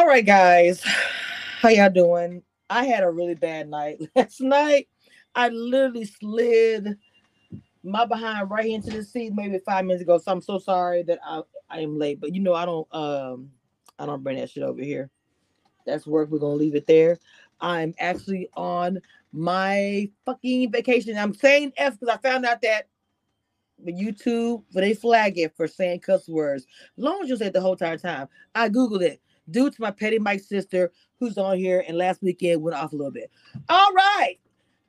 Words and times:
All 0.00 0.06
right, 0.06 0.24
guys. 0.24 0.82
How 1.60 1.68
y'all 1.68 1.90
doing? 1.90 2.42
I 2.70 2.86
had 2.86 3.04
a 3.04 3.10
really 3.10 3.34
bad 3.34 3.68
night 3.68 4.00
last 4.16 4.40
night. 4.40 4.88
I 5.34 5.50
literally 5.50 6.06
slid 6.06 6.96
my 7.84 8.06
behind 8.06 8.50
right 8.50 8.64
into 8.64 8.88
the 8.88 9.04
seat 9.04 9.34
maybe 9.34 9.58
five 9.58 9.84
minutes 9.84 10.00
ago. 10.00 10.16
So 10.16 10.32
I'm 10.32 10.40
so 10.40 10.58
sorry 10.58 11.02
that 11.02 11.18
I, 11.22 11.42
I 11.68 11.80
am 11.80 11.98
late. 11.98 12.18
But 12.18 12.34
you 12.34 12.40
know, 12.40 12.54
I 12.54 12.64
don't 12.64 12.88
um 12.94 13.50
I 13.98 14.06
don't 14.06 14.22
bring 14.22 14.38
that 14.38 14.48
shit 14.48 14.62
over 14.62 14.80
here. 14.80 15.10
That's 15.84 16.06
work. 16.06 16.30
We're 16.30 16.38
gonna 16.38 16.54
leave 16.54 16.76
it 16.76 16.86
there. 16.86 17.18
I'm 17.60 17.92
actually 17.98 18.48
on 18.56 19.02
my 19.34 20.08
fucking 20.24 20.72
vacation. 20.72 21.18
I'm 21.18 21.34
saying 21.34 21.74
F 21.76 22.00
because 22.00 22.16
I 22.16 22.26
found 22.26 22.46
out 22.46 22.62
that 22.62 22.88
the 23.84 23.92
YouTube, 23.92 24.64
but 24.72 24.80
they 24.80 24.94
flag 24.94 25.38
it 25.38 25.54
for 25.54 25.68
saying 25.68 26.00
cuss 26.00 26.26
words, 26.26 26.66
as 26.96 27.04
long 27.04 27.22
as 27.22 27.28
you 27.28 27.36
say 27.36 27.48
it 27.48 27.52
the 27.52 27.60
whole 27.60 27.72
entire 27.72 27.98
time. 27.98 28.28
I 28.54 28.70
Googled 28.70 29.02
it 29.02 29.20
due 29.50 29.70
to 29.70 29.82
my 29.82 29.90
petty 29.90 30.18
Mike 30.18 30.40
sister 30.40 30.92
who's 31.18 31.38
on 31.38 31.58
here 31.58 31.84
and 31.86 31.96
last 31.96 32.22
weekend 32.22 32.62
went 32.62 32.76
off 32.76 32.92
a 32.92 32.96
little 32.96 33.12
bit. 33.12 33.30
All 33.68 33.92
right. 33.92 34.36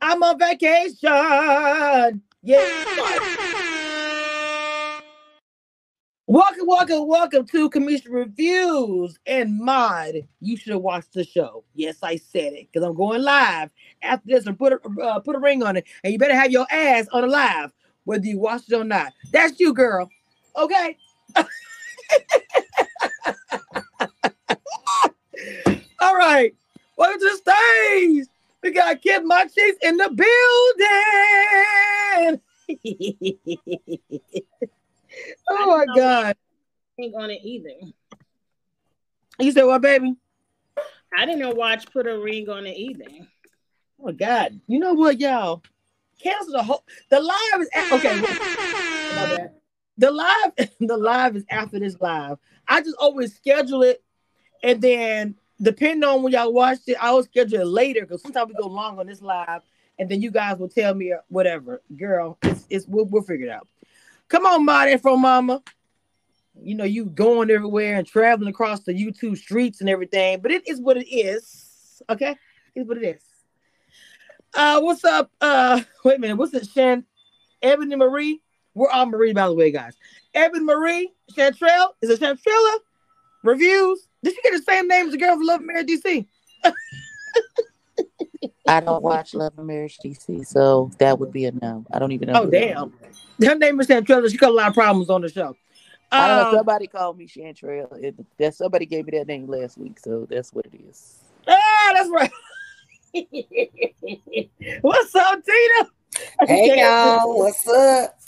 I'm 0.01 0.23
on 0.23 0.39
vacation. 0.39 2.21
Yeah. 2.43 3.19
Welcome, 6.27 6.65
welcome, 6.65 7.07
welcome 7.07 7.45
to 7.47 7.69
Cameshia 7.69 8.09
Reviews 8.09 9.19
and 9.25 9.59
Mod. 9.59 10.15
You 10.39 10.55
should 10.55 10.73
have 10.73 10.81
watched 10.81 11.13
the 11.13 11.25
show. 11.25 11.65
Yes, 11.75 11.97
I 12.03 12.15
said 12.15 12.53
it 12.53 12.67
because 12.71 12.87
I'm 12.87 12.95
going 12.95 13.21
live 13.21 13.69
after 14.01 14.27
this 14.27 14.45
and 14.47 14.57
put 14.57 14.73
a 14.73 15.01
uh, 15.01 15.19
put 15.19 15.35
a 15.35 15.39
ring 15.39 15.61
on 15.61 15.75
it, 15.77 15.85
and 16.03 16.13
you 16.13 16.19
better 16.19 16.35
have 16.35 16.51
your 16.51 16.65
ass 16.71 17.07
on 17.11 17.23
the 17.23 17.27
live 17.27 17.73
whether 18.05 18.25
you 18.25 18.39
watch 18.39 18.63
it 18.69 18.75
or 18.75 18.83
not. 18.83 19.13
That's 19.31 19.59
you, 19.59 19.73
girl. 19.73 20.09
Okay. 20.57 20.97
All 26.02 26.16
right. 26.16 26.53
Welcome 26.97 27.19
to 27.19 27.30
the 27.30 27.38
stage. 27.38 28.25
We 28.63 28.72
got 28.72 29.03
Kid 29.03 29.22
Machis 29.22 29.75
in 29.84 29.97
the 29.97 30.09
building. 30.09 30.28
oh 35.51 35.67
my 35.67 35.85
God. 35.95 36.35
Ain't 37.00 37.13
on 37.13 37.29
it 37.29 37.41
either. 37.44 37.69
You 39.38 39.51
said 39.51 39.66
what, 39.66 39.84
baby? 39.84 40.16
I 41.16 41.28
didn't 41.28 41.39
know 41.39 41.51
Watch 41.51 41.85
put 41.94 42.07
a 42.07 42.18
ring 42.18 42.50
on 42.50 42.66
it 42.66 42.75
either. 42.75 43.06
Oh 44.00 44.06
my 44.06 44.13
God. 44.13 44.59
You 44.66 44.79
know 44.79 44.95
what, 44.95 45.19
y'all? 45.19 45.62
Cancel 46.19 46.53
the 46.53 46.63
whole 46.63 46.83
the 47.12 47.19
live 47.19 47.62
is 47.62 47.69
okay. 47.91 48.19
The 50.00 50.09
live, 50.09 50.51
the 50.79 50.97
live 50.97 51.35
is 51.35 51.45
after 51.51 51.78
this 51.78 52.01
live. 52.01 52.39
I 52.68 52.81
just 52.81 52.97
always 52.97 53.35
schedule 53.35 53.83
it 53.83 54.03
and 54.63 54.81
then 54.81 55.35
depending 55.61 56.03
on 56.03 56.23
when 56.23 56.33
y'all 56.33 56.51
watch 56.53 56.79
it, 56.88 56.97
I 56.99 57.11
will 57.11 57.23
schedule 57.23 57.61
it 57.61 57.67
later 57.67 58.01
because 58.01 58.22
sometimes 58.22 58.49
we 58.49 58.55
go 58.55 58.67
long 58.67 58.99
on 58.99 59.07
this 59.07 59.22
live, 59.22 59.61
and 59.99 60.09
then 60.09 60.22
you 60.22 60.31
guys 60.31 60.57
will 60.57 60.69
tell 60.69 60.94
me 60.94 61.13
whatever. 61.29 61.81
Girl, 61.95 62.38
it's, 62.44 62.66
it's 62.69 62.88
we'll, 62.88 63.05
we'll 63.05 63.22
figure 63.22 63.47
it 63.47 63.51
out. 63.51 63.67
Come 64.27 64.45
on, 64.45 64.66
Marty 64.66 64.97
from 64.97 65.21
Mama. 65.21 65.61
You 66.61 66.75
know, 66.75 66.83
you 66.83 67.05
going 67.05 67.50
everywhere 67.50 67.97
and 67.97 68.07
traveling 68.07 68.50
across 68.50 68.81
the 68.81 68.94
YouTube 68.94 69.38
streets 69.38 69.81
and 69.81 69.89
everything, 69.89 70.41
but 70.41 70.51
it 70.51 70.67
is 70.67 70.81
what 70.81 70.97
it 70.97 71.07
is. 71.07 72.01
Okay, 72.09 72.35
it's 72.75 72.88
what 72.88 72.97
it 72.97 73.16
is. 73.16 73.23
Uh, 74.53 74.81
what's 74.81 75.03
up? 75.05 75.31
Uh, 75.39 75.81
wait 76.03 76.17
a 76.17 76.19
minute. 76.19 76.38
What's 76.38 76.53
it, 76.53 76.67
Shan? 76.67 77.05
Ebony 77.61 77.95
Marie. 77.95 78.41
We're 78.73 78.89
all 78.89 79.05
Marie, 79.05 79.33
by 79.33 79.47
the 79.47 79.53
way, 79.53 79.71
guys. 79.71 79.95
Ebony 80.33 80.63
Marie 80.63 81.11
Chantrell. 81.35 81.95
Is 82.01 82.09
it 82.09 82.19
Chantrella? 82.19 82.77
Reviews. 83.44 84.07
Did 84.23 84.35
she 84.35 84.41
get 84.41 84.53
the 84.53 84.61
same 84.61 84.87
name 84.87 85.07
as 85.07 85.11
the 85.11 85.17
girl 85.17 85.35
from 85.35 85.45
Love 85.45 85.61
Marriage 85.61 85.87
DC? 85.87 86.27
I 88.67 88.79
don't 88.79 89.01
watch 89.03 89.33
Love 89.33 89.53
and 89.57 89.67
Marriage 89.67 89.99
DC, 89.99 90.45
so 90.45 90.91
that 90.99 91.19
would 91.19 91.31
be 91.33 91.45
a 91.45 91.51
no. 91.51 91.85
I 91.91 91.99
don't 91.99 92.11
even 92.11 92.27
know. 92.29 92.43
Oh 92.43 92.45
damn. 92.45 92.93
Her 93.43 93.55
name 93.55 93.79
is 93.79 93.87
Chantrell. 93.87 94.27
She 94.29 94.37
got 94.37 94.51
a 94.51 94.53
lot 94.53 94.69
of 94.69 94.73
problems 94.73 95.09
on 95.09 95.21
the 95.21 95.29
show. 95.29 95.55
I 96.11 96.27
don't 96.27 96.37
know. 96.37 96.43
Um, 96.43 96.57
somebody 96.57 96.87
called 96.87 97.17
me 97.17 97.25
Chantrell. 97.25 97.89
that 98.37 98.55
somebody 98.55 98.85
gave 98.85 99.05
me 99.05 99.17
that 99.17 99.27
name 99.27 99.47
last 99.47 99.77
week, 99.77 99.99
so 99.99 100.27
that's 100.29 100.53
what 100.53 100.65
it 100.65 100.73
is. 100.88 101.19
Ah, 101.47 101.91
that's 101.93 102.09
right. 102.09 102.31
What's 104.81 105.15
up, 105.15 105.43
Tina? 105.43 105.89
Hey 106.47 106.79
y'all, 106.79 107.38
what's 107.38 107.67
up? 107.67 108.19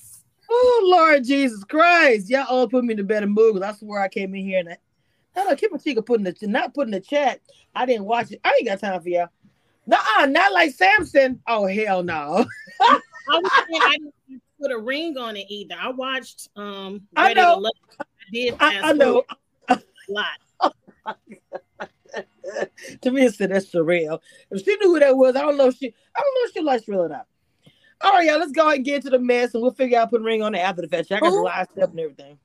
Oh 0.50 0.82
Lord 0.86 1.24
Jesus 1.24 1.64
Christ! 1.64 2.30
Y'all 2.30 2.46
all 2.48 2.68
put 2.68 2.84
me 2.84 2.94
in 2.94 3.00
a 3.00 3.04
better 3.04 3.28
mood 3.28 3.56
because 3.56 3.76
I 3.76 3.78
swear 3.78 4.02
I 4.02 4.08
came 4.08 4.34
in 4.36 4.44
here 4.44 4.60
and 4.60 4.78
I, 5.36 5.42
I 5.42 5.44
know 5.44 5.56
Kim 5.56 5.78
Chica 5.80 6.02
putting 6.02 6.24
the 6.24 6.36
not 6.44 6.74
putting 6.74 6.92
the 6.92 7.00
chat. 7.00 7.42
I 7.76 7.86
didn't 7.86 8.06
watch 8.06 8.32
it. 8.32 8.40
I 8.44 8.56
ain't 8.60 8.68
got 8.68 8.80
time 8.80 9.02
for 9.02 9.10
y'all. 9.10 9.30
Nah, 9.86 10.26
not 10.28 10.54
like 10.54 10.72
Samson. 10.72 11.42
Oh 11.48 11.68
hell 11.68 12.04
no. 12.04 12.46
I, 12.82 13.00
I 13.30 13.98
didn't 13.98 14.14
put 14.62 14.72
a 14.72 14.78
ring 14.78 15.18
on 15.18 15.36
it 15.36 15.46
either. 15.50 15.76
I 15.80 15.90
watched 15.90 16.50
um 16.56 17.02
I 17.16 17.34
know. 17.34 17.64
I 18.00 18.04
did 18.32 18.56
I, 18.60 18.80
I 18.84 18.94
know 18.94 19.24
a 19.68 19.80
lot. 20.08 20.28
to 23.02 23.12
me, 23.12 23.26
it's 23.26 23.38
that's 23.38 23.72
surreal. 23.72 24.20
If 24.52 24.64
she 24.64 24.76
knew 24.78 24.94
who 24.94 25.00
that 25.00 25.18
was, 25.18 25.36
I 25.36 25.42
don't 25.42 25.58
know 25.58 25.68
if 25.68 25.76
she 25.78 25.94
I 26.16 26.22
don't 26.22 26.34
know 26.36 26.48
if 26.48 26.54
she 26.54 26.62
likes 26.62 26.88
real 26.88 27.02
or 27.02 27.10
not. 27.10 27.28
All 28.02 28.12
right, 28.12 28.28
y'all, 28.28 28.38
let's 28.38 28.52
go 28.52 28.68
ahead 28.68 28.78
and 28.78 28.86
get 28.86 28.98
into 28.98 29.10
the 29.10 29.20
mess 29.20 29.54
and 29.54 29.64
we'll 29.64 29.72
figure 29.72 29.98
out 29.98 30.10
putting 30.10 30.26
a 30.26 30.28
ring 30.28 30.44
on 30.44 30.56
it 30.56 30.60
after 30.60 30.82
the 30.82 30.90
fact. 30.90 31.12
I 31.12 31.20
got 31.22 31.32
the 31.32 31.42
last 31.42 31.72
step 31.72 31.92
and 31.92 32.00
everything. 32.00 32.38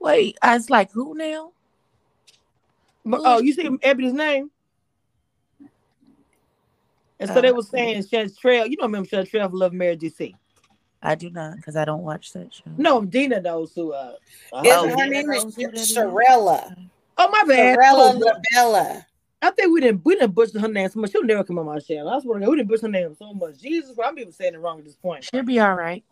Wait, 0.00 0.38
I 0.40 0.54
was 0.54 0.70
like, 0.70 0.90
who 0.92 1.14
now? 1.14 1.52
Oh, 3.12 3.40
you 3.40 3.52
see 3.52 3.68
Ebony's 3.82 4.12
name? 4.12 4.50
And 7.20 7.28
so 7.28 7.36
uh, 7.36 7.40
they 7.40 7.52
were 7.52 7.62
saying 7.62 8.04
Trail. 8.40 8.66
You 8.66 8.76
don't 8.76 8.92
remember 8.92 9.24
Trail 9.24 9.48
for 9.48 9.56
Love 9.56 9.72
Marriage 9.72 10.00
DC? 10.00 10.34
I 11.02 11.14
do 11.14 11.30
not 11.30 11.56
because 11.56 11.76
I 11.76 11.84
don't 11.84 12.02
watch 12.02 12.32
that 12.32 12.52
show. 12.52 12.64
No, 12.76 13.04
Dina 13.04 13.40
knows 13.40 13.72
who. 13.74 13.92
Uh, 13.92 14.14
oh, 14.52 14.88
her 14.88 15.06
name 15.06 15.30
is 15.30 15.44
Sharella. 15.56 16.74
Oh 17.16 17.30
my 17.30 17.44
bad. 17.46 17.78
Sharella 17.78 18.20
oh, 18.20 18.40
Bella. 18.52 19.06
I 19.40 19.50
think 19.52 19.72
we 19.72 19.80
didn't 19.80 20.04
we 20.04 20.16
didn't 20.16 20.34
butcher 20.34 20.58
her 20.58 20.68
name 20.68 20.88
so 20.88 20.98
much. 20.98 21.12
She'll 21.12 21.22
never 21.22 21.44
come 21.44 21.58
on 21.58 21.66
my 21.66 21.78
channel. 21.78 22.08
I 22.08 22.20
swear 22.20 22.40
to 22.40 22.44
God, 22.44 22.50
we 22.50 22.56
didn't 22.56 22.68
butcher 22.68 22.86
her 22.86 22.88
name 22.88 23.14
so 23.16 23.32
much. 23.32 23.58
Jesus, 23.58 23.96
I'm 24.02 24.18
even 24.18 24.32
saying 24.32 24.54
it 24.54 24.58
wrong 24.58 24.80
at 24.80 24.84
this 24.84 24.96
point. 24.96 25.24
She'll 25.24 25.44
be 25.44 25.60
all 25.60 25.74
right. 25.74 26.04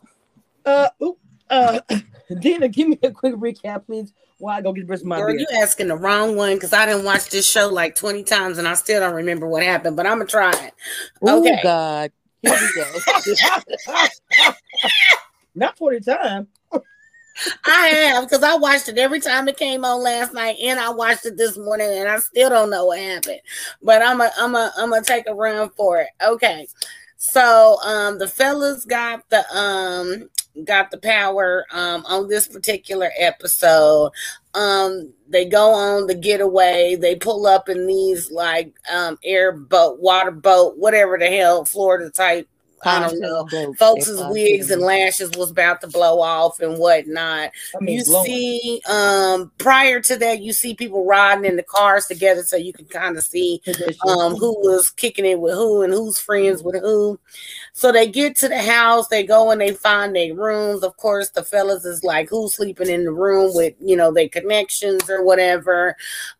Uh, 0.65 0.89
ooh, 1.03 1.17
uh, 1.49 1.79
Dina, 2.39 2.69
give 2.69 2.87
me 2.87 2.99
a 3.03 3.11
quick 3.11 3.35
recap, 3.35 3.85
please. 3.85 4.13
Why 4.39 4.57
I 4.57 4.61
go 4.61 4.71
get 4.71 4.85
the 4.85 4.91
rest 4.91 5.01
of 5.03 5.07
my 5.07 5.17
Girl, 5.17 5.31
beer. 5.31 5.39
you 5.39 5.47
asking 5.61 5.87
the 5.87 5.95
wrong 5.97 6.35
one 6.35 6.55
because 6.55 6.73
I 6.73 6.85
didn't 6.85 7.05
watch 7.05 7.29
this 7.29 7.49
show 7.49 7.69
like 7.69 7.95
20 7.95 8.23
times 8.23 8.57
and 8.57 8.67
I 8.67 8.75
still 8.75 8.99
don't 8.99 9.15
remember 9.15 9.47
what 9.47 9.63
happened, 9.63 9.95
but 9.97 10.05
I'm 10.05 10.19
gonna 10.19 10.25
try 10.25 10.51
it. 10.51 10.73
Okay. 11.27 11.59
Oh 11.59 11.63
God. 11.63 12.11
Here 12.43 12.57
we 12.61 12.73
go. 12.75 14.03
Not 15.55 15.75
20 15.75 15.99
times. 16.01 16.47
I 17.65 17.87
have 17.87 18.23
because 18.23 18.43
I 18.43 18.55
watched 18.55 18.89
it 18.89 18.97
every 18.97 19.19
time 19.19 19.47
it 19.47 19.57
came 19.57 19.85
on 19.85 20.01
last 20.01 20.33
night, 20.33 20.57
and 20.61 20.79
I 20.79 20.89
watched 20.89 21.25
it 21.25 21.37
this 21.37 21.57
morning, 21.57 21.89
and 21.91 22.09
I 22.09 22.17
still 22.19 22.49
don't 22.49 22.69
know 22.69 22.85
what 22.85 22.99
happened. 22.99 23.41
But 23.81 24.01
I'm 24.01 24.21
a 24.21 24.31
I'm 24.37 24.55
a 24.55 24.71
I'm 24.77 24.89
gonna 24.89 25.03
take 25.03 25.27
a 25.27 25.35
run 25.35 25.69
for 25.71 25.99
it. 26.01 26.07
Okay, 26.23 26.67
so 27.17 27.77
um 27.83 28.17
the 28.17 28.27
fellas 28.27 28.85
got 28.85 29.27
the 29.29 29.43
um 29.55 30.29
got 30.65 30.91
the 30.91 30.97
power 30.97 31.65
um 31.71 32.05
on 32.07 32.27
this 32.27 32.47
particular 32.47 33.11
episode. 33.17 34.11
Um 34.53 35.13
they 35.29 35.45
go 35.45 35.73
on 35.73 36.07
the 36.07 36.15
getaway, 36.15 36.95
they 36.95 37.15
pull 37.15 37.45
up 37.47 37.69
in 37.69 37.87
these 37.87 38.31
like 38.31 38.73
um 38.91 39.17
airboat, 39.23 39.99
water 39.99 40.31
boat, 40.31 40.77
whatever 40.77 41.17
the 41.17 41.27
hell, 41.27 41.65
Florida 41.65 42.09
type 42.09 42.47
I 42.83 42.99
don't 42.99 43.19
know. 43.19 43.73
Folks' 43.73 44.09
wigs 44.29 44.69
and 44.69 44.81
lashes 44.81 45.31
was 45.37 45.51
about 45.51 45.81
to 45.81 45.87
blow 45.87 46.21
off 46.21 46.59
and 46.59 46.77
whatnot. 46.77 47.51
I 47.75 47.79
mean, 47.79 47.97
you 47.97 48.05
blowing. 48.05 48.25
see, 48.25 48.81
um, 48.87 49.51
prior 49.57 49.99
to 50.01 50.15
that, 50.17 50.41
you 50.41 50.53
see 50.53 50.75
people 50.75 51.05
riding 51.05 51.45
in 51.45 51.55
the 51.55 51.63
cars 51.63 52.05
together, 52.05 52.43
so 52.43 52.55
you 52.55 52.73
can 52.73 52.85
kind 52.85 53.17
of 53.17 53.23
see 53.23 53.61
um 54.07 54.35
who 54.35 54.59
was 54.61 54.89
kicking 54.91 55.25
it 55.25 55.39
with 55.39 55.53
who 55.53 55.81
and 55.81 55.93
who's 55.93 56.19
friends 56.19 56.63
with 56.63 56.79
who. 56.81 57.19
So 57.73 57.91
they 57.91 58.07
get 58.07 58.35
to 58.37 58.47
the 58.47 58.61
house, 58.61 59.07
they 59.07 59.23
go 59.23 59.51
and 59.51 59.61
they 59.61 59.71
find 59.71 60.15
their 60.15 60.33
rooms. 60.33 60.83
Of 60.83 60.97
course, 60.97 61.29
the 61.29 61.43
fellas 61.43 61.85
is 61.85 62.03
like 62.03 62.29
who's 62.29 62.55
sleeping 62.55 62.89
in 62.89 63.05
the 63.05 63.11
room 63.11 63.51
with 63.53 63.73
you 63.79 63.95
know 63.95 64.13
their 64.13 64.29
connections 64.29 65.09
or 65.09 65.23
whatever. 65.23 65.95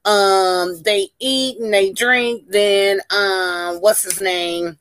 Um, 0.05 0.81
they 0.83 1.09
eat 1.19 1.59
and 1.59 1.73
they 1.73 1.91
drink. 1.91 2.45
Then 2.49 3.01
um, 3.09 3.77
what's 3.77 4.03
his 4.03 4.21
name? 4.21 4.77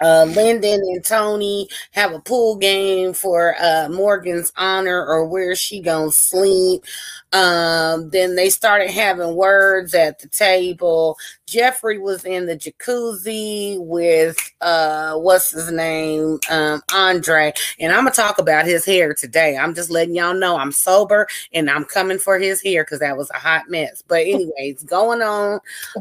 Uh, 0.00 0.24
Lyndon 0.24 0.80
and 0.80 1.04
Tony 1.04 1.68
have 1.92 2.12
a 2.12 2.20
pool 2.20 2.56
game 2.56 3.12
for 3.12 3.54
uh, 3.60 3.88
Morgan's 3.90 4.52
honor 4.56 5.04
or 5.04 5.26
where 5.26 5.54
she 5.56 5.80
gonna 5.80 6.12
sleep. 6.12 6.84
Um, 7.32 8.10
then 8.10 8.36
they 8.36 8.48
started 8.48 8.90
having 8.90 9.34
words 9.34 9.94
at 9.94 10.18
the 10.18 10.28
table. 10.28 11.16
Jeffrey 11.46 11.98
was 11.98 12.24
in 12.24 12.46
the 12.46 12.56
jacuzzi 12.56 13.78
with 13.78 14.36
uh, 14.60 15.14
what's 15.14 15.50
his 15.50 15.70
name, 15.70 16.38
um, 16.50 16.82
Andre, 16.94 17.52
and 17.80 17.92
I'm 17.92 18.04
gonna 18.04 18.10
talk 18.10 18.38
about 18.38 18.66
his 18.66 18.84
hair 18.84 19.14
today. 19.14 19.56
I'm 19.56 19.74
just 19.74 19.90
letting 19.90 20.14
y'all 20.14 20.34
know 20.34 20.56
I'm 20.56 20.72
sober 20.72 21.26
and 21.52 21.70
I'm 21.70 21.84
coming 21.84 22.18
for 22.18 22.38
his 22.38 22.62
hair 22.62 22.84
because 22.84 23.00
that 23.00 23.16
was 23.16 23.30
a 23.30 23.38
hot 23.38 23.68
mess. 23.68 24.02
But 24.06 24.20
anyways, 24.26 24.82
going 24.84 25.22
on. 25.22 25.60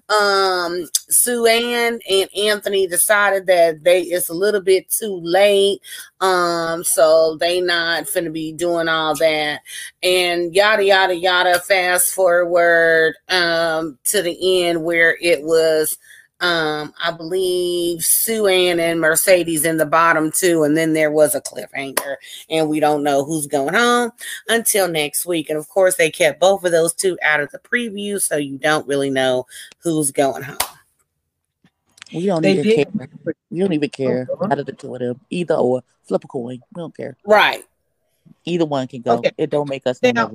Um, 0.10 0.88
Sue 1.10 1.46
Ann 1.46 2.00
and 2.10 2.30
Anthony 2.36 2.88
decided 2.88 3.48
that 3.48 3.84
they 3.84 4.02
it's 4.02 4.30
a 4.30 4.34
little 4.34 4.62
bit 4.62 4.90
too 4.90 5.20
late. 5.22 5.82
Um, 6.20 6.84
so 6.84 7.38
they 7.40 7.62
not 7.62 8.06
finna 8.06 8.34
be 8.34 8.52
doing 8.52 8.88
all 8.88 9.16
that 9.18 9.62
and 10.02 10.54
yada 10.56 10.84
yada 10.84 11.16
yada. 11.16 11.60
Fast 11.60 12.14
forward 12.14 13.14
um 13.30 14.00
to 14.06 14.22
the 14.22 14.66
end 14.66 14.84
where 14.84 15.18
it 15.22 15.44
was 15.44 15.98
um 16.40 16.94
I 17.04 17.12
believe 17.12 18.04
Sue 18.04 18.48
Ann 18.48 18.80
and 18.80 19.00
Mercedes 19.00 19.66
in 19.66 19.78
the 19.78 19.86
bottom 19.86 20.32
two, 20.32 20.64
and 20.64 20.76
then 20.76 20.94
there 20.94 21.12
was 21.12 21.36
a 21.36 21.42
cliffhanger, 21.42 22.16
and 22.50 22.70
we 22.70 22.80
don't 22.80 23.04
know 23.04 23.24
who's 23.24 23.48
going 23.48 23.74
home 23.76 24.12
until 24.50 24.88
next 24.88 25.26
week. 25.26 25.50
And 25.50 25.60
of 25.60 25.68
course, 25.70 25.96
they 25.96 26.10
kept 26.12 26.40
both 26.40 26.64
of 26.64 26.72
those 26.72 26.94
two 26.94 27.18
out 27.24 27.42
of 27.42 27.52
the 27.52 27.60
preview, 27.60 28.20
so 28.22 28.38
you 28.38 28.58
don't 28.58 28.88
really 28.88 29.10
know 29.10 29.46
who's 29.80 30.12
going 30.12 30.44
home. 30.44 30.77
We 32.14 32.26
don't 32.26 32.42
They 32.42 32.54
even 32.60 32.86
care. 32.86 33.10
We 33.50 33.60
don't 33.60 33.74
even 33.74 33.90
care 33.90 34.28
Uh-huh. 34.32 34.48
out 34.52 34.60
of 34.60 34.66
the 34.66 34.74
two 34.74 34.94
of 34.94 35.00
them. 35.02 35.20
Either 35.30 35.56
or. 35.56 35.84
Flip 36.04 36.24
a 36.24 36.28
coin. 36.28 36.62
We 36.74 36.80
don't 36.80 36.96
care. 36.96 37.18
Right. 37.26 37.66
Either 38.46 38.66
one 38.66 38.88
can 38.88 39.02
go. 39.02 39.16
Okay. 39.18 39.32
It 39.38 39.50
don't 39.50 39.68
make 39.70 39.86
us 39.86 40.00
no 40.02 40.12
Now- 40.12 40.32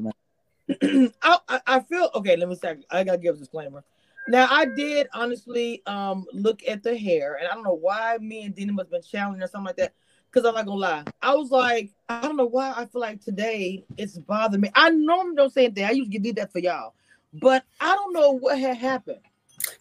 I, 1.23 1.61
I 1.67 1.81
feel 1.81 2.11
okay. 2.15 2.37
Let 2.37 2.49
me 2.49 2.55
say 2.57 2.77
I 2.91 3.03
gotta 3.05 3.19
give 3.19 3.35
a 3.37 3.39
disclaimer. 3.39 3.83
Now 4.29 4.47
I 4.51 4.67
did 4.67 5.09
honestly 5.13 5.83
um 5.87 6.27
look 6.33 6.61
at 6.69 6.83
the 6.83 6.97
hair, 6.97 7.35
and 7.41 7.49
I 7.49 7.55
don't 7.55 7.65
know 7.65 7.75
why 7.75 8.19
me 8.21 8.45
and 8.45 8.55
Dina 8.55 8.73
must 8.73 8.87
have 8.87 8.91
been 8.93 9.03
challenging 9.03 9.43
or 9.43 9.49
something 9.49 9.67
like 9.67 9.77
that. 9.77 9.93
Because 10.31 10.47
I'm 10.47 10.55
not 10.55 10.67
gonna 10.67 10.79
lie, 10.79 11.05
I 11.21 11.35
was 11.35 11.51
like, 11.51 11.91
I 12.09 12.21
don't 12.23 12.37
know 12.37 12.47
why 12.47 12.73
I 12.77 12.87
feel 12.87 13.01
like 13.01 13.21
today 13.23 13.85
it's 13.97 14.19
bothering 14.19 14.61
me. 14.61 14.71
I 14.75 14.91
normally 14.91 15.37
don't 15.37 15.53
say 15.53 15.65
anything. 15.65 15.85
I 15.85 15.91
usually 15.91 16.19
do 16.19 16.33
that 16.35 16.53
for 16.53 16.59
y'all, 16.61 16.95
but 17.35 17.65
I 17.81 17.95
don't 17.95 18.13
know 18.13 18.31
what 18.33 18.59
had 18.59 18.77
happened. 18.77 19.21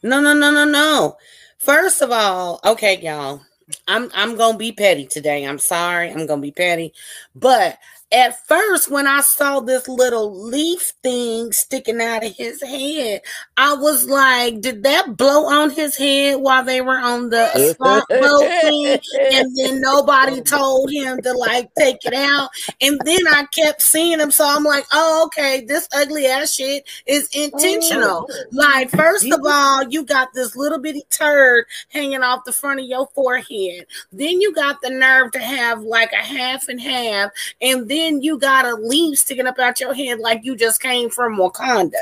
No, 0.03 0.21
no, 0.21 0.33
no, 0.33 0.51
no, 0.51 0.65
no. 0.65 1.17
First 1.57 2.01
of 2.01 2.11
all, 2.11 2.59
okay, 2.65 2.99
y'all. 3.01 3.41
I'm 3.87 4.09
I'm 4.13 4.35
gonna 4.35 4.57
be 4.57 4.71
petty 4.71 5.05
today. 5.07 5.45
I'm 5.45 5.59
sorry, 5.59 6.09
I'm 6.11 6.25
gonna 6.25 6.41
be 6.41 6.51
petty. 6.51 6.93
But 7.35 7.77
at 8.11 8.45
first, 8.45 8.91
when 8.91 9.07
I 9.07 9.21
saw 9.21 9.61
this 9.61 9.87
little 9.87 10.35
leaf 10.35 10.91
thing 11.01 11.53
sticking 11.53 12.01
out 12.01 12.25
of 12.25 12.35
his 12.35 12.61
head, 12.61 13.21
I 13.55 13.73
was 13.73 14.09
like, 14.09 14.59
did 14.59 14.83
that 14.83 15.15
blow 15.15 15.45
on 15.45 15.69
his 15.69 15.95
head 15.95 16.41
while 16.41 16.63
they 16.63 16.81
were 16.81 16.97
on 16.97 17.29
the 17.29 17.47
swamp 17.75 18.05
boat 18.09 18.49
thing? 18.61 18.99
and 19.31 19.55
then 19.55 19.79
nobody 19.79 20.41
told 20.45 20.91
him 20.91 21.21
to 21.21 21.31
like 21.31 21.69
take 21.77 22.03
it 22.03 22.13
out. 22.13 22.49
And 22.81 22.99
then 23.05 23.25
I 23.29 23.45
kept 23.45 23.81
seeing 23.81 24.19
him, 24.19 24.31
so 24.31 24.45
I'm 24.45 24.65
like, 24.65 24.85
oh, 24.91 25.23
okay, 25.27 25.63
this 25.65 25.87
ugly 25.95 26.25
ass 26.25 26.53
shit 26.53 26.83
is 27.05 27.29
intentional. 27.33 28.27
Oh, 28.29 28.43
like, 28.51 28.89
first 28.89 29.31
of 29.31 29.39
all, 29.45 29.87
you 29.87 30.03
got 30.03 30.33
this 30.33 30.57
little 30.57 30.79
bitty 30.79 31.03
turd 31.09 31.65
hanging 31.89 32.23
off 32.23 32.43
the 32.43 32.51
front 32.51 32.81
of 32.81 32.85
your 32.85 33.07
forehead. 33.15 33.85
Then 34.11 34.41
you 34.41 34.53
got 34.53 34.81
the 34.81 34.89
nerve 34.89 35.31
to 35.31 35.39
have 35.39 35.81
like 35.81 36.11
a 36.11 36.17
half 36.17 36.67
and 36.67 36.81
half, 36.81 37.31
and 37.61 37.87
then 37.87 38.00
you 38.21 38.37
got 38.37 38.65
a 38.65 38.75
leaf 38.75 39.19
sticking 39.19 39.47
up 39.47 39.59
out 39.59 39.79
your 39.79 39.93
head 39.93 40.19
like 40.19 40.41
you 40.43 40.55
just 40.55 40.81
came 40.81 41.09
from 41.09 41.37
Wakanda. 41.37 42.01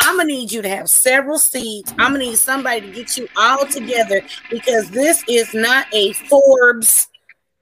I'm 0.00 0.16
gonna 0.16 0.28
need 0.28 0.52
you 0.52 0.62
to 0.62 0.68
have 0.68 0.88
several 0.88 1.38
seats. 1.38 1.92
I'm 1.98 2.12
gonna 2.12 2.18
need 2.18 2.38
somebody 2.38 2.82
to 2.82 2.92
get 2.92 3.16
you 3.16 3.28
all 3.36 3.66
together 3.66 4.22
because 4.50 4.90
this 4.90 5.24
is 5.28 5.52
not 5.54 5.86
a 5.92 6.12
Forbes 6.12 7.07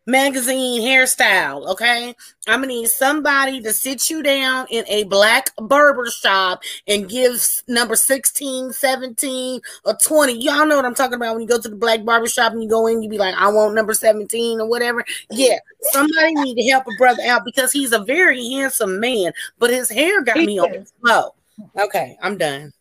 magazine 0.06 0.82
hairstyle. 0.82 1.66
Okay, 1.72 2.14
I'm 2.46 2.60
gonna 2.60 2.68
need 2.68 2.88
somebody 2.88 3.60
to 3.62 3.72
sit 3.72 4.08
you 4.08 4.22
down 4.22 4.66
in 4.70 4.84
a 4.88 5.04
black 5.04 5.50
barber 5.58 6.06
shop 6.06 6.62
and 6.86 7.08
give 7.08 7.40
number 7.68 7.96
16, 7.96 8.72
17, 8.72 9.60
or 9.84 9.94
20. 10.02 10.32
Y'all 10.42 10.66
know 10.66 10.76
what 10.76 10.84
I'm 10.84 10.94
talking 10.94 11.14
about 11.14 11.34
when 11.34 11.42
you 11.42 11.48
go 11.48 11.60
to 11.60 11.68
the 11.68 11.76
black 11.76 12.04
barber 12.04 12.28
shop 12.28 12.52
and 12.52 12.62
you 12.62 12.68
go 12.68 12.86
in, 12.86 13.02
you 13.02 13.10
be 13.10 13.18
like, 13.18 13.34
I 13.34 13.48
want 13.48 13.74
number 13.74 13.94
17 13.94 14.60
or 14.60 14.68
whatever. 14.68 15.04
Yeah, 15.30 15.58
somebody 15.90 16.34
need 16.34 16.54
to 16.56 16.68
help 16.70 16.84
a 16.86 16.94
brother 16.96 17.22
out 17.26 17.44
because 17.44 17.72
he's 17.72 17.92
a 17.92 18.00
very 18.04 18.42
handsome 18.50 19.00
man, 19.00 19.32
but 19.58 19.70
his 19.70 19.90
hair 19.90 20.22
got 20.22 20.38
He 20.38 20.46
me 20.46 20.58
on 20.58 20.72
is. 20.74 20.92
flow. 21.00 21.34
Okay, 21.78 22.16
I'm 22.22 22.36
done. 22.36 22.72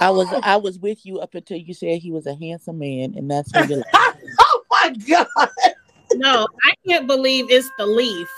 I 0.00 0.10
was 0.10 0.28
I 0.42 0.56
was 0.56 0.78
with 0.78 1.04
you 1.04 1.18
up 1.20 1.34
until 1.34 1.56
you 1.56 1.74
said 1.74 1.98
he 1.98 2.12
was 2.12 2.26
a 2.26 2.34
handsome 2.34 2.78
man, 2.78 3.14
and 3.16 3.30
that's 3.30 3.52
when 3.52 3.68
you're 3.68 3.78
like, 3.78 3.86
oh 3.94 4.62
my 4.70 4.94
god! 5.08 5.48
No, 6.18 6.48
I 6.64 6.74
can't 6.86 7.06
believe 7.06 7.48
it's 7.48 7.70
the 7.78 7.86
leaf. 7.86 8.28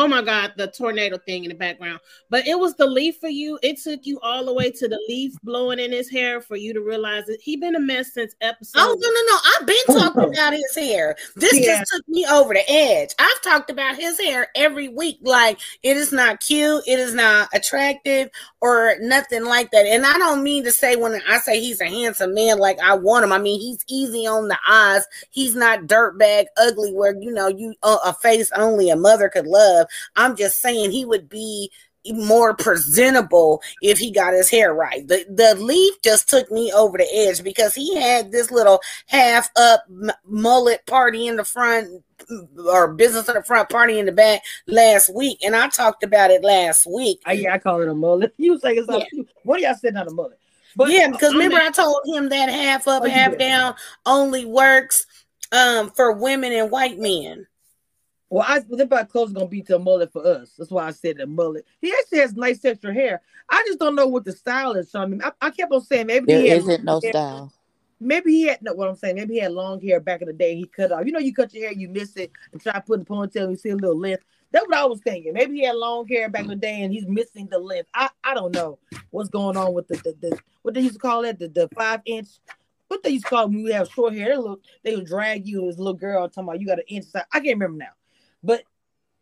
Oh 0.00 0.06
my 0.06 0.22
God, 0.22 0.52
the 0.56 0.68
tornado 0.68 1.18
thing 1.18 1.42
in 1.42 1.48
the 1.48 1.56
background. 1.56 1.98
But 2.30 2.46
it 2.46 2.56
was 2.56 2.76
the 2.76 2.86
leaf 2.86 3.16
for 3.18 3.28
you. 3.28 3.58
It 3.64 3.78
took 3.82 4.06
you 4.06 4.20
all 4.20 4.44
the 4.44 4.54
way 4.54 4.70
to 4.70 4.86
the 4.86 5.00
leaf 5.08 5.32
blowing 5.42 5.80
in 5.80 5.90
his 5.90 6.08
hair 6.08 6.40
for 6.40 6.54
you 6.54 6.72
to 6.72 6.80
realize 6.80 7.24
that 7.26 7.40
he 7.42 7.56
been 7.56 7.74
a 7.74 7.80
mess 7.80 8.12
since 8.14 8.36
episode. 8.40 8.78
Oh 8.80 8.96
no, 8.96 9.08
no, 9.10 9.20
no! 9.32 9.38
I've 9.58 9.66
been 9.66 10.00
talking 10.24 10.32
about 10.32 10.52
his 10.52 10.72
hair. 10.76 11.16
This 11.34 11.52
Yeah. 11.58 11.80
just 11.80 11.90
took 11.92 12.06
me 12.08 12.24
over 12.30 12.54
the 12.54 12.62
edge. 12.70 13.10
I've 13.18 13.42
talked 13.42 13.70
about 13.70 13.96
his 13.96 14.20
hair 14.20 14.46
every 14.54 14.86
week. 14.86 15.18
Like 15.22 15.58
it 15.82 15.96
is 15.96 16.12
not 16.12 16.38
cute, 16.38 16.84
it 16.86 17.00
is 17.00 17.12
not 17.12 17.48
attractive, 17.52 18.30
or 18.60 18.94
nothing 19.00 19.46
like 19.46 19.72
that. 19.72 19.84
And 19.84 20.06
I 20.06 20.16
don't 20.16 20.44
mean 20.44 20.62
to 20.62 20.70
say 20.70 20.94
when 20.94 21.20
I 21.28 21.38
say 21.38 21.58
he's 21.60 21.80
a 21.80 21.86
handsome 21.86 22.34
man, 22.34 22.58
like 22.60 22.78
I 22.78 22.94
want 22.94 23.24
him. 23.24 23.32
I 23.32 23.38
mean 23.38 23.58
he's 23.60 23.84
easy 23.88 24.28
on 24.28 24.46
the 24.46 24.58
eyes. 24.68 25.04
He's 25.30 25.56
not 25.56 25.88
dirtbag 25.88 26.44
ugly, 26.56 26.92
where 26.92 27.20
you 27.20 27.32
know 27.32 27.48
you 27.48 27.74
uh, 27.82 27.98
a 28.04 28.12
face 28.12 28.52
only 28.52 28.90
a 28.90 28.96
mother 28.96 29.28
could 29.28 29.48
love. 29.48 29.87
I'm 30.16 30.36
just 30.36 30.60
saying 30.60 30.90
he 30.90 31.04
would 31.04 31.28
be 31.28 31.70
more 32.12 32.54
presentable 32.54 33.62
if 33.82 33.98
he 33.98 34.10
got 34.10 34.32
his 34.32 34.50
hair 34.50 34.72
right. 34.72 35.06
The 35.06 35.24
the 35.28 35.60
leaf 35.62 36.00
just 36.02 36.28
took 36.28 36.50
me 36.50 36.72
over 36.72 36.96
the 36.98 37.08
edge 37.12 37.42
because 37.42 37.74
he 37.74 37.96
had 37.96 38.32
this 38.32 38.50
little 38.50 38.80
half 39.06 39.50
up 39.56 39.84
m- 39.88 40.10
mullet 40.24 40.86
party 40.86 41.26
in 41.26 41.36
the 41.36 41.44
front 41.44 42.02
or 42.66 42.94
business 42.94 43.28
in 43.28 43.34
the 43.34 43.42
front 43.42 43.68
party 43.68 43.98
in 43.98 44.06
the 44.06 44.12
back 44.12 44.42
last 44.66 45.14
week 45.14 45.38
and 45.44 45.54
I 45.54 45.68
talked 45.68 46.02
about 46.02 46.30
it 46.30 46.42
last 46.42 46.86
week. 46.86 47.20
I, 47.26 47.32
yeah, 47.32 47.54
I 47.54 47.58
call 47.58 47.80
it 47.82 47.88
a 47.88 47.94
mullet. 47.94 48.34
You 48.38 48.58
say 48.58 48.76
it's 48.76 48.88
not. 48.88 49.02
What 49.42 49.58
are 49.58 49.62
y'all 49.62 49.74
saying 49.74 49.94
not 49.94 50.08
a 50.08 50.10
mullet? 50.10 50.38
But 50.76 50.90
yeah, 50.90 51.08
because 51.08 51.32
remember 51.32 51.58
I 51.58 51.70
told 51.70 52.02
him 52.06 52.28
that 52.28 52.48
half 52.48 52.86
up, 52.86 53.02
Oh, 53.04 53.08
half 53.08 53.36
down 53.38 53.74
only 54.06 54.44
works 54.44 55.06
um 55.52 55.90
for 55.90 56.12
women 56.12 56.52
and 56.52 56.70
white 56.70 56.98
men. 56.98 57.46
Well, 58.30 58.44
I 58.46 58.62
about 58.80 59.08
clothes 59.08 59.32
gonna 59.32 59.46
be 59.48 59.62
to 59.62 59.76
a 59.76 59.78
mullet 59.78 60.12
for 60.12 60.26
us. 60.26 60.52
That's 60.58 60.70
why 60.70 60.86
I 60.86 60.90
said 60.90 61.20
a 61.20 61.26
mullet. 61.26 61.64
He 61.80 61.92
actually 61.98 62.18
has 62.18 62.34
nice 62.34 62.62
extra 62.64 62.92
hair. 62.92 63.22
I 63.48 63.64
just 63.66 63.78
don't 63.78 63.94
know 63.94 64.06
what 64.06 64.24
the 64.24 64.32
style 64.32 64.72
is. 64.72 64.90
So 64.90 65.00
I 65.00 65.06
mean, 65.06 65.22
I, 65.22 65.32
I 65.40 65.50
kept 65.50 65.72
on 65.72 65.80
saying 65.80 66.06
maybe 66.06 66.26
there 66.26 66.40
he 66.42 66.48
had, 66.48 66.58
isn't 66.58 66.84
no 66.84 67.00
hair- 67.00 67.12
style. 67.12 67.52
Maybe 68.00 68.30
he 68.32 68.46
had 68.48 68.62
no. 68.62 68.74
What 68.74 68.88
I'm 68.88 68.96
saying, 68.96 69.16
maybe 69.16 69.34
he 69.34 69.40
had 69.40 69.52
long 69.52 69.80
hair 69.80 69.98
back 69.98 70.20
in 70.20 70.28
the 70.28 70.34
day. 70.34 70.54
He 70.54 70.66
cut 70.66 70.92
off. 70.92 71.06
You 71.06 71.12
know, 71.12 71.18
you 71.18 71.34
cut 71.34 71.52
your 71.54 71.64
hair, 71.64 71.72
you 71.72 71.88
miss 71.88 72.16
it, 72.16 72.30
and 72.52 72.60
try 72.60 72.78
putting 72.80 73.04
the 73.04 73.10
ponytail, 73.10 73.44
and 73.44 73.50
you 73.52 73.56
see 73.56 73.70
a 73.70 73.76
little 73.76 73.98
length. 73.98 74.24
That's 74.52 74.66
what 74.66 74.76
I 74.76 74.84
was 74.84 75.00
thinking. 75.00 75.32
Maybe 75.32 75.56
he 75.56 75.64
had 75.64 75.76
long 75.76 76.06
hair 76.06 76.28
back 76.28 76.42
in 76.42 76.48
the 76.48 76.56
day, 76.56 76.82
and 76.82 76.92
he's 76.92 77.06
missing 77.06 77.48
the 77.50 77.58
length. 77.58 77.88
I, 77.94 78.08
I 78.24 78.34
don't 78.34 78.54
know 78.54 78.78
what's 79.10 79.28
going 79.28 79.56
on 79.56 79.74
with 79.74 79.88
the, 79.88 79.96
the, 79.96 80.14
the 80.20 80.38
what 80.62 80.74
they 80.74 80.80
used 80.80 80.94
to 80.94 81.00
call 81.00 81.24
it 81.24 81.38
the, 81.38 81.48
the 81.48 81.68
five 81.76 82.00
inch. 82.04 82.28
What 82.88 83.02
they 83.02 83.10
used 83.10 83.24
to 83.24 83.30
call 83.30 83.44
it 83.44 83.48
when 83.48 83.58
you 83.58 83.72
have 83.72 83.88
short 83.88 84.14
hair. 84.14 84.28
They 84.28 84.36
look, 84.36 84.62
they 84.84 84.94
would 84.96 85.06
drag 85.06 85.46
you 85.46 85.68
as 85.68 85.76
a 85.76 85.78
little 85.78 85.94
girl 85.94 86.28
talking 86.28 86.44
about 86.44 86.60
you 86.60 86.66
got 86.66 86.78
an 86.78 86.84
inch. 86.88 87.06
I 87.14 87.40
can't 87.40 87.58
remember 87.58 87.78
now, 87.78 87.92
but 88.42 88.62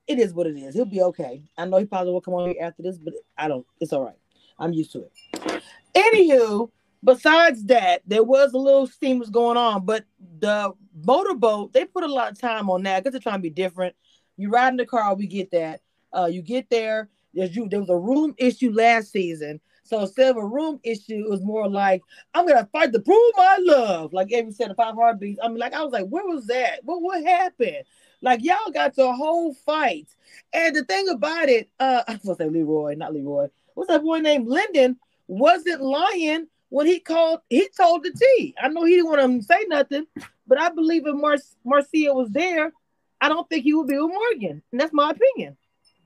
it 0.07 0.19
is 0.19 0.33
what 0.33 0.47
it 0.47 0.57
is. 0.57 0.75
He'll 0.75 0.85
be 0.85 1.03
okay. 1.03 1.43
I 1.59 1.67
know 1.67 1.79
he 1.79 1.85
probably 1.85 2.13
will 2.13 2.21
come 2.21 2.35
on 2.35 2.51
here 2.51 2.63
after 2.63 2.83
this, 2.83 2.99
but 2.99 3.15
I 3.37 3.49
don't. 3.49 3.67
It's 3.81 3.93
all 3.93 4.05
right. 4.05 4.17
I'm 4.59 4.73
used 4.73 4.93
to 4.93 5.05
it. 5.05 5.63
Anywho, 5.95 6.71
besides 7.03 7.65
that, 7.65 8.03
there 8.07 8.23
was 8.23 8.53
a 8.53 8.59
little 8.59 8.87
steam 8.87 9.19
was 9.19 9.31
going 9.31 9.57
on, 9.57 9.85
but 9.85 10.05
the 10.39 10.73
motorboat 11.05 11.73
they 11.73 11.85
put 11.85 12.05
a 12.05 12.13
lot 12.13 12.33
of 12.33 12.41
time 12.41 12.71
on 12.71 12.83
that 12.85 13.01
because 13.01 13.13
they're 13.13 13.21
trying 13.21 13.39
to 13.39 13.43
be 13.43 13.51
different. 13.51 13.95
You 14.37 14.51
ride 14.51 14.69
in 14.69 14.77
the 14.77 14.87
car, 14.87 15.15
we 15.15 15.27
get 15.27 15.51
that. 15.53 15.81
Uh, 16.13 16.27
you 16.27 16.43
get 16.43 16.71
there. 16.71 17.09
There's 17.35 17.55
you. 17.55 17.69
There 17.69 17.81
was 17.81 17.91
a 17.91 17.97
room 17.97 18.35
issue 18.39 18.73
last 18.73 19.13
season, 19.13 19.61
so 19.83 20.01
instead 20.01 20.31
of 20.31 20.37
a 20.37 20.47
room 20.47 20.81
issue, 20.83 21.25
it 21.25 21.31
was 21.31 21.43
more 21.43 21.69
like 21.69 22.03
I'm 22.35 22.47
gonna 22.47 22.69
fight 22.73 22.93
to 22.93 23.01
prove 23.01 23.33
my 23.37 23.59
love. 23.61 24.13
Like 24.13 24.33
every 24.33 24.53
said, 24.53 24.71
the 24.71 24.75
five 24.75 24.95
heartbeats. 24.95 25.41
I 25.43 25.49
mean, 25.49 25.59
like 25.59 25.75
I 25.75 25.83
was 25.83 25.93
like, 25.93 26.09
where 26.09 26.27
was 26.27 26.47
that? 26.47 26.81
What 26.85 27.03
what 27.03 27.23
happened? 27.23 27.85
Like 28.23 28.43
y'all 28.43 28.71
got 28.73 28.95
to 28.95 29.09
a 29.09 29.13
whole 29.13 29.55
fight. 29.55 30.09
And 30.53 30.75
the 30.75 30.85
thing 30.85 31.09
about 31.09 31.49
it, 31.49 31.69
uh, 31.79 32.03
I 32.09 32.13
was 32.13 32.23
gonna 32.23 32.37
say 32.37 32.49
Leroy, 32.49 32.95
not 32.95 33.15
Leroy. 33.15 33.49
What's 33.75 33.89
that 33.89 34.03
boy 34.03 34.19
named 34.19 34.49
Lyndon? 34.49 34.97
Wasn't 35.29 35.83
lying 35.83 36.47
when 36.71 36.87
he 36.87 36.99
called. 37.01 37.41
He 37.51 37.69
told 37.77 38.05
the 38.05 38.13
T. 38.13 38.55
I 38.61 38.69
know 38.69 38.85
he 38.85 38.97
didn't 38.97 39.11
want 39.11 39.41
to 39.41 39.47
say 39.47 39.65
nothing, 39.69 40.07
But 40.47 40.59
I 40.61 40.71
believe 40.71 41.07
if 41.07 41.15
Mar- 41.15 41.37
Marcia 41.65 42.13
was 42.15 42.31
there, 42.31 42.73
I 43.21 43.29
don't 43.29 43.49
think 43.49 43.65
he 43.65 43.75
would 43.75 43.89
be 43.89 43.99
with 43.99 44.11
Morgan. 44.13 44.63
And 44.73 44.81
that's 44.81 44.93
my 44.93 45.11
opinion. 45.11 45.57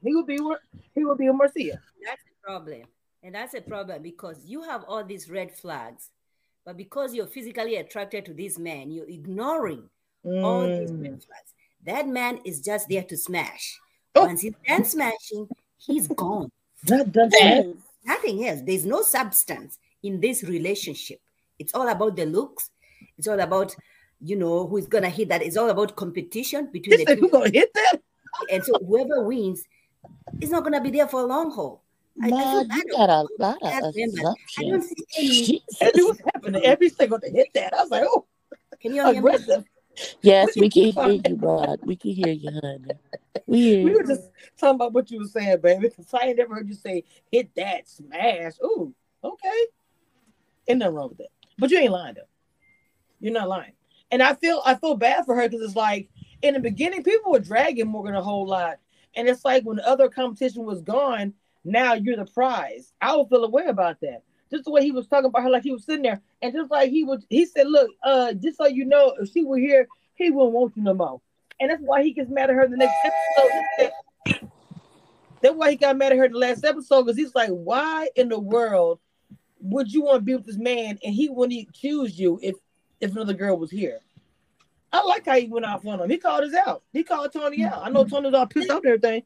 He 0.02 0.14
would 0.14 0.26
be 0.26 0.40
with 0.40 0.58
he 0.94 1.04
would 1.04 1.18
be 1.18 1.28
with 1.28 1.36
Marcia. 1.36 1.80
That's 2.04 2.22
the 2.24 2.34
problem. 2.42 2.82
And 3.22 3.34
that's 3.34 3.54
a 3.54 3.60
problem 3.60 4.02
because 4.02 4.44
you 4.46 4.62
have 4.62 4.84
all 4.84 5.04
these 5.04 5.28
red 5.28 5.52
flags, 5.52 6.08
but 6.64 6.76
because 6.78 7.14
you're 7.14 7.26
physically 7.26 7.76
attracted 7.76 8.24
to 8.26 8.34
this 8.34 8.58
man, 8.58 8.90
you're 8.90 9.08
ignoring 9.08 9.88
all 10.24 10.66
these 10.66 10.90
Mm. 10.90 11.02
red 11.02 11.22
flags. 11.22 11.54
That 11.86 12.06
man 12.08 12.40
is 12.44 12.60
just 12.60 12.88
there 12.88 13.02
to 13.04 13.16
smash. 13.16 13.78
Oh. 14.14 14.26
Once 14.26 14.42
he's 14.42 14.54
done 14.66 14.84
smashing, 14.84 15.48
he's 15.78 16.06
gone. 16.22 16.50
Not 16.88 17.12
done 17.12 17.28
that. 17.30 17.74
Nothing 18.04 18.46
else. 18.46 18.60
There's 18.64 18.84
no 18.86 19.02
substance 19.02 19.78
in 20.02 20.20
this 20.20 20.42
relationship. 20.44 21.20
It's 21.58 21.74
all 21.74 21.88
about 21.88 22.16
the 22.16 22.26
looks. 22.26 22.70
It's 23.18 23.28
all 23.28 23.38
about, 23.40 23.74
you 24.20 24.36
know, 24.36 24.66
who's 24.66 24.86
gonna 24.86 25.10
hit 25.10 25.28
that. 25.28 25.42
It's 25.42 25.56
all 25.56 25.68
about 25.70 25.96
competition 25.96 26.70
between 26.72 26.98
He 26.98 27.04
the 27.04 27.10
said, 27.10 27.18
two. 27.18 27.22
"Who 27.26 27.30
gonna 27.30 27.50
hit 27.50 27.72
that?" 27.74 28.00
And 28.50 28.64
so 28.64 28.72
whoever 28.86 29.22
wins 29.24 29.62
is 30.40 30.50
not 30.50 30.64
gonna 30.64 30.80
be 30.80 30.90
there 30.90 31.06
for 31.08 31.20
a 31.20 31.26
long 31.26 31.50
haul. 31.50 31.82
I- 32.22 32.26
I 32.26 32.30
feel 32.30 32.38
Ma, 32.38 32.64
bad 32.64 32.82
you 32.86 32.92
got 32.92 33.10
a 33.10 33.26
lot 33.38 33.56
of 33.62 33.94
man, 33.96 34.10
I 34.56 34.62
don't 34.62 34.82
see 34.82 34.94
any. 35.18 35.28
Jesus. 35.28 35.62
Every 35.80 36.04
what's 36.04 36.20
happening. 36.34 36.64
Every 36.64 36.88
single 36.88 37.20
to 37.20 37.30
hit 37.30 37.48
that. 37.54 37.74
I 37.74 37.82
was 37.82 37.90
like, 37.90 38.04
oh, 38.06 38.24
Can 38.80 38.94
you 38.94 39.02
hear 39.04 39.12
me? 39.12 39.18
aggressive. 39.18 39.64
Yes, 40.22 40.56
we 40.56 40.68
can 40.68 40.92
hear 40.92 41.20
you, 41.26 41.36
bud. 41.36 41.80
We 41.82 41.96
can 41.96 42.12
hear 42.12 42.28
you, 42.32 42.50
honey. 42.50 42.92
We 43.46 43.60
hear 43.60 43.84
We 43.84 43.90
were 43.92 44.02
you. 44.02 44.06
just 44.06 44.30
talking 44.58 44.76
about 44.76 44.92
what 44.92 45.10
you 45.10 45.18
were 45.20 45.26
saying, 45.26 45.60
baby. 45.60 45.88
Because 45.88 46.06
I 46.14 46.26
ain't 46.26 46.38
never 46.38 46.54
heard 46.54 46.68
you 46.68 46.74
say 46.74 47.04
hit 47.30 47.54
that, 47.56 47.88
smash. 47.88 48.52
Ooh, 48.62 48.94
okay. 49.22 49.66
Ain't 50.68 50.78
nothing 50.78 50.94
wrong 50.94 51.08
with 51.08 51.18
that. 51.18 51.30
But 51.58 51.70
you 51.70 51.78
ain't 51.78 51.92
lying 51.92 52.14
though. 52.14 52.22
You're 53.20 53.32
not 53.32 53.48
lying. 53.48 53.72
And 54.10 54.22
I 54.22 54.34
feel 54.34 54.62
I 54.64 54.74
feel 54.74 54.94
bad 54.94 55.24
for 55.24 55.34
her 55.36 55.48
because 55.48 55.64
it's 55.64 55.76
like 55.76 56.08
in 56.42 56.54
the 56.54 56.60
beginning, 56.60 57.02
people 57.02 57.32
were 57.32 57.38
dragging 57.38 57.86
Morgan 57.86 58.14
a 58.14 58.22
whole 58.22 58.46
lot. 58.46 58.78
And 59.14 59.28
it's 59.28 59.44
like 59.44 59.64
when 59.64 59.76
the 59.76 59.88
other 59.88 60.08
competition 60.08 60.64
was 60.64 60.80
gone, 60.82 61.34
now 61.64 61.94
you're 61.94 62.16
the 62.16 62.24
prize. 62.24 62.92
I 63.00 63.16
would 63.16 63.28
feel 63.28 63.44
aware 63.44 63.68
about 63.68 64.00
that. 64.00 64.22
Just 64.50 64.64
the 64.64 64.70
way 64.70 64.82
he 64.82 64.92
was 64.92 65.06
talking 65.06 65.26
about 65.26 65.42
her, 65.42 65.50
like 65.50 65.62
he 65.62 65.72
was 65.72 65.84
sitting 65.84 66.02
there, 66.02 66.20
and 66.42 66.52
just 66.52 66.70
like 66.70 66.90
he 66.90 67.04
would, 67.04 67.24
he 67.28 67.46
said, 67.46 67.68
"Look, 67.68 67.90
uh, 68.02 68.32
just 68.32 68.58
so 68.58 68.66
you 68.66 68.84
know, 68.84 69.14
if 69.20 69.30
she 69.30 69.44
were 69.44 69.58
here, 69.58 69.86
he 70.14 70.30
wouldn't 70.30 70.52
want 70.52 70.76
you 70.76 70.82
no 70.82 70.94
more." 70.94 71.20
And 71.60 71.70
that's 71.70 71.82
why 71.82 72.02
he 72.02 72.12
gets 72.12 72.30
mad 72.30 72.50
at 72.50 72.56
her 72.56 72.66
the 72.66 72.76
next 72.76 72.96
episode. 73.04 74.40
That's 75.42 75.54
why 75.54 75.70
he 75.70 75.76
got 75.76 75.96
mad 75.96 76.12
at 76.12 76.18
her 76.18 76.28
the 76.28 76.38
last 76.38 76.64
episode 76.64 77.04
because 77.04 77.16
he's 77.16 77.34
like, 77.34 77.50
"Why 77.50 78.08
in 78.16 78.28
the 78.28 78.38
world 78.38 78.98
would 79.60 79.92
you 79.92 80.02
want 80.02 80.16
to 80.16 80.22
be 80.22 80.34
with 80.34 80.46
this 80.46 80.58
man 80.58 80.98
and 81.04 81.14
he 81.14 81.28
wouldn't 81.28 81.72
choose 81.72 82.18
you 82.18 82.38
if 82.42 82.56
if 83.00 83.12
another 83.12 83.34
girl 83.34 83.56
was 83.56 83.70
here?" 83.70 84.00
I 84.92 85.04
like 85.04 85.26
how 85.26 85.36
he 85.36 85.46
went 85.46 85.66
off 85.66 85.86
on 85.86 86.00
him. 86.00 86.10
He 86.10 86.18
called 86.18 86.44
us 86.44 86.54
out. 86.66 86.82
He 86.92 87.04
called 87.04 87.32
Tony 87.32 87.62
out. 87.64 87.80
I 87.84 87.90
know 87.90 88.04
Tony's 88.04 88.34
all 88.34 88.46
pissed 88.46 88.70
off 88.70 88.82
and 88.82 88.86
everything. 88.86 89.22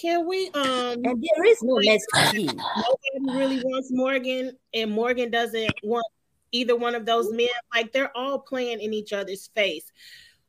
Can 0.00 0.26
we 0.26 0.48
um 0.48 1.00
And 1.04 1.04
there 1.04 1.44
is 1.44 1.62
no 1.62 1.74
lesbian. 1.74 2.56
nobody 2.56 3.36
really 3.38 3.60
wants 3.64 3.88
Morgan 3.90 4.52
and 4.74 4.90
Morgan 4.90 5.30
doesn't 5.30 5.72
want 5.82 6.06
either 6.52 6.76
one 6.76 6.94
of 6.94 7.06
those 7.06 7.32
men. 7.32 7.48
Like 7.74 7.92
they're 7.92 8.14
all 8.16 8.38
playing 8.38 8.80
in 8.80 8.92
each 8.92 9.12
other's 9.12 9.48
face. 9.54 9.90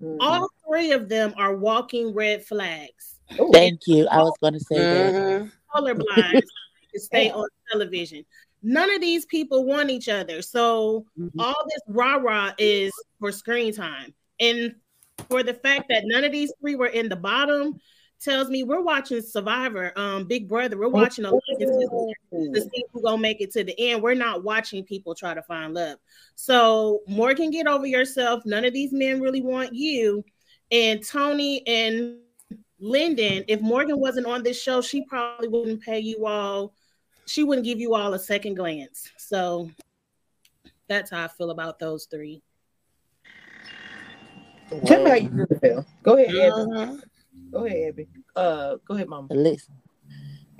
Mm-hmm. 0.01 0.17
All 0.19 0.47
three 0.67 0.91
of 0.91 1.09
them 1.09 1.33
are 1.37 1.55
walking 1.55 2.13
red 2.13 2.43
flags. 2.45 3.19
Ooh. 3.39 3.49
Thank 3.53 3.87
you. 3.87 4.07
I 4.07 4.19
was 4.21 4.33
going 4.41 4.53
to 4.53 4.59
say 4.59 4.77
that. 4.79 5.13
Mhm. 5.13 5.51
Colorblind 5.75 6.41
to 6.93 6.99
stay 6.99 7.31
on 7.31 7.47
television. 7.71 8.25
None 8.63 8.91
of 8.93 9.01
these 9.01 9.25
people 9.25 9.65
want 9.65 9.89
each 9.89 10.09
other. 10.09 10.41
So 10.41 11.05
Mhm. 11.17 11.31
all 11.39 11.55
this 11.65 11.81
rah-rah 11.87 12.51
is 12.57 12.91
for 13.19 13.31
screen 13.31 13.73
time. 13.73 14.13
And 14.39 14.75
for 15.29 15.41
the 15.41 15.53
fact 15.53 15.85
that 15.89 16.03
none 16.05 16.23
of 16.23 16.31
these 16.31 16.51
three 16.61 16.75
were 16.75 16.87
in 16.87 17.09
the 17.09 17.15
bottom 17.15 17.79
tells 18.19 18.49
me 18.49 18.63
we're 18.63 18.81
watching 18.81 19.21
Survivor, 19.21 19.91
um, 19.95 20.25
Big 20.25 20.47
Brother. 20.47 20.77
We're 20.77 20.89
watching 20.89 21.25
a 21.25 21.31
to 21.31 21.39
see 22.31 22.83
who 22.91 23.01
gonna 23.01 23.17
make 23.17 23.41
it 23.41 23.51
to 23.51 23.63
the 23.63 23.75
end. 23.79 24.01
We're 24.01 24.15
not 24.15 24.43
watching 24.43 24.83
people 24.83 25.13
try 25.15 25.33
to 25.33 25.41
find 25.41 25.73
love. 25.73 25.99
So 26.35 27.01
Morgan, 27.07 27.51
get 27.51 27.67
over 27.67 27.85
yourself. 27.85 28.45
None 28.45 28.65
of 28.65 28.73
these 28.73 28.91
men 28.91 29.21
really 29.21 29.41
want 29.41 29.73
you. 29.73 30.23
And 30.71 31.05
Tony 31.05 31.65
and 31.67 32.17
Lyndon, 32.79 33.45
if 33.47 33.61
Morgan 33.61 33.99
wasn't 33.99 34.27
on 34.27 34.43
this 34.43 34.61
show, 34.61 34.81
she 34.81 35.03
probably 35.03 35.47
wouldn't 35.47 35.81
pay 35.81 35.99
you 35.99 36.25
all. 36.25 36.73
She 37.25 37.43
wouldn't 37.43 37.65
give 37.65 37.79
you 37.79 37.95
all 37.95 38.13
a 38.13 38.19
second 38.19 38.55
glance. 38.55 39.09
So 39.17 39.69
that's 40.87 41.11
how 41.11 41.25
I 41.25 41.27
feel 41.27 41.51
about 41.51 41.79
those 41.79 42.05
three. 42.05 42.41
Tell 44.85 45.03
me 45.03 45.09
how 45.09 45.15
you 45.15 45.47
feel. 45.61 45.85
Go 46.03 46.17
ahead, 46.17 46.35
Abby. 46.35 47.01
Go 47.51 47.65
ahead, 47.65 47.89
Abby. 47.89 48.07
Uh, 48.35 48.75
go 48.87 48.95
ahead, 48.95 49.07
Mama. 49.07 49.27
Listen, 49.31 49.75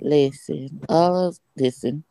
listen, 0.00 0.80
uh, 0.88 1.30
listen. 1.56 2.04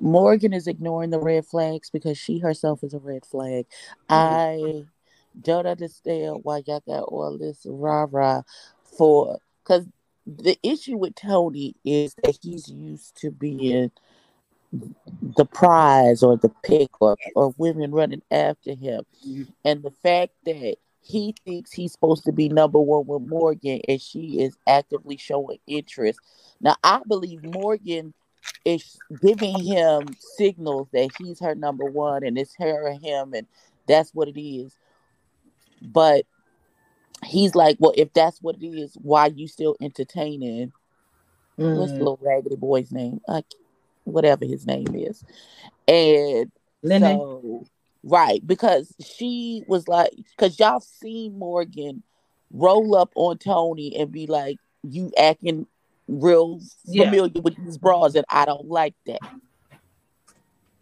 Morgan 0.00 0.52
is 0.52 0.66
ignoring 0.66 1.10
the 1.10 1.20
red 1.20 1.46
flags 1.46 1.90
because 1.90 2.18
she 2.18 2.38
herself 2.38 2.82
is 2.82 2.94
a 2.94 2.98
red 2.98 3.24
flag. 3.24 3.66
I 4.08 4.84
don't 5.40 5.66
understand 5.66 6.40
why 6.42 6.62
y'all 6.66 6.82
got 6.86 7.04
all 7.04 7.38
this 7.38 7.66
rah 7.68 8.06
rah 8.10 8.42
for. 8.82 9.38
Because 9.62 9.86
the 10.26 10.58
issue 10.62 10.96
with 10.96 11.14
Tony 11.14 11.74
is 11.84 12.14
that 12.22 12.38
he's 12.42 12.68
used 12.68 13.16
to 13.20 13.30
being 13.30 13.90
the 15.36 15.44
prize 15.44 16.22
or 16.22 16.36
the 16.36 16.50
pick 16.62 16.90
or, 17.00 17.16
or 17.34 17.54
women 17.56 17.92
running 17.92 18.22
after 18.30 18.74
him. 18.74 19.04
And 19.64 19.82
the 19.82 19.90
fact 19.90 20.32
that 20.44 20.76
he 21.04 21.34
thinks 21.44 21.70
he's 21.70 21.92
supposed 21.92 22.24
to 22.24 22.32
be 22.32 22.48
number 22.48 22.78
one 22.80 23.06
with 23.06 23.28
Morgan 23.28 23.80
and 23.86 24.00
she 24.00 24.40
is 24.40 24.56
actively 24.66 25.18
showing 25.18 25.58
interest. 25.66 26.18
Now, 26.60 26.76
I 26.82 27.02
believe 27.06 27.44
Morgan 27.44 28.14
is 28.64 28.98
giving 29.20 29.62
him 29.62 30.08
signals 30.38 30.88
that 30.92 31.10
he's 31.18 31.40
her 31.40 31.54
number 31.54 31.84
one 31.84 32.24
and 32.24 32.38
it's 32.38 32.54
her 32.58 32.88
and 32.88 33.02
him, 33.02 33.34
and 33.34 33.46
that's 33.86 34.14
what 34.14 34.28
it 34.28 34.40
is. 34.40 34.74
But 35.82 36.24
he's 37.22 37.54
like, 37.54 37.76
well, 37.78 37.92
if 37.96 38.10
that's 38.14 38.40
what 38.40 38.56
it 38.56 38.66
is, 38.66 38.96
why 39.02 39.26
you 39.26 39.46
still 39.46 39.76
entertaining? 39.82 40.72
What's 41.56 41.92
the 41.92 41.98
Mm. 41.98 42.00
little 42.00 42.18
raggedy 42.22 42.56
boy's 42.56 42.90
name? 42.90 43.20
Like, 43.28 43.44
whatever 44.04 44.46
his 44.46 44.66
name 44.66 44.94
is. 44.94 45.22
And 45.86 46.50
so, 47.02 47.66
right, 48.04 48.46
because 48.46 48.94
she 49.04 49.62
was 49.66 49.88
like, 49.88 50.12
because 50.36 50.58
y'all 50.58 50.80
seen 50.80 51.38
Morgan 51.38 52.02
roll 52.52 52.94
up 52.96 53.10
on 53.16 53.38
Tony 53.38 53.96
and 53.96 54.12
be 54.12 54.26
like, 54.26 54.58
you 54.82 55.10
acting 55.18 55.66
real 56.06 56.60
Yeah. 56.84 57.06
familiar 57.06 57.40
with 57.42 57.56
these 57.56 57.78
bras, 57.78 58.14
and 58.14 58.26
I 58.30 58.44
don't 58.44 58.68
like 58.68 58.94
that. 59.06 59.22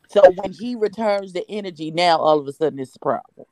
So 0.09 0.31
when 0.31 0.53
he 0.53 0.75
returns 0.75 1.33
the 1.33 1.45
energy, 1.49 1.91
now 1.91 2.19
all 2.19 2.39
of 2.39 2.47
a 2.47 2.53
sudden 2.53 2.79
it's 2.79 2.97
a 2.97 2.99
problem. 2.99 3.47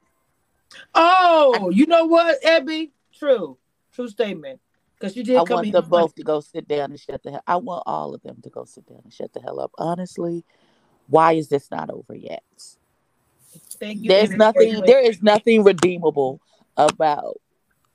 Oh, 0.95 1.71
you 1.71 1.87
know 1.87 2.05
what, 2.07 2.45
Abby? 2.45 2.93
True. 3.15 3.59
True 3.93 4.09
statement. 4.09 4.61
Because 4.99 5.17
you 5.17 5.25
did 5.25 5.37
I 5.39 5.45
come 5.45 5.57
want 5.57 5.73
them 5.73 5.89
both 5.89 6.15
to 6.17 6.23
go 6.23 6.41
sit 6.41 6.69
down 6.69 6.91
and 6.91 7.01
shut 7.01 7.23
the 7.23 7.31
hell. 7.33 7.43
I 7.47 7.57
want 7.57 7.85
all 7.87 8.15
of 8.15 8.23
them 8.23 8.39
to 8.43 8.51
go 8.51 8.65
sit 8.67 8.87
down 8.87 9.01
and 9.05 9.13
shut 9.13 9.33
the 9.33 9.41
hell 9.41 9.59
up. 9.61 9.73
Honestly, 9.79 10.45
why 11.09 11.33
is 11.33 11.49
this 11.49 11.71
not 11.71 11.89
over 11.91 12.15
yet? 12.15 12.43
Thank 13.53 14.03
you. 14.03 14.09
There's 14.09 14.31
nothing. 14.31 14.81
There 14.87 15.01
is 15.01 15.23
nothing 15.23 15.65
redeemable 15.65 16.41
about 16.77 17.41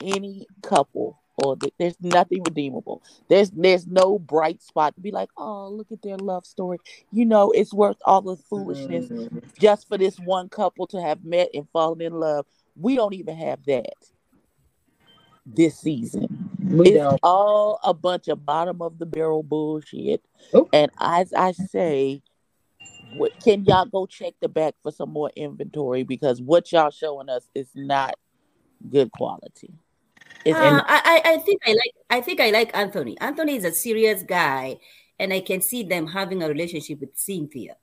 any 0.02 0.48
couple, 0.62 1.20
or 1.44 1.56
th- 1.56 1.74
there's 1.78 1.96
nothing 2.02 2.44
redeemable. 2.44 3.02
There's 3.30 3.52
there's 3.52 3.88
no 3.88 4.20
bright 4.20 4.62
spot 4.62 4.96
to 4.96 5.02
be 5.02 5.12
like, 5.12 5.30
oh, 5.38 5.70
look 5.70 5.92
at 5.92 6.02
their 6.02 6.18
love 6.18 6.46
story. 6.46 6.78
You 7.12 7.26
know, 7.26 7.52
it's 7.52 7.74
worth 7.74 7.98
all 8.06 8.22
the 8.22 8.36
foolishness 8.36 9.08
Mhm. 9.10 9.44
just 9.60 9.88
for 9.88 9.98
this 9.98 10.18
one 10.18 10.50
couple 10.50 10.88
to 10.88 11.02
have 11.02 11.24
met 11.24 11.50
and 11.54 11.68
fallen 11.70 12.02
in 12.02 12.14
love. 12.14 12.46
We 12.76 12.96
don't 12.96 13.14
even 13.14 13.38
have 13.38 13.64
that 13.66 13.94
this 15.46 15.78
season. 15.78 16.50
We 16.72 16.90
It's 16.90 16.98
don't. 16.98 17.20
all 17.24 17.80
a 17.84 17.94
bunch 17.94 18.28
of 18.28 18.46
bottom 18.46 18.82
of 18.82 18.98
the 18.98 19.06
barrel 19.06 19.44
bullshit. 19.44 20.24
Oop. 20.56 20.70
And 20.74 20.92
as 21.00 21.32
I 21.34 21.52
say, 21.54 22.22
what, 23.12 23.32
can 23.44 23.64
y'all 23.66 23.86
go 23.86 24.06
check 24.06 24.34
the 24.42 24.50
back 24.50 24.76
for 24.84 24.92
some 24.92 25.10
more 25.10 25.32
inventory 25.36 26.04
because 26.04 26.42
what 26.42 26.72
y'all 26.72 26.92
showing 26.92 27.30
us 27.30 27.48
is 27.56 27.68
not 27.76 28.16
good 28.90 29.12
quality. 29.12 29.72
It's 30.44 30.58
Uh, 30.58 30.82
I, 30.86 31.22
I 31.26 31.34
I 31.34 31.38
think 31.40 31.62
I 31.66 31.72
like 31.72 31.96
I 32.10 32.22
think 32.22 32.40
I 32.40 32.52
like 32.52 32.76
Anthony. 32.76 33.18
Anthony 33.20 33.56
is 33.56 33.66
a 33.66 33.72
serious 33.72 34.22
guy, 34.22 34.78
and 35.20 35.34
I 35.34 35.40
can 35.40 35.62
see 35.62 35.84
them 35.84 36.08
having 36.08 36.44
a 36.44 36.48
relationship 36.48 37.00
with 37.00 37.10
Cynthia. 37.16 37.78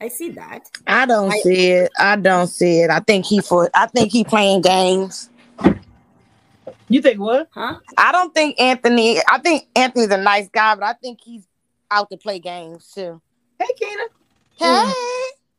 I 0.00 0.08
see 0.08 0.30
that. 0.30 0.70
I 0.86 1.06
don't 1.06 1.32
I- 1.32 1.38
see 1.38 1.70
it. 1.70 1.92
I 1.98 2.16
don't 2.16 2.48
see 2.48 2.80
it. 2.80 2.90
I 2.90 3.00
think 3.00 3.24
he 3.24 3.40
for. 3.40 3.70
I 3.74 3.86
think 3.86 4.12
he 4.12 4.24
playing 4.24 4.60
games. 4.60 5.30
You 6.88 7.00
think 7.00 7.18
what? 7.18 7.48
Huh? 7.54 7.78
I 7.96 8.12
don't 8.12 8.34
think 8.34 8.60
Anthony. 8.60 9.18
I 9.28 9.38
think 9.38 9.68
Anthony's 9.74 10.10
a 10.10 10.18
nice 10.18 10.48
guy, 10.48 10.74
but 10.74 10.84
I 10.84 10.92
think 10.92 11.20
he's 11.22 11.46
out 11.90 12.10
to 12.10 12.18
play 12.18 12.38
games 12.38 12.90
too. 12.94 13.22
Hey, 13.58 13.68
Keena. 13.78 14.02
Hey, 14.58 14.92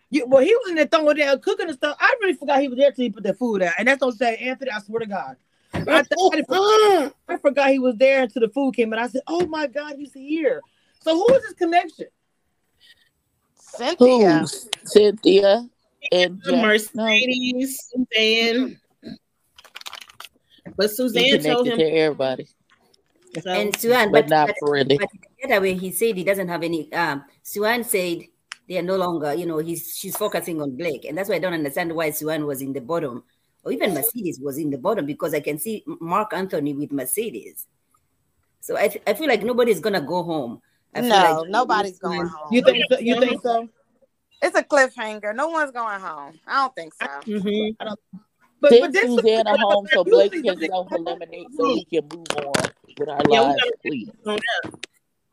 You, 0.09 0.25
well, 0.27 0.41
he 0.41 0.55
was 0.55 0.69
in 0.69 0.75
there 0.75 0.87
throwing 0.87 1.17
down, 1.17 1.39
cooking 1.39 1.67
and 1.67 1.75
stuff. 1.77 1.97
I 1.99 2.15
really 2.21 2.33
forgot 2.35 2.61
he 2.61 2.67
was 2.67 2.77
there 2.77 2.91
till 2.91 3.03
he 3.03 3.09
put 3.09 3.23
the 3.23 3.33
food 3.33 3.61
out. 3.61 3.73
And 3.77 3.87
that's 3.87 4.01
what 4.01 4.11
I'm 4.11 4.17
saying, 4.17 4.39
Anthony. 4.39 4.71
I 4.71 4.79
swear 4.79 4.99
to 5.01 5.05
God. 5.05 5.35
I, 5.73 5.79
th- 6.03 6.07
I, 6.33 6.41
forgot, 6.43 7.15
I 7.27 7.37
forgot 7.37 7.69
he 7.69 7.79
was 7.79 7.95
there 7.97 8.23
until 8.23 8.41
the 8.41 8.49
food 8.49 8.75
came. 8.75 8.93
And 8.93 9.01
I 9.01 9.07
said, 9.07 9.21
"Oh 9.27 9.45
my 9.45 9.67
God, 9.67 9.95
he's 9.97 10.13
here." 10.13 10.61
So 11.01 11.15
who 11.15 11.35
is 11.35 11.43
this 11.43 11.53
connection? 11.53 12.07
Cynthia. 13.55 14.39
Who? 14.39 14.47
Cynthia 14.85 15.69
and 16.11 16.41
The 16.43 16.51
Jack- 16.51 16.61
no, 16.93 17.03
Mercedes, 17.03 17.91
Suzanne. 17.91 18.79
But 20.77 20.89
he 20.89 20.95
Suzanne 20.95 21.43
told 21.43 21.67
him. 21.67 21.77
to 21.77 21.83
everybody, 21.85 22.47
So, 23.43 23.51
And 23.51 23.75
Suan, 23.75 24.11
but 24.11 24.25
but, 24.25 24.29
not 24.29 24.47
but, 24.47 24.69
really. 24.69 24.97
but 24.97 25.09
the 25.11 25.53
other 25.53 25.61
way 25.61 25.73
he 25.73 25.91
said 25.91 26.15
he 26.15 26.23
doesn't 26.23 26.47
have 26.47 26.63
any. 26.63 26.91
Um, 26.93 27.25
Suan 27.43 27.83
said 27.83 28.23
they 28.67 28.77
are 28.77 28.81
no 28.83 28.95
longer. 28.97 29.33
You 29.33 29.45
know, 29.45 29.57
he's 29.59 29.95
she's 29.97 30.15
focusing 30.17 30.61
on 30.61 30.75
Blake, 30.75 31.05
and 31.05 31.17
that's 31.17 31.29
why 31.29 31.35
I 31.35 31.39
don't 31.39 31.53
understand 31.53 31.93
why 31.93 32.11
Suan 32.11 32.45
was 32.45 32.61
in 32.61 32.73
the 32.73 32.81
bottom, 32.81 33.23
or 33.63 33.71
even 33.71 33.93
Mercedes 33.93 34.39
was 34.39 34.57
in 34.57 34.69
the 34.69 34.77
bottom 34.77 35.05
because 35.05 35.33
I 35.33 35.39
can 35.39 35.57
see 35.59 35.83
Mark 35.99 36.33
Anthony 36.33 36.73
with 36.73 36.91
Mercedes. 36.91 37.67
So 38.61 38.75
I, 38.77 38.87
th- 38.87 39.03
I 39.05 39.13
feel 39.13 39.27
like 39.27 39.43
nobody's 39.43 39.79
gonna 39.79 40.01
go 40.01 40.23
home. 40.23 40.61
I 40.93 41.01
feel 41.01 41.09
No, 41.09 41.15
like 41.41 41.49
nobody's 41.49 41.99
going 41.99 42.25
home. 42.27 42.47
You 42.51 42.63
think? 42.63 42.83
So, 42.91 42.99
you 42.99 43.19
think 43.19 43.41
so? 43.43 43.69
It's 44.41 44.57
a 44.57 44.63
cliffhanger. 44.63 45.35
No 45.35 45.49
one's 45.49 45.71
going 45.71 45.99
home. 45.99 46.33
I 46.47 46.55
don't 46.63 46.75
think 46.75 46.93
so. 46.95 47.05
mhm. 47.25 47.75
But, 48.61 48.69
Send 48.71 48.81
but 48.81 48.93
this 48.93 49.03
is- 49.03 49.15
Susanna 49.19 49.57
home 49.59 49.85
so 49.91 50.03
Blake 50.03 50.31
can 50.31 50.57
the- 50.57 50.67
self 50.67 50.91
eliminate 50.91 51.47
so 51.55 51.65
we 51.65 51.85
can 51.85 52.07
move 52.11 52.25
on 52.37 52.53
with 52.97 53.09
our 53.09 53.21
Yeah, 53.29 53.41
we 53.41 53.45
lives, 53.47 53.61
gotta- 53.61 53.77
please. 53.83 54.09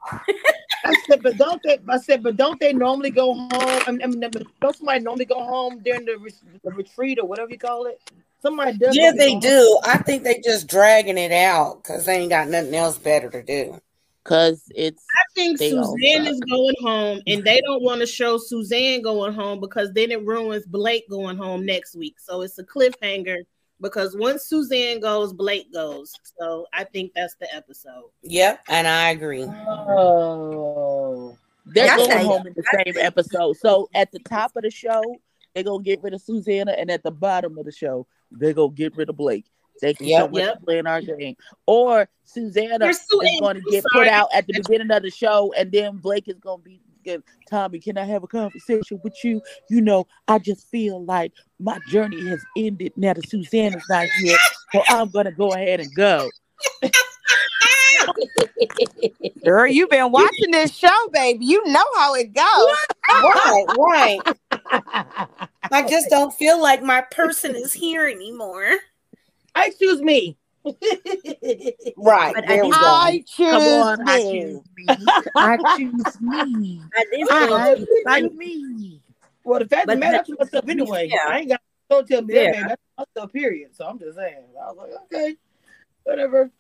I 0.85 0.95
said, 1.07 1.23
but 1.23 1.37
don't 1.37 1.63
they? 1.63 1.79
I 1.89 1.99
said, 1.99 2.23
but 2.23 2.37
don't 2.37 2.59
they 2.59 2.73
normally 2.73 3.11
go 3.11 3.35
home? 3.35 3.49
I 3.87 3.91
mean, 3.93 4.03
I 4.03 4.07
mean 4.07 4.33
don't 4.61 4.77
somebody 4.77 5.01
normally 5.01 5.25
go 5.25 5.43
home 5.43 5.81
during 5.81 6.05
the, 6.05 6.19
re- 6.19 6.35
the 6.65 6.71
retreat 6.71 7.19
or 7.21 7.27
whatever 7.27 7.51
you 7.51 7.59
call 7.59 7.87
it? 7.87 8.01
Somebody 8.41 8.77
does. 8.77 8.97
Yeah, 8.97 9.13
they 9.17 9.29
go 9.29 9.33
home. 9.35 9.41
do. 9.41 9.81
I 9.85 9.99
think 9.99 10.25
they 10.25 10.41
just 10.41 10.67
dragging 10.67 11.19
it 11.19 11.33
out 11.33 11.83
because 11.83 12.07
they 12.07 12.19
ain't 12.19 12.31
got 12.31 12.49
nothing 12.49 12.75
else 12.75 12.99
better 12.99 13.31
to 13.31 13.43
do. 13.43 13.81
Cause 14.25 14.63
it's 14.75 15.03
I 15.11 15.25
think 15.35 15.59
Suzanne 15.59 16.27
is 16.27 16.41
going 16.49 16.75
home, 16.81 17.21
and 17.27 17.43
they 17.45 17.61
don't 17.61 17.83
want 17.83 18.01
to 18.01 18.07
show 18.07 18.39
Suzanne 18.39 19.03
going 19.03 19.33
home 19.33 19.59
because 19.59 19.93
then 19.93 20.13
it 20.13 20.25
ruins 20.25 20.65
Blake 20.65 21.09
going 21.11 21.37
home 21.37 21.67
next 21.67 21.97
week. 21.97 22.21
So 22.21 22.43
it's 22.43 22.59
a 22.59 22.65
cliffhanger 22.65 23.39
because 23.83 24.17
once 24.17 24.45
Suzanne 24.45 25.01
goes, 25.01 25.33
Blake 25.33 25.73
goes. 25.73 26.13
So 26.41 26.67
I 26.73 26.85
think 26.85 27.13
that's 27.15 27.35
the 27.41 27.53
episode. 27.55 28.05
Yep, 28.23 28.61
and 28.69 28.87
I 28.89 29.11
agree. 29.11 29.45
Oh. 29.47 31.37
they're 31.67 31.87
That's 31.87 32.07
going 32.07 32.25
home 32.27 32.47
in 32.47 32.55
the 32.55 32.65
same 32.85 32.95
episode. 32.99 33.57
So 33.57 33.89
at 33.95 34.11
the 34.13 34.19
top 34.21 34.53
of 34.57 34.63
the 34.63 34.71
show, 34.71 35.03
they're 35.55 35.65
gonna 35.65 35.83
get 35.83 36.03
rid 36.03 36.15
of 36.15 36.23
Susanna, 36.23 36.73
and 36.73 36.91
at 36.91 37.03
the 37.03 37.11
bottom 37.11 37.59
of 37.59 37.65
the 37.65 37.73
show, 37.73 38.07
they're 38.31 38.55
gonna 38.55 38.73
get 38.73 38.97
rid 38.97 39.09
of 39.11 39.17
Blake. 39.17 39.45
Thank 39.81 40.01
you 40.01 40.07
so 40.09 40.13
Yep. 40.25 40.31
much 40.31 40.41
Yep. 40.41 40.59
for 40.61 40.65
playing 40.67 40.87
our 40.87 41.01
game. 41.03 41.37
Or 41.67 42.09
Susanna 42.25 42.87
is 42.87 43.01
going 43.41 43.57
to 43.57 43.63
get 43.71 43.83
sorry. 43.91 44.05
put 44.05 44.09
out 44.13 44.29
at 44.33 44.47
the 44.47 44.53
beginning 44.55 44.91
of 44.91 45.03
the 45.03 45.11
show, 45.11 45.53
and 45.57 45.73
then 45.73 45.97
Blake 45.97 46.29
is 46.29 46.39
going 46.39 46.61
to 46.61 46.65
be. 46.65 46.81
Good. 47.05 47.23
Tommy, 47.49 47.79
can 47.79 47.99
I 47.99 48.05
have 48.05 48.23
a 48.23 48.27
conversation 48.27 49.01
with 49.03 49.23
you? 49.25 49.43
You 49.69 49.81
know, 49.81 50.07
I 50.29 50.39
just 50.39 50.69
feel 50.69 51.05
like 51.05 51.33
my 51.61 51.79
journey 51.89 52.27
has 52.29 52.43
ended 52.57 52.93
now 52.97 53.15
that 53.15 53.29
Susanna's 53.29 53.85
not 53.89 54.07
here, 54.21 54.39
so 54.73 54.83
I'm 54.89 55.11
gonna 55.11 55.33
go 55.33 55.53
ahead 55.53 55.81
and 55.81 55.95
go. 55.95 56.29
Girl, 59.45 59.67
you've 59.67 59.91
been 59.91 60.13
watching 60.13 60.51
this 60.53 60.75
show, 60.75 61.09
baby. 61.13 61.45
You 61.45 61.65
know 61.67 61.85
how 61.97 62.15
it 62.15 62.33
goes. 62.33 62.77
right, 63.11 63.65
right. 63.79 64.21
I 65.71 65.87
just 65.89 66.09
don't 66.11 66.33
feel 66.33 66.61
like 66.61 66.83
my 66.83 67.01
person 67.11 67.57
is 67.57 67.73
here 67.73 68.07
anymore. 68.07 68.79
Excuse 69.57 70.01
me. 70.01 70.37
Right, 70.65 72.35
But 72.35 72.45
I 72.45 72.47
there 72.47 72.65
we 72.65 72.71
think- 72.71 72.75
go. 72.75 72.81
I 72.87 73.25
choose 73.27 73.51
Come 73.51 73.63
on, 73.63 74.09
I 74.09 74.19
me. 74.19 74.41
choose 74.41 74.61
me. 74.77 74.87
I 75.37 75.57
choose 75.77 76.21
me. 76.21 76.83
At 76.97 77.07
I 77.31 77.75
point, 77.75 77.89
like 78.07 78.33
me. 78.35 79.01
well, 79.45 79.59
the 79.59 79.67
fact 79.67 79.83
of 79.83 79.87
But 79.89 79.95
the 79.95 80.01
matter, 80.01 80.13
that- 80.19 80.27
that's 80.39 80.53
myself 80.53 80.69
anyway. 80.69 81.09
yeah. 81.11 81.19
I 81.29 81.39
ain't 81.41 81.49
got 81.49 81.61
don't 81.91 82.09
tell 82.09 82.23
me 82.23 82.35
Yeah. 82.35 82.45
that, 82.53 82.53
man. 82.61 82.69
That's 82.69 82.83
myself, 83.17 83.33
period. 83.33 83.75
So 83.75 83.87
I'm 83.87 83.99
just 83.99 84.17
saying. 84.17 84.45
I 84.61 84.67
was 84.73 84.77
like, 84.79 84.91
okay, 85.05 85.37
whatever. 86.05 86.51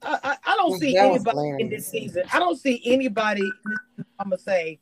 I, 0.00 0.18
I, 0.22 0.36
I 0.52 0.56
don't 0.56 0.78
see 0.78 0.94
That 0.94 1.10
was 1.10 1.26
anybody 1.26 1.62
in 1.64 1.68
this 1.70 1.88
season. 1.88 2.22
I 2.32 2.38
don't 2.38 2.56
see 2.56 2.80
anybody. 2.84 3.42
I'm 4.20 4.28
gonna 4.30 4.38
say. 4.38 4.78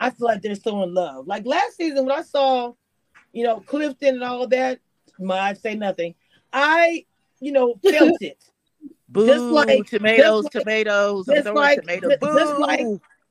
I 0.00 0.10
feel 0.10 0.26
like 0.26 0.42
they're 0.42 0.56
still 0.56 0.82
in 0.82 0.92
love. 0.92 1.28
Like 1.28 1.46
last 1.46 1.76
season 1.76 2.04
when 2.06 2.18
I 2.18 2.22
saw, 2.22 2.72
you 3.32 3.44
know, 3.44 3.60
Clifton 3.60 4.14
and 4.16 4.24
all 4.24 4.48
that. 4.48 4.80
I 5.30 5.52
say 5.54 5.76
nothing. 5.76 6.16
I, 6.52 7.04
you 7.40 7.52
know, 7.52 7.74
felt 7.88 8.20
it. 8.22 8.38
Boo, 9.08 9.26
Just 9.26 9.44
like- 9.44 9.86
tomatoes, 9.86 10.44
just 10.44 10.54
like- 10.54 10.64
tomatoes. 10.64 11.26
Just 11.26 11.46
like- 11.48 11.80
tomatoes. 11.80 12.10
ju- 12.20 12.34
just 12.38 12.58
like- 12.58 12.86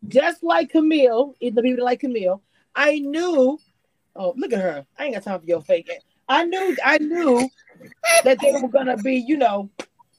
just 0.07 0.43
like 0.43 0.69
Camille, 0.71 1.35
the 1.41 1.61
people 1.61 1.85
like 1.85 1.99
Camille, 1.99 2.41
I 2.75 2.99
knew. 2.99 3.59
Oh, 4.15 4.33
look 4.35 4.51
at 4.51 4.59
her! 4.59 4.85
I 4.97 5.05
ain't 5.05 5.13
got 5.13 5.23
time 5.23 5.39
for 5.39 5.45
your 5.45 5.61
fake. 5.61 5.89
ass. 5.89 6.01
I 6.27 6.43
knew, 6.45 6.75
I 6.83 6.97
knew 6.97 7.47
that 8.23 8.39
they 8.41 8.51
were 8.53 8.67
gonna 8.67 8.97
be, 8.97 9.15
you 9.15 9.37
know, 9.37 9.69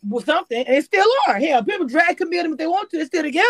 with 0.08 0.24
something, 0.24 0.64
and 0.66 0.76
they 0.76 0.80
still 0.80 1.06
are. 1.28 1.38
Hell, 1.38 1.64
people 1.64 1.86
drag 1.86 2.16
Camille 2.16 2.42
them 2.44 2.52
if 2.52 2.58
they 2.58 2.66
want 2.66 2.90
to. 2.90 2.96
They're 2.98 3.06
still 3.06 3.22
together. 3.22 3.46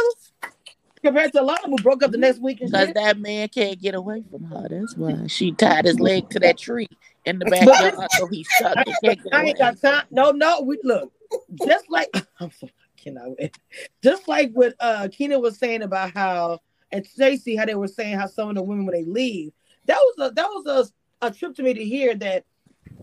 Compared 1.03 1.33
to 1.33 1.41
a 1.41 1.45
lot 1.45 1.59
of 1.59 1.63
them 1.65 1.73
who 1.73 1.83
broke 1.83 2.03
up 2.03 2.13
the 2.13 2.19
next 2.19 2.41
week 2.41 2.61
Because 2.61 2.93
that 2.95 3.19
man 3.19 3.49
can't 3.49 3.81
get 3.81 3.95
away 3.95 4.23
from 4.31 4.45
her. 4.45 4.69
That's 4.71 4.97
why 4.97 5.27
she 5.27 5.51
tied 5.53 5.85
his 5.85 5.99
leg 5.99 6.31
to 6.31 6.39
that 6.41 6.59
tree 6.59 6.89
in 7.25 7.39
the 7.39 7.47
backyard, 7.47 8.11
so 8.13 8.27
he 8.27 8.45
stuck. 8.45 8.77
I, 8.77 8.85
He 9.03 9.19
I 9.33 9.45
ain't 9.45 9.59
got 9.59 9.81
time. 9.81 10.05
No, 10.11 10.31
no. 10.31 10.61
We 10.63 10.79
look 10.83 11.13
just 11.55 11.91
like 11.91 12.09
I'm 12.41 12.51
so 12.51 12.69
cannot 12.97 13.39
wait. 13.39 13.57
Just 14.03 14.29
like 14.29 14.53
what 14.53 14.75
uh 14.81 15.09
Keena 15.11 15.39
was 15.39 15.59
saying 15.59 15.83
about 15.83 16.13
how 16.13 16.61
and 16.91 17.07
Stacey 17.07 17.57
how 17.57 17.65
they 17.65 17.75
were 17.75 17.89
saying 17.89 18.19
how 18.19 18.27
some 18.27 18.51
of 18.51 18.55
the 18.55 18.63
women 18.63 18.87
when 18.87 18.95
they 18.95 19.05
leave. 19.05 19.53
That 19.87 19.99
was 19.99 20.31
a 20.31 20.35
that 20.35 20.47
was 20.47 20.93
a, 21.23 21.27
a 21.27 21.31
trip 21.31 21.55
to 21.57 21.63
me 21.63 21.75
to 21.75 21.85
hear 21.85 22.15
that 22.17 22.45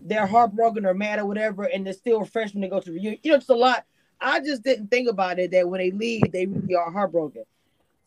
they're 0.02 0.26
heartbroken 0.26 0.86
or 0.86 0.94
mad 0.94 1.18
or 1.18 1.26
whatever, 1.26 1.64
and 1.64 1.84
they're 1.84 1.92
still 1.92 2.24
fresh 2.24 2.54
when 2.54 2.62
they 2.62 2.68
go 2.68 2.80
to 2.80 2.90
reunion. 2.90 3.18
You 3.22 3.32
know, 3.32 3.36
it's 3.36 3.48
a 3.48 3.54
lot. 3.54 3.84
I 4.20 4.40
just 4.40 4.62
didn't 4.62 4.88
think 4.88 5.08
about 5.08 5.38
it 5.38 5.50
that 5.52 5.68
when 5.68 5.78
they 5.80 5.90
leave, 5.90 6.30
they 6.32 6.46
really 6.46 6.74
are 6.74 6.90
heartbroken. 6.90 7.44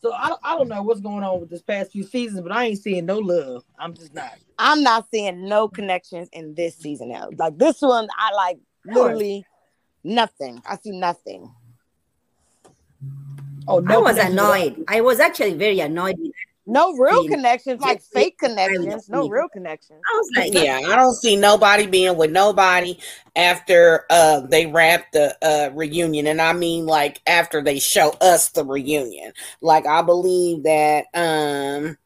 So 0.04 0.12
I, 0.12 0.28
don't- 0.28 0.40
I 0.44 0.58
don't 0.58 0.68
know 0.68 0.82
what's 0.82 1.00
going 1.00 1.24
on 1.24 1.40
with 1.40 1.48
this 1.48 1.62
past 1.62 1.92
few 1.92 2.02
seasons, 2.02 2.42
but 2.42 2.52
I 2.52 2.64
ain't 2.66 2.78
seeing 2.78 3.06
no 3.06 3.18
love. 3.18 3.64
I'm 3.78 3.94
just 3.94 4.12
not. 4.12 4.32
I'm 4.58 4.82
not 4.82 5.06
seeing 5.10 5.48
no 5.48 5.66
connections 5.66 6.28
in 6.30 6.54
this 6.54 6.76
season 6.76 7.08
now. 7.08 7.30
Like 7.38 7.56
this 7.56 7.80
one, 7.80 8.06
I 8.18 8.32
like 8.34 8.58
literally 8.84 9.46
nothing. 10.04 10.60
I 10.68 10.76
see 10.76 10.90
nothing. 10.90 11.50
Oh 13.66 13.78
no 13.78 13.94
I 13.94 13.98
was 14.02 14.16
connection 14.16 14.38
annoyed. 14.38 14.84
I 14.88 15.00
was 15.00 15.20
actually 15.20 15.54
very 15.54 15.80
annoyed. 15.80 16.16
with 16.18 16.32
No 16.66 16.96
real 16.96 17.22
See, 17.22 17.28
connections, 17.28 17.80
like 17.80 18.00
see, 18.00 18.10
fake 18.12 18.38
connections. 18.38 19.08
No 19.08 19.28
real 19.28 19.48
connections. 19.48 20.00
I 20.10 20.16
was 20.16 20.30
like, 20.36 20.54
Yeah, 20.54 20.80
I 20.82 20.96
don't 20.96 21.14
see 21.14 21.36
nobody 21.36 21.86
being 21.86 22.16
with 22.16 22.30
nobody 22.30 22.98
after 23.36 24.04
uh 24.08 24.40
they 24.40 24.66
wrap 24.66 25.12
the 25.12 25.36
uh 25.42 25.70
reunion. 25.74 26.26
And 26.26 26.40
I 26.40 26.54
mean 26.54 26.86
like 26.86 27.20
after 27.26 27.62
they 27.62 27.78
show 27.78 28.10
us 28.20 28.48
the 28.50 28.64
reunion. 28.64 29.32
Like 29.60 29.86
I 29.86 30.00
believe 30.02 30.62
that 30.62 31.06
um 31.14 31.98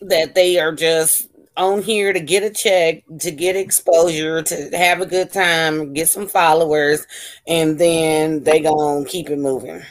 that 0.00 0.34
they 0.34 0.58
are 0.58 0.72
just 0.72 1.28
on 1.56 1.82
here 1.82 2.12
to 2.12 2.20
get 2.20 2.42
a 2.42 2.50
check, 2.50 3.02
to 3.20 3.30
get 3.30 3.56
exposure, 3.56 4.42
to 4.42 4.70
have 4.76 5.00
a 5.00 5.06
good 5.06 5.32
time, 5.32 5.92
get 5.92 6.08
some 6.08 6.26
followers, 6.26 7.06
and 7.46 7.78
then 7.78 8.42
they 8.42 8.60
gonna 8.60 9.04
keep 9.04 9.30
it 9.30 9.38
moving. 9.38 9.82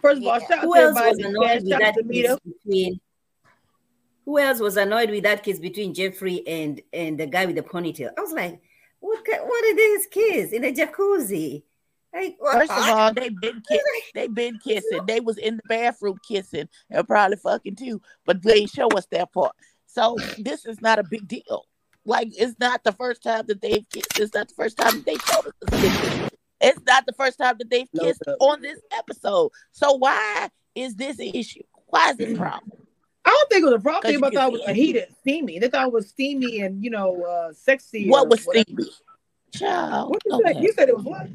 First 0.00 0.18
of 0.22 0.26
all, 0.26 0.40
shout 0.40 0.60
who 0.60 0.74
to 0.74 0.80
else 0.80 0.94
was 0.94 1.18
annoyed 1.18 1.62
with 1.64 1.78
that 1.78 1.94
kiss 2.10 2.36
between? 2.64 3.00
Who 4.24 4.38
else 4.38 4.60
was 4.60 4.76
annoyed 4.76 5.10
with 5.10 5.22
that 5.24 5.42
kiss 5.42 5.58
between 5.58 5.94
Jeffrey 5.94 6.46
and 6.46 6.80
and 6.92 7.18
the 7.18 7.26
guy 7.26 7.46
with 7.46 7.56
the 7.56 7.62
ponytail? 7.62 8.10
I 8.16 8.20
was 8.20 8.32
like, 8.32 8.60
what? 9.00 9.24
ki- 9.24 9.32
What 9.42 9.64
is 9.64 9.76
this 9.76 10.06
kiss 10.06 10.52
in 10.52 10.64
a 10.64 10.72
jacuzzi? 10.72 11.62
Like, 12.14 12.36
what? 12.38 12.58
First 12.58 12.72
of 12.72 12.88
all, 12.88 13.12
they 13.14 13.28
been 13.30 13.62
kiss, 13.68 13.80
they 14.14 14.28
been 14.28 14.58
kissing. 14.64 15.00
They 15.06 15.20
was 15.20 15.38
in 15.38 15.56
the 15.56 15.62
bathroom 15.68 16.18
kissing 16.26 16.68
and 16.90 17.06
probably 17.08 17.36
fucking 17.38 17.76
too, 17.76 18.00
but 18.26 18.42
they 18.42 18.54
ain't 18.54 18.70
show 18.70 18.88
us 18.88 19.06
that 19.10 19.32
part. 19.32 19.54
So 19.86 20.16
this 20.38 20.66
is 20.66 20.80
not 20.80 20.98
a 20.98 21.04
big 21.04 21.26
deal. 21.26 21.64
Like 22.04 22.28
it's 22.38 22.58
not 22.60 22.84
the 22.84 22.92
first 22.92 23.22
time 23.22 23.44
that 23.48 23.60
they've 23.60 23.84
kissed. 23.92 24.18
It's 24.18 24.34
not 24.34 24.48
the 24.48 24.54
first 24.54 24.76
time 24.76 24.92
that 24.96 25.06
they 25.06 25.16
showed 25.16 25.46
us 25.46 25.52
this 25.80 26.00
kissing. 26.00 26.27
It's 26.60 26.80
not 26.86 27.06
the 27.06 27.12
first 27.12 27.38
time 27.38 27.56
that 27.58 27.70
they've 27.70 27.88
No, 27.92 28.04
kissed 28.04 28.22
on 28.40 28.60
this 28.60 28.80
episode. 28.92 29.52
So 29.72 29.92
why 29.94 30.48
is 30.74 30.96
this 30.96 31.18
an 31.18 31.30
issue? 31.34 31.62
Why 31.86 32.10
is 32.10 32.16
this 32.16 32.34
a 32.34 32.36
problem? 32.36 32.72
I 33.24 33.30
don't 33.30 33.50
think 33.50 33.62
it 33.62 33.66
was 33.66 33.74
a 33.74 33.80
problem. 33.80 34.12
They 34.12 34.18
thought 34.18 34.52
it 34.54 34.66
was 34.66 34.76
heated, 34.76 35.14
steamy. 35.20 35.58
They 35.58 35.68
thought 35.68 35.88
it 35.88 35.92
was 35.92 36.08
steamy 36.08 36.60
and 36.60 36.82
you 36.82 36.90
know, 36.90 37.22
uh 37.24 37.52
sexy. 37.52 38.08
What 38.08 38.28
was 38.28 38.44
whatever. 38.44 38.64
steamy? 38.64 38.90
Child. 39.52 40.10
What 40.10 40.22
you 40.24 40.42
said? 40.44 40.62
You 40.62 40.72
said 40.72 40.88
it 40.88 40.96
was 40.96 41.04
what? 41.04 41.28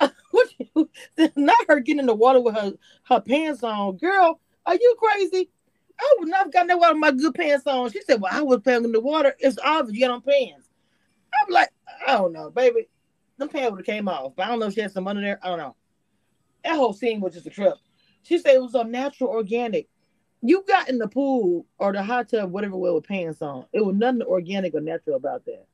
what 0.30 0.48
you, 0.58 0.90
not 1.36 1.56
her 1.68 1.80
getting 1.80 2.00
in 2.00 2.06
the 2.06 2.14
water 2.14 2.40
with 2.40 2.54
her 2.54 2.72
her 3.04 3.20
pants 3.20 3.62
on, 3.62 3.96
girl. 3.96 4.40
Are 4.66 4.74
you 4.74 4.96
crazy? 4.98 5.48
I 6.00 6.16
would 6.18 6.28
not 6.28 6.44
have 6.44 6.52
gotten 6.52 6.68
that 6.68 6.78
water 6.78 6.94
with 6.94 7.00
my 7.00 7.12
good 7.12 7.34
pants 7.34 7.66
on. 7.66 7.90
She 7.90 8.02
said, 8.02 8.20
Well, 8.20 8.32
I 8.32 8.42
was 8.42 8.60
paying 8.60 8.84
in 8.84 8.92
the 8.92 9.00
water. 9.00 9.34
It's 9.38 9.58
obvious 9.64 9.98
you 9.98 10.06
got 10.06 10.14
on 10.14 10.22
pants. 10.22 10.68
I'm 11.40 11.52
like, 11.52 11.70
I 12.06 12.12
don't 12.12 12.32
know, 12.32 12.50
baby. 12.50 12.88
Them 13.42 13.48
pants 13.48 13.72
would 13.72 13.80
have 13.80 13.86
came 13.86 14.06
off, 14.06 14.34
but 14.36 14.46
I 14.46 14.50
don't 14.50 14.60
know 14.60 14.66
if 14.66 14.74
she 14.74 14.80
had 14.82 14.92
some 14.92 15.08
under 15.08 15.20
there. 15.20 15.40
I 15.42 15.48
don't 15.48 15.58
know. 15.58 15.74
That 16.62 16.76
whole 16.76 16.92
scene 16.92 17.20
was 17.20 17.34
just 17.34 17.44
a 17.44 17.50
trip. 17.50 17.74
She 18.22 18.38
said 18.38 18.54
it 18.54 18.62
was 18.62 18.76
all 18.76 18.84
natural, 18.84 19.30
organic. 19.30 19.88
You 20.42 20.64
got 20.66 20.88
in 20.88 20.98
the 20.98 21.08
pool 21.08 21.66
or 21.76 21.92
the 21.92 22.04
hot 22.04 22.28
tub, 22.28 22.52
whatever, 22.52 22.76
way 22.76 22.92
with 22.92 23.02
pants 23.02 23.42
on. 23.42 23.64
It 23.72 23.84
was 23.84 23.96
nothing 23.96 24.22
organic 24.22 24.74
or 24.74 24.80
natural 24.80 25.16
about 25.16 25.44
that. 25.46 25.66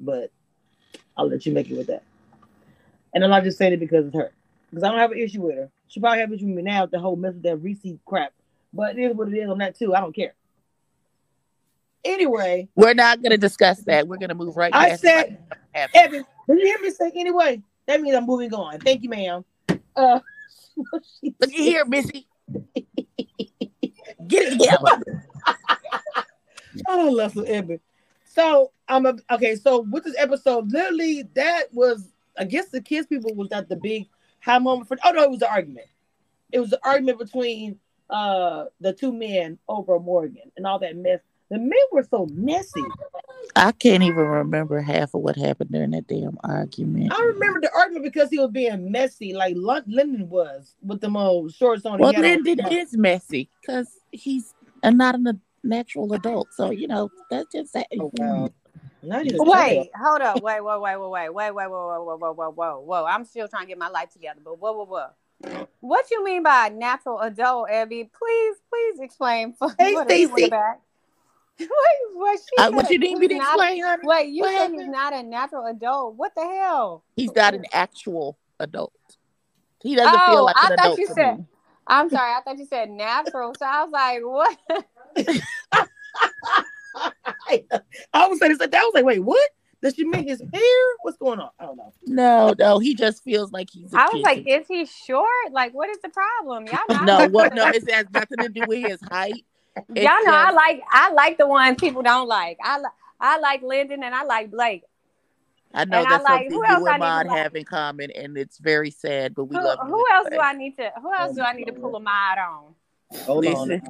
But 0.00 0.32
I'll 1.16 1.28
let 1.30 1.46
you 1.46 1.52
make 1.54 1.70
it 1.70 1.78
with 1.78 1.86
that. 1.86 2.02
And 3.14 3.24
then 3.24 3.32
I 3.32 3.40
just 3.40 3.56
said 3.56 3.72
it 3.72 3.80
because 3.80 4.06
it's 4.06 4.14
her. 4.16 4.32
Because 4.68 4.82
I 4.82 4.90
don't 4.90 4.98
have 4.98 5.12
an 5.12 5.18
issue 5.18 5.40
with 5.40 5.56
her. 5.56 5.70
She 5.88 5.98
probably 5.98 6.20
have 6.20 6.28
an 6.28 6.34
issue 6.34 6.46
with 6.46 6.56
me 6.56 6.62
now 6.62 6.82
with 6.82 6.90
the 6.90 6.98
whole 6.98 7.16
mess 7.16 7.32
with 7.32 7.42
that 7.44 7.56
Reese 7.56 7.86
crap. 8.04 8.34
But 8.74 8.98
it 8.98 9.02
is 9.02 9.16
what 9.16 9.28
it 9.28 9.38
is 9.38 9.48
on 9.48 9.58
that 9.58 9.78
too. 9.78 9.94
I 9.94 10.00
don't 10.00 10.14
care. 10.14 10.34
Anyway, 12.04 12.68
We're 12.74 12.94
not 12.94 13.22
gonna 13.22 13.38
discuss 13.38 13.80
that. 13.84 14.08
We're 14.08 14.18
gonna 14.18 14.34
move 14.34 14.56
right 14.56 14.74
I 14.74 14.96
said. 14.96 15.38
Evan, 15.94 16.24
did 16.48 16.58
you 16.58 16.66
hear 16.66 16.78
me 16.78 16.90
say 16.90 17.12
anyway? 17.14 17.62
That 17.86 18.00
means 18.00 18.16
I'm 18.16 18.26
moving 18.26 18.54
on. 18.54 18.80
Thank 18.80 19.02
you, 19.02 19.08
ma'am. 19.10 19.44
Uh, 19.96 20.20
Look 21.22 21.42
at 21.42 21.50
here, 21.50 21.84
Missy. 21.84 22.26
Get 24.26 24.52
it 24.52 24.58
together. 24.58 25.26
Oh, 26.88 27.10
Leslie 27.10 27.48
Evan. 27.48 27.80
So 28.24 28.72
I'm 28.88 29.04
a, 29.04 29.14
okay. 29.30 29.56
So 29.56 29.80
with 29.80 30.04
this 30.04 30.16
episode, 30.18 30.72
literally, 30.72 31.24
that 31.34 31.64
was 31.72 32.08
I 32.38 32.44
guess 32.44 32.68
the 32.68 32.80
kids 32.80 33.06
people 33.06 33.34
was 33.34 33.50
not 33.50 33.68
the 33.68 33.76
big 33.76 34.08
high 34.40 34.58
moment 34.58 34.88
for. 34.88 34.96
Oh 35.04 35.10
no, 35.10 35.22
it 35.22 35.30
was 35.30 35.40
the 35.40 35.50
argument. 35.50 35.86
It 36.50 36.60
was 36.60 36.70
the 36.70 36.80
argument 36.82 37.18
between 37.18 37.78
uh 38.08 38.66
the 38.80 38.92
two 38.92 39.12
men 39.12 39.58
over 39.68 39.98
Morgan 39.98 40.50
and 40.56 40.66
all 40.66 40.78
that 40.78 40.96
mess. 40.96 41.20
The 41.52 41.58
men 41.58 41.72
were 41.92 42.02
so 42.02 42.24
messy. 42.32 42.82
I 43.54 43.72
can't 43.72 44.02
even 44.02 44.24
remember 44.24 44.80
half 44.80 45.12
of 45.12 45.20
what 45.20 45.36
happened 45.36 45.70
during 45.70 45.90
that 45.90 46.06
damn 46.06 46.38
argument. 46.42 47.12
I 47.12 47.22
remember 47.34 47.60
the 47.60 47.70
argument 47.76 48.04
because 48.04 48.30
he 48.30 48.38
was 48.38 48.50
being 48.50 48.90
messy, 48.90 49.34
like 49.34 49.54
Lyndon 49.58 50.30
was 50.30 50.74
with 50.82 51.02
the 51.02 51.10
old 51.14 51.52
shorts 51.52 51.84
on. 51.84 51.98
Well, 51.98 52.14
Lyndon 52.16 52.58
is 52.70 52.96
messy 52.96 53.50
because 53.60 53.90
he's 54.12 54.54
not 54.82 55.16
a 55.16 55.38
natural 55.62 56.10
adult, 56.14 56.48
so 56.54 56.70
you 56.70 56.88
know 56.88 57.10
that's 57.28 57.52
just 57.52 57.74
that. 57.74 57.86
Oh, 58.00 58.10
wow. 58.14 58.48
Wait, 59.02 59.90
hold 59.94 60.22
up, 60.22 60.42
wait, 60.42 60.62
whoa, 60.62 60.80
wait, 60.80 60.96
wait, 60.96 61.10
wait, 61.10 61.28
wait, 61.28 61.50
wait, 61.50 61.68
whoa, 61.68 62.02
whoa, 62.02 62.16
whoa, 62.16 62.32
whoa, 62.32 62.50
whoa, 62.50 62.80
whoa. 62.80 63.04
I'm 63.04 63.26
still 63.26 63.46
trying 63.46 63.64
to 63.64 63.68
get 63.68 63.76
my 63.76 63.88
life 63.88 64.08
together, 64.10 64.40
but 64.42 64.58
whoa, 64.58 64.72
whoa, 64.72 64.86
whoa. 65.42 65.66
What 65.80 66.10
you 66.10 66.24
mean 66.24 66.44
by 66.44 66.70
natural 66.70 67.20
adult, 67.20 67.68
Abby? 67.68 68.04
Please, 68.04 68.56
please 68.70 69.00
explain 69.00 69.52
for 69.52 69.68
hey, 69.78 69.94
Stacy. 70.04 70.50
Wait, 71.60 71.68
what 72.14 72.38
she 72.38 72.62
Uh, 72.62 72.70
what 72.72 72.86
said 72.86 72.92
you 72.92 72.98
need 72.98 73.18
me 73.18 73.28
to 73.28 73.34
he's 73.34 73.42
not- 73.42 73.54
explain? 73.54 73.82
honey? 73.82 74.02
Wait, 74.04 74.28
you 74.30 74.42
What 74.42 74.52
said 74.52 74.70
he's 74.72 74.88
not 74.88 75.12
a 75.14 75.22
natural 75.22 75.66
adult. 75.66 76.14
What 76.16 76.32
the 76.34 76.42
hell? 76.42 77.04
He's 77.16 77.34
not 77.34 77.54
an 77.54 77.64
actual 77.72 78.38
adult. 78.60 78.92
He 79.82 79.94
doesn't 79.96 80.14
Oh, 80.20 80.26
feel 80.32 80.44
like 80.44 80.56
I 80.56 80.60
an 80.70 80.76
thought 80.76 80.84
adult. 80.86 80.98
you 80.98 81.06
said- 81.08 81.38
me. 81.38 81.44
I'm 81.86 82.08
sorry, 82.10 82.32
I 82.32 82.40
thought 82.42 82.58
you 82.58 82.64
said 82.66 82.90
natural. 82.90 83.52
So 83.58 83.66
I 83.66 83.82
was 83.82 83.90
like, 83.92 84.20
what? 84.22 84.56
All 86.94 87.10
I 88.14 88.26
was 88.28 88.38
saying 88.38 88.56
that. 88.58 88.72
I 88.74 88.78
was 88.84 88.92
like, 88.94 89.04
wait, 89.04 89.18
what? 89.18 89.50
Does 89.82 89.94
she 89.96 90.04
mean 90.04 90.28
his 90.28 90.40
hair? 90.40 90.82
What's 91.02 91.16
going 91.18 91.40
on? 91.40 91.50
I 91.58 91.66
don't 91.66 91.76
know. 91.76 91.92
No, 92.06 92.54
no, 92.56 92.78
he 92.78 92.94
just 92.94 93.24
feels 93.24 93.50
like 93.50 93.68
he's. 93.70 93.92
a 93.92 93.98
I 93.98 94.04
was 94.04 94.12
kid 94.12 94.22
like, 94.22 94.44
is 94.46 94.68
he 94.68 94.86
short? 94.86 95.26
Like, 95.50 95.74
what 95.74 95.88
is 95.90 95.98
the 96.02 96.08
problem? 96.08 96.66
Y'all 96.68 97.04
know. 97.04 97.18
no, 97.18 97.28
what? 97.30 97.52
No, 97.52 97.66
it 97.68 97.90
has 97.90 98.06
nothing 98.14 98.38
to 98.38 98.48
do 98.48 98.62
with 98.68 98.86
his 98.86 99.00
height. 99.10 99.44
It's 99.76 99.88
Y'all 100.04 100.24
know 100.24 100.34
I 100.34 100.50
like 100.52 100.82
I 100.90 101.12
like 101.12 101.38
the 101.38 101.46
ones 101.46 101.76
people 101.80 102.02
don't 102.02 102.28
like. 102.28 102.58
I 102.62 102.78
li- 102.78 102.84
I 103.20 103.38
like 103.38 103.62
Lyndon 103.62 104.02
and 104.02 104.14
I 104.14 104.24
like 104.24 104.50
Blake. 104.50 104.82
I 105.74 105.84
know 105.86 105.98
and 105.98 106.06
I 106.06 106.10
that's 106.10 106.24
like- 106.24 106.50
something 106.50 106.52
who 106.52 106.64
else 106.66 106.80
you 106.80 106.86
I 106.88 106.94
and 106.94 107.02
need 107.02 107.28
to 107.28 107.28
like? 107.34 107.38
have 107.44 107.54
in 107.56 107.64
common, 107.64 108.10
and 108.10 108.36
it's 108.36 108.58
very 108.58 108.90
sad. 108.90 109.34
But 109.34 109.44
we 109.44 109.56
Who, 109.56 109.62
love 109.64 109.78
who 109.80 110.04
else 110.12 110.28
do. 110.30 110.38
I 110.38 110.52
need 110.52 110.76
to? 110.76 110.92
Who 111.00 111.14
else 111.14 111.34
do 111.34 111.42
I 111.42 111.52
need 111.54 111.64
to 111.66 111.72
pull 111.72 111.96
a 111.96 112.00
mod 112.00 112.38
on? 112.38 112.74
Hold 113.26 113.46
on. 113.46 113.82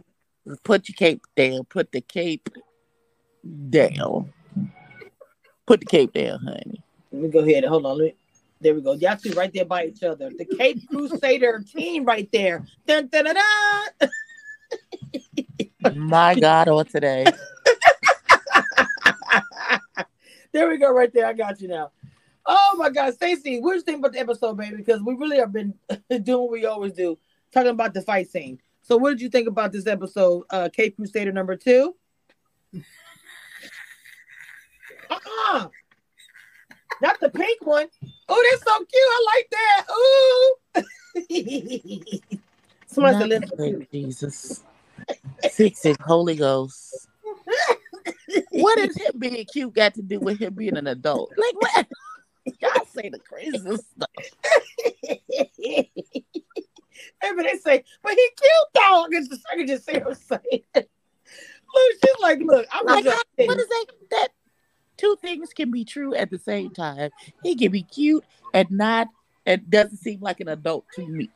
Put 0.64 0.88
your 0.88 0.94
cape 0.94 1.22
down. 1.36 1.64
Put 1.64 1.90
the 1.92 2.00
cape 2.00 2.48
down. 3.70 4.32
Put 5.66 5.80
the 5.80 5.86
cape 5.86 6.12
down, 6.12 6.40
honey. 6.40 6.82
Let 7.10 7.22
me 7.22 7.28
go 7.28 7.40
ahead. 7.40 7.64
Hold 7.64 7.86
on. 7.86 7.98
Let 7.98 8.04
me, 8.04 8.14
there 8.60 8.74
we 8.74 8.80
go. 8.80 8.92
Y'all 8.94 9.16
two 9.16 9.32
right 9.32 9.52
there 9.52 9.64
by 9.64 9.86
each 9.86 10.02
other. 10.02 10.30
The 10.36 10.44
Cape 10.44 10.88
Crusader 10.88 11.62
team 11.74 12.04
right 12.04 12.28
there. 12.32 12.64
Dun, 12.86 13.08
dun, 13.08 13.24
dun, 13.24 13.36
dun. 14.00 14.10
My 15.94 16.34
God, 16.40 16.68
on 16.68 16.84
today. 16.86 17.24
there 20.52 20.68
we 20.68 20.78
go, 20.78 20.92
right 20.92 21.12
there. 21.12 21.26
I 21.26 21.32
got 21.32 21.60
you 21.60 21.68
now. 21.68 21.90
Oh 22.44 22.74
my 22.76 22.90
God, 22.90 23.14
Stacey, 23.14 23.60
what 23.60 23.70
do 23.72 23.76
you 23.76 23.82
think 23.82 23.98
about 23.98 24.12
the 24.12 24.18
episode, 24.18 24.56
baby? 24.56 24.76
Because 24.76 25.00
we 25.02 25.14
really 25.14 25.38
have 25.38 25.52
been 25.52 25.74
doing 26.22 26.42
what 26.42 26.50
we 26.50 26.66
always 26.66 26.92
do, 26.92 27.18
talking 27.52 27.70
about 27.70 27.94
the 27.94 28.02
fight 28.02 28.28
scene. 28.28 28.60
So, 28.82 28.96
what 28.96 29.10
did 29.10 29.20
you 29.20 29.28
think 29.28 29.46
about 29.48 29.70
this 29.72 29.86
episode, 29.86 30.44
uh, 30.50 30.68
Cape 30.72 30.96
Crusader 30.96 31.30
number 31.32 31.56
two? 31.56 31.94
Uh-uh. 35.08 35.68
Not 37.00 37.20
the 37.20 37.30
pink 37.30 37.64
one. 37.64 37.86
Oh, 38.28 38.48
that's 38.50 38.64
so 38.64 38.78
cute. 38.78 38.90
I 38.94 39.24
like 39.34 39.50
that. 39.50 39.86
Ooh. 39.92 40.56
Somebody 42.86 43.18
said 43.18 43.20
Not 43.20 43.28
Lyndon, 43.28 43.40
the 43.40 43.56
too. 43.56 43.76
great 43.76 43.90
Jesus. 43.90 44.64
Fix 45.50 45.84
it, 45.84 46.00
Holy 46.00 46.36
Ghost. 46.36 47.08
What 48.50 48.76
does 48.78 48.96
him 48.96 49.12
being 49.18 49.44
cute 49.46 49.74
got 49.74 49.94
to 49.94 50.02
do 50.02 50.18
with 50.20 50.38
him 50.38 50.54
being 50.54 50.76
an 50.76 50.86
adult? 50.86 51.32
Like 51.36 51.54
what? 51.60 51.86
Y'all 52.60 52.84
say 52.86 53.08
the 53.08 53.18
craziest 53.18 53.90
stuff. 53.90 54.10
But 57.20 57.44
they 57.44 57.56
say, 57.58 57.84
but 58.02 58.12
he 58.12 58.28
killed 58.36 58.68
dog. 58.74 59.06
I 59.06 59.08
can 59.12 59.28
just, 59.28 59.42
I 59.50 59.56
can 59.56 59.66
just 59.66 59.86
see 59.86 59.98
her 59.98 60.14
say 60.14 60.38
it. 60.74 60.90
Look, 61.74 61.92
she's 62.04 62.20
like, 62.20 62.40
look, 62.40 62.66
I'm 62.72 62.84
Like, 62.86 63.04
just 63.04 63.16
how- 63.16 63.46
what 63.46 63.58
is 63.58 63.68
that? 63.68 63.86
That 64.10 64.28
two 64.96 65.16
things 65.22 65.52
can 65.52 65.70
be 65.70 65.84
true 65.84 66.14
at 66.14 66.30
the 66.30 66.38
same 66.38 66.70
time. 66.70 67.10
He 67.42 67.56
can 67.56 67.72
be 67.72 67.82
cute 67.82 68.24
and 68.52 68.70
not, 68.70 69.08
and 69.46 69.68
doesn't 69.70 69.96
seem 69.98 70.20
like 70.20 70.40
an 70.40 70.48
adult 70.48 70.84
to 70.94 71.06
me. 71.06 71.30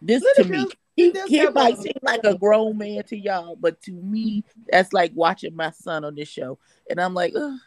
This 0.00 0.22
to 0.36 0.44
me, 0.44 0.68
he, 0.96 1.12
he 1.26 1.48
might 1.48 1.78
seem 1.78 1.92
like 2.02 2.20
a 2.24 2.36
grown 2.36 2.78
man 2.78 3.02
to 3.04 3.16
y'all, 3.16 3.56
but 3.56 3.80
to 3.82 3.92
me, 3.92 4.44
that's 4.70 4.92
like 4.92 5.12
watching 5.14 5.56
my 5.56 5.70
son 5.70 6.04
on 6.04 6.14
this 6.14 6.28
show, 6.28 6.58
and 6.90 7.00
I'm 7.00 7.14
like, 7.14 7.32
ugh, 7.36 7.58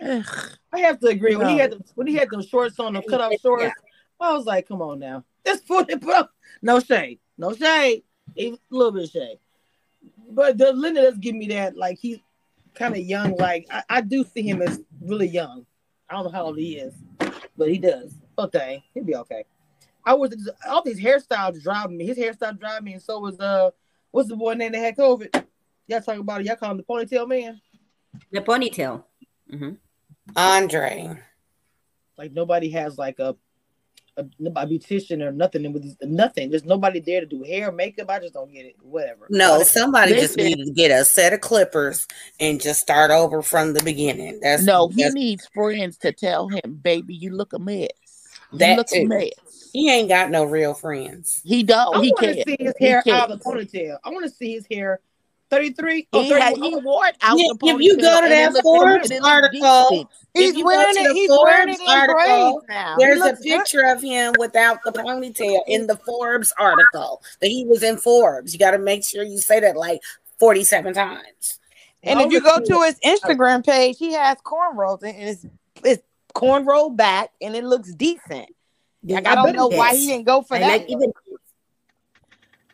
ugh. 0.00 0.50
I 0.72 0.80
have 0.80 0.98
to 1.00 1.08
agree. 1.08 1.36
When 1.36 1.48
he 1.48 1.58
had 1.58 1.72
the, 1.72 1.84
when 1.94 2.06
he 2.06 2.14
had 2.14 2.30
those 2.30 2.48
shorts 2.48 2.78
on, 2.78 2.94
the 2.94 3.02
cut 3.02 3.20
off 3.20 3.40
shorts, 3.40 3.74
I 4.20 4.32
was 4.32 4.46
like, 4.46 4.68
come 4.68 4.82
on 4.82 4.98
now. 4.98 5.24
This 5.44 5.60
foot 5.60 5.88
put 6.00 6.14
up. 6.14 6.32
No 6.62 6.80
shade. 6.80 7.20
No 7.38 7.54
shade. 7.54 8.02
A 8.38 8.58
little 8.70 8.92
bit 8.92 9.04
of 9.04 9.10
shade. 9.10 9.38
But 10.30 10.58
the 10.58 10.72
Lyndon 10.72 11.04
does 11.04 11.18
give 11.18 11.34
me 11.34 11.48
that, 11.48 11.76
like 11.76 11.98
he's 11.98 12.18
kind 12.74 12.94
of 12.94 13.00
young. 13.00 13.36
Like 13.36 13.66
I, 13.70 13.82
I 13.88 14.00
do 14.00 14.24
see 14.24 14.42
him 14.42 14.62
as 14.62 14.80
really 15.00 15.28
young. 15.28 15.66
I 16.08 16.14
don't 16.14 16.24
know 16.24 16.30
how 16.30 16.44
old 16.44 16.58
he 16.58 16.78
is, 16.78 16.94
but 17.56 17.68
he 17.68 17.78
does. 17.78 18.14
Okay, 18.38 18.82
he'll 18.92 19.04
be 19.04 19.16
okay. 19.16 19.44
I 20.06 20.14
was 20.14 20.50
all 20.66 20.82
these 20.82 21.00
hairstyles 21.00 21.60
driving 21.60 21.98
me. 21.98 22.06
His 22.06 22.16
hairstyle 22.16 22.58
driving 22.58 22.84
me, 22.84 22.92
and 22.94 23.02
so 23.02 23.18
was 23.18 23.38
uh, 23.40 23.70
what's 24.12 24.28
the 24.28 24.36
boy 24.36 24.54
name 24.54 24.72
that 24.72 24.78
had 24.78 24.96
COVID? 24.96 25.44
Y'all 25.88 26.00
talking 26.00 26.20
about 26.20 26.40
it? 26.40 26.46
Y'all 26.46 26.56
call 26.56 26.70
him 26.70 26.76
the 26.78 26.84
ponytail 26.84 27.28
man? 27.28 27.60
The 28.30 28.40
ponytail. 28.40 29.02
hmm 29.50 29.70
Andre. 30.36 31.18
Like 32.16 32.32
nobody 32.32 32.70
has 32.70 32.96
like 32.96 33.18
a 33.18 33.36
a, 34.16 34.22
a 34.22 34.66
beautician 34.66 35.22
or 35.22 35.32
nothing 35.32 35.70
with 35.72 35.82
these, 35.82 35.96
nothing. 36.02 36.50
There's 36.50 36.64
nobody 36.64 37.00
there 37.00 37.20
to 37.20 37.26
do 37.26 37.42
hair, 37.42 37.70
makeup. 37.70 38.08
I 38.08 38.18
just 38.20 38.34
don't 38.34 38.52
get 38.52 38.64
it. 38.64 38.76
Whatever. 38.80 39.26
No, 39.28 39.62
somebody 39.62 40.12
just 40.12 40.36
needs 40.36 40.64
to 40.64 40.70
get 40.70 40.90
a 40.90 41.04
set 41.04 41.32
of 41.32 41.40
clippers 41.40 42.06
and 42.40 42.60
just 42.60 42.80
start 42.80 43.10
over 43.10 43.42
from 43.42 43.72
the 43.74 43.82
beginning. 43.82 44.40
That's 44.40 44.62
No, 44.62 44.88
he 44.88 45.10
needs 45.10 45.46
friends 45.52 45.98
to 45.98 46.12
tell 46.12 46.48
him, 46.48 46.80
baby, 46.82 47.14
you 47.14 47.30
look 47.30 47.52
a 47.52 47.58
mess. 47.58 47.88
You 48.52 48.58
That 48.60 48.76
look 48.78 48.92
a 48.92 49.04
mess. 49.04 49.30
He 49.76 49.90
ain't 49.90 50.08
got 50.08 50.30
no 50.30 50.44
real 50.44 50.72
friends. 50.72 51.42
He 51.44 51.60
I 51.60 51.62
don't. 51.64 52.02
He 52.02 52.10
want 52.10 52.20
to 52.20 52.34
can't. 52.34 52.48
see 52.48 52.56
his 52.58 52.74
hair 52.80 53.02
out 53.10 53.30
of 53.30 53.38
the 53.38 53.44
ponytail. 53.44 53.98
I 54.02 54.08
want 54.10 54.24
to 54.24 54.30
see 54.30 54.54
his 54.54 54.66
hair. 54.70 55.00
33. 55.50 56.08
Oh, 56.12 56.22
He, 56.22 56.30
had, 56.30 56.56
he 56.56 56.76
wore 56.76 57.06
it 57.06 57.16
out 57.20 57.38
Yeah, 57.38 57.52
the 57.60 57.66
if 57.68 57.80
you 57.80 57.96
go 57.98 58.20
to 58.22 58.28
that 58.28 58.62
Forbes 58.62 59.10
and 59.10 59.12
it 59.12 59.22
looked 59.22 59.26
article. 59.26 60.08
He's 60.32 60.50
If 60.50 60.56
you 60.56 60.62
go 60.62 60.68
wearing 60.68 60.94
it. 60.96 61.12
He's 61.12 61.30
wearing 61.30 61.68
it 61.68 61.80
in 61.80 61.86
article, 61.88 62.14
braids 62.14 62.64
now. 62.68 62.96
There's 62.98 63.20
a 63.20 63.24
looks 63.26 63.40
good. 63.42 63.58
picture 63.58 63.84
of 63.84 64.02
him 64.02 64.34
without 64.38 64.78
the 64.82 64.92
ponytail 64.92 65.60
in 65.68 65.86
the 65.86 65.96
Forbes 65.98 66.54
article 66.58 67.22
that 67.40 67.48
he 67.48 67.66
was 67.66 67.82
in 67.82 67.98
Forbes. 67.98 68.54
You 68.54 68.58
got 68.58 68.70
to 68.70 68.78
make 68.78 69.04
sure 69.04 69.22
you 69.22 69.38
say 69.38 69.60
that 69.60 69.76
like 69.76 70.00
47 70.40 70.94
times. 70.94 71.60
And 72.02 72.18
I 72.18 72.24
if 72.24 72.32
you 72.32 72.40
go 72.40 72.58
to 72.58 72.82
his 72.82 72.98
Instagram 73.00 73.64
page, 73.64 73.98
he 73.98 74.14
has 74.14 74.38
cornrows 74.38 75.02
and 75.02 75.16
it's 75.16 75.46
it's 75.84 76.02
cornrow 76.34 76.94
back 76.96 77.30
and 77.42 77.54
it 77.54 77.62
looks 77.64 77.92
decent. 77.94 78.48
Like, 79.06 79.26
I, 79.26 79.32
I 79.32 79.34
don't 79.36 79.54
know 79.56 79.68
it 79.68 79.76
why 79.76 79.94
he 79.94 80.06
didn't 80.06 80.24
go 80.26 80.42
for 80.42 80.56
I 80.56 80.60
that. 80.60 80.68
like 80.68 80.88
even 80.88 81.12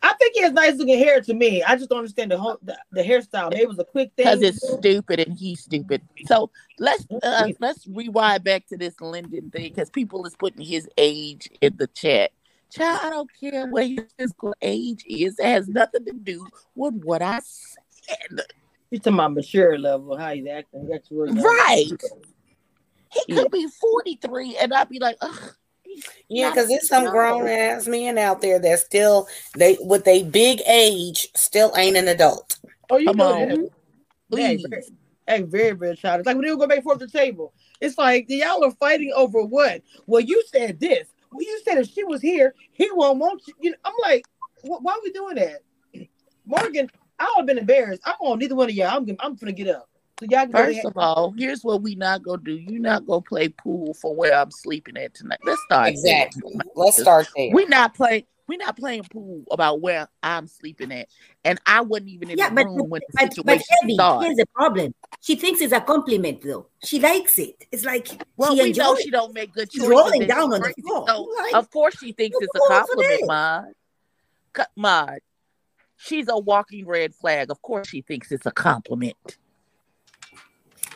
I 0.01 0.13
think 0.15 0.35
he 0.35 0.41
has 0.41 0.51
nice 0.51 0.75
looking 0.75 0.97
hair 0.99 1.21
to 1.21 1.33
me. 1.33 1.63
I 1.63 1.77
just 1.77 1.89
don't 1.89 1.99
understand 1.99 2.31
the 2.31 2.37
whole 2.37 2.57
the, 2.61 2.77
the 2.91 3.01
hairstyle. 3.01 3.49
Maybe 3.51 3.61
it 3.63 3.69
was 3.69 3.79
a 3.79 3.85
quick 3.85 4.11
thing. 4.17 4.25
because 4.25 4.41
it's 4.41 4.73
stupid 4.79 5.21
and 5.21 5.37
he's 5.37 5.61
stupid. 5.61 6.01
So 6.25 6.51
let's 6.77 7.05
uh, 7.23 7.47
let's 7.59 7.87
rewind 7.87 8.43
back 8.43 8.67
to 8.67 8.77
this 8.77 8.99
Lyndon 8.99 9.49
thing 9.49 9.69
because 9.69 9.89
people 9.89 10.25
is 10.25 10.35
putting 10.35 10.65
his 10.65 10.89
age 10.97 11.49
in 11.61 11.77
the 11.77 11.87
chat. 11.87 12.31
Child, 12.69 12.99
I 13.03 13.09
don't 13.11 13.29
care 13.39 13.67
what 13.67 13.87
his 13.87 14.03
physical 14.17 14.53
age 14.61 15.05
is. 15.07 15.39
It 15.39 15.45
has 15.45 15.69
nothing 15.69 16.05
to 16.05 16.13
do 16.13 16.47
with 16.75 16.95
what 16.95 17.21
I 17.21 17.39
said. 17.39 18.41
He's 18.89 18.99
talking 18.99 19.13
about 19.13 19.33
mature 19.33 19.77
level, 19.77 20.17
how 20.17 20.33
he's 20.33 20.47
acting. 20.47 20.87
That's 20.87 21.09
really 21.11 21.33
Right. 21.33 21.91
He 23.11 23.23
Yeah. 23.27 23.35
could 23.35 23.51
be 23.51 23.67
43 23.79 24.57
and 24.57 24.73
I'd 24.73 24.89
be 24.89 24.99
like, 24.99 25.17
ugh. 25.21 25.55
He's 25.93 26.05
Yeah, 26.29 26.49
because 26.49 26.67
there's 26.69 26.87
some 26.87 27.09
grown 27.09 27.47
ass 27.47 27.87
men 27.87 28.17
out 28.17 28.41
there 28.41 28.59
that 28.59 28.79
still 28.79 29.27
they 29.55 29.77
with 29.81 30.07
a 30.07 30.23
big 30.23 30.61
age 30.67 31.27
still 31.35 31.73
ain't 31.77 31.97
an 31.97 32.07
adult. 32.07 32.57
Oh, 32.89 32.97
you 32.97 33.07
Come 33.07 33.17
know 33.17 33.33
on. 33.33 33.41
Mm-hmm. 33.47 33.61
that. 33.61 33.71
Hey, 34.39 34.57
Please. 34.57 34.65
very, 34.69 34.83
hey, 35.27 35.41
very, 35.43 35.71
very 35.71 35.95
childish. 35.95 36.25
Like 36.25 36.35
when 36.35 36.45
they 36.45 36.51
would 36.51 36.59
go 36.59 36.67
back 36.67 36.77
and 36.77 36.83
forth 36.83 36.99
to 36.99 37.05
the 37.05 37.11
table, 37.11 37.53
it's 37.81 37.97
like 37.97 38.25
y'all 38.29 38.63
are 38.63 38.71
fighting 38.71 39.11
over 39.15 39.43
what? 39.43 39.81
Well, 40.07 40.21
you 40.21 40.43
said 40.51 40.79
this. 40.79 41.07
Well, 41.31 41.41
you 41.43 41.61
said 41.65 41.77
if 41.77 41.87
she 41.87 42.03
was 42.03 42.21
here, 42.21 42.53
he 42.73 42.89
won't 42.91 43.19
want 43.19 43.41
you. 43.47 43.53
you 43.59 43.71
know, 43.71 43.77
I'm 43.85 43.93
like, 44.01 44.25
why 44.61 44.93
are 44.93 44.99
we 45.03 45.11
doing 45.11 45.35
that? 45.35 45.61
Morgan, 46.45 46.89
I 47.19 47.25
would 47.25 47.41
have 47.41 47.45
been 47.47 47.57
embarrassed. 47.57 48.01
I'm 48.05 48.15
on 48.21 48.39
neither 48.39 48.55
one 48.55 48.69
of 48.69 48.75
y'all. 48.75 48.87
I'm, 48.95 49.05
gonna- 49.05 49.17
I'm 49.19 49.35
gonna 49.35 49.51
get 49.51 49.67
up. 49.67 49.89
So 50.19 50.27
y'all 50.29 50.43
can 50.43 50.51
First 50.51 50.85
of 50.85 50.93
all, 50.95 51.33
here's 51.37 51.63
what 51.63 51.81
we 51.81 51.95
not 51.95 52.23
gonna 52.23 52.41
do. 52.41 52.53
You 52.53 52.79
not 52.79 53.05
gonna 53.05 53.21
play 53.21 53.49
pool 53.49 53.93
for 53.95 54.15
where 54.15 54.33
I'm 54.33 54.51
sleeping 54.51 54.97
at 54.97 55.13
tonight. 55.13 55.39
Let's 55.43 55.61
start. 55.63 55.85
there. 56.03 56.25
Exactly. 56.25 56.59
Let's 56.75 57.01
start 57.01 57.27
there. 57.35 57.49
We 57.53 57.65
not 57.65 57.95
play. 57.95 58.25
We 58.47 58.57
not 58.57 58.77
playing 58.77 59.03
pool 59.05 59.43
about 59.51 59.81
where 59.81 60.07
I'm 60.21 60.47
sleeping 60.47 60.91
at, 60.91 61.07
and 61.45 61.59
I 61.65 61.81
wasn't 61.81 62.09
even 62.09 62.29
in 62.29 62.37
Yeah, 62.37 62.49
the 62.49 62.55
but 62.55 62.65
room 62.65 62.89
when 62.89 63.01
the 63.07 63.13
but, 63.13 63.23
but 63.23 63.35
situation 63.35 63.65
Abby, 63.83 63.93
started. 63.95 64.25
here's 64.25 64.37
the 64.37 64.45
problem. 64.53 64.93
She 65.21 65.35
thinks 65.35 65.61
it's 65.61 65.71
a 65.73 65.79
compliment, 65.79 66.41
though. 66.41 66.67
She 66.83 66.99
likes 66.99 67.39
it. 67.39 67.65
It's 67.71 67.85
like 67.85 68.09
Well, 68.35 68.55
she 68.55 68.61
we 68.63 68.71
know 68.73 68.91
enjoys 68.91 69.01
she 69.03 69.09
don't 69.11 69.33
make 69.33 69.53
good 69.53 69.71
She's 69.71 69.81
choices. 69.81 69.89
rolling 69.91 70.27
down 70.27 70.53
on 70.53 70.61
the 70.61 70.73
floor. 70.81 71.07
So 71.07 71.21
Like, 71.37 71.55
of 71.55 71.71
course 71.71 71.97
she 71.97 72.11
thinks 72.11 72.37
it's 72.39 72.53
a 72.53 72.59
going 72.59 72.71
on 72.73 72.81
for 72.85 72.95
compliment, 72.95 73.21
that? 73.21 73.27
Mod. 74.55 74.65
Mod. 74.75 75.19
She's 75.95 76.27
a 76.27 76.37
walking 76.37 76.85
red 76.85 77.15
flag. 77.15 77.49
Of 77.49 77.61
course 77.61 77.87
she 77.87 78.01
thinks 78.01 78.31
it's 78.31 78.45
a 78.45 78.51
compliment. 78.51 79.37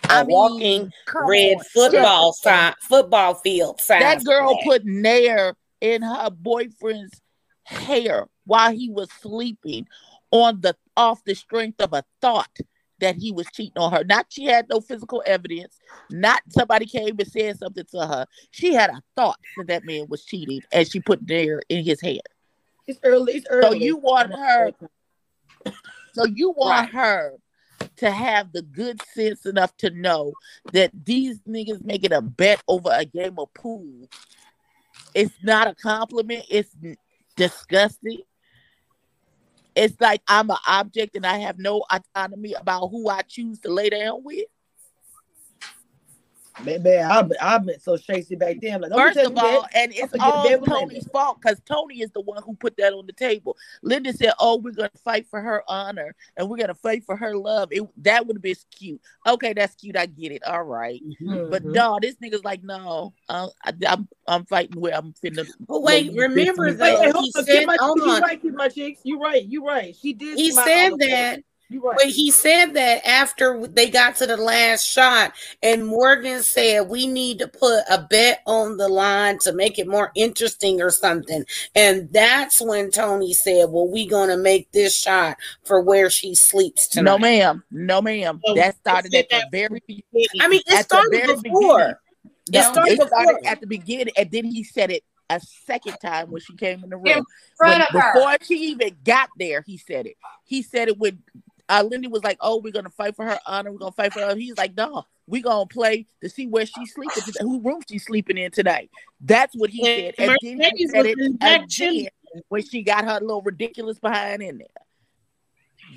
A 0.09 0.25
walking 0.25 0.91
come 1.05 1.27
Red 1.29 1.57
on. 1.57 1.63
football 1.63 2.33
sign, 2.33 2.73
football 2.81 3.35
field 3.35 3.81
sign. 3.81 3.99
That 4.01 4.23
girl 4.23 4.57
put 4.63 4.85
Nair 4.85 5.55
in 5.81 6.01
her 6.01 6.29
boyfriend's 6.29 7.21
hair 7.63 8.27
while 8.45 8.71
he 8.71 8.89
was 8.89 9.09
sleeping 9.21 9.87
on 10.31 10.61
the 10.61 10.75
off 10.95 11.23
the 11.25 11.35
strength 11.35 11.81
of 11.81 11.93
a 11.93 12.03
thought 12.21 12.55
that 12.99 13.15
he 13.15 13.31
was 13.31 13.45
cheating 13.53 13.77
on 13.77 13.91
her. 13.91 14.03
Not 14.03 14.25
she 14.29 14.45
had 14.45 14.67
no 14.69 14.81
physical 14.81 15.21
evidence. 15.25 15.77
Not 16.09 16.41
somebody 16.49 16.85
came 16.85 17.15
and 17.19 17.27
said 17.27 17.59
something 17.59 17.85
to 17.91 18.07
her. 18.07 18.25
She 18.51 18.73
had 18.73 18.89
a 18.89 19.01
thought 19.15 19.39
that 19.57 19.67
that 19.67 19.85
man 19.85 20.07
was 20.09 20.25
cheating, 20.25 20.61
and 20.71 20.89
she 20.89 20.99
put 20.99 21.27
Nair 21.27 21.61
in 21.69 21.83
his 21.83 22.01
hair. 22.01 22.21
It's 22.87 22.99
early. 23.03 23.33
It's 23.33 23.47
early. 23.49 23.79
So 23.79 23.85
you 23.85 23.97
want 23.97 24.33
her- 24.33 24.71
So 26.13 26.25
you 26.25 26.51
want 26.51 26.89
her 26.89 27.33
to 27.97 28.12
have 28.12 28.51
the 28.51 28.62
good 28.62 29.01
sense 29.13 29.45
enough 29.45 29.75
to 29.77 29.89
know 29.89 30.33
that 30.73 30.91
these 31.05 31.39
niggas 31.41 31.83
making 31.83 32.13
a 32.13 32.21
bet 32.21 32.62
over 32.67 32.89
a 32.91 33.05
game 33.05 33.38
of 33.38 33.53
pool. 33.53 34.10
It's 35.13 35.33
not 35.43 35.67
a 35.67 35.75
compliment. 35.75 36.45
It's 36.49 36.75
disgusting. 37.36 38.21
It's 39.75 39.99
like 40.01 40.21
I'm 40.27 40.49
an 40.49 40.57
object 40.67 41.15
and 41.15 41.25
I 41.25 41.39
have 41.39 41.60
no 41.60 41.83
autonomy 41.91 42.53
about 42.53 42.88
who 42.88 43.10
I 43.10 43.21
choose 43.21 43.60
to 43.60 43.71
lay 43.71 43.89
down 43.89 44.23
with. 44.23 44.45
Man, 46.63 46.81
man, 46.81 47.11
I've 47.11 47.27
been, 47.29 47.37
I've 47.39 47.65
been 47.65 47.79
so 47.79 47.97
shady 47.97 48.35
back 48.35 48.57
then. 48.61 48.81
Like, 48.81 48.89
don't 48.89 48.99
First 48.99 49.19
of 49.19 49.37
all, 49.37 49.61
that. 49.61 49.69
and 49.75 49.93
it's 49.93 50.09
forget 50.11 50.33
all 50.33 50.43
Beverly 50.43 50.67
Tony's 50.67 50.93
Lyndon. 50.93 51.09
fault 51.11 51.37
because 51.41 51.61
Tony 51.65 52.01
is 52.01 52.09
the 52.11 52.21
one 52.21 52.41
who 52.43 52.55
put 52.55 52.75
that 52.77 52.93
on 52.93 53.05
the 53.05 53.13
table. 53.13 53.55
Lyndon 53.83 54.15
said, 54.15 54.33
"Oh, 54.39 54.57
we're 54.57 54.71
gonna 54.71 54.89
fight 55.03 55.27
for 55.29 55.39
her 55.39 55.63
honor 55.67 56.15
and 56.35 56.49
we're 56.49 56.57
gonna 56.57 56.73
fight 56.73 57.03
for 57.05 57.15
her 57.15 57.35
love." 57.37 57.69
It, 57.71 57.83
that 58.03 58.25
would 58.25 58.37
have 58.37 58.41
been 58.41 58.55
cute. 58.71 58.99
Okay, 59.27 59.53
that's 59.53 59.75
cute. 59.75 59.95
I 59.95 60.07
get 60.07 60.31
it. 60.31 60.43
All 60.45 60.63
right. 60.63 61.01
But 61.21 61.63
Mhm. 61.63 61.73
no, 61.73 61.99
this 62.01 62.15
nigga's 62.15 62.43
like, 62.43 62.63
no, 62.63 63.13
uh, 63.29 63.49
I, 63.63 63.73
I'm 63.87 64.07
I'm 64.27 64.45
fighting 64.45 64.79
where 64.81 64.95
I'm 64.95 65.13
finna. 65.13 65.47
But 65.67 65.83
wait, 65.83 66.11
lay 66.11 66.27
remember 66.27 66.71
this 66.71 66.79
Wait, 66.79 66.97
though, 66.97 67.11
hold 67.11 67.25
he 67.25 67.33
on. 67.35 67.45
said, 67.45 67.51
Get 67.51 67.67
my, 67.67 67.73
you 67.73 68.03
on. 68.03 68.21
right, 68.21 68.41
Kid 68.41 68.53
my 68.55 68.67
chicks. 68.69 69.01
You 69.03 69.19
right. 69.21 69.43
You 69.45 69.65
right. 69.65 69.95
She 69.95 70.13
did. 70.13 70.37
He 70.37 70.51
said 70.51 70.91
that, 70.97 71.33
floor. 71.33 71.43
You 71.69 71.82
right. 71.82 71.97
but 71.97 72.08
he 72.08 72.32
said 72.32 72.67
that 72.75 73.06
after 73.06 73.67
they 73.67 73.89
got 73.89 74.15
to 74.17 74.25
the 74.25 74.38
last 74.38 74.86
shot, 74.86 75.34
and 75.62 75.86
Morgan 75.86 76.41
said 76.41 76.88
we 76.88 77.08
need 77.08 77.39
to 77.39 77.47
put 77.47 77.84
a 77.89 78.08
bet 78.10 78.41
on 78.45 78.77
the 78.77 78.88
line 78.88 79.38
to 79.39 79.51
make 79.51 79.77
it 79.77 79.88
more 79.88 80.12
interesting 80.15 80.82
or 80.82 80.89
something. 80.91 81.43
And 81.75 82.08
that's 82.13 82.62
when 82.62 82.89
Tony 82.91 83.34
said, 83.34 83.65
"Well, 83.69 83.88
we're 83.88 84.10
gonna 84.10 84.38
make 84.38 84.71
this 84.71 84.95
shot 84.97 85.38
for 85.65 85.82
where 85.82 86.10
she 86.10 86.36
sleeps 86.36 86.88
tonight." 86.88 87.12
No, 87.12 87.17
ma'am. 87.17 87.63
No, 87.71 88.01
ma'am. 88.01 88.39
So 88.45 88.53
that 88.56 88.77
started 88.77 89.13
at 89.13 89.27
said 89.30 89.43
the 89.51 89.58
very 89.58 89.82
beginning. 89.86 90.27
I 90.39 90.47
mean, 90.47 90.62
it 90.67 90.86
started 90.86 91.41
before. 91.43 91.77
beginning. 91.77 91.95
It 92.49 92.51
No, 92.53 92.62
started 92.71 92.91
it 92.93 93.08
started 93.08 93.36
before. 93.39 93.51
at 93.51 93.60
the 93.60 93.67
beginning, 93.67 94.13
and 94.15 94.32
then 94.32 94.45
he 94.45 94.63
said 94.63 94.89
it 94.89 95.03
a 95.30 95.41
second 95.65 95.97
time 96.01 96.32
when 96.32 96.39
she 96.41 96.56
came 96.56 96.82
in 96.82 96.89
the 96.89 96.95
room. 96.95 97.08
In 97.08 97.23
front 97.58 97.73
When- 97.73 97.82
of 97.82 97.88
her. 97.89 98.13
before 98.13 98.38
she 98.41 98.53
even 98.71 98.95
got 99.03 99.27
there, 99.38 99.62
he 99.67 99.77
said 99.77 100.06
it. 100.08 100.15
He 100.45 100.62
said 100.62 100.88
it 100.88 100.97
when 100.97 101.21
uh, 101.69 101.84
Lindy 101.89 102.08
was 102.08 102.23
like, 102.23 102.38
"Oh, 102.41 102.58
we're 102.58 102.71
gonna 102.71 102.89
fight 102.89 103.15
for 103.15 103.25
her 103.25 103.39
honor. 103.45 103.71
We're 103.71 103.80
gonna 103.80 103.91
fight 103.91 104.13
for 104.13 104.21
her." 104.21 104.36
He's 104.36 104.58
like, 104.58 104.75
"No, 104.75 105.06
we're 105.27 105.41
gonna 105.41 105.65
play 105.65 106.06
to 106.21 106.30
see 106.30 106.47
where 106.47 106.65
she's 106.65 106.93
sleeping, 106.93 107.23
today, 107.23 107.39
who 107.41 107.62
room 107.62 107.82
she's 107.89 108.06
sleeping 108.06 108.38
in 108.38 108.51
tonight." 108.51 108.89
That's 109.21 109.56
what 109.56 109.69
he 109.69 109.84
said, 109.84 110.15
and 110.17 110.38
then 110.41 110.71
he 110.75 110.88
said 110.88 111.06
it 111.06 111.17
in 111.19 111.34
the 111.34 111.38
back 111.38 111.63
again 111.65 112.10
when 112.49 112.63
she 112.65 112.84
got 112.84 113.06
her 113.06 113.19
little 113.19 113.41
ridiculous 113.41 113.99
behind 113.99 114.41
in 114.41 114.58
there. 114.60 114.67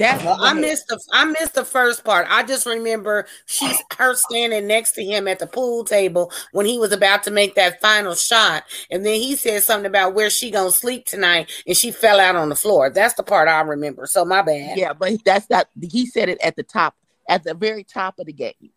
Well, 0.01 0.37
I 0.41 0.53
missed 0.55 0.89
the 0.89 1.01
I 1.13 1.25
missed 1.27 1.55
the 1.55 1.65
first 1.65 2.05
part. 2.05 2.27
I 2.31 2.43
just 2.43 2.67
remember 2.67 3.27
she's 3.47 3.77
her 3.99 4.15
standing 4.15 4.67
next 4.67 4.93
to 4.93 5.05
him 5.05 5.29
at 5.29 5.39
the 5.39 5.47
pool 5.47 5.85
table 5.85 6.33
when 6.53 6.67
he 6.67 6.79
was 6.79 6.93
about 6.93 7.23
to 7.25 7.31
make 7.31 7.55
that 7.57 7.81
final 7.81 8.15
shot, 8.15 8.65
and 8.91 9.05
then 9.05 9.21
he 9.21 9.37
said 9.37 9.63
something 9.63 9.87
about 9.87 10.15
where 10.15 10.31
she 10.31 10.51
gonna 10.51 10.71
sleep 10.71 11.07
tonight, 11.07 11.51
and 11.67 11.77
she 11.77 11.91
fell 11.91 12.19
out 12.19 12.37
on 12.37 12.49
the 12.49 12.57
floor. 12.57 12.91
That's 12.91 13.15
the 13.15 13.23
part 13.23 13.49
I 13.49 13.61
remember. 13.61 14.07
So 14.07 14.25
my 14.25 14.43
bad. 14.43 14.79
Yeah, 14.79 14.93
but 14.93 15.23
that's 15.25 15.49
not. 15.51 15.69
He 15.81 16.07
said 16.07 16.29
it 16.29 16.41
at 16.43 16.57
the 16.57 16.63
top, 16.63 16.95
at 17.29 17.45
the 17.45 17.55
very 17.55 17.85
top 17.85 18.19
of 18.19 18.27
the 18.27 18.33
game, 18.33 18.71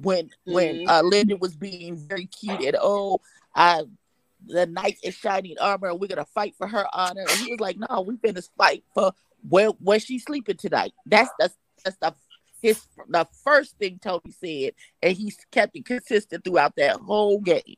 when 0.00 0.30
when 0.44 0.76
Mhm. 0.76 0.88
uh, 0.88 1.02
Lyndon 1.02 1.38
was 1.38 1.56
being 1.56 1.96
very 1.96 2.26
cute 2.26 2.60
and 2.60 2.76
oh, 2.80 3.20
uh, 3.54 3.84
the 4.46 4.66
knight 4.66 4.98
is 5.02 5.14
shining 5.14 5.58
armor, 5.58 5.94
we're 5.94 6.06
gonna 6.08 6.24
fight 6.24 6.54
for 6.56 6.66
her 6.68 6.86
honor. 6.92 7.22
And 7.22 7.38
he 7.40 7.50
was 7.52 7.60
like, 7.60 7.76
"No, 7.76 8.02
we've 8.02 8.18
finna 8.18 8.46
fight 8.56 8.84
for 8.94 9.12
where 9.48 9.68
where 9.68 10.00
she's 10.00 10.24
sleeping 10.24 10.56
tonight." 10.56 10.92
That's 11.06 11.30
that's 11.38 11.54
that's 11.84 11.96
the 11.98 12.14
his 12.60 12.82
the 13.08 13.26
first 13.44 13.76
thing 13.78 13.98
Tony 14.02 14.30
said, 14.30 14.72
and 15.02 15.16
he 15.16 15.32
kept 15.50 15.76
it 15.76 15.84
consistent 15.84 16.44
throughout 16.44 16.74
that 16.76 16.96
whole 16.96 17.40
game. 17.40 17.76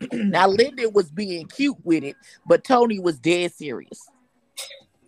now 0.12 0.48
Lyndon 0.48 0.92
was 0.92 1.10
being 1.10 1.46
cute 1.46 1.78
with 1.84 2.04
it, 2.04 2.16
but 2.46 2.64
Tony 2.64 2.98
was 2.98 3.18
dead 3.18 3.52
serious. 3.52 4.00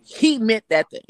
He 0.03 0.39
meant 0.39 0.63
that 0.69 0.89
thing. 0.89 1.01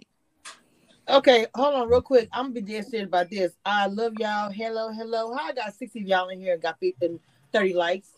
Okay, 1.07 1.47
hold 1.55 1.73
on 1.75 1.89
real 1.89 2.01
quick. 2.01 2.29
I'm 2.33 2.45
gonna 2.45 2.55
be 2.55 2.73
dead 2.73 2.85
serious 2.85 3.07
about 3.07 3.29
this. 3.29 3.53
I 3.65 3.87
love 3.87 4.13
y'all. 4.19 4.51
Hello, 4.51 4.91
hello. 4.91 5.33
I 5.33 5.53
got 5.53 5.73
60 5.73 6.01
of 6.01 6.07
y'all 6.07 6.29
in 6.29 6.39
here 6.39 6.53
and 6.53 6.61
got 6.61 6.79
50 6.79 7.05
and 7.05 7.19
30 7.53 7.73
likes. 7.73 8.09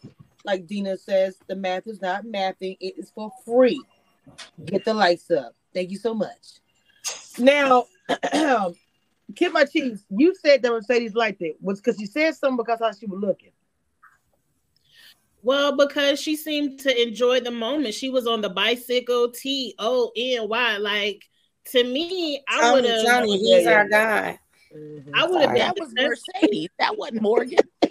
Like 0.43 0.65
Dina 0.65 0.97
says, 0.97 1.37
the 1.47 1.55
math 1.55 1.87
is 1.87 2.01
not 2.01 2.25
mathing, 2.25 2.77
it 2.79 2.95
is 2.97 3.11
for 3.11 3.31
free. 3.45 3.81
Get 4.65 4.83
the 4.83 4.93
likes 4.93 5.29
up. 5.29 5.53
Thank 5.73 5.91
you 5.91 5.97
so 5.97 6.13
much. 6.13 6.59
Now, 7.37 7.85
Kid 9.35 9.53
My 9.53 9.65
Chiefs, 9.65 10.03
you 10.09 10.35
said 10.35 10.61
that 10.61 10.71
Mercedes 10.71 11.13
liked 11.15 11.41
it. 11.41 11.55
Was 11.61 11.79
because 11.79 11.97
she 11.99 12.05
said 12.05 12.35
something 12.35 12.57
because 12.57 12.79
how 12.79 12.91
she 12.91 13.05
was 13.05 13.19
looking. 13.19 13.51
Well, 15.43 15.75
because 15.75 16.19
she 16.21 16.35
seemed 16.35 16.79
to 16.81 17.01
enjoy 17.01 17.39
the 17.39 17.51
moment. 17.51 17.93
She 17.95 18.09
was 18.09 18.27
on 18.27 18.41
the 18.41 18.49
bicycle, 18.49 19.31
T 19.31 19.73
O 19.79 20.11
N 20.15 20.47
Y. 20.49 20.77
Like 20.77 21.23
to 21.71 21.83
me, 21.83 22.43
I 22.49 22.73
would 22.73 22.83
Johnny, 22.83 22.95
have. 22.97 23.05
Johnny, 23.05 23.37
he's 23.37 23.63
Yeah, 23.65 23.71
our 23.71 23.87
yeah. 23.89 24.21
guy. 24.31 24.39
Mm-hmm. 24.75 25.11
I 25.15 25.25
would 25.25 25.41
have 25.41 25.49
Sorry. 25.49 25.59
That 25.59 25.75
was 25.79 25.93
Mercedes. 25.93 26.69
That 26.79 26.97
wasn't 26.97 27.21
Morgan. 27.21 27.59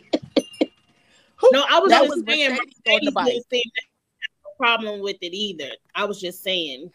No, 1.52 1.64
I 1.70 1.78
was 1.80 1.88
That 1.90 2.02
just 2.04 2.16
was 2.16 2.24
saying. 2.28 2.50
Mercedes 2.50 2.74
on 2.86 3.00
the 3.02 3.10
Mercedes 3.10 3.14
bike. 3.14 3.26
didn't 3.26 3.50
seem 3.50 3.62
to 3.62 3.82
have 3.82 4.52
a 4.52 4.56
problem 4.58 5.00
with 5.00 5.16
it 5.22 5.34
either. 5.34 5.70
I 5.94 6.04
was 6.04 6.20
just 6.20 6.42
saying. 6.42 6.90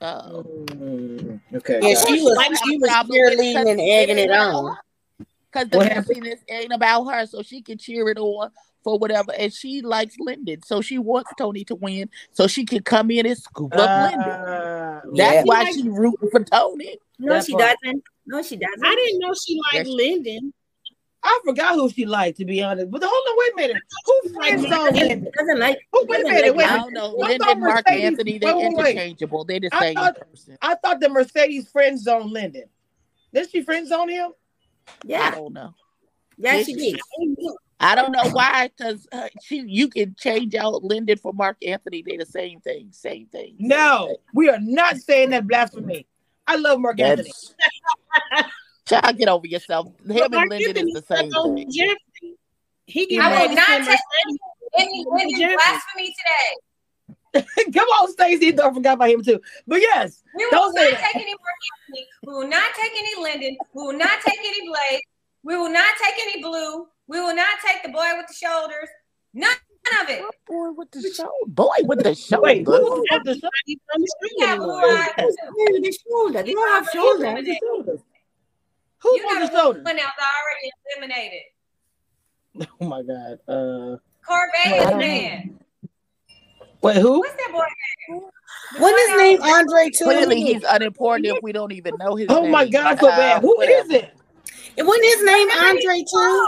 Uh, 0.00 0.42
Mm, 0.42 1.40
okay. 1.54 1.80
Yeah, 1.82 1.94
she 2.06 2.22
was 2.22 2.36
Like, 2.36 2.56
she 2.64 2.72
have 2.74 2.80
was 2.80 2.90
problem 2.90 3.18
with 3.20 3.32
it 3.32 3.38
cheerleading 3.38 3.54
'cause 3.54 3.66
and 3.68 3.80
egging 3.80 4.18
it 4.18 4.30
on. 4.30 4.76
Because 5.50 5.68
the 5.70 5.76
What 5.78 5.88
happened? 5.92 6.22
messiness 6.24 6.38
ain't 6.48 6.72
about 6.72 7.04
her, 7.04 7.26
so 7.26 7.42
she 7.42 7.62
can 7.62 7.78
cheer 7.78 8.08
it 8.08 8.18
on 8.18 8.50
for 8.84 8.98
whatever. 8.98 9.32
And 9.32 9.52
she 9.52 9.80
likes 9.80 10.14
Lyndon, 10.20 10.62
so 10.62 10.80
she 10.80 10.98
wants 10.98 11.30
Tony 11.36 11.64
to 11.64 11.74
win, 11.74 12.10
so 12.32 12.46
she 12.46 12.64
can 12.64 12.82
come 12.82 13.10
in 13.10 13.26
and 13.26 13.36
scoop 13.38 13.74
up 13.74 13.90
Lyndon. 13.96 14.38
Ah, 14.46 15.00
That's 15.16 15.34
Yeah. 15.36 15.42
why 15.44 15.70
she 15.72 15.88
rooting 15.88 16.30
for 16.30 16.44
Tony. 16.44 16.98
No, 17.18 17.34
That 17.34 17.44
she 17.46 17.52
part. 17.52 17.76
doesn't. 17.82 18.04
No, 18.26 18.42
she 18.42 18.56
doesn't. 18.56 18.84
I 18.84 18.94
didn't 18.94 19.18
know 19.20 19.32
she 19.34 19.58
liked 19.72 19.86
Yes. 19.88 19.88
Lyndon. 19.88 20.52
I 21.22 21.40
forgot 21.44 21.74
who 21.74 21.90
she 21.90 22.06
liked, 22.06 22.38
to 22.38 22.44
be 22.44 22.62
honest. 22.62 22.90
But 22.90 23.02
hold 23.04 23.12
on, 23.12 23.36
wait 23.38 23.52
a 23.52 23.56
minute. 23.68 23.82
Who 24.06 24.28
friend 24.34 24.60
zone 24.62 24.94
Lyndon? 24.94 25.28
Doesn't 25.36 25.58
like. 25.58 25.78
Who, 25.92 26.06
wait 26.06 26.20
a 26.20 26.22
doesn't 26.22 26.34
minute, 26.36 26.56
like 26.56 26.56
wait 26.56 26.64
a 26.64 26.68
I 26.68 26.76
minute. 26.76 26.84
don't 26.84 26.92
know. 26.94 27.22
I 27.22 27.28
Lyndon, 27.28 27.60
Mark 27.60 27.84
Mercedes- 27.86 28.04
Anthony, 28.04 28.38
they're 28.38 28.56
wait, 28.56 28.72
wait. 28.74 28.90
interchangeable. 28.94 29.44
They're 29.44 29.60
the 29.60 29.70
I 29.72 29.80
same 29.80 29.94
thought- 29.96 30.16
person. 30.30 30.58
I 30.62 30.74
thought 30.76 31.00
the 31.00 31.08
Mercedes 31.08 31.68
friend 31.70 31.98
zone 32.00 32.32
Lyndon. 32.32 32.64
Did 33.34 33.50
she 33.50 33.62
friend 33.62 33.86
zone 33.88 34.08
him? 34.08 34.30
Yeah. 35.04 35.18
I 35.18 35.24
Yeah, 35.24 35.30
don't 35.32 35.52
know. 35.52 35.74
yeah, 36.38 36.62
she 36.62 36.74
did. 36.74 37.00
I 37.80 37.94
don't 37.94 38.10
know 38.12 38.28
why, 38.30 38.70
because 38.76 39.06
uh, 39.12 39.28
she 39.42 39.60
you 39.66 39.88
can 39.88 40.16
change 40.18 40.54
out 40.54 40.82
Lyndon 40.82 41.18
for 41.18 41.32
Mark 41.32 41.58
Anthony. 41.64 42.02
They're 42.06 42.18
the 42.18 42.26
same 42.26 42.60
thing, 42.60 42.88
same 42.92 43.26
thing. 43.26 43.56
same 43.58 43.68
No, 43.68 44.06
thing. 44.06 44.16
we 44.34 44.48
are 44.48 44.58
not 44.60 44.96
saying 44.96 45.30
that 45.30 45.46
blasphemy. 45.46 46.06
I 46.46 46.56
love 46.56 46.80
Mark 46.80 46.98
Anthony. 47.00 47.30
That's 48.88 49.02
child, 49.06 49.18
get 49.18 49.28
over 49.28 49.46
yourself. 49.46 49.86
Him 50.06 50.16
and 50.22 50.32
Mark 50.32 50.48
Lyndon 50.50 50.88
is 50.88 50.94
the 50.94 51.02
same 51.16 51.30
thing. 51.30 51.70
Jeffrey. 51.70 52.34
He 52.86 53.06
get 53.06 53.20
I 53.22 53.46
will 53.46 53.54
not 53.54 53.66
send 53.66 53.86
take 53.86 53.98
Any 54.78 55.04
to 55.04 55.10
Lyndon 55.10 55.38
Jeffrey. 55.40 55.56
blasphemy 55.56 56.14
today. 57.34 57.44
Come 57.74 57.88
on, 57.88 58.10
Stacey. 58.12 58.52
Don't 58.52 58.74
forget 58.74 58.94
about 58.94 59.10
him 59.10 59.22
too. 59.22 59.40
But 59.66 59.80
yes, 59.80 60.22
We 60.34 60.44
will 60.46 60.50
Don't 60.50 60.74
not 60.74 60.88
take 60.90 61.14
any 61.16 61.24
Mark 61.34 61.56
Anthony. 61.88 62.06
We 62.26 62.32
will 62.32 62.48
not 62.48 62.70
take 62.80 62.92
any 62.98 63.22
Lyndon. 63.22 63.56
We 63.74 63.82
will 63.82 63.92
not 63.98 64.20
take 64.24 64.38
any 64.38 64.66
Blake. 64.68 65.02
We 65.42 65.56
will 65.56 65.70
not 65.70 65.90
take 66.02 66.14
any 66.26 66.42
Blue. 66.42 66.86
We 67.06 67.20
will 67.20 67.34
not 67.34 67.58
take 67.66 67.82
the 67.82 67.90
boy 67.90 68.06
with 68.16 68.26
the 68.28 68.34
shoulders. 68.34 68.88
None 69.34 69.50
of 70.02 70.08
it. 70.08 70.22
Boy 70.46 70.70
with 70.72 70.90
the 70.90 71.02
shoulder. 71.02 71.30
Boy 71.46 71.76
with 71.82 72.02
the 72.02 72.14
shoulder. 72.14 72.42
wait, 72.44 72.64
who 72.66 72.72
was 72.72 73.04
on 73.12 73.20
the 73.24 73.34
show? 73.34 73.48
The 73.66 73.72
You 73.72 74.36
got 74.40 74.50
anymore. 74.50 74.80
blue 74.80 74.90
eyes. 74.90 75.14
too. 75.18 75.26
Yeah, 75.58 75.66
with 75.72 75.82
the 75.82 75.98
shoulder. 76.08 76.42
They 76.42 76.52
don't 76.52 76.70
have 76.70 76.88
You 76.94 77.00
shoulder. 77.00 77.98
Got 79.02 79.10
Who's 79.10 79.20
blue 79.22 79.28
on 79.30 79.40
the 79.40 79.46
shoulders? 79.46 79.46
You 79.46 79.46
on 79.46 79.46
got 79.46 79.52
the 79.52 79.56
shoulders? 79.58 79.84
one 79.84 79.96
that 79.96 80.12
already 80.20 80.70
eliminated. 80.96 81.42
Oh 82.80 82.86
my 82.86 83.02
God. 83.02 83.38
Uh, 83.46 83.96
Corvette 84.26 84.92
Wow. 84.92 84.98
man. 84.98 85.58
wait, 86.82 86.96
who? 86.96 87.18
What's 87.20 87.34
that 87.34 87.50
boy 87.52 87.64
name? 88.10 88.22
The 88.72 88.80
What 88.80 88.90
boy 88.92 88.96
is 88.98 89.06
that 89.08 89.16
name 89.18 89.42
Andre 89.42 89.90
too? 89.90 90.04
Clearly, 90.04 90.40
he's 90.42 90.64
unimportant 90.68 91.26
if 91.26 91.42
we 91.42 91.52
don't 91.52 91.72
even 91.72 91.96
know 91.98 92.16
his 92.16 92.28
Oh 92.30 92.42
name. 92.42 92.50
my 92.52 92.66
God, 92.66 92.86
I 92.86 92.96
feel 92.96 93.08
Uh, 93.10 93.16
bad. 93.16 93.42
Who 93.42 93.60
is 93.60 93.88
whatever. 93.88 93.94
it? 94.06 94.14
And 94.76 94.86
Wasn't 94.86 95.04
his 95.04 95.24
name 95.24 95.48
Andre 95.50 95.98
too? 96.00 96.46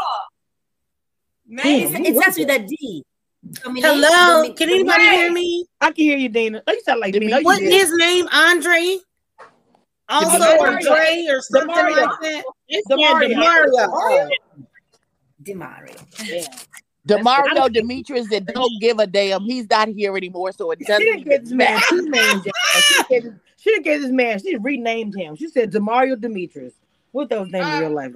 It's, 1.53 1.93
Man, 1.93 2.07
it 2.07 2.17
starts 2.17 2.39
with 2.39 2.51
a 2.51 2.59
D. 2.59 3.05
Dominique- 3.53 3.85
Hello, 3.85 4.43
Domi- 4.43 4.55
can 4.55 4.69
anybody 4.69 5.03
hear 5.03 5.33
me? 5.33 5.67
I 5.81 5.87
can 5.93 6.05
hear 6.05 6.17
you, 6.17 6.29
Dana. 6.29 6.63
Oh, 6.67 6.73
you 6.73 6.81
sound 6.83 7.01
like 7.01 7.15
me. 7.15 7.27
No, 7.29 7.41
Wasn't 7.43 7.73
his 7.73 7.93
name 7.95 8.29
Andre? 8.33 8.99
Also, 10.11 10.39
Demario. 10.39 10.59
or 10.59 10.81
Dre 10.81 11.27
or 11.29 11.41
something 11.41 11.75
Demario. 11.75 12.03
like 12.03 12.21
that. 12.21 12.45
It's 12.69 12.89
Demario. 12.89 13.33
Demario. 13.33 13.71
Demario. 13.87 14.31
Demario. 15.43 16.29
Yeah. 16.29 16.47
Demario 17.09 17.73
Demetrius 17.73 18.29
that 18.29 18.47
don't 18.47 18.81
give 18.81 18.99
a 18.99 19.07
damn. 19.07 19.43
He's 19.43 19.69
not 19.71 19.89
here 19.89 20.17
anymore, 20.17 20.53
so 20.53 20.71
it 20.73 20.81
She 20.81 20.85
doesn't 20.85 21.03
She 21.03 21.11
didn't 21.13 21.29
get 21.29 21.45
this 21.45 21.53
man. 21.53 21.81
She 21.89 22.01
named 22.01 22.47
him. 22.47 22.53
She 22.75 23.03
gave 23.09 23.23
this, 23.25 23.33
she 23.57 23.71
didn't 23.71 23.85
get 23.85 24.01
this 24.01 24.11
man. 24.11 24.39
She 24.41 24.57
renamed 24.57 25.17
him. 25.17 25.37
She 25.37 25.49
said 25.49 25.73
Demario 25.73 26.21
Demetrius. 26.21 26.75
What 27.13 27.29
those 27.29 27.51
names 27.51 27.67
name 27.67 27.75
in 27.75 27.81
real 27.81 27.95
life? 27.95 28.13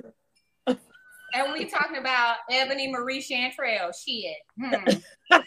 and 1.34 1.52
we 1.52 1.64
talking 1.64 1.98
about 1.98 2.36
Ebony 2.50 2.90
Marie 2.90 3.20
Chantrell. 3.20 3.92
Shit. 3.92 4.36
Hmm. 4.60 4.74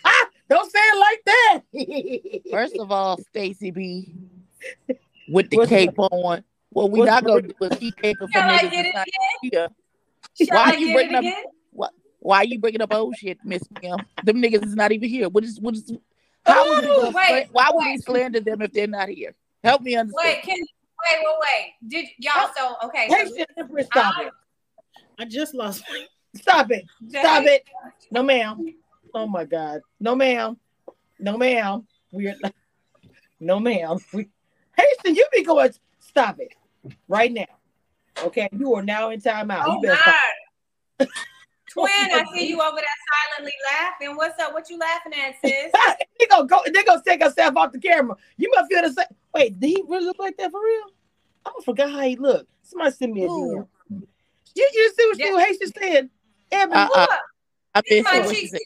Don't 0.49 0.71
say 0.71 0.79
it 0.79 0.99
like 0.99 1.23
that. 1.25 2.41
First 2.51 2.77
of 2.77 2.91
all, 2.91 3.17
Stacy 3.17 3.71
B 3.71 4.13
with 5.29 5.49
the 5.49 5.57
What's- 5.57 5.69
cape 5.69 5.97
on. 5.97 6.43
What 6.69 6.91
we 6.91 7.01
not 7.01 7.23
gonna 7.23 7.41
do 7.43 7.53
is 7.61 7.77
keep 7.79 7.95
caping 7.95 8.17
for 8.19 8.27
Shall 8.31 8.49
I 8.49 8.57
niggas 8.59 8.71
get 8.71 8.85
it 8.85 8.89
again? 8.89 9.03
here. 9.41 9.67
Shall 10.45 10.57
Why 10.57 10.63
I 10.71 10.73
you 10.75 10.87
get 10.87 10.93
bringing 10.93 11.15
up- 11.15 11.21
again? 11.21 11.43
Why 12.19 12.41
you 12.41 12.59
bringing 12.59 12.81
up 12.81 12.93
old 12.93 13.15
shit, 13.15 13.37
Miss 13.45 13.63
Ma'am? 13.81 13.99
Them 14.23 14.41
niggas 14.41 14.65
is 14.65 14.75
not 14.75 14.91
even 14.91 15.07
here. 15.07 15.29
What 15.29 15.43
is 15.45 15.61
what 15.61 15.75
is 15.75 15.91
how 16.45 16.67
would 16.67 16.83
we 16.83 16.91
Ooh, 16.91 16.95
gonna 16.95 17.11
wait, 17.11 17.27
slan- 17.27 17.47
why 17.51 17.69
would 17.71 17.85
we 17.85 17.97
slander 17.99 18.39
them 18.41 18.61
if 18.61 18.73
they're 18.73 18.87
not 18.87 19.07
here? 19.09 19.33
Help 19.63 19.81
me 19.81 19.95
understand. 19.95 20.35
Wait, 20.35 20.43
can 20.43 20.57
wait, 20.57 21.19
wait, 21.23 21.35
wait. 21.41 21.73
Did 21.89 22.07
y'all 22.17 22.49
so 22.55 22.75
okay? 22.87 23.07
Hey, 23.07 23.25
So, 23.29 23.35
shit, 23.37 23.49
Empress, 23.57 23.85
stop 23.87 24.15
I- 24.17 24.25
it. 24.25 24.33
I 25.19 25.25
just 25.25 25.53
lost 25.55 25.83
Stop 26.35 26.69
it. 26.71 26.83
Stop 27.09 27.45
it. 27.45 27.63
No, 28.11 28.23
ma'am. 28.23 28.75
Oh 29.13 29.25
my 29.27 29.45
God. 29.45 29.81
No, 29.99 30.13
ma'am. 30.15 30.57
No, 31.19 31.37
ma'am. 31.37 31.87
We're 32.11 32.35
no, 33.39 33.59
ma'am. 33.59 33.97
We 34.13 34.27
Hasten, 34.77 35.15
you 35.15 35.25
be 35.33 35.43
going. 35.43 35.71
Stop 35.99 36.39
it 36.39 36.53
right 37.07 37.31
now. 37.31 37.45
Okay, 38.23 38.47
you 38.51 38.73
are 38.75 38.81
now 38.83 39.09
in 39.09 39.19
timeout. 39.21 39.63
Oh 39.65 39.75
you 39.75 39.81
better 39.81 40.01
stop. 40.01 40.15
God. 40.99 41.07
Twin, 41.69 41.87
I 41.91 42.25
see 42.33 42.47
you 42.47 42.61
over 42.61 42.77
there 42.77 42.85
silently 43.35 43.53
laughing. 43.71 44.15
What's 44.15 44.39
up? 44.41 44.53
What 44.53 44.69
you 44.69 44.77
laughing 44.79 45.13
at, 45.13 45.35
sis? 45.43 45.71
they 46.19 46.25
gonna 46.27 46.47
go. 46.47 46.61
They 46.65 46.83
gonna 46.83 47.03
take 47.05 47.21
herself 47.21 47.55
off 47.57 47.71
the 47.73 47.79
camera. 47.79 48.15
You 48.37 48.49
must 48.55 48.71
feel 48.71 48.81
the 48.81 48.93
same. 48.93 49.05
Wait, 49.33 49.59
did 49.59 49.67
he 49.67 49.83
really 49.87 50.05
look 50.05 50.19
like 50.19 50.37
that 50.37 50.51
for 50.51 50.63
real? 50.63 50.91
I 51.45 51.51
forgot 51.63 51.91
how 51.91 52.01
he 52.01 52.15
looked. 52.15 52.49
Somebody 52.63 52.91
send 52.91 53.13
me 53.13 53.25
a 53.25 53.27
Who? 53.27 53.67
DM. 53.89 54.07
You 54.55 54.69
you 54.73 54.93
see 54.97 55.05
what 55.07 55.19
Yeah. 55.19 55.25
you 55.27 55.37
Haitian 55.37 55.73
said? 55.73 56.09
Evan, 56.51 56.77
Uh, 56.77 56.87
Look, 56.89 57.09
I 57.75 57.81
see 57.87 57.95
missed 58.01 58.05
my 58.05 58.27
cheeks. 58.33 58.51
talking 58.51 58.65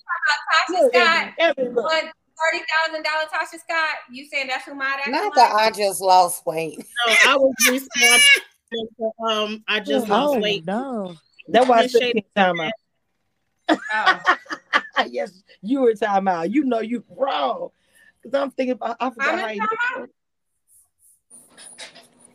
about 0.69 0.87
Tasha 0.87 0.89
Scott? 0.89 1.33
Evan, 1.37 1.57
Evan, 1.59 1.75
look. 1.75 1.85
What 1.85 2.05
thirty 2.43 2.63
thousand 2.87 3.03
dollar 3.03 3.25
Tasha 3.25 3.59
Scott? 3.59 3.95
You 4.11 4.25
saying 4.25 4.47
that's 4.47 4.65
who 4.65 4.75
my 4.75 4.85
acting 4.97 5.13
Not 5.13 5.35
that 5.35 5.53
I 5.53 5.71
just 5.71 6.01
lost 6.01 6.45
weight. 6.45 6.77
no, 7.07 7.15
I 7.25 7.35
was 7.35 7.53
responding 7.67 8.21
to, 8.99 9.11
um 9.27 9.63
I 9.67 9.79
just 9.85 10.07
lost 10.09 10.35
Oh 10.35 10.39
weight. 10.41 10.65
no. 10.65 11.15
That's 11.47 11.67
why 11.67 11.79
I 11.79 11.81
Miss 11.83 11.91
said 11.93 12.01
Shady. 12.01 12.25
in 12.35 12.43
timeout. 12.43 12.71
Oh. 13.93 14.19
yes, 15.09 15.31
you 15.61 15.81
were 15.81 15.93
time 15.93 16.27
out. 16.27 16.51
You 16.51 16.63
know 16.63 16.79
you 16.79 17.03
wrong. 17.09 17.69
Because 18.21 18.39
I'm 18.39 18.51
thinking 18.51 18.73
about 18.73 18.97
I 18.99 19.09
forgot 19.09 19.39
how 19.39 19.49
you 19.49 19.61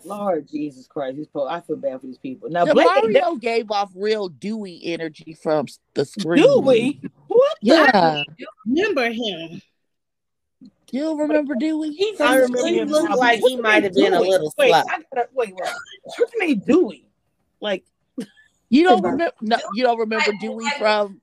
Lord 0.05 0.49
Jesus 0.49 0.87
Christ, 0.87 1.17
these 1.17 1.27
people, 1.27 1.49
I 1.49 1.61
feel 1.61 1.77
bad 1.77 2.01
for 2.01 2.07
these 2.07 2.19
people. 2.19 2.49
Now, 2.49 2.65
Blake, 2.65 2.87
Demario 2.89 3.41
gave 3.41 3.73
off 3.73 3.91
real 3.95 4.29
Dewey 4.29 4.81
energy 4.85 5.37
from 5.43 5.67
the 5.95 6.05
screen. 6.05 6.43
do 6.45 6.63
we? 6.65 7.01
What? 7.27 7.57
the- 7.61 7.75
Yeah. 7.75 8.23
Remember 8.67 9.11
him. 9.11 9.61
You 10.93 11.19
remember 11.19 11.55
Dewey? 11.57 11.91
He, 11.93 12.15
I 12.21 12.37
remember 12.37 12.67
he 12.69 12.79
him. 12.79 12.89
looked 12.89 13.11
now, 13.11 13.17
like 13.17 13.41
he 13.41 13.57
might 13.57 13.83
have 13.85 13.93
been 13.95 14.15
a 14.15 14.19
Dewey? 14.19 14.29
little 14.31 14.55
Wait, 14.57 14.69
slow. 14.71 14.79
I 14.79 14.85
gotta, 15.15 15.29
wait, 15.35 15.55
wait. 15.55 15.71
What 16.17 16.33
you 16.33 16.39
mean 16.41 16.59
Dewey? 16.61 17.09
Like, 17.61 17.85
You 18.69 18.85
don't 18.85 19.03
remember? 19.03 19.33
No, 19.41 19.57
you 19.75 19.83
don't 19.83 19.99
remember 19.99 20.31
Like- 20.31 20.41
Dewey 20.41 20.65
like- 20.65 20.79
from 20.79 21.21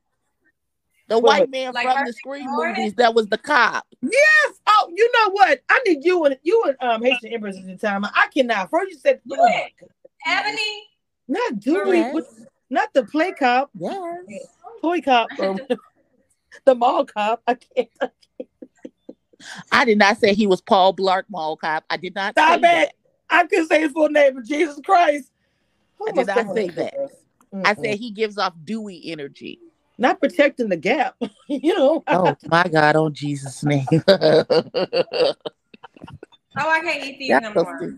the 1.08 1.18
Wait, 1.18 1.24
white 1.24 1.50
man 1.50 1.72
Like 1.74 1.84
from 1.86 1.94
the 1.94 2.00
Hershey 2.00 2.12
Scream 2.12 2.46
movies? 2.48 2.94
That 2.94 3.14
was 3.14 3.26
the 3.28 3.38
cop. 3.38 3.86
yes. 4.02 4.52
Oh, 4.66 4.90
you 4.94 5.10
know 5.12 5.30
what? 5.32 5.60
I 5.68 5.80
need 5.86 6.04
you 6.04 6.24
and 6.24 6.38
you 6.42 6.62
and 6.66 6.76
um 6.80 7.02
Haitian 7.02 7.32
Empress 7.32 7.56
at 7.58 7.66
the 7.66 7.76
time. 7.76 8.04
I 8.04 8.28
cannot. 8.32 8.70
First 8.70 8.90
you 8.92 8.98
said 8.98 9.20
Do 9.28 9.36
oh. 9.38 9.66
Ebony, 10.26 10.82
not 11.28 11.58
Dewey, 11.60 11.98
Yes. 11.98 12.14
but 12.14 12.24
not 12.70 12.92
the 12.94 13.04
play 13.04 13.32
cop, 13.32 13.70
Yes. 13.78 13.94
toy 14.80 15.00
cop, 15.02 15.28
or 15.38 15.56
the 16.64 16.74
mall 16.74 17.04
cop. 17.04 17.42
I 17.46 17.54
can't. 17.54 17.88
I 18.00 18.08
did 19.84 19.98
not 19.98 20.18
say 20.18 20.34
he 20.34 20.46
was 20.46 20.60
Paul 20.60 20.94
Blart 20.94 21.24
Mall 21.28 21.56
cop. 21.56 21.84
I 21.90 21.96
did 21.96 22.14
not 22.14 22.34
Stop 22.34 22.60
say 22.60 22.82
it. 22.82 22.92
I 23.30 23.46
couldn't 23.46 23.68
say 23.68 23.80
his 23.80 23.92
full 23.92 24.08
name, 24.08 24.34
but 24.34 24.44
Jesus 24.44 24.78
Christ. 24.84 25.30
I 26.06 26.12
did 26.12 26.26
not 26.26 26.54
say 26.54 26.68
that. 26.70 26.94
Mm-mm. 27.54 27.66
I 27.66 27.74
said 27.74 27.98
he 27.98 28.10
gives 28.10 28.38
off 28.38 28.54
Dewey 28.64 29.02
energy. 29.06 29.58
not 29.98 30.20
protecting 30.20 30.68
the 30.68 30.76
gap. 30.76 31.16
you 31.48 31.76
know. 31.76 32.02
Oh 32.08 32.36
my 32.46 32.64
God! 32.64 32.96
On 32.96 33.12
Jesus' 33.12 33.64
name. 33.64 33.86
oh, 34.08 35.34
I 36.56 36.80
can't 36.82 37.04
eat 37.04 37.18
these 37.18 37.30
no 37.30 37.40
That's 37.40 37.54
so 37.54 37.62
more. 37.62 37.94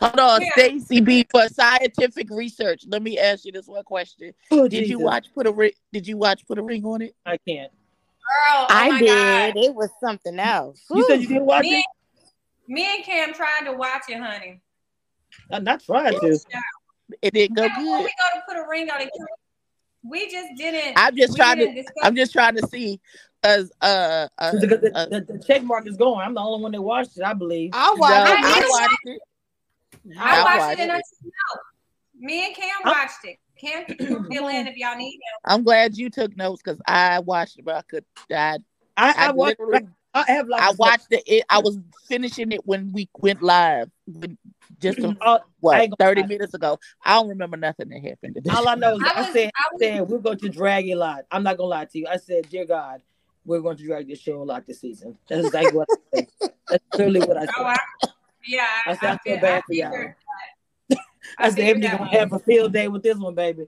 Hold 0.00 0.20
on, 0.20 0.42
Yeah. 0.42 0.50
Stacy 0.52 1.00
B. 1.00 1.26
For 1.30 1.48
scientific 1.48 2.28
research, 2.30 2.84
let 2.86 3.02
me 3.02 3.18
ask 3.18 3.44
you 3.44 3.52
this 3.52 3.66
one 3.66 3.82
question: 3.84 4.32
Oh, 4.50 4.68
Did 4.68 4.88
you 4.88 4.98
watch 5.00 5.26
put 5.34 5.46
a 5.46 5.52
ring? 5.52 5.72
Did 5.92 6.06
you 6.06 6.16
watch 6.16 6.46
put 6.46 6.58
a 6.58 6.62
ring 6.62 6.84
on 6.84 7.02
it? 7.02 7.14
I 7.26 7.38
can't. 7.38 7.72
Girl, 8.24 8.56
oh 8.62 8.66
I 8.70 8.88
my 8.90 8.98
did. 8.98 9.54
God. 9.54 9.62
It 9.64 9.74
was 9.74 9.90
something 10.00 10.38
else. 10.38 10.82
You 10.90 11.04
said 11.06 11.20
you 11.20 11.28
didn't 11.28 11.46
watch 11.46 11.62
Me, 11.62 11.78
it? 11.80 11.86
me 12.68 12.86
and 12.96 13.04
Cam 13.04 13.34
tried 13.34 13.64
to 13.66 13.72
watch 13.74 14.02
it, 14.08 14.18
honey. 14.20 14.60
I'm 15.50 15.64
not 15.64 15.82
trying 15.84 16.18
to. 16.20 16.38
It 17.20 17.34
didn't 17.34 17.56
go 17.56 17.64
Before 17.68 17.82
we 17.98 18.02
good. 18.04 18.10
go 18.32 18.38
to 18.38 18.42
put 18.48 18.56
a 18.56 18.66
ring 18.68 18.90
on 18.90 19.02
it, 19.02 19.10
we 20.02 20.30
just 20.30 20.48
didn't. 20.56 20.94
I'm 20.96 21.14
just 21.16 21.36
trying 21.36 21.58
to. 21.58 21.72
discuss- 21.74 21.94
I'm 22.02 22.16
just 22.16 22.32
trying 22.32 22.56
to 22.56 22.66
see, 22.68 22.98
as 23.42 23.70
uh, 23.82 24.28
uh, 24.38 24.52
The, 24.52 24.66
the, 24.66 24.96
uh, 24.96 25.06
the, 25.06 25.20
the 25.20 25.44
check 25.46 25.62
mark 25.62 25.86
is 25.86 25.96
going. 25.98 26.20
I'm 26.20 26.34
the 26.34 26.40
only 26.40 26.62
one 26.62 26.72
that 26.72 26.80
watched 26.80 27.18
it, 27.18 27.24
I 27.24 27.34
believe. 27.34 27.70
I 27.74 27.88
no, 27.94 28.00
watched. 28.00 28.14
I 28.14 28.36
I 28.36 28.68
watched 28.70 28.98
it. 29.04 29.20
I 30.18 30.40
I 30.40 30.44
watched 30.44 30.58
watched 30.60 30.78
it 30.78 30.82
and 30.82 30.92
I 30.92 30.98
it. 30.98 31.04
said 31.06 31.24
no. 31.24 31.60
Me 32.26 32.46
and 32.46 32.54
Cam 32.56 32.70
I- 32.84 32.90
watched 32.90 33.24
it. 33.24 33.38
Cam 33.64 33.84
fill 34.30 34.48
in 34.48 34.66
if 34.66 34.76
y'all 34.76 34.96
need 34.96 35.14
him. 35.14 35.20
I'm 35.44 35.62
glad 35.62 35.96
you 35.96 36.10
took 36.10 36.36
notes 36.36 36.62
because 36.62 36.80
I 36.86 37.20
watched 37.20 37.58
it, 37.58 37.64
but 37.64 37.76
I 37.76 37.82
could. 37.82 38.04
I, 38.30 38.58
I, 38.96 39.10
I, 39.10 39.14
I 39.28 39.30
watched 39.32 39.60
I 40.14 40.24
have 40.28 40.48
like 40.48 40.62
I 40.62 40.72
watched 40.78 41.08
it, 41.10 41.24
it. 41.26 41.44
I 41.50 41.58
was 41.58 41.78
finishing 42.06 42.52
it 42.52 42.64
when 42.64 42.92
we 42.92 43.08
went 43.18 43.42
live, 43.42 43.90
when- 44.06 44.38
just 44.78 44.98
a, 45.00 45.08
oh, 45.20 45.26
All, 45.26 45.38
I 45.38 45.88
what 45.88 45.98
thirty 45.98 46.22
lie. 46.22 46.28
minutes 46.28 46.54
ago. 46.54 46.78
I 47.04 47.14
don't 47.14 47.28
remember 47.28 47.56
nothing 47.56 47.88
that 47.88 48.02
happened. 48.02 48.34
Today. 48.36 48.50
all 48.50 48.68
I 48.68 48.76
know 48.76 48.96
is 48.96 49.02
I 49.04 49.10
I, 49.12 49.20
was- 49.22 49.32
said, 49.32 49.50
I 49.56 49.68
was- 49.72 49.80
said 49.80 50.08
we're 50.08 50.18
going 50.18 50.38
to 50.38 50.48
drag 50.48 50.88
a 50.88 50.94
lot. 50.94 51.24
I'm 51.30 51.42
not 51.42 51.56
gonna 51.56 51.68
lie 51.68 51.84
to 51.86 51.98
you. 51.98 52.06
I 52.06 52.16
said, 52.16 52.48
dear 52.48 52.64
God, 52.64 53.02
we're 53.44 53.60
going 53.60 53.76
to 53.76 53.84
drag 53.84 54.08
this 54.08 54.20
show 54.20 54.40
a 54.40 54.44
lot 54.44 54.66
this 54.66 54.80
season. 54.80 55.18
That's 55.28 55.46
exactly 55.46 55.76
what 55.76 55.88
I 55.90 55.96
said. 56.16 56.50
That's 56.68 56.84
clearly 56.92 57.20
what 57.20 57.36
I 57.36 57.42
oh, 57.42 57.46
said. 57.46 57.54
Oh, 57.58 57.64
I, 57.64 57.76
yeah, 58.46 58.66
I 58.86 58.90
I, 58.90 58.94
said, 58.96 59.04
I 59.04 59.12
I, 59.14 59.18
feel 59.18 59.34
feel, 59.34 59.40
bad 59.42 59.58
I 59.58 59.62
for 59.66 59.72
y'all. 59.74 60.14
figured- 61.38 61.38
I 61.38 61.48
said, 61.48 61.54
figured 61.56 61.70
Ebony 61.76 61.86
that 61.88 61.98
gonna 61.98 62.10
have 62.18 62.32
a 62.32 62.38
field 62.40 62.72
day 62.72 62.88
with 62.88 63.02
this 63.02 63.16
one, 63.18 63.34
baby. 63.34 63.66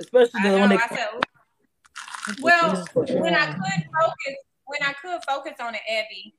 Especially 0.00 0.40
I 0.40 0.42
the 0.50 0.56
know. 0.56 0.58
one 0.60 0.72
I 0.72 0.76
that. 0.76 0.90
said, 0.90 2.36
well, 2.40 2.86
when 3.06 3.34
I 3.34 3.46
could 3.46 3.84
focus, 4.00 4.36
when 4.66 4.82
I 4.82 4.92
could 5.00 5.20
focus 5.26 5.54
on 5.60 5.74
it, 5.74 5.80
Abby, 5.90 6.34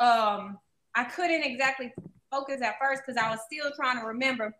um, 0.00 0.58
I 0.94 1.04
couldn't 1.04 1.42
exactly 1.42 1.92
focus 2.30 2.60
at 2.62 2.76
first 2.80 3.02
because 3.04 3.20
I 3.20 3.30
was 3.30 3.40
still 3.50 3.70
trying 3.74 3.98
to 4.00 4.06
remember. 4.06 4.54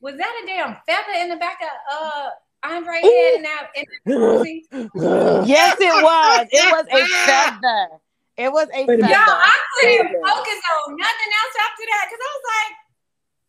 Was 0.00 0.16
that 0.16 0.40
a 0.42 0.46
damn 0.46 0.76
feather 0.86 1.18
in 1.22 1.28
the 1.28 1.36
back 1.36 1.58
of 1.60 1.68
uh 1.92 2.28
Andre 2.64 3.00
head 3.02 3.34
in 3.36 3.42
that 3.42 3.68
in 3.74 3.84
that? 4.06 5.44
Yes, 5.46 5.76
it 5.80 6.02
was. 6.02 6.46
It 6.50 6.70
was 6.72 6.86
a 6.90 7.06
feather. 7.26 7.88
It 8.36 8.52
was 8.52 8.68
a 8.72 8.86
Wait 8.86 8.94
a 8.98 9.02
minute. 9.02 9.10
Y'all. 9.10 9.18
I 9.26 9.56
couldn't 9.80 10.12
focus 10.14 10.60
on 10.72 10.96
nothing 10.96 11.30
else 11.34 11.54
after 11.66 11.84
that 11.90 12.04
because 12.06 12.22
I 12.22 12.30
was 12.34 12.46
like, 12.54 12.72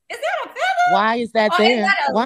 is 0.10 0.18
that 0.18 0.46
a 0.46 0.48
feather? 0.50 0.94
Why 0.94 1.16
is 1.16 1.32
that 1.34 1.52
Or 1.52 1.62
is 1.64 1.68
there? 1.70 1.84
that 1.84 1.98
a 2.10 2.14
Why? 2.14 2.26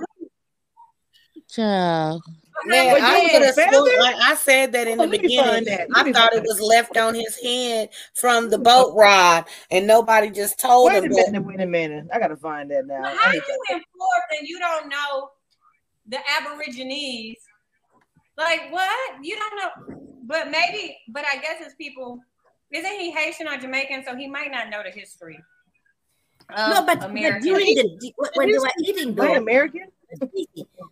Child. 1.50 2.24
Man, 2.66 2.96
I 3.04 3.18
you 3.18 3.24
was 3.24 3.32
have 3.32 3.42
a 3.42 3.54
feather? 3.54 3.72
sworn, 3.78 4.00
like 4.00 4.16
I 4.16 4.36
said 4.36 4.72
that 4.74 4.88
in 4.88 5.00
Oh, 5.00 5.04
the 5.04 5.10
let 5.10 5.22
me 5.22 5.36
find 5.38 5.66
beginning. 5.66 5.66
that. 5.66 5.88
I 5.96 6.12
thought 6.12 6.34
it 6.34 6.44
was 6.44 6.62
left 6.62 6.98
on 6.98 7.14
his 7.16 7.36
head 7.44 7.90
from 8.14 8.50
the 8.50 8.58
boat 8.58 8.96
ride, 8.96 9.46
and 9.72 9.86
nobody 9.86 10.30
just 10.30 10.60
told 10.60 10.92
Wait 10.92 11.00
a 11.00 11.02
him. 11.04 11.10
But 11.12 11.26
minute, 11.32 11.46
wait 11.46 11.60
a 11.62 11.66
minute. 11.66 12.08
I 12.14 12.20
gotta 12.20 12.38
find 12.38 12.72
that 12.72 12.86
now. 12.88 13.02
But 13.02 13.12
I 13.12 13.16
how 13.16 13.32
need 13.32 13.36
you 13.36 13.42
to- 13.70 13.76
in 13.76 13.84
Florida 13.94 14.26
and 14.40 14.48
you 14.48 14.60
don't 14.60 14.88
know 14.90 15.30
the 16.08 16.20
Aborigines? 16.40 17.38
Like 18.38 18.72
what? 18.72 19.16
You 19.22 19.36
don't 19.38 19.56
know. 19.58 19.98
But 20.26 20.50
maybe, 20.50 20.98
but 21.10 21.26
I 21.32 21.38
guess 21.38 21.58
it's 21.60 21.76
people. 21.76 22.20
Isn't 22.72 23.00
he 23.00 23.12
Haitian 23.12 23.48
or 23.48 23.58
Jamaican? 23.58 24.06
So 24.06 24.16
he 24.16 24.28
might 24.28 24.50
not 24.52 24.70
know 24.70 24.82
the 24.84 24.90
history. 24.90 25.38
Of 26.50 26.70
No, 26.70 26.86
but, 26.86 27.00
but 27.00 27.42
during 27.42 27.76
the 27.76 28.14
when 28.36 28.52
they 28.52 28.58
were 28.58 28.72
eating, 28.84 29.16
Wait, 29.16 29.28
though, 29.28 29.36
American? 29.36 29.88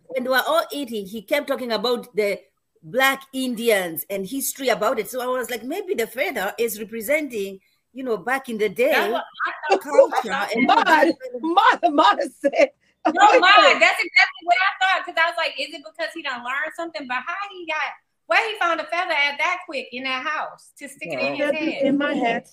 when 0.08 0.24
they 0.24 0.28
were 0.30 0.42
all 0.46 0.64
eating, 0.72 1.06
he 1.06 1.22
kept 1.22 1.48
talking 1.48 1.72
about 1.72 2.14
the 2.16 2.40
black 2.82 3.22
Indians 3.32 4.04
and 4.10 4.26
history 4.26 4.68
about 4.68 4.98
it. 4.98 5.08
So 5.08 5.20
I 5.22 5.26
was 5.26 5.50
like, 5.50 5.62
maybe 5.64 5.94
the 5.94 6.06
feather 6.06 6.52
is 6.58 6.80
representing, 6.80 7.60
you 7.92 8.02
know, 8.04 8.16
back 8.16 8.48
in 8.48 8.58
the 8.58 8.68
day 8.68 8.90
That's 8.90 9.12
thought. 9.70 9.82
culture. 9.82 10.46
And 10.54 10.66
Mine, 10.66 11.12
mine, 11.42 11.94
mine 11.94 12.30
said. 12.40 12.70
No, 13.04 13.12
Wait 13.30 13.38
a 13.38 13.40
mine. 13.40 13.50
minute. 13.64 13.80
That's 13.80 13.98
exactly 13.98 14.42
what 14.44 14.56
I 14.62 14.70
thought. 14.78 15.06
Because 15.06 15.20
I 15.20 15.28
was 15.28 15.34
like, 15.36 15.54
is 15.58 15.74
it 15.74 15.82
because 15.84 16.12
he 16.14 16.22
done 16.22 16.44
learned 16.44 16.72
something? 16.76 17.06
But 17.08 17.16
how 17.26 17.34
he 17.50 17.66
got 17.66 17.82
where 18.26 18.48
he 18.48 18.56
found 18.60 18.80
a 18.80 18.84
feather 18.84 19.10
at 19.12 19.36
that 19.38 19.58
quick 19.66 19.88
in 19.90 20.04
that 20.04 20.24
house 20.24 20.70
to 20.78 20.88
stick 20.88 21.08
it 21.12 21.18
in 21.18 21.34
his 21.34 21.38
Feathers 21.50 21.58
head? 21.58 21.82
in 21.82 21.98
my 21.98 22.14
hat. 22.14 22.48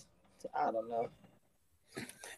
I 0.55 0.71
don't 0.71 0.89
know. 0.89 1.07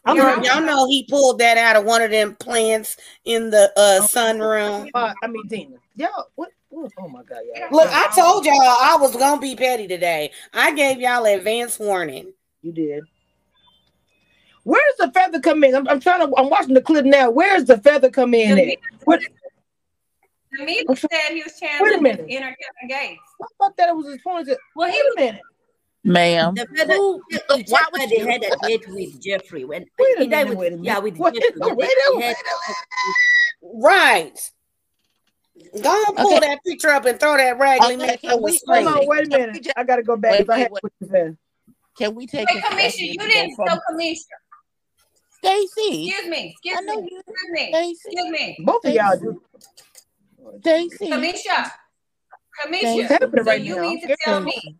I'm 0.04 0.16
y'all, 0.16 0.42
y'all 0.44 0.60
know 0.62 0.86
he 0.88 1.06
pulled 1.08 1.38
that 1.38 1.56
out 1.56 1.76
of 1.76 1.84
one 1.84 2.02
of 2.02 2.10
them 2.10 2.34
plants 2.34 2.96
in 3.24 3.50
the 3.50 3.72
uh, 3.76 4.00
sunroom. 4.02 4.88
Uh, 4.94 5.14
I 5.22 5.26
mean, 5.28 5.48
Tina. 5.48 5.76
Y'all, 5.94 6.26
what, 6.34 6.50
what? 6.70 6.90
Oh 6.98 7.08
my 7.08 7.22
God, 7.22 7.42
y'all. 7.54 7.68
Look, 7.70 7.88
I 7.88 8.08
told 8.14 8.44
y'all 8.44 8.54
I 8.54 8.96
was 9.00 9.14
gonna 9.16 9.40
be 9.40 9.54
petty 9.54 9.86
today. 9.86 10.32
I 10.52 10.74
gave 10.74 11.00
y'all 11.00 11.24
advance 11.24 11.78
warning. 11.78 12.32
You 12.62 12.72
did. 12.72 13.04
Where's 14.64 14.96
the 14.98 15.10
feather 15.12 15.40
come 15.40 15.62
in? 15.64 15.74
I'm, 15.74 15.86
I'm 15.88 16.00
trying 16.00 16.26
to. 16.26 16.36
I'm 16.36 16.50
watching 16.50 16.74
the 16.74 16.82
clip 16.82 17.04
now. 17.04 17.30
Where's 17.30 17.64
the 17.64 17.78
feather 17.78 18.10
come 18.10 18.34
in? 18.34 18.58
At? 18.58 18.78
What? 19.04 19.20
The 20.52 20.64
media 20.64 20.84
I'm 20.88 20.96
said 20.96 21.08
he 21.30 21.42
was 21.42 21.52
Wait 21.60 21.72
a 21.72 21.78
channeling 21.78 22.02
minute. 22.02 22.20
his 22.20 22.36
inner 22.36 22.54
Kevin 22.56 22.88
Gates. 22.88 23.20
I 23.40 23.46
thought 23.58 23.76
that 23.76 23.88
it 23.88 23.96
was 23.96 24.06
his 24.06 24.20
point. 24.22 24.46
To, 24.48 24.58
Well, 24.76 24.88
wait 24.88 24.94
he 24.94 25.00
a 25.00 25.04
was 25.04 25.14
minute. 25.16 25.42
Ma'am. 26.04 26.54
the 26.54 26.66
feather, 26.76 26.94
Who- 26.94 27.22
you 27.30 27.38
why 27.68 27.84
would 27.92 28.10
they 28.10 28.18
you- 28.18 28.26
had 28.26 28.42
a 28.42 28.56
date 28.66 28.88
with 28.88 29.20
Jeffrey 29.22 29.64
when 29.64 29.86
Wait 29.98 30.16
a 30.16 30.26
minute, 30.26 30.48
with, 30.48 30.58
wait 30.58 30.66
a 30.72 30.76
minute. 30.76 30.84
yeah 30.84 30.98
with 30.98 31.16
Wait, 31.16 31.34
Jeffrey. 31.34 31.52
wait, 31.60 31.68
They- 31.68 31.74
wait 31.74 31.90
a 32.16 32.20
had- 32.22 32.36
Right. 33.62 34.50
Go 35.80 36.04
and 36.08 36.16
pull 36.16 36.36
Okay. 36.36 36.40
that 36.48 36.58
picture 36.66 36.88
up 36.88 37.04
and 37.04 37.20
throw 37.20 37.36
that 37.36 37.56
raggedy 37.58 37.94
Okay, 37.94 38.06
man 38.06 38.18
can 38.18 38.30
on 38.32 38.42
we- 38.42 38.58
Hold 38.66 38.86
on. 38.86 39.06
Wait 39.06 39.26
a 39.26 39.28
minute. 39.38 39.62
just- 39.62 39.76
I 39.78 39.84
gotta 39.84 40.02
go 40.02 40.16
back. 40.16 40.32
Wait, 40.32 40.46
'cause 40.46 40.48
I 40.48 40.52
wait, 40.56 40.62
had 40.62 40.72
wait. 40.72 40.82
what 40.82 40.92
you. 41.00 41.36
Can 41.96 42.14
we 42.16 42.26
take 42.26 42.48
Wait, 42.48 42.58
a 42.58 42.62
second 42.62 42.78
Cameshia, 42.78 42.98
you 43.12 43.18
didn't. 43.18 43.54
from 43.54 43.68
So, 43.68 43.78
Cameshia, 43.90 44.16
Stacy? 45.38 46.08
excuse 46.08 46.28
me, 46.28 46.50
excuse 46.50 46.80
me, 46.80 46.92
you, 47.10 47.20
excuse 47.20 47.50
me, 47.50 47.68
Stacy. 47.72 47.90
excuse 48.06 48.30
me, 48.30 48.56
Both 48.64 48.84
of 48.86 48.94
y'all 48.94 49.18
do. 49.18 49.42
Stacy. 50.60 51.08
Cameshia, 51.10 51.70
Thank 52.62 52.74
Cameshia. 52.74 52.82
you. 52.82 52.96
What's 53.02 53.08
happening 53.10 53.44
So 53.44 53.50
right 53.50 53.60
you 53.60 53.76
now? 53.76 53.82
mean 53.82 54.00
to 54.08 54.16
tell 54.24 54.40
me 54.40 54.76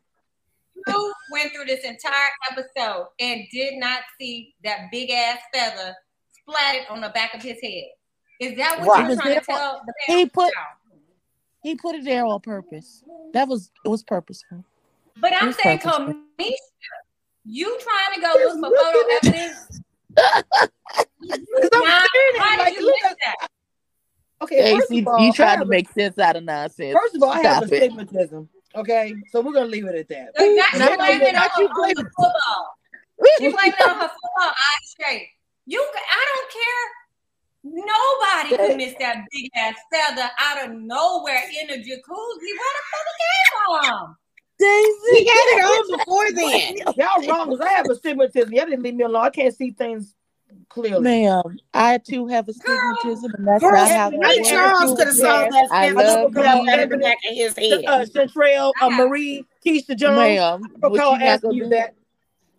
you 0.88 1.14
went 1.30 1.52
through 1.52 1.64
this 1.66 1.84
entire 1.84 2.30
episode 2.50 3.08
and 3.20 3.42
did 3.52 3.74
not 3.78 4.00
see 4.20 4.54
that 4.64 4.88
big 4.90 5.10
ass 5.10 5.38
feather 5.54 5.94
splatted 6.48 6.90
on 6.90 7.00
the 7.00 7.08
back 7.10 7.34
of 7.34 7.42
his 7.42 7.58
head? 7.62 7.84
Is 8.40 8.56
that 8.56 8.78
what 8.80 8.88
Right. 8.88 8.98
you're 9.00 9.08
was 9.10 9.18
trying 9.18 9.38
to 9.40 9.44
there. 9.46 9.56
tell 9.56 9.82
the 9.86 9.92
He 10.06 10.26
put- 10.26 10.52
He 11.62 11.76
put 11.76 11.94
it 11.94 12.04
there 12.04 12.24
on 12.26 12.40
purpose. 12.40 13.04
That 13.34 13.46
was 13.48 13.70
it 13.84 13.88
was 13.88 14.02
purposeful. 14.02 14.64
But 15.20 15.32
I'm 15.40 15.52
saying, 15.52 15.78
purposeful? 15.78 16.14
Cameshia, 16.38 16.52
you 17.44 17.78
trying 17.80 18.14
to 18.16 18.20
go 18.20 18.32
look 18.56 18.72
for 18.72 18.76
photo 18.76 19.14
evidence? 19.22 19.80
Because 21.20 21.70
I'm 21.72 21.84
Now, 21.84 22.00
staring 22.00 22.36
at 22.40 22.54
it 22.54 22.58
like, 22.58 22.66
did 22.74 22.80
you 22.80 22.86
look 22.86 22.94
miss 23.02 23.12
at. 23.12 23.16
that? 23.40 23.48
Okay, 24.42 24.74
first 24.74 24.86
Stacy, 24.88 25.00
of 25.02 25.08
all, 25.08 25.18
you 25.20 25.28
I 25.28 25.34
trying 25.34 25.58
to 25.60 25.64
make 25.66 25.88
sense 25.90 26.18
out 26.18 26.34
of 26.36 26.42
nonsense. 26.44 26.92
First 27.00 27.14
of 27.14 27.22
all, 27.22 27.30
I 27.30 27.40
have 27.42 27.68
Stop 27.68 27.72
a 27.72 27.84
it. 27.84 27.92
Stigmatism. 28.74 28.80
Okay, 28.80 29.14
so 29.30 29.40
we're 29.40 29.52
gonna 29.52 29.66
leave 29.66 29.86
it 29.86 29.94
at 29.94 30.08
that. 30.08 30.32
So 30.36 30.44
now 30.44 30.64
And 30.72 30.82
she's 30.82 30.90
I'm 30.90 30.96
blaming 30.96 31.28
it 31.28 31.34
on 31.36 31.48
her, 31.48 31.64
on 31.64 31.88
the 31.94 32.10
football. 32.16 32.74
She's 33.38 33.52
blaming 33.52 33.72
it 33.78 33.88
on 33.88 33.96
her 33.96 34.08
football 34.08 34.50
eye 34.50 34.78
shape. 35.00 35.28
You, 35.66 35.80
I 35.80 36.26
don't 36.34 36.50
care. 36.52 36.88
Nobody 37.64 38.56
could 38.56 38.76
miss 38.76 38.94
that 38.98 39.24
big 39.30 39.48
ass 39.56 39.76
feather 39.92 40.28
out 40.38 40.66
of 40.66 40.76
nowhere 40.76 41.42
in 41.62 41.70
a 41.70 41.74
jacuzzi. 41.74 41.86
Where 41.86 42.74
the 42.74 42.84
feather 42.90 43.14
came 43.20 43.78
from? 43.80 44.16
He 44.58 45.26
had 45.26 45.34
it 45.36 45.64
on 45.64 45.98
before 45.98 46.32
then. 46.32 46.76
Y'all 46.96 47.28
wrong 47.28 47.50
because 47.50 47.60
I 47.60 47.70
have 47.70 47.88
astigmatism. 47.88 48.52
Y'all 48.52 48.66
didn't 48.66 48.82
leave 48.82 48.94
me 48.94 49.04
alone. 49.04 49.24
I 49.24 49.30
can't 49.30 49.54
see 49.54 49.70
things 49.70 50.14
clearly. 50.72 51.02
Ma'am, 51.02 51.58
I 51.74 51.98
too 51.98 52.26
have 52.28 52.48
astigmatism, 52.48 53.32
and 53.38 53.46
that's 53.46 53.62
Girl, 53.62 53.72
not 53.72 53.90
how 53.90 54.10
that 54.10 54.18
Ray. 54.18 54.42
Charles 54.42 54.98
could 54.98 55.06
have 55.08 55.16
saw 55.16 55.48
that 55.48 55.68
I 55.70 55.88
feather 55.88 56.02
love 56.02 56.32
put 56.32 56.46
up 56.46 56.64
the 56.90 56.96
back 56.96 57.18
of 57.28 57.36
his 57.36 57.56
head. 57.56 57.84
Uh, 57.86 58.04
Centrail, 58.04 58.72
uh, 58.80 58.90
Marie, 58.90 59.44
Keisha 59.64 59.96
Jones. 59.96 60.16
Ma'am, 60.16 60.62
I'll 60.82 60.96
call 60.96 61.12
you 61.12 61.18
not 61.18 61.22
asking 61.22 61.52
you 61.52 61.68
that. 61.68 61.94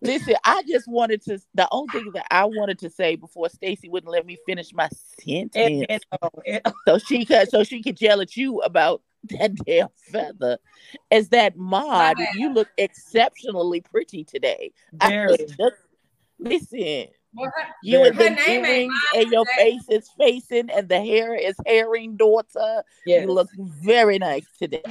Listen, 0.01 0.35
I 0.43 0.63
just 0.67 0.87
wanted 0.87 1.21
to. 1.23 1.39
The 1.55 1.67
only 1.71 1.91
thing 1.91 2.11
that 2.13 2.25
I 2.29 2.45
wanted 2.45 2.77
to 2.79 2.89
say 2.89 3.15
before 3.15 3.49
Stacy 3.49 3.89
wouldn't 3.89 4.11
let 4.11 4.25
me 4.25 4.37
finish 4.45 4.73
my 4.73 4.89
sentence, 5.19 5.51
And, 5.55 5.85
and, 5.89 6.05
uh, 6.21 6.29
and, 6.45 6.61
so 6.87 6.97
she 6.97 7.25
could, 7.25 7.49
so 7.49 7.63
she 7.63 7.81
could 7.81 7.99
yell 8.01 8.21
at 8.21 8.35
you 8.35 8.59
about 8.59 9.01
that 9.39 9.55
damn 9.65 9.87
feather, 10.11 10.57
is 11.09 11.29
that 11.29 11.55
Maud, 11.55 12.17
you 12.35 12.53
look 12.53 12.67
exceptionally 12.77 13.81
pretty 13.81 14.23
today. 14.23 14.71
Very. 14.93 15.31
was 15.31 15.37
just- 15.57 15.75
listen, 16.37 17.07
Well, 17.35 17.51
her, 17.55 17.67
you 17.81 17.97
Very. 17.97 18.09
and 18.09 18.17
the 18.17 18.29
name 18.29 18.39
ain't 18.39 18.67
earrings 18.67 18.93
Maud 19.13 19.21
and 19.21 19.31
your 19.31 19.45
today. 19.45 19.71
face 19.79 19.89
is 19.89 20.09
facing, 20.17 20.69
and 20.69 20.87
the 20.87 20.99
hair 20.99 21.33
is 21.35 21.55
herring 21.65 22.15
daughter. 22.15 22.83
Yes. 23.05 23.23
You 23.23 23.31
look 23.33 23.49
very 23.57 24.19
nice 24.19 24.45
today. 24.59 24.83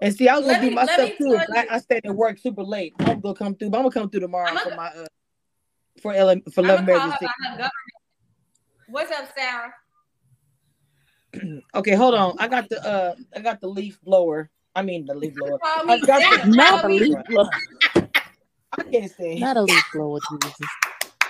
And 0.00 0.14
see, 0.14 0.28
I 0.28 0.36
was 0.36 0.46
gonna 0.46 0.58
Let 0.58 0.68
do 0.68 0.70
my 0.70 0.86
stuff 0.86 1.10
too. 1.18 1.38
I, 1.54 1.66
I 1.70 1.78
stayed 1.78 2.04
at 2.06 2.14
work 2.14 2.38
super 2.38 2.62
late. 2.62 2.92
I'm 3.00 3.20
gonna 3.20 3.34
come 3.34 3.54
through, 3.56 3.70
but 3.70 3.78
I'm 3.78 3.84
gonna 3.84 3.92
come 3.94 4.10
through 4.10 4.20
tomorrow 4.20 4.48
I'm 4.50 4.58
for 4.58 4.64
gonna- 4.70 4.76
my 4.76 4.88
uh 4.88 5.06
for 6.00 6.12
Ellen 6.14 6.42
for 6.52 6.60
I'm 6.62 6.66
Love 6.68 6.86
gonna 6.86 6.92
call 6.92 7.00
her 7.00 7.06
Marriage. 7.08 7.20
by 7.20 7.28
her 7.50 7.50
government. 7.50 7.72
What's 8.88 9.10
up, 9.12 9.28
Sarah? 9.36 9.72
Okay, 11.74 11.94
hold 11.94 12.14
on. 12.14 12.36
I 12.38 12.46
got 12.48 12.68
the 12.68 12.84
uh 12.86 13.14
I 13.34 13.40
got 13.40 13.60
the 13.60 13.66
leaf 13.68 13.98
blower. 14.02 14.50
I 14.74 14.82
mean 14.82 15.06
the 15.06 15.14
leaf 15.14 15.34
blower. 15.34 15.58
I 15.64 15.98
got 15.98 16.22
the, 16.30 16.46
Not 16.46 16.84
a 16.84 16.88
leaf 16.88 17.16
blower. 17.28 17.50
I 18.78 18.82
can't 18.90 19.10
say. 19.10 19.38
Not 19.38 19.56
a 19.56 19.62
leaf 19.62 19.82
blower, 19.94 20.20
Jesus. 20.20 20.68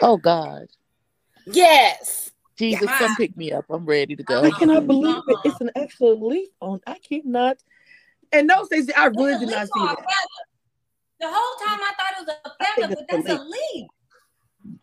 Oh 0.03 0.17
God. 0.17 0.67
Yes. 1.47 2.33
Jesus, 2.59 2.83
Yeah. 2.83 2.99
come 2.99 3.17
pick 3.17 3.37
me 3.37 3.53
up. 3.53 3.65
I'm 3.71 3.87
ready 3.87 4.15
to 4.17 4.23
go. 4.23 4.43
I 4.43 4.51
cannot 4.51 4.83
oh, 4.83 4.87
believe 4.87 5.23
it. 5.29 5.39
It's 5.45 5.61
an 5.61 5.71
actual 5.77 6.21
leaf 6.29 6.49
on. 6.61 6.81
I 6.87 6.99
cannot. 6.99 7.59
And 8.33 8.47
no, 8.47 8.65
Stacey, 8.65 8.93
I 8.95 9.07
really 9.07 9.39
did 9.39 9.49
not 9.49 9.69
see 9.69 9.81
or 9.81 9.87
a 9.87 9.89
that. 9.89 9.97
feather. 9.97 10.43
The 11.21 11.29
whole 11.29 11.67
time 11.67 11.81
I 11.81 11.93
thought 11.99 12.21
it 12.21 12.27
was 12.27 12.37
a 12.45 12.65
feather, 12.65 12.93
it's 12.93 13.03
but 13.09 13.17
a 13.17 13.23
that's 13.25 13.41
a 13.41 13.45
leaf. 13.45 13.89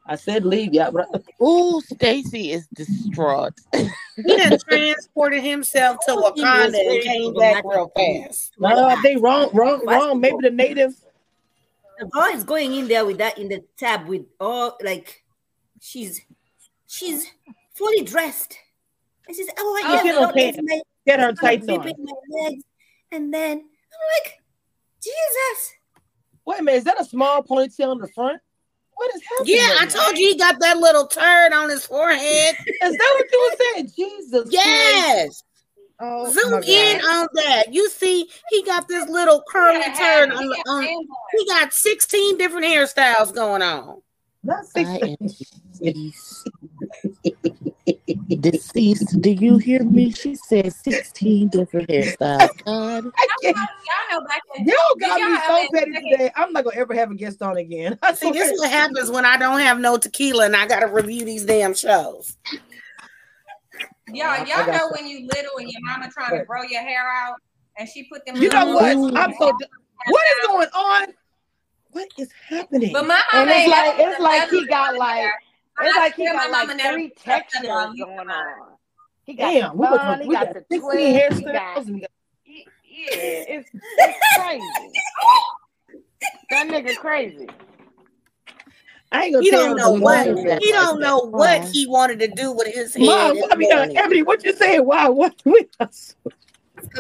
I 0.08 0.16
said 0.16 0.46
leave, 0.46 0.74
yeah. 0.74 0.90
But 0.90 1.24
Ooh, 1.42 1.82
Stacy 1.82 2.52
is 2.52 2.68
distraught. 2.74 3.54
He 4.26 4.36
done 4.36 4.58
transported 4.68 5.42
himself 5.42 6.00
to 6.06 6.12
Oh, 6.12 6.34
he 6.36 6.42
was 6.42 6.74
Wakanda 6.74 6.92
and 6.94 7.04
came 7.04 7.34
back 7.36 7.64
real 7.64 7.90
fast. 7.96 8.54
no, 8.60 8.86
I 8.86 8.96
think 9.02 9.24
wrong, 9.24 9.50
wrong, 9.54 9.86
wrong. 9.86 10.20
Maybe 10.20 10.36
the 10.42 10.50
native. 10.50 10.94
The 12.00 12.06
girl 12.08 12.26
is 12.34 12.44
going 12.44 12.74
in 12.74 12.88
there 12.88 13.06
with 13.06 13.18
that 13.20 13.38
in 13.38 13.50
the 13.50 13.64
tab 13.78 14.08
with 14.08 14.26
all 14.40 14.78
like 14.84 15.24
she's 15.82 16.22
she's 16.88 17.28
fully 17.76 18.04
dressed. 18.04 18.58
And 19.28 19.36
she's 19.36 19.50
oh 19.58 19.78
You 19.84 19.90
yes, 19.90 20.04
get 20.04 20.12
don't 20.14 20.28
her 20.28 20.34
pants. 20.34 20.60
my- 20.64 20.82
Get 21.06 21.20
her 21.20 21.28
I'm 21.30 21.36
tights 21.36 21.68
on. 21.70 21.78
my 21.78 22.14
legs. 22.30 22.64
And 23.12 23.34
then 23.34 23.58
I'm 23.58 24.24
like, 24.24 24.38
Jesus. 25.02 25.74
Wait 26.46 26.60
a 26.60 26.64
minute, 26.64 26.78
is 26.80 26.84
that 26.84 27.00
a 27.02 27.06
small 27.06 27.44
ponytail 27.44 27.94
in 27.94 28.00
the 28.00 28.08
front? 28.14 28.40
What 28.96 29.16
is 29.16 29.22
happening? 29.38 29.56
Yeah, 29.56 29.76
I 29.80 29.86
told 29.86 30.18
you 30.18 30.28
he 30.28 30.38
got 30.38 30.60
that 30.60 30.78
little 30.78 31.08
turd 31.08 31.54
on 31.54 31.70
his 31.70 31.86
forehead. 31.86 32.56
Is 32.82 32.98
that 32.98 33.16
what 33.16 33.26
you 33.32 33.50
were 33.50 33.66
saying? 33.74 33.92
Jesus. 33.96 34.50
Christ. 34.54 35.44
Yes. 36.02 36.08
Oh, 36.12 36.32
Zoom 36.32 36.64
in 36.64 37.02
on 37.02 37.28
that. 37.34 37.74
You 37.74 37.90
see, 37.90 38.30
he 38.50 38.64
got 38.64 38.88
this 38.88 39.08
little 39.10 39.44
curly 39.50 39.80
Yeah, 39.80 39.94
turd 39.94 40.32
he 40.32 40.38
on, 40.38 40.48
the- 40.48 40.56
got 40.66 40.72
on. 40.72 40.84
He 41.38 41.46
got 41.48 41.74
16 41.74 42.38
different 42.38 42.66
hairstyles 42.66 43.34
going 43.34 43.62
on. 43.62 44.02
Not 44.44 44.60
I 44.78 44.84
16. 44.86 45.18
am 45.22 45.28
deceased. 45.28 46.50
deceased. 48.40 49.22
Do 49.22 49.32
you 49.32 49.58
hear 49.58 49.84
me? 49.84 50.12
She 50.12 50.36
said 50.36 50.72
16 50.74 51.50
different 51.50 51.90
hairstyles. 51.90 52.50
God. 52.66 53.06
I 53.18 53.28
can't. 53.42 53.58
Y'all 53.58 54.20
know 54.20 54.26
back 54.26 54.42
in 54.56 54.66
Y'all 54.66 54.76
got 55.00 55.20
y'all 55.20 55.30
me 55.30 55.38
so 55.46 55.56
ever- 55.58 55.68
petty 55.92 56.10
today. 56.12 56.32
I'm 56.38 56.54
not 56.54 56.64
gonna 56.64 56.78
ever 56.78 56.94
have 56.94 57.12
a 57.12 57.16
guest 57.16 57.42
on 57.42 57.58
again. 57.58 58.00
I 58.04 58.14
See, 58.14 58.32
this 58.32 58.50
is 58.50 58.60
what 58.60 58.72
happens 58.72 59.12
when 59.12 59.26
I 59.26 59.36
don't 59.38 59.60
have 59.60 59.80
no 59.80 59.98
tequila 59.98 60.46
and 60.46 60.56
I 60.56 60.68
got 60.68 60.80
to 60.82 60.88
review 60.88 61.26
these 61.26 61.44
damn 61.44 61.74
shows. 61.74 62.38
Y'all, 64.14 64.46
y'all 64.46 64.66
know 64.68 64.74
some. 64.80 64.92
when 64.94 65.08
you 65.08 65.28
little 65.28 65.58
and 65.60 65.70
your 65.72 65.82
mama 65.84 66.10
trying 66.12 66.40
to 66.40 66.46
grow 66.46 66.64
your 66.64 66.82
hair 66.82 67.08
out 67.08 67.36
and 67.78 67.88
she 67.88 68.04
put 68.06 68.26
them. 68.26 68.36
You 68.38 68.50
know 68.50 68.66
little- 68.66 69.02
what? 69.12 69.18
I'm 69.18 69.34
so. 69.40 69.52
What 70.08 70.24
is 70.42 70.48
going 70.48 70.68
on? 70.70 71.08
What 71.92 72.08
is 72.18 72.30
happening? 72.48 72.94
But 72.94 73.06
my 73.08 73.22
And 73.34 73.50
mama 73.50 73.60
it's 73.62 73.70
like 73.70 74.00
it's 74.00 74.20
like 74.20 74.50
he 74.50 74.66
got 74.68 74.96
like 74.98 75.24
in 75.26 75.32
it's 75.88 75.98
like 75.98 76.16
he 76.16 76.24
swear 76.26 76.34
got 76.34 76.52
like 76.52 76.78
never 76.78 76.94
three 76.94 77.08
put 77.10 77.20
feathers 77.20 77.42
textures 77.52 77.68
going 77.68 78.30
on. 78.30 78.68
He 79.26 79.34
got 79.36 79.52
Damn, 79.52 79.78
the 79.78 79.84
bun, 79.84 80.22
he 80.22 80.28
we 80.28 80.34
got 80.36 80.46
got 80.46 80.54
the 80.56 80.66
16 80.72 80.82
twist, 80.82 80.98
he 81.40 81.46
hairstyles. 81.46 81.54
got 81.54 81.78
and 81.78 81.94
we 81.96 82.02
got- 82.02 82.10
yeah, 82.46 82.66
it's 83.48 83.70
it's 83.74 84.18
crazy. 84.38 84.92
that 86.50 86.68
nigga 86.68 86.96
crazy. 86.98 87.48
I 89.12 89.24
ain't 89.26 89.34
gonna 89.34 89.44
He 89.44 89.50
tell 89.50 89.66
don't 89.66 89.78
know 89.78 89.92
what 89.92 90.26
he 90.28 90.34
like 90.34 90.60
don't 90.72 91.00
that. 91.00 91.06
know 91.08 91.20
what 91.20 91.66
he 91.66 91.88
wanted 91.88 92.20
to 92.20 92.28
do 92.28 92.52
with 92.52 92.68
his 92.68 92.94
head. 92.94 93.06
Mom, 93.06 93.36
in 93.36 93.44
I 93.44 93.48
the 93.48 93.56
mean, 93.58 93.72
uh. 93.72 93.88
Ebony, 93.96 94.22
what 94.24 94.44
you 94.44 94.54
saying? 94.54 94.86
Why? 94.86 95.10
What? 95.10 95.36
We, 95.46 95.68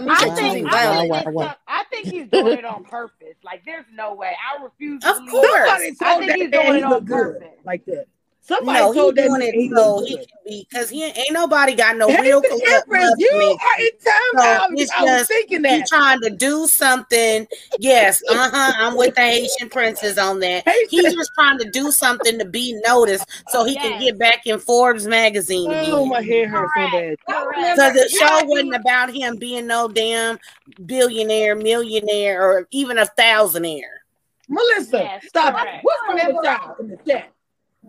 I 0.10 0.30
think 0.30 0.68
I 0.68 0.86
wow, 0.86 1.00
think 1.00 1.12
wow, 1.12 1.18
it's 1.20 1.32
wow. 1.32 1.44
some- 1.48 1.56
I 1.68 1.84
think 1.86 2.08
he's 2.08 2.28
doing 2.28 2.58
it 2.58 2.66
on 2.66 2.84
purpose. 2.84 3.36
Like 3.44 3.64
there's 3.66 3.86
no 3.94 4.14
way. 4.14 4.34
I 4.38 4.62
refuse 4.62 5.02
to 5.02 5.10
Of 5.10 5.18
believe 5.18 5.32
course. 5.32 5.52
I 6.02 6.18
think 6.18 6.34
he's 6.36 6.52
doing 6.52 6.76
it 6.76 6.84
on 6.84 6.90
look 6.92 7.06
good 7.06 7.40
purpose. 7.40 7.48
like 7.66 7.86
that. 7.86 8.08
Somebody 8.42 8.80
No, 8.80 8.92
he 8.92 9.00
told 9.00 9.16
that 9.16 9.28
doing 9.28 9.42
it 9.44 9.78
so 9.78 10.04
he 10.04 10.16
can 10.18 10.26
be 10.46 10.68
because 10.70 10.90
he 10.90 11.04
ain't, 11.04 11.18
ain't 11.18 11.34
nobody 11.34 11.76
got 11.76 11.98
no 11.98 12.08
Hey, 12.10 12.22
real 12.24 12.42
the 12.42 12.48
you 12.50 12.60
confidence. 12.66 13.62
are 13.62 13.82
in 13.82 13.90
time 14.04 14.18
So 14.34 14.40
out. 14.40 14.62
I 14.62 14.74
was 14.74 14.90
just 14.90 15.28
thinking 15.28 15.62
that. 15.64 15.86
trying 15.88 16.20
to 16.22 16.32
do 16.32 16.66
something. 16.66 17.46
Yes, 17.78 18.22
uh 18.30 18.50
huh. 18.52 18.74
I'm 18.78 18.98
with 18.98 19.14
the 19.14 19.22
Haitian 19.22 19.70
princess 19.70 20.18
on 20.18 20.40
that. 20.40 20.68
He's 20.90 21.14
just 21.14 21.32
trying 21.36 21.60
to 21.60 21.70
do 21.70 21.92
something 21.92 22.40
to 22.40 22.46
be 22.46 22.74
noticed 22.88 23.26
so 23.50 23.66
he 23.66 23.76
can 23.76 24.00
get 24.02 24.18
back 24.18 24.48
in 24.48 24.58
Forbes 24.58 25.06
magazine 25.06 25.70
oh, 25.72 25.98
again. 26.00 26.10
my 26.10 26.22
hair 26.22 26.48
hurts 26.50 26.72
so 26.76 26.88
bad. 26.92 27.18
Y'all 27.28 27.44
Correct. 27.44 27.58
remember- 27.58 27.94
Because 27.94 27.94
the 27.94 28.18
show 28.18 28.46
wasn't 28.46 28.76
about 28.76 29.14
him 29.14 29.36
being 29.38 29.68
no 29.68 29.88
damn 29.88 30.40
billionaire, 30.88 31.56
millionaire, 31.56 32.42
or 32.42 32.68
even 32.72 32.98
a 32.98 33.06
thousandaire. 33.06 33.82
Melissa, 34.48 34.98
Yes, 34.98 35.26
stop 35.28 35.54
correct. 35.54 35.76
it. 35.76 35.80
What's 35.84 36.24
wrong 36.24 36.36
with 36.36 36.46
y'all 36.46 36.76
in 36.80 36.88
the 36.88 36.98
chat? 37.08 37.32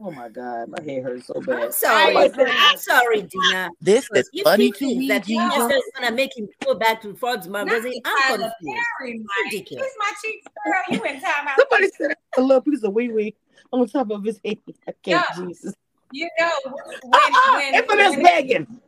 Oh 0.02 0.10
my 0.10 0.28
God, 0.30 0.68
my 0.68 0.82
hair 0.82 1.02
hurts 1.02 1.26
so 1.26 1.34
I'm 1.36 1.44
bad. 1.44 1.74
sorry. 1.74 2.16
I 2.16 2.24
agree. 2.24 2.50
I'm 2.50 2.78
sorry, 2.78 3.22
Dina. 3.22 3.68
This 3.82 4.08
is 4.14 4.30
You 4.32 4.44
funny 4.44 4.72
think 4.72 4.76
to 4.78 4.86
me, 4.98 5.08
that 5.08 5.24
Jesus. 5.26 5.52
Esther 5.58 5.74
is 5.74 5.82
gonna 5.94 6.10
make 6.14 6.34
him 6.36 6.48
go 6.64 6.74
back 6.74 7.02
to 7.02 7.14
Forbes 7.14 7.46
Not 7.46 7.66
magazine. 7.66 8.00
I'm 8.06 8.18
Tyler 8.22 8.50
confused. 8.58 8.80
Perry, 8.98 9.22
Ridiculous. 9.44 9.84
Kiss 9.84 9.94
my 9.98 10.12
cheeks, 10.24 10.46
girl. 10.64 10.82
You 10.90 11.04
in 11.04 11.20
time 11.20 11.48
out. 11.48 11.58
Somebody 11.58 11.90
said 11.98 12.14
a 12.38 12.40
little 12.40 12.62
piece 12.62 12.82
of 12.82 12.94
wee 12.94 13.10
wee 13.10 13.34
on 13.72 13.86
top 13.88 14.10
of 14.10 14.24
his 14.24 14.40
head. 14.44 14.56
I 14.88 14.92
can't, 15.02 15.24
Yeah. 15.36 15.44
Jesus. 15.46 15.74
You 16.12 16.28
know 16.38 16.50
when, 16.64 16.74
Uh-uh, 17.12 17.56
when, 17.56 17.74
infamous 17.74 18.10
when- 18.10 18.22
begging. 18.22 18.80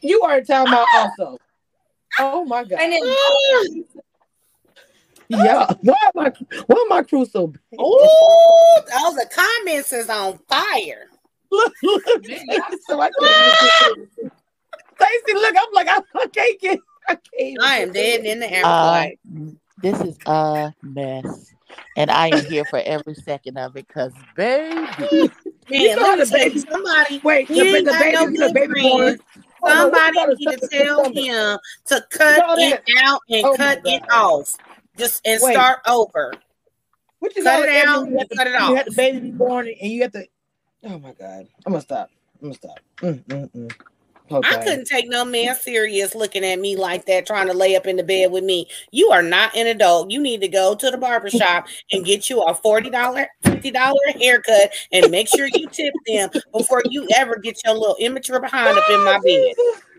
You 0.00 0.22
are 0.22 0.38
in 0.38 0.44
time 0.44 0.68
out 0.68 0.86
also. 0.94 1.38
Oh 2.20 2.44
my 2.44 2.62
God. 2.64 2.78
and 2.80 2.92
then 2.92 3.00
ah! 3.04 3.64
Yeah. 5.32 5.66
Why 5.82 5.94
am 6.14 6.18
I 6.26 6.32
why 6.66 6.84
am 6.86 6.92
I 6.92 7.02
crew 7.02 7.24
so 7.24 7.46
bad? 7.48 7.60
Oh, 7.78 8.82
all 8.94 9.14
the 9.14 9.26
comments 9.32 9.92
is 9.92 10.08
on 10.10 10.38
fire. 10.48 11.08
Look, 11.50 11.72
look. 11.82 12.02
so 12.86 13.00
I 13.00 13.10
can't. 13.18 14.08
Stacey, 14.96 15.34
look, 15.34 15.54
I'm 15.58 15.72
like, 15.74 15.88
I, 15.88 16.00
I 16.20 16.26
can't 16.28 16.60
get 16.60 16.80
I 17.08 17.14
can't 17.16 17.60
I 17.62 17.76
am 17.78 17.92
dead 17.92 18.24
in 18.24 18.40
the 18.40 18.46
Uh, 18.66 19.06
airplane. 19.26 19.58
this 19.82 20.00
is 20.00 20.16
a 20.26 20.72
mess. 20.82 21.54
And 21.96 22.10
I 22.10 22.28
am 22.28 22.44
here 22.44 22.64
for 22.64 22.80
every 22.84 23.14
second 23.14 23.56
of 23.58 23.76
it 23.76 23.86
because, 23.88 24.12
baby, 24.36 24.86
Man, 25.70 25.96
let 25.98 26.18
me 26.18 26.24
the 26.24 26.26
tell 26.30 26.38
baby- 26.38 26.60
somebody 26.60 27.20
Wait, 27.24 27.48
he 27.48 27.72
the, 27.72 27.82
the 27.84 27.92
baby, 27.98 28.12
no 28.12 28.48
the 28.48 28.52
baby 28.54 28.82
born. 28.82 29.00
friends. 29.02 29.22
Oh, 29.64 29.68
Somebody 29.68 30.16
what 30.18 30.38
need 30.38 30.58
to 30.60 30.68
tell 30.68 31.04
him 31.04 31.58
to 31.86 32.06
cut 32.10 32.58
it 32.58 32.82
out 33.02 33.20
and 33.30 33.46
Oh 33.46 33.56
cut 33.56 33.80
it 33.84 34.02
off. 34.10 34.56
Just 34.96 35.26
and 35.26 35.40
Wait. 35.42 35.52
start 35.54 35.80
over. 35.86 36.34
What 37.18 37.34
you 37.36 37.44
Cut 37.44 37.68
it 37.68 37.86
out 37.86 38.02
when 38.02 38.18
You 38.18 38.26
cut 38.36 38.46
it 38.46 38.52
the, 38.52 38.58
you 38.58 38.64
off. 38.64 38.76
had 38.76 38.86
the 38.86 38.92
baby 38.92 39.20
be 39.20 39.30
born 39.30 39.68
and 39.68 39.90
you 39.92 40.02
have 40.02 40.12
to. 40.12 40.26
Oh 40.84 40.98
my 40.98 41.12
God! 41.12 41.46
I'm 41.64 41.72
gonna 41.72 41.80
stop. 41.80 42.10
I'm 42.40 42.48
gonna 42.48 42.54
stop. 42.54 42.80
Mm, 43.00 43.24
mm, 43.24 43.50
mm. 43.52 43.72
Okay. 44.30 44.48
I 44.48 44.64
couldn't 44.64 44.86
take 44.86 45.08
no 45.08 45.24
man 45.24 45.54
serious 45.56 46.14
looking 46.14 46.44
at 46.44 46.58
me 46.58 46.74
like 46.74 47.04
that, 47.06 47.26
trying 47.26 47.48
to 47.48 47.54
lay 47.54 47.76
up 47.76 47.86
in 47.86 47.96
the 47.96 48.02
bed 48.02 48.32
with 48.32 48.44
me. 48.44 48.66
You 48.90 49.10
are 49.10 49.22
not 49.22 49.54
an 49.54 49.66
adult. 49.66 50.10
You 50.10 50.20
need 50.22 50.40
to 50.40 50.48
go 50.48 50.74
to 50.74 50.90
the 50.90 50.96
barber 50.96 51.28
shop 51.28 51.66
and 51.92 52.04
get 52.04 52.30
you 52.30 52.40
a 52.42 52.54
$40, 52.54 52.90
$50 53.44 54.20
haircut 54.20 54.72
and 54.90 55.10
make 55.10 55.28
sure 55.28 55.48
you 55.52 55.68
tip 55.68 55.92
them 56.06 56.30
before 56.50 56.82
you 56.88 57.06
ever 57.14 57.36
get 57.36 57.60
your 57.64 57.74
little 57.74 57.96
immature 57.96 58.40
behind 58.40 58.78
up 58.78 58.84
in 58.90 59.04
my 59.04 59.18
bed. 59.22 59.54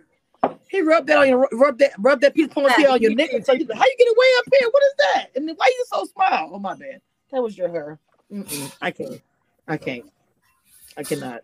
He 0.73 0.81
rubbed 0.81 1.05
that 1.07 1.19
on 1.19 1.29
your 1.29 1.47
rub 1.51 1.77
that 1.77 1.91
rub 1.99 2.19
that 2.21 2.33
piece 2.33 2.47
of 2.47 2.51
ponytail 2.53 2.93
on 2.93 2.99
your 2.99 3.13
neck 3.13 3.31
and 3.31 3.45
so 3.45 3.53
you 3.53 3.67
how 3.71 3.83
you 3.85 3.95
get 3.95 4.07
way 4.17 4.25
up 4.39 4.45
here? 4.59 4.69
What 4.71 4.83
is 4.83 4.93
that? 4.97 5.27
And 5.35 5.47
then 5.47 5.55
why 5.55 5.67
you 5.67 5.85
so 5.87 6.03
small? 6.05 6.49
Oh 6.55 6.57
my 6.57 6.73
bad. 6.73 6.99
That 7.31 7.43
was 7.43 7.55
your 7.55 7.69
hair. 7.69 7.99
Mm-mm. 8.31 8.75
I 8.81 8.89
can't. 8.89 9.21
I 9.67 9.77
can't. 9.77 10.11
I 10.97 11.03
cannot. 11.03 11.41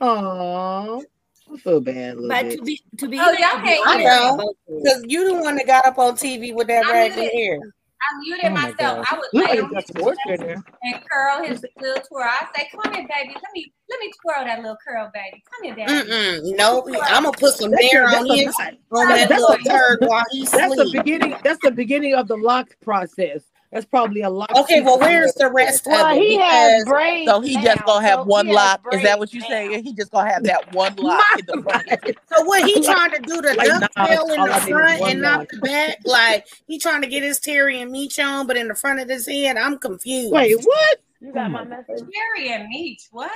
Oh, 0.00 1.04
I 1.52 1.56
feel 1.58 1.80
bad. 1.80 2.14
A 2.14 2.20
little 2.20 2.28
But 2.30 2.42
bit. 2.48 2.58
to 2.58 2.64
be 2.64 2.82
to 2.98 3.08
be, 3.08 3.18
Oh, 3.20 3.32
to 3.32 3.40
y'all 3.40 3.62
be 3.62 3.68
can't 3.68 3.86
honest 3.86 4.00
hear 4.08 4.20
me. 4.20 4.28
about 4.34 4.56
this, 4.68 4.82
Because 4.82 5.04
you 5.06 5.28
the 5.28 5.40
one 5.40 5.54
that 5.54 5.66
got 5.68 5.86
up 5.86 5.98
on 5.98 6.14
TV 6.16 6.52
with 6.52 6.66
that 6.66 6.84
I 6.84 6.90
raggedy 6.92 7.20
muted. 7.20 7.38
hair. 7.38 7.74
I 8.02 8.18
muted 8.18 8.44
Oh 8.46 8.50
my 8.50 8.60
myself. 8.62 8.76
God. 8.78 9.06
I 9.10 9.14
would 9.16 9.26
Look 9.32 9.48
lay 9.48 9.60
on 9.60 9.74
his 9.74 9.84
some 9.86 10.02
moisture 10.04 10.34
in 10.34 10.40
there. 10.40 10.64
and 10.82 11.04
curl 11.08 11.44
his 11.44 11.64
little 11.80 12.02
twirl. 12.02 12.24
I 12.24 12.46
say, 12.56 12.68
"Come 12.72 12.92
here, 12.94 13.06
baby. 13.08 13.34
Let 13.34 13.52
me 13.54 13.72
let 13.88 14.00
me 14.00 14.10
twirl 14.20 14.44
that 14.44 14.60
little 14.60 14.76
curl, 14.86 15.10
baby. 15.14 15.42
Come 15.52 15.64
here, 15.64 15.74
baby." 15.74 16.10
Mm-mm. 16.10 16.56
Nope. 16.56 16.86
I'm 17.04 17.22
gonna 17.24 17.36
put 17.36 17.54
some 17.54 17.72
hair 17.72 18.04
on 18.06 18.10
that's, 18.26 18.30
a 18.30 18.34
his 18.36 18.58
lot. 18.58 18.74
on 18.92 19.08
that 19.08 19.28
That's 19.28 19.40
little 19.40 19.54
a- 19.54 19.68
turd 19.68 19.98
while 20.02 20.24
he 20.32 20.44
That's 20.46 20.74
the 20.76 20.88
beginning. 20.92 21.36
That's 21.44 21.60
the 21.62 21.70
beginning 21.70 22.14
of 22.14 22.26
the 22.28 22.36
lock 22.36 22.68
process. 22.80 23.44
That's 23.72 23.86
probably 23.86 24.20
a 24.20 24.28
lot. 24.28 24.50
Okay, 24.54 24.82
well, 24.82 24.98
where's 24.98 25.32
the 25.32 25.50
rest 25.50 25.86
Well, 25.86 26.04
of 26.04 26.16
it? 26.18 26.22
he 26.22 26.36
has 26.36 26.84
braids. 26.84 27.30
so 27.30 27.40
he 27.40 27.54
just 27.56 27.82
gonna 27.86 28.06
have 28.06 28.18
so 28.18 28.24
one 28.24 28.46
lock. 28.48 28.82
Is 28.92 29.02
that 29.02 29.18
what 29.18 29.30
braids 29.30 29.34
you 29.34 29.40
now. 29.40 29.46
saying? 29.48 29.82
He 29.84 29.94
just 29.94 30.10
gonna 30.12 30.30
have 30.30 30.42
that 30.44 30.74
one 30.74 30.94
lock 30.98 31.24
in 31.38 31.46
the 31.46 31.62
front. 31.62 31.88
so 32.36 32.44
what 32.44 32.62
he 32.68 32.82
trying 32.82 33.12
to 33.12 33.18
do 33.20 33.40
the 33.40 33.54
Like, 33.54 33.68
nah, 33.68 33.78
ducktail 34.06 34.24
in 34.24 34.28
the 34.28 34.52
I 34.52 34.58
need 34.58 34.62
is 34.64 34.68
front 34.68 35.00
one 35.00 35.10
and 35.12 35.22
not 35.22 35.48
the 35.48 35.56
back? 35.60 35.98
Like 36.04 36.46
he 36.66 36.78
trying 36.78 37.00
to 37.00 37.08
get 37.08 37.22
his 37.22 37.40
Terry 37.40 37.80
and 37.80 37.90
Meech 37.90 38.18
on, 38.18 38.46
but 38.46 38.58
in 38.58 38.68
the 38.68 38.74
front 38.74 39.00
of 39.00 39.08
his 39.08 39.26
head, 39.26 39.56
I'm 39.56 39.78
confused. 39.78 40.32
Wait, 40.32 40.54
what? 40.62 40.98
You 41.22 41.32
got 41.32 41.46
Oh 41.46 41.48
my 41.48 41.64
my 41.64 41.76
message. 41.76 42.00
Jerry 42.12 42.52
and 42.52 42.68
Meech. 42.68 43.04
What? 43.10 43.30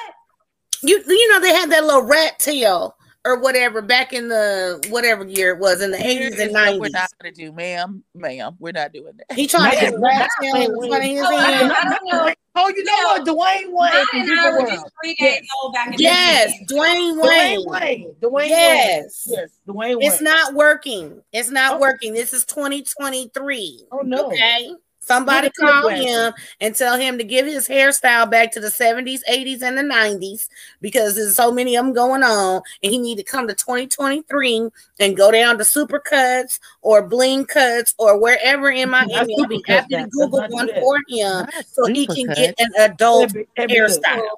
You 0.82 1.02
you 1.06 1.32
know 1.32 1.40
they 1.40 1.54
had 1.54 1.70
that 1.70 1.82
little 1.84 2.02
rat 2.02 2.38
tail 2.38 2.94
or 3.26 3.40
whatever 3.40 3.82
back 3.82 4.12
in 4.12 4.28
the 4.28 4.82
whatever 4.90 5.24
year 5.24 5.50
it 5.54 5.58
was 5.58 5.82
in 5.82 5.90
the 5.90 6.06
eighties 6.06 6.38
and 6.38 6.52
what 6.52 6.78
we're 6.80 6.88
not 6.88 7.10
gonna 7.20 7.32
do, 7.34 7.52
ma'am, 7.52 8.02
ma'am. 8.14 8.56
We're 8.60 8.72
not 8.72 8.92
doing 8.92 9.12
that. 9.18 9.36
He 9.36 9.46
trying 9.46 9.72
to 9.72 9.80
get 9.80 9.94
a 9.94 9.98
Not- 9.98 10.02
rat 10.08 10.18
not 10.20 10.30
tail 10.40 10.54
in 10.56 10.72
the 10.72 10.78
Dwayne 10.78 10.88
front 10.88 11.04
of 11.04 11.10
his 11.10 11.20
Oh, 11.20 11.30
don't- 11.30 11.70
I 11.72 11.84
don't 11.84 12.04
know. 12.12 12.34
Oh, 12.58 12.68
you 12.74 12.84
know 12.84 12.92
what? 12.94 13.22
Dwayne 13.26 13.66
Wayne 13.66 13.72
Mine 13.74 14.30
and 14.30 14.40
I 14.40 14.50
were 14.52 14.66
just 14.66 14.86
three 15.02 15.14
days 15.16 15.42
old 15.62 15.74
back 15.74 15.88
in 15.88 15.96
the 15.96 16.02
Yes, 16.04 16.52
day. 16.66 16.74
Dwayne 16.74 17.14
Dwayne 17.16 17.22
Wayne. 17.22 17.64
Wayne. 17.66 18.14
Dwayne 18.20 18.32
Wayne. 18.32 18.48
Yes. 18.48 19.24
Yes, 19.26 19.50
Dwayne 19.68 19.98
Wayne. 19.98 20.02
It's 20.02 20.20
not 20.22 20.54
working. 20.54 21.20
It's 21.32 21.50
not 21.50 21.74
Oh. 21.74 21.78
working. 21.80 22.14
This 22.14 22.32
is 22.32 22.46
2023. 22.46 23.86
Oh 23.92 23.98
no. 23.98 24.28
Okay. 24.28 24.70
Somebody 25.06 25.46
With 25.46 25.52
the 25.54 25.60
clip 25.62 25.72
call 25.72 25.82
glasses. 25.82 26.04
him 26.06 26.32
and 26.60 26.74
tell 26.74 26.98
him 26.98 27.16
to 27.18 27.22
give 27.24 27.46
his 27.46 27.68
hairstyle 27.68 28.28
back 28.28 28.50
to 28.52 28.60
the 28.60 28.70
70s, 28.70 29.20
80s, 29.30 29.62
and 29.62 29.78
the 29.78 29.82
90s 29.82 30.48
because 30.80 31.14
there's 31.14 31.36
so 31.36 31.52
many 31.52 31.76
of 31.76 31.84
them 31.84 31.94
going 31.94 32.24
on. 32.24 32.60
And 32.82 32.92
he 32.92 32.98
need 32.98 33.16
to 33.18 33.22
come 33.22 33.46
to 33.46 33.54
2023 33.54 34.68
and 34.98 35.16
go 35.16 35.30
down 35.30 35.58
to 35.58 35.64
Supercuts 35.64 36.58
or 36.82 37.06
bling 37.06 37.44
cuts 37.44 37.94
or 37.98 38.20
wherever 38.20 38.68
in 38.68 38.90
Miami. 38.90 39.12
Not 39.36 39.40
I'll 39.42 39.46
be 39.46 39.62
happy 39.66 39.94
to 39.94 40.08
Google 40.10 40.44
one 40.48 40.66
that. 40.66 40.80
for 40.80 40.96
him 41.08 41.46
Not 41.46 41.54
so 41.70 41.86
he 41.86 42.06
can 42.06 42.26
Supercuts. 42.26 42.34
get 42.34 42.54
an 42.58 42.70
adult 42.90 43.32
That'd 43.32 43.46
be- 43.46 43.62
good. 43.66 43.70
hairstyle. 43.70 44.36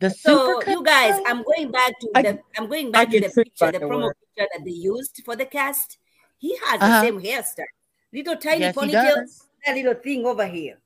The 0.00 0.10
So 0.10 0.62
you 0.66 0.82
guys, 0.82 1.20
I'm 1.26 1.42
going 1.42 1.70
back 1.70 1.92
to 2.00 2.10
I- 2.14 2.22
the 2.22 2.38
I'm 2.56 2.68
going 2.68 2.90
back 2.90 3.10
to 3.10 3.20
the 3.20 3.28
picture, 3.28 3.66
by 3.66 3.70
the 3.72 3.78
promo 3.80 4.04
word. 4.04 4.16
picture 4.34 4.48
that 4.52 4.64
they 4.64 4.70
used 4.70 5.20
for 5.24 5.36
the 5.36 5.44
cast. 5.46 5.98
He 6.38 6.56
has 6.64 6.80
Uh-huh. 6.80 7.02
the 7.02 7.06
same 7.06 7.20
hairstyle. 7.20 7.64
Little 8.12 8.36
tiny 8.36 8.60
Yes, 8.62 8.74
he 8.74 8.80
ponytail, 8.80 9.14
does. 9.16 9.47
That 9.66 9.76
little 9.76 9.94
thing 9.94 10.26
over 10.26 10.46
here. 10.46 10.78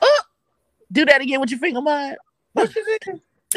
Oh, 0.00 0.22
do 0.92 1.04
that 1.04 1.20
again 1.20 1.40
with 1.40 1.50
your 1.50 1.60
finger, 1.60 1.80
Mud. 1.80 2.16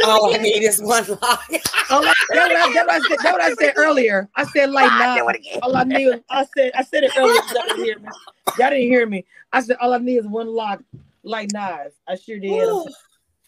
All 0.06 0.34
I 0.34 0.38
need 0.38 0.64
is 0.64 0.82
one 0.82 1.06
lock. 1.08 1.44
All 1.90 2.08
I, 2.08 2.14
that's, 2.30 2.50
what 2.50 2.56
I, 2.56 2.74
that's, 2.74 2.76
what 2.76 2.90
I 2.92 3.00
said, 3.00 3.18
that's 3.22 3.32
what 3.32 3.42
I 3.42 3.54
said 3.54 3.74
earlier. 3.76 4.30
I 4.36 4.46
said 4.46 4.70
like 4.70 4.92
nah. 4.94 5.20
All 5.62 5.76
I 5.76 5.84
need, 5.84 6.08
was- 6.08 6.22
I 6.30 6.46
said, 6.56 6.72
I 6.76 6.84
said 6.84 7.04
it 7.04 7.12
earlier. 7.18 7.42
Y'all 7.54 7.64
didn't 7.66 7.84
hear 7.84 8.00
me. 8.00 8.10
Y'all 8.58 8.70
didn't 8.70 8.88
hear 8.88 9.06
me. 9.06 9.26
I 9.52 9.62
said 9.62 9.78
all 9.82 9.94
I 9.94 9.98
need 9.98 10.18
is 10.18 10.28
one 10.28 10.48
lock, 10.48 10.82
like 11.24 11.52
knives. 11.52 11.96
I 12.08 12.16
sure 12.16 12.40
did. 12.40 12.52
Ooh. 12.52 12.86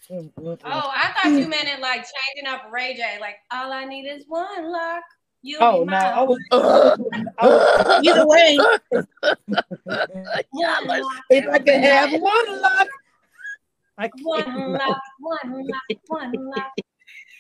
Mm, 0.10 0.34
mm, 0.34 0.58
mm. 0.58 0.60
Oh, 0.66 0.92
I 0.94 1.14
thought 1.14 1.32
you 1.32 1.48
meant 1.48 1.70
it 1.70 1.80
like 1.80 2.04
changing 2.04 2.52
up 2.52 2.64
Ray 2.72 2.96
J. 2.96 3.18
Like 3.22 3.36
all 3.52 3.72
I 3.72 3.86
need 3.86 4.06
is 4.08 4.26
one 4.28 4.72
lock. 4.72 5.04
You 5.44 5.58
Oh 5.60 5.84
no, 5.84 5.86
mine. 5.86 6.04
I 6.14 6.24
was. 6.24 6.40
I 7.40 7.48
was 7.48 8.04
Either 8.04 8.28
way, 8.28 8.58
One 10.52 10.88
lock, 10.88 11.24
if 11.30 11.48
I 11.48 11.58
could 11.60 11.74
have 11.76 12.12
one 12.12 12.62
lock, 12.62 12.88
I 13.98 14.10
one 14.22 14.44
can't. 14.44 14.72
lock, 14.74 14.98
one 15.20 15.68
lock, 15.68 15.98
one 16.08 16.32
lock. 16.34 16.72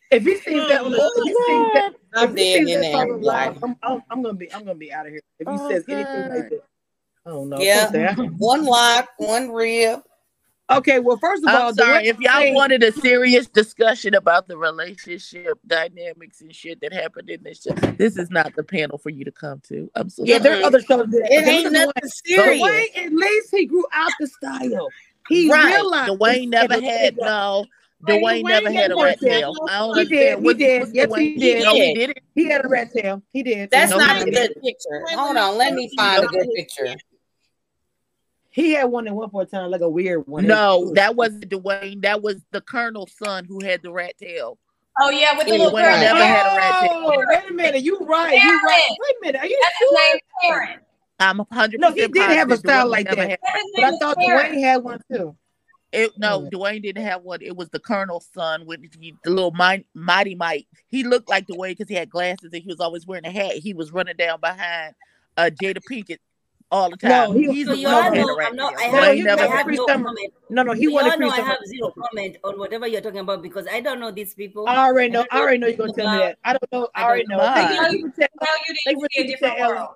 If 0.09 0.23
he 0.23 0.35
sees 0.37 0.67
that, 0.67 0.81
oh, 0.83 1.11
if 1.15 1.23
he 1.23 1.29
sees 1.29 1.67
that, 1.73 1.93
I'm 2.13 2.29
if 2.29 2.35
he 2.37 2.43
dead 2.43 2.57
sees 2.65 2.75
in 2.75 2.81
that 2.81 2.91
there. 2.91 2.91
song 2.91 3.59
I'm, 3.63 3.75
I'm, 3.83 4.03
I'm 4.09 4.21
gonna 4.23 4.33
be, 4.35 4.53
I'm 4.53 4.61
gonna 4.65 4.75
be 4.75 4.91
out 4.91 5.05
of 5.05 5.11
here. 5.13 5.21
If 5.39 5.47
he 5.47 5.53
Oh, 5.57 5.67
says 5.69 5.85
anything 5.87 6.29
like 6.29 6.49
that, 6.49 6.61
oh 7.25 7.43
no. 7.45 7.61
Yeah. 7.61 7.89
don't 7.91 8.17
say- 8.17 8.23
One 8.37 8.65
lock, 8.65 9.09
one 9.17 9.51
rib. 9.51 10.01
Okay, 10.77 10.99
well, 10.99 11.17
first 11.17 11.43
of 11.43 11.53
all, 11.53 11.69
I'm 11.69 11.75
the 11.75 11.83
sorry 11.83 12.07
if 12.07 12.19
y'all 12.19 12.33
say- 12.39 12.53
wanted 12.53 12.83
a 12.83 12.91
serious 12.91 13.47
discussion 13.47 14.13
about 14.15 14.47
the 14.47 14.57
relationship 14.57 15.59
dynamics 15.67 16.41
and 16.41 16.53
shit 16.55 16.79
that 16.81 16.93
happened 16.93 17.29
in 17.29 17.43
this 17.43 17.61
show. 17.63 17.73
This 17.97 18.17
is 18.17 18.29
not 18.29 18.55
the 18.55 18.63
panel 18.63 18.97
for 18.97 19.09
you 19.09 19.25
to 19.25 19.31
come 19.31 19.61
to. 19.69 19.89
I'm 19.95 20.09
so 20.09 20.23
Yeah, 20.25 20.39
sorry. 20.41 20.61
are 20.61 20.65
other 20.65 20.81
shows. 20.81 21.07
That, 21.09 21.27
It 21.31 21.47
ain't 21.47 21.71
nothing 21.73 21.91
Dwayne. 22.03 22.09
serious. 22.25 22.61
Dwayne, 22.61 23.05
at 23.05 23.13
least 23.13 23.47
he 23.51 23.65
grew 23.65 23.85
out 23.93 24.11
the 24.19 24.27
style. 24.27 24.87
He 25.29 25.49
Right. 25.49 25.75
realized 25.75 26.11
Dwayne 26.19 26.49
never 26.49 26.81
had 26.81 27.17
no. 27.17 27.65
Dwayne, 28.07 28.21
Dwayne 28.21 28.43
never 28.45 28.71
had 28.71 28.85
a 28.85 28.95
never 28.95 29.03
rat 29.03 29.19
did. 29.19 29.29
tail. 29.29 29.53
I 29.69 29.77
don't 29.77 29.97
He 29.99 30.05
did, 30.05 30.33
understand. 30.33 30.39
he 30.39 30.45
What- 30.45 30.57
did. 30.57 30.79
what's 30.81 30.93
Yes, 30.93 31.07
Dwayne- 31.07 31.19
he 31.21 31.37
did. 31.37 31.63
No, 31.63 31.73
he 31.75 31.93
didn't. 31.93 32.17
He 32.33 32.49
had 32.49 32.65
a 32.65 32.67
rat 32.67 32.89
tail. 32.93 33.21
He 33.31 33.43
did. 33.43 33.69
That's 33.69 33.91
No, 33.91 33.97
not 33.99 34.21
a 34.23 34.25
good 34.31 34.55
picture. 34.63 35.05
Hold 35.15 35.37
on, 35.37 35.57
let 35.59 35.73
me 35.75 35.89
find 35.95 36.23
a 36.23 36.27
good 36.27 36.47
picture. 36.55 36.95
He 38.51 38.73
had 38.73 38.85
one 38.85 39.07
at 39.07 39.13
one 39.15 39.29
point 39.29 39.49
in 39.51 39.59
time, 39.59 39.71
like 39.71 39.81
a 39.81 39.89
weird 39.89 40.27
one. 40.27 40.45
No, 40.45 40.91
that 40.95 41.15
wasn't 41.15 41.49
Dwayne. 41.49 42.01
That 42.01 42.21
was 42.21 42.35
the 42.51 42.61
colonel's 42.61 43.11
son 43.13 43.45
who 43.45 43.63
had 43.63 43.81
the 43.81 43.91
rat 43.91 44.17
tail. 44.17 44.57
Oh 44.99 45.09
yeah, 45.09 45.37
with 45.37 45.47
the 45.47 45.53
Anyway, 45.53 45.65
little 45.71 45.79
girl. 45.79 45.99
never 45.99 46.23
had 46.25 46.53
a 46.53 46.57
rat 46.57 46.81
tail. 46.81 46.89
Oh, 46.93 47.23
wait 47.27 47.49
a 47.49 47.53
minute. 47.53 47.81
You 47.81 47.97
right. 47.99 48.33
You 48.33 48.59
right. 48.63 48.89
Wait 48.89 49.15
a 49.15 49.25
minute. 49.25 49.39
Are 49.41 49.47
you 49.47 49.59
That's 49.63 49.75
his 49.79 49.91
name, 49.91 50.19
Karen. 50.41 50.79
I'm 51.19 51.39
a 51.39 51.47
hundred 51.51 51.79
No, 51.79 51.91
he 51.93 52.07
did 52.07 52.17
have 52.29 52.51
a 52.51 52.57
style 52.57 52.87
Dwayne 52.87 52.89
like 52.91 53.09
that. 53.09 53.17
had- 53.29 53.39
But 53.75 53.83
I 53.85 53.97
thought 53.99 54.17
Karen. 54.19 54.51
Dwayne 54.53 54.61
had 54.61 54.83
one 54.83 55.01
too. 55.09 55.35
It, 55.93 56.11
no. 56.17 56.49
Dwayne 56.51 56.81
didn't 56.81 57.03
have 57.03 57.21
one. 57.21 57.41
It 57.41 57.55
was 57.55 57.69
the 57.69 57.79
colonel's 57.79 58.27
son 58.33 58.65
with 58.65 58.79
he, 58.99 59.13
the 59.23 59.29
little 59.29 59.51
mighty, 59.51 59.85
mighty 59.93 60.35
Mike. 60.35 60.65
He 60.87 61.03
looked 61.03 61.29
like 61.29 61.47
Dwayne 61.47 61.71
because 61.71 61.89
he 61.89 61.95
had 61.95 62.09
glasses 62.09 62.51
and 62.53 62.61
he 62.63 62.67
was 62.67 62.79
always 62.79 63.05
wearing 63.05 63.25
a 63.25 63.31
hat. 63.31 63.53
He 63.53 63.73
was 63.73 63.91
running 63.91 64.15
down 64.17 64.39
behind 64.39 64.95
uh, 65.37 65.49
Jada 65.61 65.79
Pinkett 65.89 66.19
all 66.71 66.89
the 66.89 66.97
time. 66.97 67.09
No, 67.09 67.31
he- 67.33 67.51
He's 67.51 67.65
So 67.65 67.73
the 67.73 67.77
you 67.79 67.87
one 67.87 67.95
all 67.95 68.11
know 68.11 68.39
I'm 68.39 68.55
not. 68.55 68.73
I 68.77 68.89
tail. 68.89 68.93
No, 68.93 69.01
have, 69.01 69.17
never 69.17 69.41
I 69.41 69.57
have 69.57 69.67
no 69.67 69.85
comment. 69.85 70.33
No, 70.49 70.63
no, 70.63 70.73
he 70.73 70.83
You 70.83 70.97
all 70.97 71.17
know 71.17 71.29
I 71.29 71.41
have 71.41 71.57
zero 71.65 71.93
comment 71.97 72.37
on 72.43 72.57
whatever 72.57 72.87
you're 72.87 73.01
talking 73.01 73.19
about 73.19 73.41
because 73.41 73.67
I 73.71 73.81
don't 73.81 73.99
know 73.99 74.11
these 74.11 74.33
people. 74.33 74.67
I 74.67 74.87
already 74.87 75.11
know. 75.11 75.21
And 75.21 75.29
I 75.31 75.39
already 75.41 75.57
know 75.57 75.67
you're 75.67 75.77
gonna 75.77 75.93
tell 75.93 76.11
me 76.11 76.17
that. 76.17 76.37
I 76.43 76.53
don't 76.53 76.71
know. 76.71 76.89
I 76.95 77.03
already 77.03 77.25
know. 77.27 77.37
don't 77.37 77.53
Thank 77.53 77.71
you 77.71 77.77
for 77.77 78.23
you 78.27 78.75
didn't 78.85 79.07
see 79.11 79.21
a 79.21 79.27
different 79.27 79.59
world. 79.59 79.89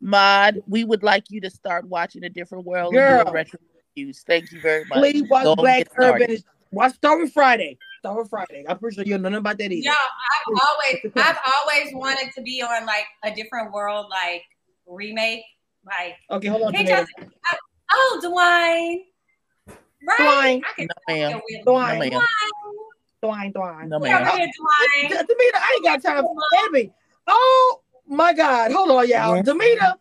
Mod, 0.00 0.62
we 0.66 0.84
would 0.84 1.02
like 1.02 1.24
you 1.30 1.40
to 1.40 1.50
start 1.50 1.86
watching 1.86 2.24
a 2.24 2.28
different 2.28 2.64
world 2.64 2.92
Girl. 2.92 3.22
doing 3.22 3.34
retro 3.34 3.58
reviews. 3.96 4.22
Thank 4.26 4.52
you 4.52 4.60
very 4.60 4.84
much. 4.84 4.98
Please 4.98 5.28
watch 5.28 5.44
Go 5.44 5.52
and 5.52 5.60
Black. 5.60 5.88
Urban. 5.96 6.36
Watch 6.70 6.94
Star 6.94 7.16
Wars 7.16 7.32
Friday. 7.32 7.78
Star 8.00 8.14
Wars 8.14 8.28
Friday. 8.28 8.64
I'm 8.68 8.78
pretty 8.78 8.96
sure 8.96 9.04
you 9.04 9.16
know 9.16 9.28
nothing 9.30 9.38
about 9.38 9.58
that 9.58 9.72
either. 9.72 9.84
Y'all, 9.84 9.94
I've 9.94 10.62
always, 10.68 11.12
I've 11.16 11.38
always 11.56 11.94
wanted 11.94 12.32
to 12.34 12.42
be 12.42 12.62
on 12.62 12.84
like 12.84 13.06
a 13.24 13.34
different 13.34 13.72
world, 13.72 14.06
like 14.10 14.42
remake. 14.86 15.42
Like, 15.86 16.16
Okay, 16.30 16.48
hold 16.48 16.62
on. 16.62 16.72
can't 16.72 17.08
I- 17.50 17.56
Oh, 17.92 18.20
Dwayne. 18.22 19.04
Right? 20.06 20.18
Dwayne. 20.20 20.62
I 20.64 20.72
can 20.74 20.88
No, 20.88 21.14
ma'am. 21.14 21.32
Dwayne. 21.32 21.64
No, 21.64 21.72
Dwayne. 21.72 22.10
ma'am. 22.10 22.22
Dwayne, 23.22 23.52
Dwayne. 23.52 23.88
No, 23.88 23.98
Come 24.00 24.02
ma'am. 24.02 24.36
here, 24.36 24.46
Dwayne. 24.48 25.08
D- 25.08 25.14
Demeter, 25.14 25.56
I 25.56 25.72
ain't 25.76 25.84
got 25.84 26.02
time 26.02 26.24
for 26.24 26.34
Abby. 26.66 26.92
Oh 27.28 27.82
my 28.06 28.32
God. 28.32 28.72
Hold 28.72 28.90
on, 28.90 29.08
y'all. 29.08 29.36
Yeah. 29.36 29.42
Demeter, 29.42 29.94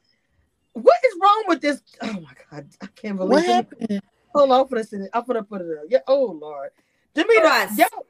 what 0.74 0.98
is 1.06 1.14
wrong 1.22 1.44
with 1.48 1.62
this? 1.62 1.82
Oh 2.02 2.14
my 2.14 2.34
God. 2.52 2.68
I 2.82 2.88
can't 2.96 3.18
believe 3.18 3.32
What 3.32 3.44
it. 3.46 3.54
happened? 3.54 4.02
Hold 4.34 4.52
on, 4.52 4.62
I'm 4.62 4.68
gonna 4.68 4.84
send 4.84 5.04
it. 5.04 5.10
I'm 5.14 5.24
gonna 5.26 5.44
put 5.44 5.62
it 5.62 5.68
up. 5.78 5.86
Yeah. 5.88 6.00
Oh 6.08 6.26
Lord. 6.26 6.70
Demeter, 7.14 7.44
Russ. 7.44 7.78
y'all, 7.78 8.06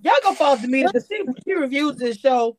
y'all 0.00 0.14
go 0.22 0.34
follow 0.34 0.56
Demeter 0.60 0.88
because 0.92 1.08
she, 1.08 1.22
she 1.46 1.54
reviews 1.54 1.96
this 1.96 2.18
show. 2.18 2.58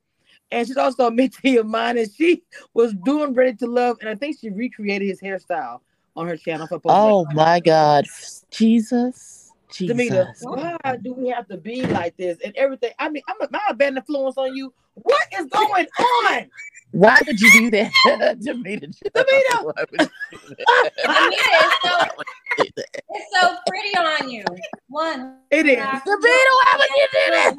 And 0.51 0.67
she's 0.67 0.77
also 0.77 1.07
a 1.07 1.11
mentee 1.11 1.59
of 1.59 1.65
mine, 1.65 1.97
and 1.97 2.11
she 2.11 2.43
was 2.73 2.93
doing 3.05 3.33
Ready 3.33 3.57
to 3.57 3.67
Love, 3.67 3.97
and 4.01 4.09
I 4.09 4.15
think 4.15 4.37
she 4.39 4.49
recreated 4.49 5.07
his 5.07 5.21
hairstyle 5.21 5.79
on 6.15 6.27
her 6.27 6.37
channel. 6.37 6.67
For 6.67 6.79
Oh 6.85 7.25
my 7.33 7.59
God, 7.59 8.05
Jesus, 8.51 9.51
Demeter, 9.77 10.27
Jesus. 10.27 10.41
why 10.41 10.77
do 11.01 11.13
we 11.13 11.29
have 11.29 11.47
to 11.47 11.57
be 11.57 11.85
like 11.85 12.15
this 12.17 12.37
and 12.43 12.55
everything? 12.55 12.91
I 12.99 13.09
mean, 13.09 13.23
I'm 13.27 13.35
not 13.39 13.49
a, 13.49 13.51
my 13.51 13.73
bad 13.75 13.95
influence 13.95 14.37
on 14.37 14.55
you. 14.55 14.73
What 14.95 15.27
is 15.37 15.47
going 15.47 15.87
on? 15.99 16.49
Why 16.91 17.19
would 17.25 17.41
you 17.41 17.51
do 17.51 17.71
that, 17.71 18.39
Demeter? 18.39 18.87
Demeter! 18.87 19.63
Why 19.63 19.85
would 19.91 20.01
you 20.01 20.07
do 20.31 20.55
that? 20.55 20.91
Anita, 21.05 21.43
it's 21.51 21.75
so, 21.83 22.23
Why 22.53 22.63
would 22.63 22.67
you 22.67 22.71
do 22.75 22.83
that? 22.93 23.03
it's 23.09 23.41
so 23.41 23.55
pretty 23.67 23.95
on 23.97 24.29
you. 24.29 24.43
One. 24.87 25.37
It 25.51 25.65
is. 25.65 25.77
lock, 25.77 25.99
Demeter, 26.05 26.53
why 26.59 26.75
would 26.77 26.89
you 26.89 27.07
do 27.11 27.31
that? 27.31 27.55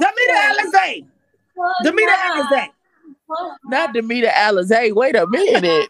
Demeter 0.00 0.38
Alizé. 0.50 1.06
one 1.54 1.74
Demeter 1.84 2.12
Alizé. 2.12 2.68
Not 3.64 3.94
Demeter 3.94 4.28
Alizé. 4.28 4.94
Wait 4.94 5.16
a 5.16 5.26
minute. 5.26 5.88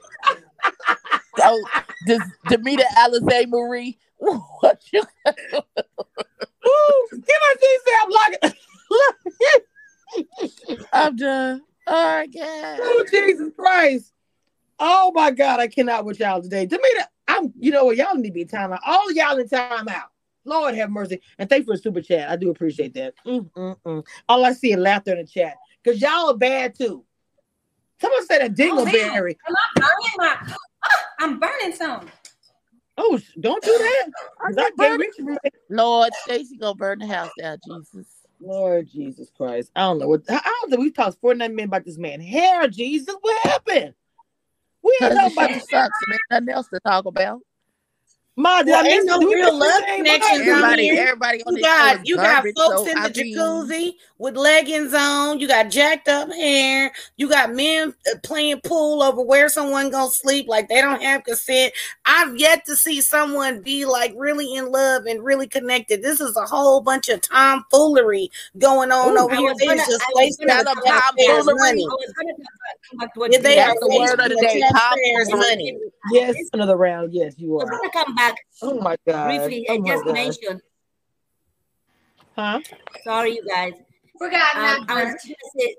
oh, 1.40 1.64
does 2.06 2.22
Demeter 2.48 2.84
Alizé 2.96 3.46
Marie? 3.48 3.98
What 4.18 4.80
you? 4.92 5.02
Ooh, 6.66 7.08
give 7.10 7.22
us 7.22 7.58
these 7.60 7.80
damn 7.86 8.10
lock. 8.10 8.32
I'm 10.92 11.16
done. 11.16 11.62
All 11.86 12.16
right, 12.16 12.32
guys. 12.32 12.78
Oh, 12.82 13.04
Jesus 13.10 13.50
Christ. 13.56 14.12
Oh 14.80 15.12
my 15.14 15.30
God, 15.30 15.60
I 15.60 15.68
cannot 15.68 16.06
with 16.06 16.18
y'all 16.18 16.42
today. 16.42 16.64
Demeter, 16.64 17.04
I'm 17.28 17.52
you 17.58 17.70
know 17.70 17.84
what, 17.84 17.96
y'all 17.96 18.14
need 18.14 18.28
to 18.28 18.32
be 18.32 18.46
time 18.46 18.72
out. 18.72 18.80
All 18.86 19.08
of 19.08 19.14
y'all 19.14 19.38
in 19.38 19.46
time 19.46 19.88
out. 19.88 20.08
Lord 20.46 20.74
have 20.74 20.90
mercy. 20.90 21.20
And 21.38 21.50
thanks 21.50 21.66
for 21.66 21.76
the 21.76 21.82
super 21.82 22.00
chat. 22.00 22.30
I 22.30 22.36
do 22.36 22.50
appreciate 22.50 22.94
that. 22.94 23.14
Mm, 23.26 23.50
mm, 23.52 23.76
mm. 23.84 24.06
All 24.26 24.44
I 24.44 24.52
see 24.52 24.72
is 24.72 24.78
laughter 24.78 25.12
in 25.12 25.18
the 25.18 25.26
chat. 25.26 25.56
Because 25.82 26.00
y'all 26.00 26.30
are 26.30 26.36
bad 26.36 26.74
too. 26.74 27.04
Someone 28.00 28.26
said 28.26 28.40
a 28.40 28.44
Oh, 28.46 28.48
dingleberry. 28.48 29.36
Am 29.46 29.54
I 29.54 29.80
burning 29.80 30.16
my? 30.16 30.54
I'm 31.20 31.38
burning 31.38 31.74
some. 31.74 32.08
Oh, 32.96 33.20
don't 33.38 33.62
do 33.62 33.70
that. 33.70 34.10
I 34.58 34.70
can't 34.78 34.98
reach 34.98 35.14
you. 35.18 35.36
Lord, 35.68 36.10
Stacy 36.24 36.56
gonna 36.56 36.74
burn 36.74 37.00
the 37.00 37.06
house 37.06 37.30
down. 37.38 37.58
Jesus. 37.66 38.06
Lord 38.40 38.88
Jesus 38.88 39.30
Christ. 39.36 39.70
I 39.76 39.82
don't 39.82 39.98
know 39.98 40.08
what 40.08 40.22
I 40.30 40.36
I 40.36 40.58
don't 40.60 40.70
know. 40.70 40.76
We've 40.78 40.94
talked 40.94 41.20
49 41.20 41.54
minutes 41.54 41.68
about 41.68 41.84
this 41.84 41.98
man. 41.98 42.20
Hair, 42.20 42.68
Jesus. 42.68 43.14
What 43.20 43.42
happened? 43.42 43.94
We 44.82 44.98
ain't 45.02 45.14
the 45.14 45.26
about 45.32 45.50
this. 45.50 45.68
sucks 45.68 45.98
and 46.06 46.18
nothing 46.30 46.48
else 46.50 46.68
to 46.68 46.80
talk 46.80 47.06
about. 47.06 47.40
Ma, 48.36 48.62
did 48.62 48.68
Well, 48.70 48.80
I 48.80 48.88
miss 48.88 49.04
no 49.04 49.18
real 49.18 49.58
love 49.58 49.82
anything? 49.86 50.04
connection 50.20 50.48
Everybody, 50.48 50.82
here. 50.88 51.02
everybody 51.02 51.42
on 51.42 51.52
You 51.52 51.56
this 51.58 51.66
got 51.66 51.96
is 51.96 52.00
you 52.08 52.16
got 52.16 52.44
folks 52.56 52.56
so 52.56 52.86
in 52.88 52.94
the 52.94 53.00
I 53.00 53.08
mean, 53.08 53.36
jacuzzi 53.36 53.92
with 54.18 54.36
leggings 54.36 54.94
on. 54.94 55.40
You 55.40 55.48
got 55.48 55.68
jacked 55.70 56.08
up 56.08 56.32
hair. 56.32 56.92
You 57.16 57.28
got 57.28 57.52
men 57.52 57.92
uh, 58.10 58.18
playing 58.22 58.60
pool 58.64 59.02
over 59.02 59.20
where 59.20 59.48
someone 59.50 59.90
gonna 59.90 60.10
sleep 60.12 60.48
like 60.48 60.68
they 60.68 60.80
don't 60.80 61.02
have 61.02 61.24
consent. 61.24 61.74
I've 62.06 62.36
yet 62.36 62.64
to 62.66 62.76
see 62.76 63.00
someone 63.02 63.60
be 63.62 63.84
like 63.84 64.14
really 64.16 64.54
in 64.54 64.70
love 64.70 65.04
and 65.06 65.22
really 65.24 65.48
connected. 65.48 66.00
This 66.00 66.20
is 66.20 66.34
a 66.36 66.46
whole 66.46 66.80
bunch 66.80 67.08
of 67.10 67.20
tomfoolery 67.20 68.30
going 68.58 68.90
on 68.92 69.18
Ooh, 69.18 69.22
over 69.24 69.34
here. 69.34 69.50
was 69.50 69.58
They 69.58 69.66
gonna- 69.66 69.82
just 69.84 70.04
wasting 70.14 70.46
gonna- 70.46 70.64
the 70.64 70.70
Shut 70.70 70.78
up, 70.78 70.84
taxpayers' 70.84 71.46
money. 71.46 71.84
I 71.84 71.88
was 71.88 72.14
gonna 72.16 72.32
come 72.32 72.36
back, 72.38 72.78
come 72.88 72.98
back 73.00 73.14
to 73.14 73.20
what 73.20 73.32
Yeah, 73.32 73.38
they 73.40 73.58
are 73.58 73.74
the 73.80 73.88
word 73.98 74.20
of 74.20 74.30
the 74.30 74.36
day. 74.36 74.60
the 74.60 74.72
taxpayers' 74.72 75.30
money. 75.30 75.78
Yes, 76.12 76.36
another 76.54 76.76
round. 76.76 77.12
Yes, 77.12 77.34
you 77.36 77.58
are. 77.58 77.66
Gonna 78.20 78.34
come 78.34 78.34
back 78.34 78.36
Oh 78.62 78.80
my 78.80 78.96
god. 79.06 79.26
briefly 79.26 79.66
Oh 79.68 79.74
and 79.74 79.86
just 79.86 80.04
god. 80.04 80.14
mention. 80.14 80.60
Huh? 82.36 82.60
Sorry, 83.04 83.34
you 83.34 83.46
guys. 83.46 83.72
Forgot 84.18 84.54
Um, 84.56 84.86
I 84.88 85.04
was 85.04 85.12
first. 85.12 85.26
gonna 85.26 85.66
say. 85.66 85.76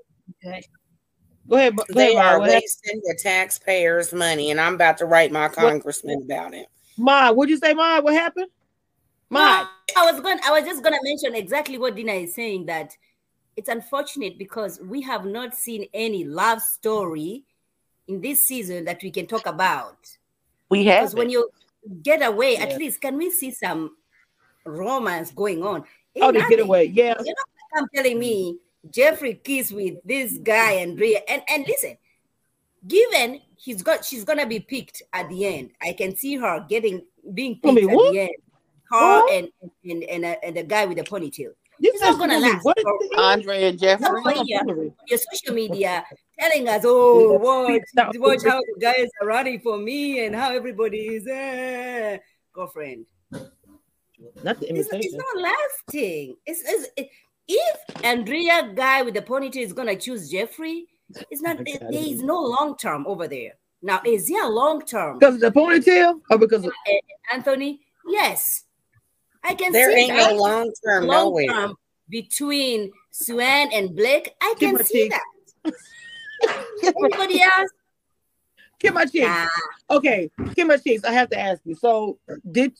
Go 1.48 1.56
ahead. 1.56 1.76
Go 1.76 1.84
They 1.90 2.16
ahead, 2.16 2.24
are 2.24 2.38
What 2.40 2.48
wasting 2.48 3.00
the 3.04 3.18
taxpayers' 3.20 4.12
money, 4.12 4.50
and 4.50 4.60
I'm 4.60 4.74
about 4.74 4.98
to 4.98 5.06
write 5.06 5.32
my 5.32 5.48
congressman 5.48 6.22
about 6.24 6.54
it. 6.54 6.66
Ma, 6.96 7.32
what'd 7.32 7.50
you 7.50 7.56
say, 7.58 7.74
Ma? 7.74 8.00
What 8.00 8.14
happened? 8.14 8.48
Ma. 9.30 9.40
No, 9.62 9.68
I 9.96 10.12
was 10.12 10.20
going. 10.20 10.38
I 10.44 10.50
was 10.50 10.64
just 10.64 10.82
going 10.82 10.94
to 10.94 11.00
mention 11.02 11.34
exactly 11.34 11.78
what 11.78 11.94
Dina 11.94 12.12
is 12.12 12.34
saying. 12.34 12.66
That 12.66 12.96
it's 13.56 13.68
unfortunate 13.68 14.38
because 14.38 14.80
we 14.80 15.02
have 15.02 15.24
not 15.24 15.54
seen 15.54 15.86
any 15.94 16.24
love 16.24 16.60
story 16.60 17.44
in 18.08 18.20
this 18.20 18.46
season 18.46 18.84
that 18.84 19.02
we 19.02 19.10
can 19.10 19.26
talk 19.26 19.46
about. 19.46 19.98
We 20.68 20.84
have. 20.84 21.00
Because 21.00 21.12
have 21.12 21.18
when 21.18 21.30
you 21.30 21.48
get 22.02 22.22
away, 22.22 22.54
Yeah. 22.54 22.64
at 22.64 22.78
least 22.78 23.00
can 23.00 23.16
we 23.16 23.30
see 23.30 23.50
some 23.50 23.96
romance 24.64 25.30
going 25.30 25.62
on? 25.62 25.84
Oh, 26.20 26.32
Ain't 26.34 26.48
get 26.48 26.60
away. 26.60 26.84
Yeah. 26.84 27.14
You're 27.24 27.34
not 27.34 27.48
gonna 27.74 27.86
telling 27.94 28.18
me 28.18 28.58
Jeffrey 28.90 29.34
kiss 29.42 29.72
with 29.72 29.94
this 30.04 30.38
guy 30.38 30.72
Andrea. 30.74 31.20
And 31.28 31.42
and 31.48 31.64
listen, 31.66 31.96
given 32.86 33.40
he's 33.56 33.82
got 33.82 34.04
she's 34.04 34.24
gonna 34.24 34.46
be 34.46 34.60
picked 34.60 35.02
at 35.12 35.28
the 35.28 35.46
end. 35.46 35.70
I 35.80 35.92
can 35.92 36.16
see 36.16 36.36
her 36.36 36.64
getting 36.68 37.04
being 37.34 37.54
picked 37.60 37.78
at 37.78 37.84
what? 37.90 38.12
the 38.12 38.20
end. 38.20 38.30
Her 38.90 38.98
What? 39.20 39.32
and 39.32 39.48
and 39.84 40.04
and, 40.04 40.24
uh, 40.24 40.36
and 40.42 40.56
the 40.56 40.62
guy 40.64 40.84
with 40.86 40.98
the 40.98 41.04
ponytail. 41.04 41.52
This 41.80 41.94
is 41.94 42.00
not 42.00 42.18
gonna 42.18 42.38
last. 42.38 42.64
What 42.64 42.78
is 42.78 42.84
for- 42.84 42.98
the 43.10 43.20
Andre 43.20 43.64
and 43.64 43.78
Jeffrey. 43.78 44.06
Somebody 44.06 44.40
here 44.44 44.58
tomfoolery? 44.58 44.88
on 44.88 44.94
your 45.08 45.18
social 45.32 45.54
media 45.54 46.04
telling 46.42 46.68
us, 46.68 46.82
oh, 46.84 47.38
watch, 47.38 47.82
watch 48.16 48.42
how 48.44 48.60
the 48.60 48.80
guys 48.80 49.08
are 49.20 49.26
running 49.26 49.60
for 49.60 49.78
me 49.78 50.24
and 50.24 50.34
how 50.34 50.52
everybody 50.52 50.98
is 51.06 51.26
eh. 51.26 52.18
girlfriend. 52.52 53.06
Not 54.42 54.60
the 54.60 54.72
It's, 54.74 54.88
it's 54.92 55.14
not 55.14 55.36
lasting. 55.42 56.36
It's, 56.46 56.62
it's 56.64 56.88
it, 56.96 57.08
if 57.48 58.04
Andrea 58.04 58.72
guy 58.74 59.02
with 59.02 59.14
the 59.14 59.22
ponytail 59.22 59.56
is 59.62 59.72
gonna 59.72 59.96
choose 59.96 60.30
Jeffrey, 60.30 60.86
it's 61.30 61.42
not. 61.42 61.60
Okay, 61.60 61.78
there 61.78 61.88
I 62.02 62.14
no 62.22 62.40
long 62.40 62.76
term 62.76 63.04
over 63.06 63.26
there. 63.26 63.52
Now, 63.82 64.00
is 64.06 64.28
there 64.28 64.44
a 64.44 64.48
long 64.48 64.82
term? 64.82 65.18
Because 65.18 65.34
of 65.34 65.40
the 65.40 65.50
ponytail 65.50 66.20
or 66.30 66.38
because 66.38 66.64
of 66.64 66.72
Anthony, 67.32 67.80
yes, 68.06 68.64
I 69.42 69.54
can 69.54 69.72
There 69.72 69.90
see 69.90 70.02
ain't 70.02 70.16
that. 70.16 70.30
no 70.30 70.36
long 70.36 70.72
term 70.84 71.06
long 71.06 71.24
nowhere. 71.24 71.46
term 71.48 71.74
between 72.08 72.92
Swan 73.10 73.72
and 73.72 73.96
Blake. 73.96 74.30
I 74.40 74.54
Give 74.58 74.76
can 74.76 74.84
see 74.86 75.02
cheek. 75.08 75.12
that. 75.64 75.72
Anybody 76.82 77.42
else? 77.42 77.70
Kim 78.78 78.94
my 78.94 79.04
cheeks? 79.04 79.26
Nah. 79.26 79.46
Okay, 79.90 80.30
Kim 80.56 80.68
my 80.68 80.76
cheeks. 80.76 81.04
I 81.04 81.12
have 81.12 81.30
to 81.30 81.38
ask 81.38 81.60
you. 81.64 81.74
So 81.74 82.18
did 82.50 82.72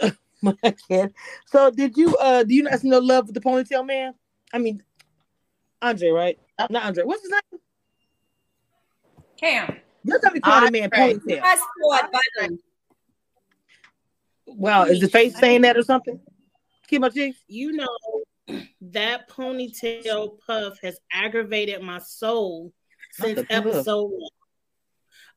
my 0.42 0.54
kid? 0.88 1.12
So 1.46 1.70
did 1.70 1.96
you 1.96 2.16
uh 2.16 2.42
do 2.44 2.54
you 2.54 2.62
not 2.62 2.80
see 2.80 2.88
no 2.88 2.98
love 2.98 3.26
with 3.26 3.34
the 3.34 3.40
ponytail 3.40 3.86
man? 3.86 4.14
I 4.52 4.58
mean 4.58 4.82
Andre, 5.82 6.08
right? 6.10 6.38
Not 6.70 6.84
Andre. 6.84 7.04
What's 7.04 7.22
his 7.22 7.30
name? 7.30 7.60
Cam. 9.36 9.76
You're 10.04 10.18
gonna 10.20 10.34
be 10.34 10.40
calling 10.40 10.72
the 10.72 10.80
man 10.80 10.90
ponytail. 10.90 11.40
Fast 11.40 11.62
forward. 11.80 12.58
Wow, 14.46 14.84
is 14.84 15.00
the 15.00 15.08
face 15.08 15.36
saying 15.38 15.62
that 15.62 15.76
or 15.76 15.82
something? 15.82 16.20
Kim 16.86 17.02
my 17.02 17.08
cheeks? 17.08 17.38
You 17.46 17.72
know, 17.72 18.62
that 18.80 19.28
ponytail 19.28 20.38
puff 20.46 20.78
has 20.82 20.98
aggravated 21.12 21.82
my 21.82 21.98
soul 21.98 22.64
Not 22.64 22.72
since 23.12 23.42
episode 23.50 24.10
one. 24.10 24.30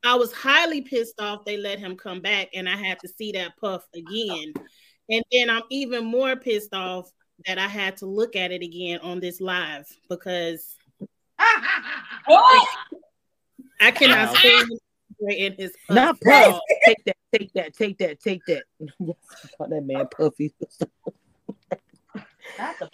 I 0.03 0.15
was 0.15 0.31
highly 0.31 0.81
pissed 0.81 1.19
off 1.19 1.45
they 1.45 1.57
let 1.57 1.79
him 1.79 1.95
come 1.95 2.21
back 2.21 2.49
and 2.53 2.69
I 2.69 2.75
had 2.75 2.99
to 2.99 3.07
see 3.07 3.31
that 3.33 3.57
puff 3.57 3.83
again. 3.95 4.53
And 5.09 5.23
then 5.31 5.49
I'm 5.49 5.63
even 5.69 6.05
more 6.05 6.35
pissed 6.35 6.73
off 6.73 7.09
that 7.47 7.57
I 7.57 7.67
had 7.67 7.97
to 7.97 8.05
look 8.05 8.35
at 8.35 8.51
it 8.51 8.61
again 8.61 8.99
on 8.99 9.19
this 9.19 9.41
live 9.41 9.87
because 10.09 10.75
What? 12.25 12.67
I 13.81 13.91
cannot 13.91 14.29
Wow. 14.29 14.35
stand 14.35 14.69
in 15.29 15.53
his 15.57 15.71
puff. 15.87 15.95
Not 15.95 16.21
puff. 16.21 16.59
Take 16.85 17.03
that, 17.05 17.17
take 17.33 17.53
that, 17.53 17.73
take 17.73 17.97
that, 17.97 18.19
take 18.23 18.45
that. 18.45 18.63
That 19.59 19.83
man 19.85 20.07
puffy. 20.15 20.53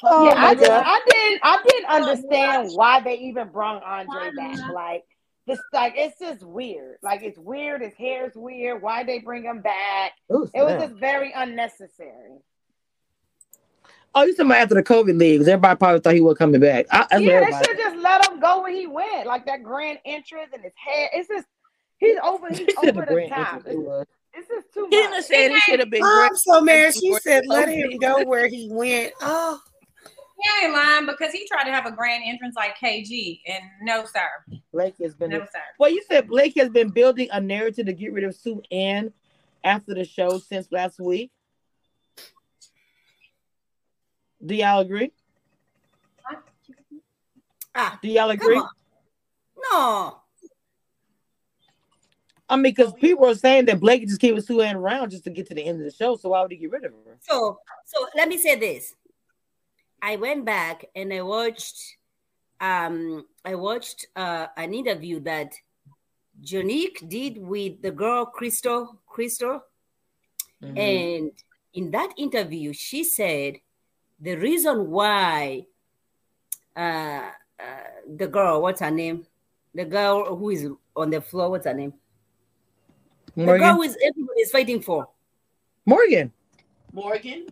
Oh 0.04 0.26
yeah, 0.26 0.36
my 0.36 0.48
I, 0.48 0.54
did, 0.56 0.68
God. 0.68 0.84
I 0.86 1.02
didn't. 1.08 1.40
I 1.44 1.64
didn't 1.68 1.86
oh, 1.90 1.96
understand 1.96 2.70
why 2.74 3.02
they 3.02 3.18
even 3.20 3.50
brought 3.50 3.84
Andre 3.84 4.32
back. 4.36 4.72
Like 4.74 5.04
this, 5.48 5.60
like 5.74 5.94
it's 5.96 6.20
just 6.20 6.44
weird. 6.44 6.98
Like 7.02 7.22
it's 7.24 7.38
weird. 7.38 7.82
His 7.82 7.94
hair's 7.96 8.34
weird. 8.36 8.82
Why 8.82 9.04
they 9.04 9.20
bring 9.20 9.44
him 9.44 9.62
back? 9.62 10.14
Ooh, 10.32 10.50
It 10.54 10.64
was 10.64 10.82
just 10.82 10.96
very 10.96 11.32
unnecessary. 11.36 12.40
Oh, 14.14 14.24
you 14.24 14.34
talking 14.34 14.48
about 14.48 14.58
after 14.58 14.76
the 14.76 14.84
COVID 14.84 15.18
leagues? 15.18 15.48
Everybody 15.48 15.78
probably 15.78 16.00
thought 16.02 16.14
he 16.14 16.22
was 16.22 16.38
coming 16.38 16.60
back. 16.60 16.86
I, 16.92 16.98
that's 16.98 17.12
what 17.14 17.22
yeah, 17.24 17.46
they 17.46 17.66
should 17.66 17.78
just 17.78 17.96
let 17.98 18.30
him 18.30 18.42
go 18.42 18.62
where 18.62 18.72
he 18.72 18.86
went. 18.86 19.26
Like 19.26 19.46
that 19.46 19.64
grand 19.64 20.00
entrance 20.06 20.50
and 20.54 20.64
his 20.64 20.74
hair. 20.76 21.10
It's 21.14 21.30
just 21.30 21.48
he's 21.98 22.18
over. 22.24 22.50
He's 22.54 22.76
over 22.78 23.06
the 23.06 23.16
the 23.16 23.28
top. 23.30 23.64
Entrance, 24.36 24.50
it 24.50 24.58
It's, 24.58 24.76
was. 24.76 24.86
too 24.86 24.88
Tina 24.90 25.10
much. 25.10 25.24
said 25.26 25.52
it 25.52 25.62
should 25.64 25.80
have 25.80 25.90
been. 25.90 26.04
I'm 26.04 26.36
so 26.36 26.62
mad. 26.62 26.94
She 26.94 27.14
said, 27.22 27.44
"Let 27.48 27.70
him 27.70 27.98
go 27.98 28.24
where 28.24 28.48
he 28.48 28.70
went." 28.72 29.14
Oh, 29.22 29.60
He 30.42 30.66
ain't 30.66 30.74
lying 30.74 31.06
because 31.06 31.32
he 31.32 31.48
tried 31.48 31.66
to 31.66 31.72
have 31.72 31.86
a 31.86 31.92
grand 31.92 32.24
entrance 32.26 32.56
like 32.56 32.78
KG, 32.78 33.42
and 33.48 33.64
no 33.84 34.06
sir, 34.06 34.60
Blake 34.74 34.96
has 35.02 35.14
been. 35.14 35.30
no 35.32 35.40
sir. 35.40 35.62
Well, 35.80 35.92
you 35.92 36.02
said 36.10 36.28
Blake 36.28 36.54
has 36.58 36.70
been 36.70 36.90
building 36.90 37.28
a 37.32 37.40
narrative 37.40 37.86
to 37.88 37.94
get 37.94 38.12
rid 38.14 38.24
of 38.24 38.36
Sue 38.36 38.62
Ann 38.72 39.14
after 39.64 39.94
the 39.94 40.04
show 40.06 40.40
since 40.40 40.72
last 40.72 41.00
week. 41.00 41.32
Do 44.44 44.56
y'all 44.56 44.80
agree? 44.80 45.12
Ah, 47.76 48.00
Do 48.02 48.10
y'all 48.10 48.32
agree? 48.32 48.62
No. 49.72 50.21
I 52.52 52.58
mean, 52.58 52.74
because 52.76 52.94
people 52.94 53.26
are 53.28 53.36
saying 53.36 53.66
that 53.66 53.80
Blake 53.80 54.08
just 54.08 54.20
keeping 54.20 54.42
Sue 54.42 54.62
Ann 54.62 54.76
around 54.76 55.12
just 55.12 55.24
to 55.24 55.30
get 55.30 55.48
to 55.48 55.56
the 55.56 55.64
end 55.64 55.80
of 55.80 55.86
the 55.86 55.92
show. 55.92 56.18
So 56.18 56.30
why 56.30 56.42
would 56.42 56.52
he 56.52 56.58
get 56.58 56.70
rid 56.70 56.84
of 56.84 56.92
her? 56.92 57.18
So, 57.22 57.60
so 57.86 58.08
let 58.16 58.28
me 58.28 58.38
say 58.38 58.58
this. 58.58 58.94
I 60.02 60.18
went 60.18 60.44
back 60.44 60.86
and 60.96 61.14
I 61.14 61.22
watched, 61.22 61.80
um, 62.60 63.26
I 63.46 63.56
watched 63.56 64.08
uh, 64.16 64.48
an 64.58 64.74
interview 64.74 65.22
that 65.22 65.54
Jonique 66.42 67.08
did 67.08 67.38
with 67.38 67.82
the 67.82 67.92
girl 67.92 68.26
Crystal, 68.26 69.00
Crystal, 69.08 69.62
Mm-hmm. 70.64 70.78
and 70.78 71.32
in 71.74 71.92
that 71.92 72.14
interview, 72.18 72.72
she 72.74 73.04
said 73.04 73.56
the 74.20 74.36
reason 74.36 74.92
why 74.92 75.66
uh, 76.76 77.32
uh, 77.60 77.84
the 78.16 78.28
girl, 78.28 78.62
what's 78.62 78.82
her 78.82 78.92
name? 78.92 79.26
The 79.74 79.86
girl 79.86 80.36
who 80.36 80.50
is 80.52 80.68
on 80.96 81.10
the 81.10 81.22
floor, 81.22 81.50
what's 81.50 81.66
her 81.66 81.74
name? 81.74 81.94
The 83.36 83.46
girl 83.46 83.58
Morgan. 83.58 83.76
who 83.76 83.82
is 83.84 83.98
everybody 84.04 84.42
is 84.42 84.52
fighting 84.52 84.82
for. 84.82 85.08
Morgan. 85.86 86.32
Morgan. 86.92 87.48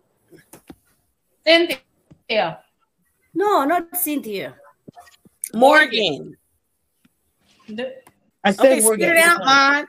Cynthia. 1.46 1.78
Yeah. 2.28 2.58
No, 3.34 3.64
not 3.66 3.96
Cynthia. 3.96 4.56
Morgan. 5.54 6.36
I 8.44 8.52
said 8.52 8.66
Okay, 8.66 8.82
Morgan. 8.82 9.08
spit 9.08 9.18
it 9.18 9.24
out, 9.24 9.40
Mon. 9.46 9.86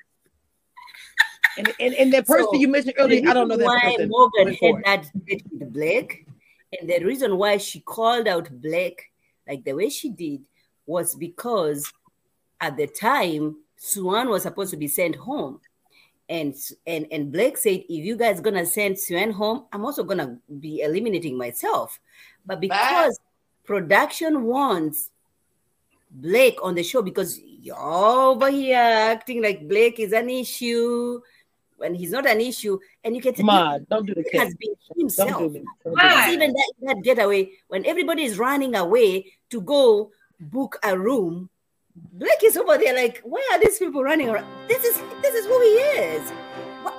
And, 1.59 1.74
and, 1.80 1.95
and 1.95 2.12
that 2.12 2.26
person 2.26 2.47
So, 2.53 2.59
you 2.59 2.68
mentioned 2.68 2.95
earlier, 2.99 3.28
I 3.28 3.34
don't 3.34 3.49
know 3.49 3.57
that 3.57 3.64
why 3.64 3.80
person. 3.97 4.09
Morgan 4.09 4.55
had 4.84 5.05
that 5.05 5.26
date 5.26 5.45
with 5.51 5.72
Blake, 5.72 6.26
and 6.78 6.88
the 6.88 7.05
reason 7.05 7.36
why 7.36 7.57
she 7.57 7.80
called 7.80 8.28
out 8.28 8.49
Blake 8.61 9.03
like 9.49 9.64
the 9.64 9.72
way 9.72 9.88
she 9.88 10.11
did 10.11 10.43
was 10.86 11.14
because 11.14 11.93
at 12.61 12.76
the 12.76 12.86
time 12.86 13.57
Suan 13.76 14.28
was 14.28 14.43
supposed 14.45 14.70
to 14.70 14.76
be 14.76 14.88
sent 14.88 15.16
home, 15.16 15.61
and 16.31 16.55
and 16.87 17.07
and 17.11 17.33
Blake 17.33 17.59
said, 17.59 17.85
"If 17.91 18.05
you 18.07 18.16
guys 18.16 18.41
gonna 18.41 18.64
send 18.64 18.99
Swan 18.99 19.33
home, 19.33 19.66
I'm 19.72 19.85
also 19.85 20.05
gonna 20.05 20.39
be 20.61 20.81
eliminating 20.81 21.37
myself." 21.37 21.99
But 22.47 22.61
because 22.61 23.18
production 23.64 24.45
wants 24.45 25.11
Blake 26.11 26.59
on 26.62 26.74
the 26.74 26.83
show 26.83 27.03
because 27.03 27.39
you're 27.39 27.76
over 27.76 28.51
here 28.51 28.78
acting 28.78 29.43
like 29.43 29.68
Blake 29.68 29.99
is 30.01 30.12
an 30.12 30.31
issue 30.31 31.20
when 31.76 31.95
he's 31.95 32.12
not 32.12 32.28
an 32.28 32.41
issue, 32.41 32.78
and 33.03 33.16
you 33.16 33.22
can 33.22 33.35
tell 33.35 33.47
Ma, 33.47 33.78
don't 33.91 34.07
do 34.07 34.14
the 34.14 34.24
he 34.31 34.39
has 34.39 34.49
cat. 34.49 34.59
been 34.59 35.09
Don't 35.16 35.39
do 35.39 35.49
me. 35.49 35.64
Don't 35.83 35.99
do 35.99 36.33
Even 36.33 36.53
that, 36.53 36.72
that 36.83 37.03
getaway, 37.03 37.53
when 37.68 37.85
everybody 37.87 38.22
is 38.22 38.39
running 38.39 38.76
away 38.76 39.33
to 39.49 39.61
go 39.62 40.12
book 40.39 40.78
a 40.85 40.97
room, 40.97 41.49
Blake 42.12 42.44
is 42.44 42.57
over 42.57 42.76
there 42.78 42.94
like, 42.94 43.20
why 43.24 43.46
are 43.53 43.61
these 43.61 43.78
people 43.78 44.03
running 44.03 44.28
around? 44.28 44.46
This 44.68 44.84
is 44.84 45.01
this 45.22 45.34
is 45.34 45.46
who 45.46 45.61
he 45.61 45.74
is. 46.01 46.30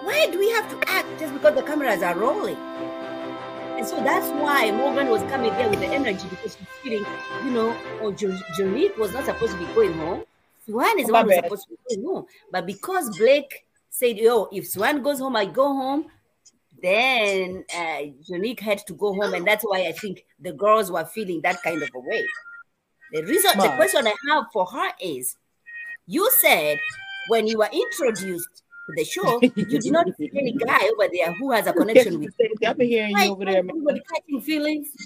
Why 0.03 0.27
do 0.31 0.39
we 0.39 0.49
have 0.51 0.69
to 0.69 0.89
act 0.89 1.07
just 1.19 1.33
because 1.33 1.55
the 1.55 1.63
cameras 1.63 2.01
are 2.01 2.17
rolling? 2.17 2.57
And 3.77 3.87
so 3.87 3.95
that's 3.97 4.27
why 4.39 4.69
Morgan 4.71 5.09
was 5.09 5.23
coming 5.23 5.51
there 5.53 5.67
with 5.67 5.79
the 5.79 5.87
energy 5.87 6.27
because 6.29 6.55
she's 6.55 6.67
feeling, 6.83 7.05
you 7.43 7.49
know, 7.49 7.75
oh, 7.99 8.11
Jo- 8.11 8.37
Jonique 8.55 8.95
was 8.97 9.11
not 9.11 9.25
supposed 9.25 9.53
to 9.53 9.57
be 9.57 9.65
going 9.73 9.93
home. 9.93 10.23
Swan 10.65 10.99
is 10.99 11.07
the 11.07 11.13
My 11.13 11.23
one 11.23 11.33
supposed 11.33 11.67
to 11.67 11.69
be 11.69 11.95
going 11.95 12.07
home. 12.07 12.25
But 12.51 12.67
because 12.67 13.17
Blake 13.17 13.65
said, 13.89 14.17
yo, 14.17 14.49
if 14.51 14.67
Swan 14.67 15.01
goes 15.01 15.19
home, 15.19 15.35
I 15.35 15.45
go 15.45 15.65
home, 15.65 16.05
then 16.81 17.63
uh, 17.75 18.01
Jonique 18.29 18.59
had 18.59 18.85
to 18.85 18.93
go 18.93 19.13
home. 19.13 19.33
And 19.33 19.47
that's 19.47 19.63
why 19.63 19.87
I 19.87 19.93
think 19.93 20.25
the 20.39 20.53
girls 20.53 20.91
were 20.91 21.05
feeling 21.05 21.41
that 21.41 21.63
kind 21.63 21.81
of 21.81 21.89
a 21.95 21.99
way. 21.99 22.25
The 23.11 23.23
reason, 23.23 23.51
the 23.57 23.67
question 23.75 24.07
I 24.07 24.13
have 24.29 24.45
for 24.53 24.65
her 24.65 24.91
is, 25.01 25.35
you 26.07 26.29
said 26.39 26.77
when 27.27 27.45
you 27.45 27.57
were 27.57 27.69
introduced 27.71 28.63
to 28.87 28.93
the 28.95 29.03
show, 29.03 29.41
you 29.41 29.79
did 29.79 29.91
not 29.91 30.07
see 30.17 30.31
any 30.33 30.53
guy 30.53 30.79
over 30.93 31.09
there 31.11 31.33
who 31.33 31.51
has 31.51 31.67
a 31.67 31.73
connection 31.77 32.19
with 32.19 32.33
you. 32.39 32.49
I've 32.65 32.77
been 32.77 32.87
hearing 32.87 33.13
Why 33.13 33.25
you 33.25 33.31
over 33.31 33.43
there, 33.43 33.63
man. 33.63 33.75
catching 34.13 34.39
feelings? 34.39 34.87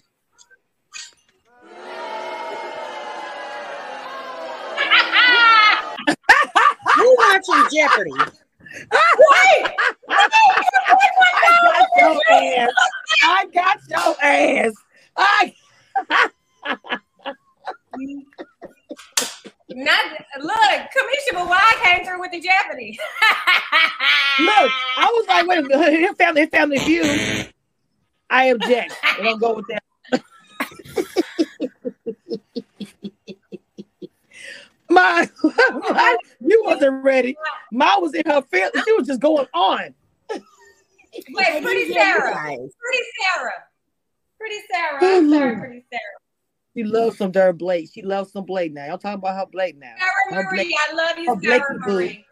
Who 6.95 7.15
watching 7.17 7.65
Jeopardy? 7.73 8.11
I 8.91 9.01
got 11.63 11.87
your 11.97 12.21
ass. 12.29 12.69
I 13.23 13.45
got 13.51 13.79
your 13.89 14.15
ass. 14.23 14.73
I 15.17 15.53
Not 19.69 19.99
look, 20.41 20.81
Commissioner 21.27 21.49
Why 21.49 21.73
came 21.83 22.05
through 22.05 22.19
with 22.19 22.31
the 22.31 22.41
Jeopardy. 22.41 22.97
look. 24.39 24.71
I 24.97 25.05
was 25.11 25.27
like, 25.27 25.47
wait 25.47 25.59
a 25.59 25.63
minute. 25.63 25.99
His 25.99 26.15
family, 26.17 26.41
his 26.41 26.49
family 26.49 26.79
feud. 26.79 27.53
I 28.29 28.45
object. 28.45 28.95
We're 29.19 29.25
gonna 29.25 29.39
go 29.39 29.53
with 29.55 29.65
that. 29.67 29.83
My, 34.87 35.27
my, 35.43 36.17
you 36.39 36.61
wasn't 36.63 37.03
ready. 37.03 37.35
Ma 37.71 37.99
was 37.99 38.13
in 38.13 38.21
her 38.27 38.41
feelings. 38.43 38.83
She 38.85 38.93
was 38.93 39.07
just 39.07 39.19
going 39.19 39.47
on. 39.53 39.95
Wait, 40.29 40.53
Pretty 41.33 41.63
didn't 41.63 41.63
hear 41.63 41.85
you 41.87 41.93
Sarah. 41.93 42.55
Pretty 42.55 43.03
Sarah. 43.19 43.51
Pretty 44.39 44.55
Sarah. 44.71 45.01
Mm-hmm. 45.01 45.33
I'm 45.33 45.39
sorry, 45.39 45.55
Pretty 45.57 45.85
Sarah. 45.91 46.24
She 46.75 46.83
loves 46.83 47.17
some 47.17 47.31
Durr 47.31 47.53
Blake. 47.53 47.89
She 47.93 48.01
loves 48.01 48.33
some 48.33 48.43
Blake 48.45 48.73
now. 48.73 48.85
Y'all 48.85 48.97
talking 48.97 49.19
about 49.19 49.37
her 49.37 49.45
Blake 49.49 49.77
now. 49.77 49.93
Sarah 49.97 50.43
Her 50.43 50.49
Blake- 50.53 50.73
I 50.89 50.93
love 50.93 51.17
you, 51.17 51.29
her 51.29 51.35
Blakey 51.35 51.63
Sarah 51.65 51.79
boo. 51.79 51.93
Marie. 51.93 52.25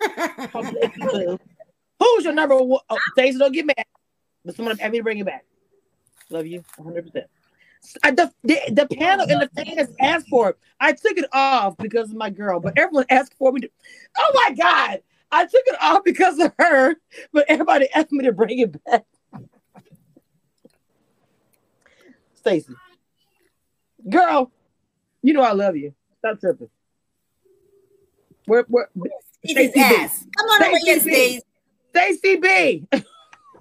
her 1.22 1.38
Who's 1.98 2.24
your 2.24 2.34
number 2.34 2.58
one? 2.58 2.80
Oh, 2.90 2.98
Stacey, 3.12 3.38
don't 3.38 3.52
get 3.52 3.64
mad. 3.64 3.84
But 4.44 4.54
someone 4.54 4.76
have 4.76 4.92
me 4.92 4.98
to 4.98 5.04
bring 5.04 5.18
it 5.18 5.24
back. 5.24 5.46
Love 6.28 6.46
you 6.46 6.62
100%. 6.78 7.24
I, 8.02 8.10
the, 8.10 8.30
the, 8.42 8.58
the 8.70 8.86
panel 8.96 9.26
and 9.30 9.40
the 9.42 9.64
fans 9.64 9.90
asked 10.00 10.28
for 10.28 10.50
it. 10.50 10.58
I 10.80 10.92
took 10.92 11.16
it 11.16 11.28
off 11.32 11.76
because 11.78 12.10
of 12.10 12.16
my 12.16 12.30
girl, 12.30 12.60
but 12.60 12.74
everyone 12.76 13.06
asked 13.08 13.34
for 13.38 13.52
me 13.52 13.60
to. 13.60 13.70
Oh 14.18 14.32
my 14.34 14.54
God. 14.54 15.00
I 15.32 15.44
took 15.44 15.62
it 15.66 15.76
off 15.80 16.04
because 16.04 16.38
of 16.38 16.52
her, 16.58 16.96
but 17.32 17.46
everybody 17.48 17.88
asked 17.94 18.12
me 18.12 18.24
to 18.24 18.32
bring 18.32 18.58
it 18.58 18.84
back. 18.84 19.04
Stacy. 22.34 22.74
Girl, 24.08 24.50
you 25.22 25.32
know 25.32 25.42
I 25.42 25.52
love 25.52 25.76
you. 25.76 25.94
Stop 26.18 26.40
tripping. 26.40 26.70
Where, 28.46 28.64
where, 28.68 28.88
Eat 29.42 29.56
his 29.56 29.70
Stacey 29.70 29.72
B. 29.72 29.80
ass. 29.80 30.24
Come 30.36 30.46
on 30.48 30.62
over 30.62 30.78
here, 30.84 31.00
Stacey 31.00 31.10
B. 31.10 31.40
Stace. 31.90 32.18
Stacy 32.20 32.36
B. 32.36 32.88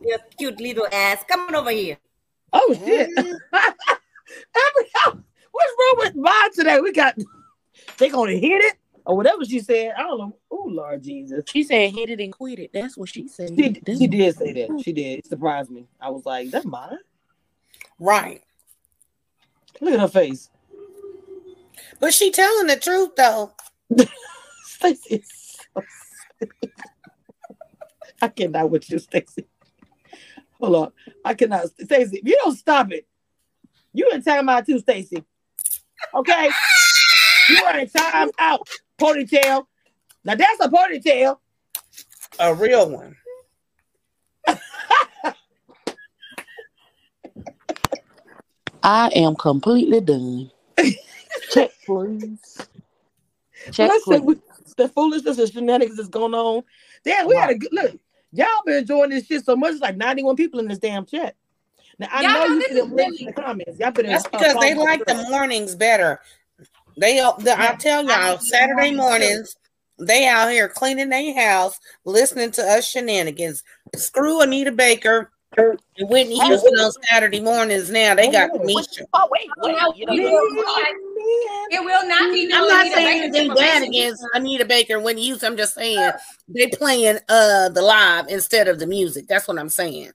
Your 0.02 0.20
cute 0.38 0.60
little 0.60 0.88
ass. 0.92 1.24
Come 1.28 1.42
on 1.48 1.56
over 1.56 1.72
here. 1.72 1.98
Oh 2.54 2.74
shit. 2.74 3.10
Mm-hmm. 3.10 3.36
Every- 3.54 5.22
What's 5.52 5.74
wrong 5.80 5.96
with 6.00 6.16
mine 6.16 6.52
today? 6.54 6.80
We 6.82 6.92
got 6.92 7.18
they 7.98 8.10
gonna 8.10 8.34
hit 8.34 8.62
it 8.62 8.76
or 9.06 9.16
whatever 9.16 9.46
she 9.46 9.60
said. 9.60 9.94
I 9.98 10.04
don't 10.04 10.18
know. 10.18 10.38
Oh 10.52 10.66
Lord 10.68 11.02
Jesus. 11.02 11.46
She 11.48 11.64
said 11.64 11.92
hit 11.92 12.10
it 12.10 12.20
and 12.20 12.34
quit 12.34 12.60
it. 12.60 12.72
That's 12.74 12.98
what 12.98 13.10
she 13.10 13.28
said. 13.28 13.50
She, 13.56 13.82
she 13.98 14.08
did 14.08 14.36
say 14.38 14.54
that. 14.54 14.82
She 14.84 14.92
did. 14.92 15.20
It 15.20 15.28
surprised 15.28 15.72
me. 15.72 15.88
I 16.00 16.10
was 16.10 16.26
like, 16.26 16.52
that's 16.52 16.66
mine. 16.66 16.98
Right. 18.00 18.44
Look 19.82 19.94
at 19.94 20.00
her 20.00 20.08
face. 20.08 20.50
But 22.00 22.14
she 22.14 22.32
telling 22.32 22.68
the 22.68 22.78
truth 22.78 23.16
though. 23.16 23.52
Stacey 24.64 25.16
is 25.16 25.58
so 25.74 25.84
sick. 26.40 26.52
I 28.22 28.28
cannot 28.30 28.70
with 28.70 28.90
you, 28.90 29.00
Stacy. 29.00 29.46
Hold 30.60 30.76
on. 30.76 30.92
I 31.24 31.34
cannot. 31.34 31.68
Stacy, 31.68 32.18
if 32.18 32.28
you 32.28 32.38
don't 32.44 32.58
stop 32.58 32.92
it, 32.92 33.08
you 33.94 34.10
in 34.12 34.22
time 34.22 34.50
out 34.50 34.66
too, 34.66 34.80
Stacy. 34.80 35.24
Okay? 36.14 36.50
You 37.50 37.64
are 37.64 37.80
in 37.80 37.90
time 37.90 38.30
out. 38.40 38.68
Ponytail. 39.00 39.66
Now 40.24 40.36
that's 40.36 40.60
a 40.62 40.70
ponytail. 40.70 41.38
A 42.40 42.54
real 42.54 42.90
one. 42.90 43.16
I 48.86 49.08
am 49.16 49.36
completely 49.36 50.00
done. 50.00 50.52
Check, 51.52 51.72
please. 51.88 52.68
Check, 53.72 53.90
Listen, 53.90 54.22
please. 54.22 54.22
we- 54.22 54.42
the 54.78 54.90
foolishness 54.90 55.38
and 55.40 55.50
shenanigans 55.52 55.96
that's 55.98 56.10
going 56.10 56.34
on. 56.34 56.62
Damn, 57.06 57.28
we 57.28 57.36
had 57.38 57.50
a 57.50 57.56
good 57.56 57.72
look. 57.72 57.98
Y'all 58.34 58.48
been 58.66 58.76
enjoying 58.80 59.10
this 59.10 59.26
shit 59.26 59.46
so 59.46 59.56
much. 59.56 59.72
It's 59.72 59.82
like 59.82 59.96
91 59.96 60.36
people 60.36 60.60
in 60.60 60.68
this 60.68 60.80
damn 60.80 61.06
chat. 61.06 61.36
Now 61.98 62.10
I 62.12 62.22
Y'all 62.24 62.32
know 62.34 62.40
know 62.40 62.46
you 62.54 62.60
this 62.60 62.68
can 62.68 62.78
is 62.78 62.84
read 62.90 62.92
really- 63.08 63.18
in 63.22 63.26
the 63.28 63.34
comments. 63.34 63.80
Y'all 63.80 63.92
been 63.92 64.08
That's 64.08 64.26
uh, 64.26 64.30
because 64.32 64.56
they 64.60 64.76
like 64.76 65.06
the 65.06 65.16
mornings 65.30 65.76
better. 65.76 66.20
They, 66.98 67.16
the, 67.20 67.56
I 67.58 67.76
tell 67.76 68.04
y'all, 68.06 68.38
Saturday 68.40 68.92
mornings, 68.92 69.56
they 69.98 70.28
out 70.28 70.52
here 70.52 70.68
cleaning 70.68 71.10
their 71.10 71.34
house, 71.36 71.80
listening 72.04 72.52
to 72.52 72.62
us 72.64 72.86
shenanigans. 72.88 73.64
Screw 73.96 74.42
Anita 74.42 74.74
Baker 74.74 75.32
and 75.58 76.10
Whitney 76.10 76.40
Houston 76.40 76.80
on 76.80 76.92
Saturday 77.10 77.40
mornings. 77.40 77.90
Now 77.90 78.16
they 78.16 78.32
got 78.32 78.50
Oh, 78.54 78.60
Misha. 78.64 79.06
Oh, 79.14 79.28
wait, 79.32 79.50
Well, 79.58 79.74
wait. 79.74 79.98
You 79.98 80.06
we 80.08 80.20
know, 80.20 80.32
will 80.32 80.66
it 81.72 81.84
will 81.84 82.08
not 82.08 82.34
be 82.34 82.48
no 82.48 82.64
I'm 82.64 82.68
not 82.68 82.82
Anita 82.82 82.96
saying 82.96 83.08
Baker 83.08 83.38
anything 83.38 83.56
bad 83.56 83.84
against 83.84 84.26
Anita 84.34 84.66
Baker 84.66 84.96
and 84.96 85.06
Whitney 85.06 85.24
Houston. 85.24 85.52
I'm 85.52 85.58
just 85.58 85.74
saying 85.74 86.12
they 86.48 86.68
playing 86.68 87.20
uh 87.30 87.70
the 87.70 87.82
live 87.82 88.28
instead 88.30 88.68
of 88.68 88.80
the 88.80 88.88
music. 88.88 89.28
That's 89.28 89.48
what 89.48 89.58
I'm 89.58 89.70
saying. 89.70 90.12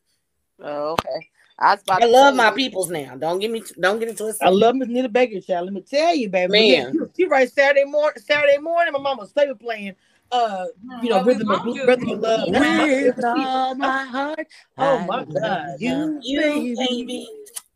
Oh, 0.62 0.93
okay. 0.93 1.28
I, 1.59 1.74
was 1.74 1.82
about 1.82 2.03
I 2.03 2.07
to 2.07 2.12
love 2.12 2.34
say, 2.34 2.38
my 2.38 2.51
peoples 2.53 2.91
now. 2.91 3.16
Don't 3.16 3.38
get 3.38 3.51
me 3.51 3.62
don't 3.78 3.99
get 3.99 4.09
into 4.09 4.24
it 4.24 4.26
twisted. 4.26 4.47
I 4.47 4.51
love 4.51 4.76
Miss 4.76 4.88
Nita 4.88 5.09
Baker, 5.09 5.41
child. 5.41 5.66
Let 5.66 5.74
me 5.74 5.82
tell 5.82 6.14
you, 6.14 6.28
baby. 6.30 6.53
Man. 6.53 6.95
Yeah, 6.95 7.07
she 7.16 7.26
right 7.26 7.51
Saturday 7.51 7.84
morning. 7.84 8.22
Saturday 8.22 8.59
morning, 8.59 8.93
my 8.93 8.99
mama 8.99 9.26
stay 9.26 9.53
playing. 9.55 9.95
Uh, 10.33 10.66
you 11.03 11.09
know, 11.09 11.16
What 11.16 11.26
we 11.26 11.33
rhythm 11.33 11.51
of 11.51 11.64
won't 11.64 11.89
rhythm 11.89 12.09
of 12.11 12.20
love. 12.20 12.51
My 12.53 13.12
With 13.16 13.24
all 13.24 13.74
my 13.74 14.05
heart. 14.05 14.47
Oh, 14.78 14.99
my 15.01 15.24
God, 15.24 15.76
You, 15.78 16.20
You 16.22 16.41
baby. 16.41 16.76
baby. 16.76 17.28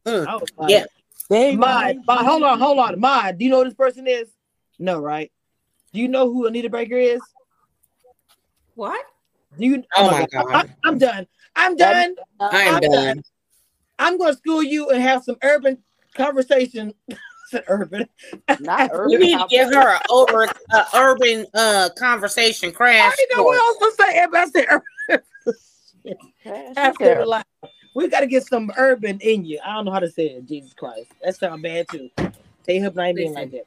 I 0.07 0.37
was 0.37 0.53
like, 0.57 0.71
Yeah. 0.71 0.85
Baby. 1.31 1.57
Mod, 1.57 1.97
Mod, 2.07 2.25
hold 2.27 2.43
on, 2.43 2.59
hold 2.59 2.79
on. 2.79 3.01
My, 3.01 3.33
do 3.33 3.45
you 3.45 3.51
know 3.51 3.59
who 3.59 3.65
this 3.65 3.75
person 3.75 4.07
is? 4.07 4.29
No, 4.79 5.01
right? 5.01 5.33
Do 5.93 6.01
you 6.01 6.09
know 6.09 6.31
who 6.33 6.47
Anita 6.47 6.69
Baker 6.69 6.97
is? 6.97 7.23
What? 8.75 9.05
Do 9.59 9.67
you? 9.67 9.85
Oh 9.97 10.11
my 10.11 10.27
God. 10.27 10.45
I, 10.49 10.65
I'm 10.85 10.99
done. 10.99 11.27
I'm 11.57 11.77
done. 11.77 12.15
I 12.41 12.63
am 12.65 12.75
I'm 12.75 12.81
done. 12.81 13.23
I'm 13.99 14.19
going 14.19 14.33
to 14.33 14.39
school 14.39 14.63
you 14.63 14.91
and 14.91 15.01
have 15.01 15.25
some 15.25 15.37
urban 15.43 15.79
conversation. 16.15 16.93
Said 17.55 17.65
urban. 17.69 18.09
Not 18.59 18.91
urban. 18.93 19.21
We 19.21 19.27
need 19.27 19.39
to 19.39 19.47
give 19.49 19.69
her 19.73 19.95
an 19.95 20.01
over 20.11 20.49
uh, 20.73 20.85
urban 20.93 21.47
uh 21.55 21.89
conversation 21.97 22.71
I 22.71 22.73
crash. 22.73 23.17
didn't 23.17 23.37
know 23.37 23.45
what 23.45 23.59
course. 23.79 23.81
else 23.81 23.97
to 23.97 24.03
say. 24.03 24.19
Everybody 24.19 24.51
said 24.51 24.67
urban. 24.71 25.25
After 26.77 27.15
the 27.15 27.25
live. 27.25 27.45
We 27.95 28.09
got 28.09 28.21
to 28.21 28.27
get 28.27 28.45
some 28.45 28.73
urban 28.77 29.21
in 29.21 29.45
you. 29.45 29.61
I 29.65 29.75
don't 29.75 29.85
know 29.85 29.93
how 29.93 30.01
to 30.01 30.11
say 30.11 30.27
it. 30.31 30.47
Jesus 30.47 30.73
Christ. 30.75 31.13
That 31.23 31.37
sounds 31.37 31.63
bad 31.63 31.87
too. 31.89 32.11
They 32.65 32.81
hope 32.81 32.97
not 32.97 33.15
being 33.15 33.35
like 33.35 33.53
that. 33.53 33.67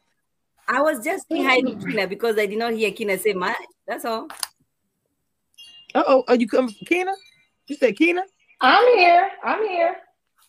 I 0.67 0.81
was 0.81 1.01
just 1.01 1.29
behind 1.29 1.65
hi 1.65 1.73
to 1.75 1.85
Kina 1.85 2.07
because 2.07 2.37
I 2.37 2.45
did 2.45 2.59
not 2.59 2.73
hear 2.73 2.91
Kina 2.91 3.17
say 3.17 3.31
much. 3.31 3.55
That's 3.87 4.03
all. 4.03 4.27
Uh 5.95 6.03
oh. 6.05 6.23
Are 6.27 6.35
you 6.35 6.45
coming 6.49 6.73
from 6.73 6.85
Kena? 6.87 7.13
You 7.67 7.77
said 7.77 7.95
Kena? 7.95 8.23
I'm 8.59 8.97
here. 8.97 9.29
I'm 9.45 9.65
here. 9.65 9.95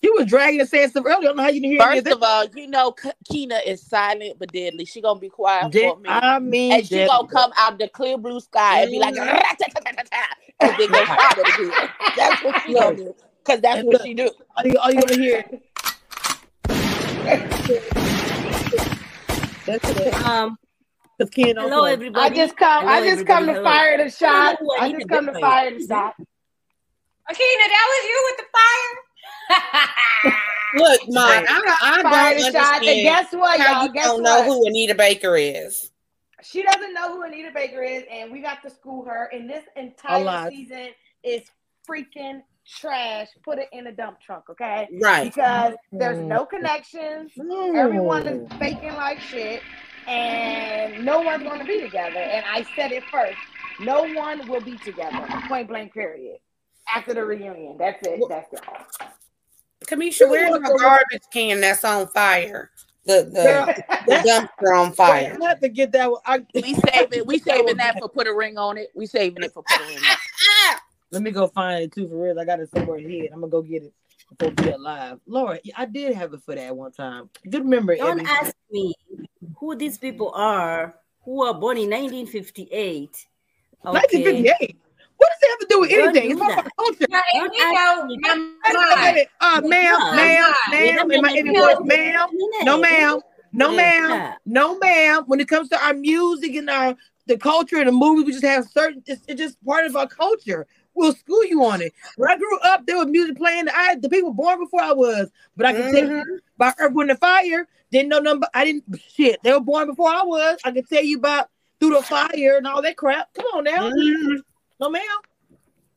You 0.00 0.14
was 0.16 0.26
dragging 0.26 0.60
and 0.60 0.68
saying 0.68 0.90
stuff 0.90 1.04
earlier. 1.04 1.16
I 1.16 1.22
don't 1.22 1.36
know 1.36 1.42
how 1.42 1.48
you 1.48 1.60
didn't 1.60 1.72
hear 1.72 1.82
any 1.82 2.00
First 2.00 2.06
of 2.12 2.18
of 2.18 2.22
all, 2.22 2.46
you 2.54 2.68
know 2.68 2.92
K- 2.92 3.10
Keena 3.28 3.60
is 3.66 3.82
silent 3.82 4.38
but 4.38 4.52
deadly. 4.52 4.84
She 4.84 5.00
gonna 5.00 5.18
be 5.18 5.28
quiet 5.28 5.72
that. 5.72 5.80
for 5.80 5.98
me. 5.98 6.08
I 6.08 6.38
mean, 6.38 6.72
and 6.72 6.86
she 6.86 6.94
that- 6.96 7.08
gonna 7.08 7.26
come 7.26 7.52
out 7.56 7.78
the 7.80 7.88
clear 7.88 8.16
blue 8.16 8.38
sky 8.38 8.82
and 8.82 8.92
be 8.92 9.00
like, 9.00 9.16
and 9.16 9.28
then 10.78 10.88
go 10.90 11.04
stop 11.04 11.38
it 11.38 11.48
again. 11.48 11.90
That's 12.16 12.44
what 12.44 12.62
she 12.62 12.74
gonna 12.74 12.96
do. 12.96 13.14
Cause 13.44 13.60
that's 13.60 13.82
what 13.82 14.02
she 14.02 14.14
do. 14.14 14.30
all 14.56 14.66
you, 14.66 14.78
all 14.78 14.92
you 14.92 15.00
gonna 15.00 15.20
hear. 15.20 15.44
That's 19.66 19.90
it. 19.90 20.14
Um, 20.24 20.58
Cause 21.18 21.30
Ken 21.30 21.56
don't 21.56 21.70
hello 21.70 21.96
play. 21.96 22.10
I 22.14 22.30
just 22.30 22.56
come. 22.56 22.86
Hello, 22.86 22.92
I 22.92 23.04
just 23.04 23.26
come 23.26 23.46
to 23.46 23.50
everybody. 23.50 23.76
fire 23.76 24.04
the 24.04 24.10
shot. 24.10 24.58
I 24.78 24.92
just 24.92 25.08
come 25.08 25.26
to 25.26 25.32
fire 25.32 25.76
the 25.76 25.84
shot. 25.84 26.14
Akina, 26.18 27.66
that 27.66 27.86
was 27.90 28.04
you 28.04 28.22
with 28.30 28.36
the 28.36 28.44
fire. 28.52 29.07
Look, 30.74 31.00
Mike, 31.08 31.46
I, 31.48 31.78
I 31.82 32.02
don't 32.02 32.10
the. 32.10 32.16
And 32.16 32.56
understand 32.56 32.84
guess 32.84 33.32
what, 33.32 33.58
y'all? 33.58 33.86
you 33.86 33.92
Guess 33.92 34.04
don't 34.04 34.22
what? 34.22 34.46
know 34.46 34.52
who 34.52 34.66
Anita 34.66 34.94
Baker 34.94 35.36
is. 35.36 35.90
She 36.42 36.62
doesn't 36.62 36.94
know 36.94 37.14
who 37.14 37.22
Anita 37.22 37.50
Baker 37.52 37.82
is, 37.82 38.04
and 38.10 38.30
we 38.30 38.40
got 38.40 38.62
to 38.62 38.70
school 38.70 39.04
her. 39.04 39.30
And 39.32 39.48
this 39.48 39.64
entire 39.76 40.50
season 40.50 40.90
is 41.24 41.42
freaking 41.88 42.42
trash. 42.66 43.28
Put 43.42 43.58
it 43.58 43.68
in 43.72 43.86
a 43.86 43.92
dump 43.92 44.20
trunk, 44.20 44.44
okay? 44.50 44.88
Right. 45.00 45.32
Because 45.32 45.74
there's 45.90 46.18
no 46.18 46.44
mm. 46.44 46.50
connections. 46.50 47.32
No. 47.36 47.74
Everyone 47.74 48.26
is 48.26 48.48
faking 48.58 48.94
like 48.94 49.20
shit, 49.20 49.62
and 50.06 51.04
no 51.04 51.20
one's 51.20 51.42
going 51.42 51.60
to 51.60 51.66
be 51.66 51.80
together. 51.80 52.18
And 52.18 52.44
I 52.46 52.66
said 52.76 52.92
it 52.92 53.04
first. 53.10 53.38
No 53.80 54.02
one 54.14 54.46
will 54.48 54.60
be 54.60 54.76
together. 54.78 55.26
Point 55.48 55.68
blank. 55.68 55.94
Period. 55.94 56.38
After 56.94 57.14
the 57.14 57.24
reunion, 57.24 57.76
that's 57.78 58.06
it. 58.06 58.20
That's 58.28 58.52
it. 58.52 58.60
Cameshia, 59.88 60.28
where's 60.28 60.52
the 60.52 60.78
garbage 60.78 61.22
can 61.32 61.60
that's 61.60 61.84
on 61.84 62.08
fire? 62.08 62.70
The 63.06 63.24
the, 63.24 63.84
the 64.06 64.12
dumpster 64.28 64.78
on 64.78 64.92
fire. 64.92 65.38
I 65.42 65.48
have 65.48 65.60
to 65.60 65.68
get 65.68 65.92
that 65.92 66.10
one. 66.10 66.20
I, 66.26 66.44
We 66.54 66.74
saving 66.74 67.26
we 67.26 67.38
saving 67.38 67.78
that 67.78 67.98
for 67.98 68.08
put 68.08 68.26
a 68.26 68.34
ring 68.34 68.58
on 68.58 68.76
it. 68.76 68.90
We 68.94 69.06
saving 69.06 69.42
it 69.42 69.52
for 69.52 69.62
put 69.62 69.80
a 69.80 69.84
ring 69.84 69.96
on 69.96 70.02
it. 70.02 70.80
let 71.10 71.22
me 71.22 71.30
go 71.30 71.46
find 71.46 71.84
it 71.84 71.92
too 71.92 72.06
for 72.06 72.22
real. 72.22 72.38
I 72.38 72.44
got 72.44 72.60
it 72.60 72.70
somewhere 72.70 72.98
here. 72.98 73.28
I'm 73.32 73.40
gonna 73.40 73.50
go 73.50 73.62
get 73.62 73.84
it 73.84 73.94
before 74.28 74.50
we 74.50 74.70
get 74.70 74.80
live. 74.80 75.20
Laura, 75.26 75.58
I 75.74 75.86
did 75.86 76.14
have 76.14 76.34
it 76.34 76.42
for 76.42 76.54
that 76.54 76.76
one 76.76 76.92
time. 76.92 77.30
Good 77.48 77.64
memory. 77.64 77.96
Don't 77.96 78.20
Ebby. 78.20 78.28
ask 78.28 78.54
me 78.70 78.94
who 79.56 79.74
these 79.74 79.96
people 79.96 80.30
are 80.34 80.94
who 81.24 81.36
were 81.36 81.54
born 81.54 81.78
in 81.78 81.90
1958. 81.90 83.26
Okay. 83.86 83.98
1958. 83.98 84.76
What 85.18 85.28
does 85.30 85.38
it 85.42 85.50
have 85.50 85.58
to 85.60 85.66
do 85.68 85.80
with 85.80 85.90
Don't 85.90 86.16
anything? 86.16 86.30
It's 86.30 86.40
my 86.40 86.62
culture. 86.78 87.06
Now, 87.10 87.20
Don't 87.34 87.54
you 87.54 87.60
know, 87.60 87.74
ask 87.74 88.24
my 88.24 88.36
Wait 88.64 88.74
a 88.74 88.96
mind. 88.96 89.14
minute. 89.14 89.28
Uh, 89.40 89.60
ma'am, 89.64 89.70
Yeah. 89.70 90.16
ma'am, 90.16 90.54
Wait 90.70 90.70
ma'am, 90.70 90.70
Wait 90.70 90.96
a 90.98 91.00
in 91.00 91.22
my 91.22 91.28
minute, 91.28 91.46
in 91.46 91.54
voice, 91.54 91.76
wait 91.80 91.98
ma'am, 91.98 92.28
no, 92.62 92.78
ma'am, 92.78 93.20
no, 93.52 93.72
ma'am, 93.72 94.32
no, 94.46 94.78
ma'am. 94.78 95.24
When 95.26 95.40
it 95.40 95.48
comes 95.48 95.68
to 95.70 95.84
our 95.84 95.94
music 95.94 96.54
and 96.54 96.70
our 96.70 96.96
the 97.26 97.36
culture 97.36 97.76
and 97.76 97.88
the 97.88 97.92
movies, 97.92 98.24
we 98.24 98.32
just 98.32 98.44
have 98.44 98.66
certain. 98.68 99.02
It's, 99.06 99.22
it's 99.28 99.38
just 99.40 99.62
part 99.64 99.84
of 99.86 99.94
our 99.96 100.06
culture. 100.06 100.66
We'll 100.94 101.12
school 101.14 101.44
you 101.44 101.62
on 101.64 101.82
it. 101.82 101.92
When 102.16 102.30
I 102.30 102.36
grew 102.36 102.58
up, 102.60 102.86
there 102.86 102.96
was 102.96 103.06
music 103.06 103.36
playing. 103.36 103.66
I 103.72 103.96
the 103.96 104.08
people 104.08 104.32
born 104.32 104.58
before 104.60 104.80
I 104.80 104.92
was, 104.92 105.30
but 105.56 105.66
I 105.66 105.72
can 105.72 105.92
tell 105.92 106.04
you 106.04 106.40
about 106.56 106.74
Earth, 106.78 106.92
Wind, 106.94 107.10
and 107.10 107.18
Fire. 107.20 107.68
Didn't 107.90 108.08
know 108.08 108.18
number. 108.20 108.46
I 108.54 108.64
didn't 108.64 108.84
shit. 109.14 109.42
They 109.42 109.52
were 109.52 109.60
born 109.60 109.86
before 109.88 110.08
I 110.10 110.22
was. 110.22 110.58
I 110.64 110.70
can 110.70 110.84
tell 110.84 111.02
you 111.04 111.18
about 111.18 111.48
Through 111.80 111.94
the 111.94 112.02
Fire 112.02 112.56
and 112.56 112.66
all 112.66 112.82
that 112.82 112.96
crap. 112.96 113.32
Come 113.34 113.46
on 113.54 113.64
now, 113.64 113.90
Mhm. 113.90 114.38
No 114.80 114.88
ma'am. 114.90 115.02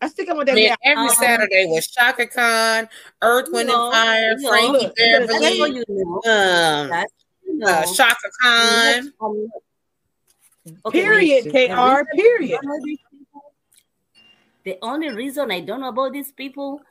I 0.02 0.08
stick 0.08 0.30
on 0.32 0.38
with 0.38 0.48
that. 0.48 0.58
Yeah. 0.58 0.76
every 0.84 1.08
Um, 1.10 1.14
Saturday 1.14 1.68
was 1.68 1.88
Chaka 1.88 2.26
Khan, 2.26 2.90
Earth, 3.22 3.50
Wind, 3.52 3.68
No, 3.68 3.92
and 3.92 3.94
Fire, 3.94 4.36
no. 4.40 4.50
Frankie 4.50 4.86
Look, 4.88 4.96
That's 4.98 5.32
what 5.34 5.42
Beverly, 5.42 5.70
you 5.70 5.86
know. 5.88 6.16
um, 6.16 6.90
That 6.90 7.08
you 7.46 7.58
know. 7.58 7.68
uh, 7.68 7.86
Chaka 7.94 8.30
Khan. 8.42 9.14
I'm 9.22 9.52
Okay, 10.86 11.02
Period. 11.02 11.46
wait. 11.46 11.70
Kr. 11.70 12.04
The 12.12 12.18
Period. 12.18 12.60
don't 12.62 12.66
know 12.66 12.86
these 12.86 13.00
people- 13.12 13.54
The 14.64 14.78
only 14.82 15.10
reason 15.10 15.52
I 15.52 15.60
don't 15.62 15.82
know 15.82 15.90
about 15.90 16.14
these 16.14 16.32
people, 16.32 16.82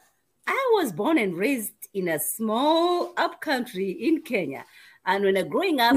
I 0.47 0.71
was 0.75 0.93
born 0.93 1.19
and 1.19 1.37
raised 1.37 1.73
in 1.95 2.09
a 2.09 2.19
small 2.19 3.13
up 3.17 3.41
country 3.41 3.91
in 3.91 4.23
Kenya, 4.23 4.65
and 5.07 5.25
when 5.25 5.37
I 5.37 5.43
growing 5.43 5.81
up, 5.81 5.95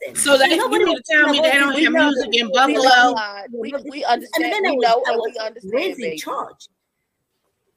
listen, 0.00 0.16
So 0.16 0.38
they 0.38 0.48
you 0.50 0.56
nobody 0.56 0.84
mean 0.84 0.94
was 0.94 1.02
to 1.06 1.12
tell 1.14 1.28
me 1.28 1.40
they 1.40 1.50
don't 1.52 1.72
have 1.74 1.92
this. 1.92 1.92
music 1.92 2.40
in 2.40 2.52
Buffalo? 2.52 3.14
we, 3.52 3.72
we 3.88 4.04
And 4.04 4.12
understand. 4.12 4.52
then 4.52 4.62
We 4.64 4.76
know 4.76 5.02
and 5.06 5.20
we 5.24 5.38
understand, 5.38 5.72
raised 5.72 5.98
in 6.00 6.04
baby. 6.04 6.18
church. 6.18 6.68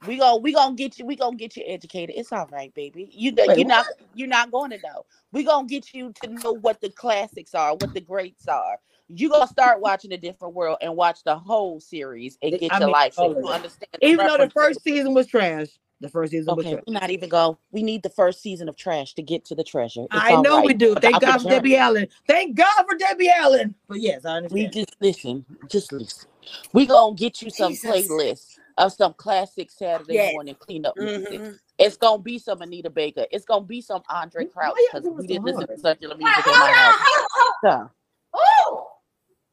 We 0.06 0.16
gonna 0.16 0.38
we 0.38 0.54
gonna 0.54 0.74
get 0.74 0.98
you. 0.98 1.04
We 1.04 1.14
gonna 1.14 1.36
get 1.36 1.56
you 1.56 1.64
educated. 1.66 2.16
It's 2.16 2.32
all 2.32 2.46
right, 2.50 2.72
baby. 2.74 3.10
You 3.12 3.34
Wait, 3.36 3.58
you're 3.58 3.66
not 3.66 3.86
you're 4.14 4.28
not 4.28 4.50
going 4.50 4.70
to 4.70 4.78
know. 4.78 5.04
We 5.32 5.44
gonna 5.44 5.68
get 5.68 5.92
you 5.92 6.12
to 6.22 6.28
know 6.30 6.52
what 6.52 6.80
the 6.80 6.88
classics 6.88 7.54
are, 7.54 7.74
what 7.74 7.92
the 7.92 8.00
greats 8.00 8.48
are. 8.48 8.78
You 9.08 9.28
gonna 9.28 9.46
start 9.46 9.80
watching 9.80 10.12
a 10.12 10.16
different 10.16 10.54
world 10.54 10.78
and 10.80 10.96
watch 10.96 11.22
the 11.24 11.36
whole 11.36 11.80
series 11.80 12.38
and 12.42 12.58
get 12.58 12.72
I 12.72 12.78
your 12.78 12.88
mean, 12.88 12.92
life 12.92 13.14
so 13.14 13.24
oh, 13.24 13.38
you 13.40 13.48
it. 13.48 13.52
understand. 13.52 13.88
the 14.00 14.06
Even 14.06 14.26
though 14.26 14.38
the 14.38 14.50
first 14.50 14.82
season 14.82 15.12
was 15.12 15.26
trash, 15.26 15.68
the 16.00 16.08
first 16.08 16.32
season 16.32 16.54
Okay, 16.54 16.78
we're 16.86 16.94
not 16.94 17.10
even 17.10 17.28
go. 17.28 17.58
We 17.72 17.82
need 17.82 18.02
the 18.02 18.10
first 18.10 18.42
season 18.42 18.68
of 18.68 18.76
trash 18.76 19.14
to 19.14 19.22
get 19.22 19.44
to 19.46 19.54
the 19.54 19.64
treasure. 19.64 20.02
It's 20.04 20.10
I 20.12 20.36
know 20.36 20.62
we 20.62 20.74
do. 20.74 20.94
Thank 20.94 21.20
God 21.20 21.42
for. 21.42 21.48
Debbie 21.48 21.76
Allen. 21.76 22.08
Thank 22.26 22.56
God 22.56 22.84
for 22.88 22.96
Debbie 22.96 23.30
Allen. 23.30 23.74
But 23.88 24.00
yes, 24.00 24.24
I 24.24 24.36
understand. 24.36 24.74
We 24.74 24.80
just 24.80 24.96
listen. 25.00 25.44
Just 25.68 25.92
listen. 25.92 26.28
We 26.72 26.86
gonna 26.86 27.14
get 27.14 27.42
you 27.42 27.50
some 27.50 27.72
Jesus. 27.72 27.90
playlists 27.90 28.56
of 28.78 28.92
some 28.92 29.14
classic 29.14 29.70
Saturday 29.70 30.14
Yes. 30.14 30.32
morning 30.32 30.56
cleanup 30.58 30.98
music. 30.98 31.40
Mhm. 31.40 31.58
It's 31.78 31.96
gonna 31.96 32.22
be 32.22 32.38
some 32.38 32.62
Anita 32.62 32.90
Baker. 32.90 33.26
It's 33.30 33.44
gonna 33.44 33.64
be 33.64 33.80
some 33.80 34.02
Andraé 34.10 34.50
Crouch 34.50 34.76
because 34.92 35.08
we 35.18 35.26
didn't 35.26 35.44
listen 35.44 35.66
to 35.66 35.78
circular 35.78 36.14
Wait, 36.16 36.24
music 36.24 36.46
in 36.46 36.52
my 36.52 36.72
house. 36.72 37.90
Oh, 38.34 38.88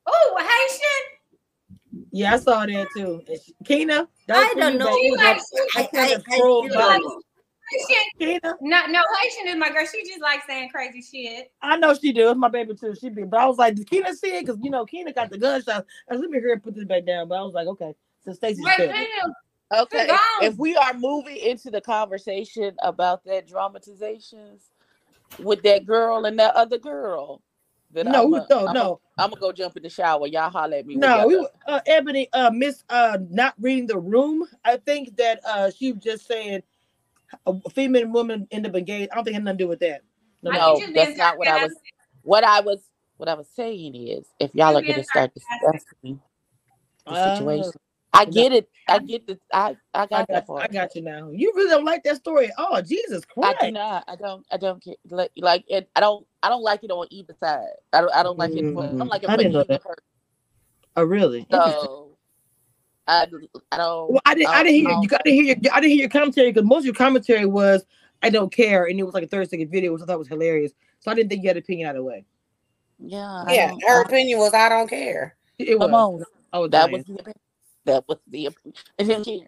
oh, 0.07 0.37
Haitian. 0.39 0.86
Yeah, 2.11 2.33
I 2.33 2.37
saw 2.37 2.65
that 2.65 2.87
too. 2.95 3.21
And 3.27 3.39
she- 3.41 3.55
Keena, 3.65 4.07
I 4.31 4.53
don't 4.57 4.77
know. 4.77 4.95
She 4.95 5.11
like, 5.15 5.37
I, 5.75 5.81
I, 5.81 5.89
I, 5.93 6.15
I 6.15 6.37
Troll 6.37 6.63
still 6.65 6.77
body. 6.77 7.03
Haitian. 7.69 8.03
Keena, 8.19 8.55
No, 8.61 8.85
no, 8.87 9.01
Haitian 9.21 9.47
is 9.49 9.55
my 9.57 9.69
girl. 9.69 9.85
She 9.85 10.03
just 10.07 10.21
like 10.21 10.41
saying 10.47 10.69
crazy 10.69 11.01
shit. 11.01 11.51
I 11.61 11.77
know 11.77 11.93
she 11.93 12.13
do. 12.13 12.29
It's 12.29 12.37
my 12.37 12.47
baby 12.47 12.75
too. 12.75 12.95
She 12.95 13.09
be, 13.09 13.23
but 13.23 13.39
I 13.39 13.45
was 13.45 13.57
like, 13.57 13.75
did 13.75 13.89
Keena 13.89 14.13
see 14.15 14.37
it? 14.37 14.45
Because 14.45 14.59
you 14.63 14.69
know, 14.69 14.85
Keena 14.85 15.13
got 15.13 15.29
the 15.29 15.37
gunshot. 15.37 15.85
I 16.09 16.13
was 16.13 16.21
let 16.21 16.29
me 16.29 16.39
hear 16.39 16.49
her 16.55 16.59
put 16.59 16.75
this 16.75 16.85
back 16.85 17.05
down. 17.05 17.27
But 17.27 17.35
I 17.39 17.41
was 17.41 17.53
like, 17.53 17.67
okay. 17.67 17.93
So 18.23 18.33
Stacey 18.33 18.61
Wait, 18.63 18.73
said 18.77 18.89
wait, 18.89 18.99
it. 19.01 19.09
wait. 19.71 19.79
okay, 19.81 20.07
Go. 20.07 20.17
if 20.41 20.57
we 20.57 20.75
are 20.75 20.93
moving 20.93 21.37
into 21.37 21.69
the 21.69 21.81
conversation 21.81 22.75
about 22.83 23.23
that 23.25 23.47
dramatizations 23.47 24.71
with 25.39 25.61
that 25.63 25.85
girl 25.85 26.25
and 26.25 26.39
that 26.39 26.55
other 26.55 26.77
girl, 26.77 27.41
then 27.91 28.07
No, 28.07 28.25
I'm 28.25 28.33
a, 28.33 28.47
no, 28.49 28.67
I'm 28.67 28.73
no. 28.73 29.01
A, 29.17 29.21
I'm 29.23 29.29
gonna 29.31 29.41
go 29.41 29.51
jump 29.51 29.77
in 29.77 29.83
the 29.83 29.89
shower. 29.89 30.27
Y'all 30.27 30.49
holler 30.49 30.77
at 30.77 30.85
me. 30.85 30.95
No, 30.95 31.27
we 31.27 31.47
uh, 31.67 31.79
Ebony 31.85 32.29
uh 32.33 32.51
miss 32.51 32.83
uh 32.89 33.17
not 33.29 33.55
reading 33.59 33.87
the 33.87 33.97
room. 33.99 34.45
I 34.63 34.77
think 34.77 35.17
that 35.17 35.41
uh 35.45 35.71
she 35.71 35.93
was 35.93 36.03
just 36.03 36.27
saying 36.27 36.61
a 37.45 37.59
female 37.71 38.03
and 38.03 38.13
woman 38.13 38.47
end 38.51 38.67
up 38.67 38.75
engaged. 38.75 39.11
I 39.11 39.15
don't 39.15 39.23
think 39.23 39.33
it 39.33 39.37
had 39.37 39.43
nothing 39.45 39.57
to 39.59 39.63
do 39.63 39.67
with 39.67 39.79
that. 39.79 40.01
No, 40.43 40.51
no. 40.51 40.59
No, 40.59 40.75
think 40.79 40.89
you 40.89 40.93
that's 40.93 41.17
not 41.17 41.37
what 41.37 41.47
I 41.47 41.63
was. 41.63 41.75
What 42.23 42.43
I 42.43 42.61
was. 42.61 42.79
What 43.17 43.29
I 43.29 43.33
was 43.33 43.47
saying 43.55 43.95
is, 43.95 44.27
if 44.39 44.53
y'all 44.53 44.77
are 44.77 44.81
gonna 44.81 45.03
start 45.03 45.33
discussing 45.33 46.21
the 47.07 47.15
Uh, 47.15 47.23
situation, 47.23 47.71
I 48.17 48.25
get 48.25 48.51
it. 48.53 48.69
I 48.87 48.99
get 48.99 49.23
it. 49.27 49.39
I 49.53 49.75
I 49.93 50.03
I 50.03 50.05
got 50.07 50.27
that 50.29 50.47
part. 50.47 50.63
I 50.63 50.67
got 50.67 50.95
you 50.95 51.01
now. 51.01 51.29
You 51.31 51.51
really 51.55 51.69
don't 51.69 51.85
like 51.85 52.03
that 52.03 52.15
story. 52.17 52.49
Oh, 52.57 52.81
Jesus 52.81 53.25
Christ. 53.25 53.49
I 53.49 53.53
Christ. 53.53 53.65
do 53.65 53.71
not. 53.71 54.03
I 54.07 54.15
don't. 54.15 54.45
I 54.51 54.57
don't 54.57 54.83
care. 54.83 54.95
Like, 55.09 55.31
like 55.37 55.65
it. 55.67 55.89
I 55.95 55.99
don't. 55.99 56.25
I 56.43 56.49
don't 56.49 56.63
like 56.63 56.83
it 56.83 56.91
on 56.91 57.07
either 57.11 57.35
side. 57.39 57.65
I 57.93 58.01
don't. 58.01 58.13
I 58.15 58.23
don't 58.23 58.37
like 58.37 58.51
it. 58.51 58.73
For, 58.73 58.83
I 58.83 58.87
Mhm. 58.87 58.97
don't 58.97 59.07
like 59.07 59.23
it 59.23 59.29
I 59.29 59.33
for 59.33 59.37
didn't 59.37 59.53
know 59.53 59.59
either 59.59 59.67
that. 59.73 59.81
person. 59.83 60.03
Oh, 60.95 61.03
really? 61.03 61.39
Interesting. 61.39 61.81
So, 61.83 62.09
I. 63.07 63.27
I 63.71 63.77
don't. 63.77 64.11
Well, 64.11 64.21
I 64.25 64.33
didn't. 64.35 64.49
I 64.49 64.53
I 64.59 64.63
didn't 64.63 64.75
hear 64.75 64.89
don't- 64.89 65.01
you. 65.03 65.09
Got 65.09 65.23
to 65.25 65.31
hear. 65.31 65.43
Your, 65.43 65.55
I 65.73 65.79
didn't 65.79 65.91
hear 65.91 65.99
your 66.01 66.09
commentary 66.09 66.51
because 66.51 66.67
most 66.67 66.79
of 66.79 66.85
your 66.85 66.93
commentary 66.95 67.45
was 67.45 67.85
I 68.23 68.29
don't 68.29 68.51
care, 68.51 68.85
and 68.85 68.99
it 68.99 69.03
was 69.03 69.13
like 69.13 69.23
a 69.23 69.27
thirty 69.27 69.47
second 69.47 69.69
video, 69.69 69.93
which 69.93 70.01
I 70.01 70.05
thought 70.05 70.19
was 70.19 70.27
hilarious. 70.27 70.71
So 70.99 71.11
I 71.11 71.13
didn't 71.13 71.29
think 71.29 71.43
you 71.43 71.49
had 71.49 71.57
an 71.57 71.63
opinion 71.63 71.89
either 71.89 72.03
way. 72.03 72.25
Yeah. 72.99 73.43
Yeah, 73.49 73.75
her 73.87 73.99
I- 73.99 74.03
opinion 74.05 74.39
was 74.39 74.53
I 74.53 74.69
don't 74.69 74.89
care. 74.89 75.35
It 75.59 75.77
was. 75.77 75.85
Come 75.87 75.93
on. 75.93 76.23
I 76.53 76.59
was 76.59 76.71
That 76.71 76.81
dying. 76.89 76.93
was 76.93 77.05
the. 77.05 77.13
opinion. 77.13 77.35
That 77.87 78.03
was 78.07 78.19
the. 78.27 78.45
opinion. 78.47 78.73
I 78.99 79.03
didn't 79.03 79.23
care. 79.25 79.47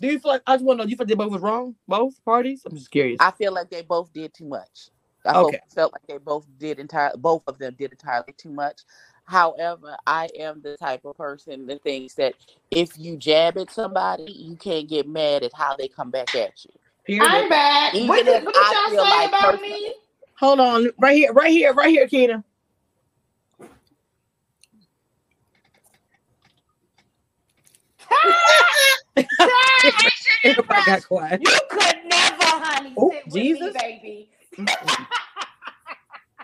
Do 0.00 0.06
you 0.08 0.18
feel 0.18 0.32
like 0.32 0.42
I 0.46 0.54
just 0.54 0.64
want 0.64 0.78
to 0.78 0.84
know? 0.84 0.86
Do 0.86 0.90
you 0.90 0.96
feel 0.96 1.04
like 1.04 1.08
they 1.08 1.14
both 1.14 1.32
was 1.32 1.42
wrong? 1.42 1.74
Both 1.88 2.24
parties? 2.24 2.62
I'm 2.64 2.76
just 2.76 2.90
curious. 2.90 3.18
I 3.20 3.30
feel 3.32 3.52
like 3.52 3.70
they 3.70 3.82
both 3.82 4.12
did 4.12 4.32
too 4.34 4.46
much. 4.46 4.90
I 5.24 5.32
felt- 5.32 5.48
Okay. 5.48 5.60
felt 5.74 5.92
like 5.92 6.06
they 6.06 6.18
both 6.18 6.46
did 6.58 6.78
entirely. 6.78 7.18
Both 7.18 7.42
of 7.48 7.58
them 7.58 7.74
did 7.78 7.90
entirely 7.92 8.32
too 8.36 8.50
much. 8.50 8.82
However, 9.24 9.96
I 10.06 10.28
am 10.38 10.60
the 10.62 10.76
type 10.76 11.04
of 11.04 11.16
person 11.16 11.66
that 11.66 11.82
thinks 11.82 12.14
that 12.14 12.34
if 12.70 12.96
you 12.96 13.16
jab 13.16 13.58
at 13.58 13.70
somebody, 13.72 14.30
you 14.30 14.54
can't 14.56 14.88
get 14.88 15.08
mad 15.08 15.42
at 15.42 15.52
how 15.52 15.74
they 15.76 15.88
come 15.88 16.10
back 16.10 16.32
at 16.36 16.64
you. 16.64 16.70
Period. 17.04 17.24
I'm 17.28 17.48
back. 17.48 17.94
Even 17.94 18.08
What 18.08 18.24
did, 18.24 18.44
what 18.44 18.54
did 18.54 18.62
y'all 18.62 18.90
feel 18.90 19.04
say 19.04 19.10
like 19.10 19.28
about 19.28 19.42
personally- 19.54 19.70
me? 19.70 19.94
Hold 20.38 20.60
on, 20.60 20.90
right 20.98 21.16
here, 21.16 21.32
right 21.32 21.50
here, 21.50 21.72
right 21.72 21.88
here, 21.88 22.06
Keena. 22.06 22.44
Everybody 30.44 30.82
got 30.84 31.04
quiet. 31.06 31.40
You 31.42 31.58
could 31.70 31.96
never, 32.06 32.44
honey, 32.44 32.92
Oh, 32.96 33.10
sit 33.10 33.24
with 33.32 33.60
me, 33.60 33.72
baby. 33.80 34.30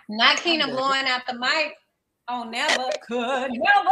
Not 0.08 0.36
Keena 0.38 0.66
blowing 0.68 1.06
out 1.06 1.22
the 1.26 1.34
mic. 1.38 1.74
Oh, 2.28 2.44
never 2.44 2.88
could 3.06 3.50
never, 3.52 3.90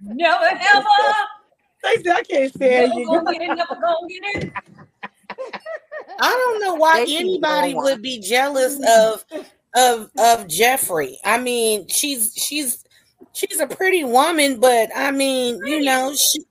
never, 0.00 0.44
ever. 0.44 0.84
Stacey, 1.84 2.10
I 2.10 2.22
can't 2.22 2.52
stand 2.54 2.88
Never 2.88 3.00
you. 3.00 3.06
gonna 3.06 3.32
get 3.32 3.42
it, 3.42 3.54
never 3.54 3.76
gonna 3.80 4.08
get 4.08 4.22
it. 4.44 4.52
I 6.20 6.30
don't 6.30 6.60
know 6.62 6.74
why 6.74 7.04
They 7.04 7.16
anybody 7.18 7.74
would 7.74 8.00
be 8.02 8.18
jealous 8.20 8.78
of 8.88 9.24
of 9.76 10.10
of 10.18 10.48
Jeffrey. 10.48 11.18
I 11.24 11.38
mean, 11.38 11.86
she's 11.88 12.32
she's 12.36 12.84
she's 13.36 13.60
a 13.60 13.66
pretty 13.66 14.04
woman, 14.04 14.58
but 14.58 14.90
I 14.94 15.10
mean, 15.10 15.60
you 15.66 15.82
know, 15.82 16.14
she 16.14 16.44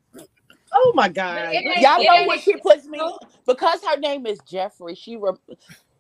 Oh 0.76 0.92
my 0.94 1.08
God. 1.10 1.54
Y'all 1.80 2.04
know 2.04 2.24
what 2.26 2.42
she 2.42 2.56
puts 2.58 2.86
me 2.86 3.00
because 3.48 3.80
her 3.84 3.98
name 3.98 4.26
is 4.26 4.40
Jeffrey. 4.46 4.96
She 4.96 5.16
re- 5.16 5.32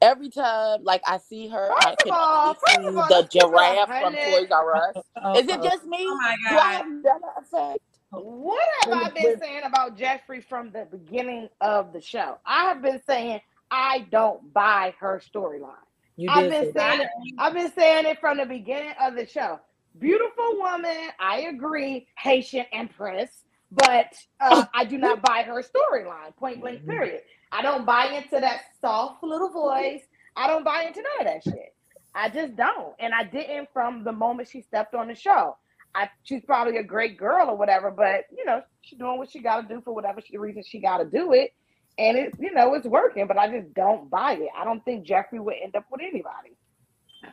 every 0.01 0.29
time 0.29 0.83
like 0.83 1.01
I 1.05 1.17
see 1.17 1.47
her, 1.47 1.71
I 1.71 1.95
can 1.95 2.11
of 2.11 2.17
all, 2.19 2.45
only 2.47 2.57
first 2.65 2.81
see 2.81 2.87
of 2.87 2.97
all, 2.97 3.07
the 3.07 3.15
let's 3.15 3.29
keep 3.29 3.41
it 3.41 3.45
a 3.45 3.49
giraffe 3.49 3.89
from. 4.01 4.13
Toys 4.13 4.51
R 4.51 4.75
Us. 4.75 4.95
Uh, 5.15 5.33
Is 5.37 5.47
it 5.47 5.63
just 5.63 5.85
me? 5.85 5.97
Oh 6.01 6.15
my 6.21 6.35
Do 6.49 6.57
I 6.57 6.73
have 6.73 7.03
that 7.03 7.21
effect? 7.39 7.79
What 8.11 8.67
have 8.81 8.93
I 8.93 9.09
been 9.11 9.39
saying 9.39 9.63
about 9.65 9.97
Jeffrey 9.97 10.41
from 10.41 10.71
the 10.71 10.87
beginning 10.91 11.49
of 11.61 11.93
the 11.93 12.01
show? 12.01 12.37
I 12.45 12.65
have 12.65 12.81
been 12.81 13.01
saying 13.07 13.39
I 13.71 14.07
don't 14.11 14.53
buy 14.53 14.93
her 14.99 15.21
storyline. 15.33 15.73
you 16.17 16.29
I've 16.29 16.43
did 16.43 16.51
been 16.51 16.65
say 16.65 16.71
that. 16.73 16.89
saying 16.97 17.01
it. 17.01 17.09
I've 17.39 17.53
been 17.53 17.71
saying 17.73 18.05
it 18.05 18.19
from 18.19 18.37
the 18.37 18.45
beginning 18.45 18.93
of 19.01 19.15
the 19.15 19.25
show. 19.25 19.59
Beautiful 19.99 20.57
woman, 20.57 21.09
I 21.19 21.41
agree, 21.41 22.07
Haitian 22.17 22.65
Empress, 22.73 23.29
but 23.71 24.13
uh, 24.41 24.65
I 24.73 24.83
do 24.85 24.97
not 24.97 25.21
buy 25.21 25.43
her 25.43 25.63
storyline. 25.63 26.35
Point 26.37 26.61
blank. 26.61 26.85
Period. 26.85 27.21
I 27.51 27.61
don't 27.61 27.85
buy 27.85 28.07
into 28.07 28.41
that 28.41 28.61
soft 28.81 29.23
little 29.23 29.49
voice. 29.49 30.01
I 30.35 30.47
don't 30.47 30.65
buy 30.65 30.83
into 30.83 31.01
none 31.01 31.27
of 31.27 31.33
that 31.33 31.43
shit. 31.43 31.73
I 32.13 32.29
just 32.29 32.55
don't, 32.55 32.93
and 32.99 33.13
I 33.13 33.23
didn't 33.23 33.69
from 33.73 34.03
the 34.03 34.11
moment 34.11 34.49
she 34.49 34.61
stepped 34.61 34.95
on 34.95 35.07
the 35.07 35.15
show. 35.15 35.57
I, 35.93 36.09
she's 36.23 36.43
probably 36.43 36.77
a 36.77 36.83
great 36.83 37.17
girl 37.17 37.49
or 37.49 37.57
whatever, 37.57 37.89
but 37.89 38.25
you 38.35 38.45
know 38.45 38.61
she's 38.81 38.99
doing 38.99 39.17
what 39.17 39.31
she 39.31 39.39
got 39.39 39.61
to 39.61 39.73
do 39.73 39.81
for 39.81 39.93
whatever 39.93 40.19
she, 40.21 40.37
reason 40.37 40.63
she 40.67 40.79
got 40.79 40.97
to 40.97 41.05
do 41.05 41.31
it, 41.33 41.53
and 41.97 42.17
it 42.17 42.33
you 42.39 42.53
know 42.53 42.73
it's 42.73 42.87
working. 42.87 43.27
But 43.27 43.37
I 43.37 43.49
just 43.49 43.73
don't 43.73 44.09
buy 44.09 44.33
it. 44.33 44.49
I 44.57 44.65
don't 44.65 44.83
think 44.83 45.05
Jeffrey 45.05 45.39
would 45.39 45.55
end 45.61 45.75
up 45.75 45.85
with 45.89 46.01
anybody. 46.01 46.57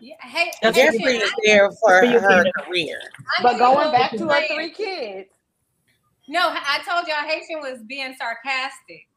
Yeah, 0.01 0.15
hey, 0.21 0.51
That's 0.63 0.77
Haitian, 0.77 0.99
Jeffrey 1.01 1.17
is 1.17 1.33
there 1.45 1.71
for 1.71 2.01
For 2.01 2.07
her 2.07 2.43
Keena. 2.45 2.53
career. 2.65 3.01
I 3.39 3.43
But 3.43 3.59
going 3.59 3.93
back 3.93 4.13
to 4.13 4.29
her 4.29 4.47
three 4.55 4.71
kids, 4.71 5.31
No, 6.29 6.51
I 6.53 6.81
told 6.89 7.07
y'all 7.09 7.27
Haitian 7.29 7.61
was 7.61 7.83
being 7.87 8.15
sarcastic. 8.17 9.09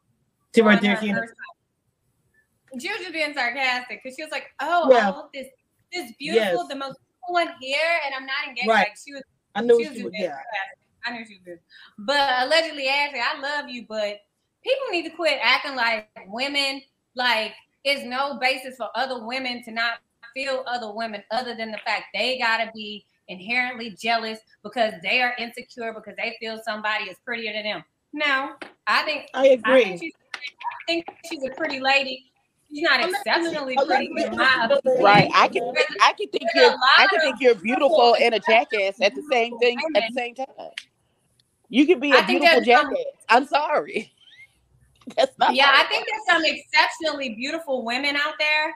Sit 0.54 0.64
right 0.64 0.76
on 0.76 0.82
there, 0.82 0.96
her 0.96 1.00
Keena. 1.00 1.20
first 1.20 1.34
time. 1.34 2.80
She 2.80 2.88
was 2.90 2.98
just 2.98 3.12
being 3.12 3.32
sarcastic 3.32 4.00
because 4.02 4.16
she 4.16 4.22
was 4.24 4.32
like, 4.32 4.46
"Oh, 4.60 4.92
Yeah. 4.92 5.10
all 5.10 5.24
of 5.24 5.32
this, 5.32 5.46
this 5.92 6.12
beautiful, 6.18 6.58
Yes. 6.62 6.68
the 6.68 6.74
most 6.74 6.98
beautiful 6.98 7.32
one 7.34 7.54
here," 7.60 8.00
and 8.04 8.14
I'm 8.14 8.26
not 8.26 8.48
engaged. 8.48 8.68
Right. 8.68 8.88
Like 8.88 8.96
she 9.02 9.12
was, 9.14 9.22
I 9.54 9.60
knew 9.62 9.76
she 9.78 9.84
she 9.84 9.88
was 9.88 9.94
just 9.98 10.04
would. 10.04 10.12
Yeah. 10.14 10.26
sarcastic. 10.34 10.78
I 11.06 11.10
knew 11.12 11.24
she 11.26 11.40
was. 11.46 11.58
But 11.98 12.42
allegedly, 12.44 12.88
Ashley, 12.88 13.20
I 13.20 13.38
love 13.40 13.68
you, 13.70 13.86
but 13.88 14.18
people 14.62 14.86
need 14.90 15.04
to 15.08 15.10
quit 15.16 15.38
acting 15.42 15.76
like 15.76 16.08
women. 16.26 16.82
Like, 17.14 17.54
is 17.84 18.04
no 18.04 18.38
basis 18.38 18.76
for 18.76 18.90
other 18.96 19.24
women 19.24 19.62
to 19.62 19.70
not 19.70 20.00
feel 20.36 20.62
other 20.66 20.92
women, 20.92 21.22
other 21.30 21.54
than 21.56 21.72
the 21.72 21.78
fact 21.78 22.04
they 22.12 22.36
gotta 22.38 22.70
be 22.74 23.04
inherently 23.28 23.96
jealous 23.98 24.38
because 24.62 24.92
they 25.02 25.22
are 25.22 25.34
insecure 25.38 25.92
because 25.94 26.14
they 26.18 26.36
feel 26.38 26.60
somebody 26.64 27.04
is 27.04 27.16
prettier 27.24 27.52
than 27.54 27.64
them. 27.64 27.84
No, 28.12 28.50
I 28.86 29.02
think 29.04 29.28
I 29.34 29.40
I 29.40 29.46
agree. 29.48 29.84
think 29.84 30.00
she's, 30.02 30.12
I 30.34 30.38
think 30.86 31.04
she's 31.24 31.44
a 31.44 31.50
pretty 31.54 31.80
lady. 31.80 32.30
She's 32.70 32.82
not 32.82 33.00
I'm 33.00 33.14
exceptionally 33.14 33.76
I'm 33.78 33.88
not- 33.88 33.96
pretty 33.96 34.06
in 34.24 34.36
my 34.36 34.68
opinion. 34.70 35.02
Right. 35.02 35.30
I 35.34 35.48
can 35.48 35.72
think 35.74 35.88
I 36.02 36.12
can 36.12 36.28
think 36.28 36.44
you're 36.54 36.74
I 36.98 37.06
can 37.08 37.20
think 37.20 37.36
you're 37.40 37.54
beautiful 37.54 38.14
and 38.20 38.34
a 38.34 38.40
jackass 38.40 39.00
at 39.00 39.14
the 39.14 39.22
same 39.30 39.58
thing 39.58 39.78
at 39.96 40.02
the 40.08 40.14
same 40.14 40.34
time. 40.34 40.46
You 41.68 41.86
can 41.86 41.98
be 41.98 42.12
I 42.12 42.16
a 42.18 42.26
think 42.26 42.42
beautiful 42.42 42.64
there's 42.64 42.78
some- 42.80 42.90
jackass. 42.90 43.12
I'm 43.28 43.46
sorry. 43.46 44.12
That's 45.16 45.36
not 45.38 45.54
Yeah, 45.54 45.70
I 45.72 45.84
think 45.84 46.06
there's 46.08 46.26
some 46.28 46.44
exceptionally 46.44 47.34
beautiful 47.36 47.84
women 47.84 48.16
out 48.16 48.34
there. 48.38 48.74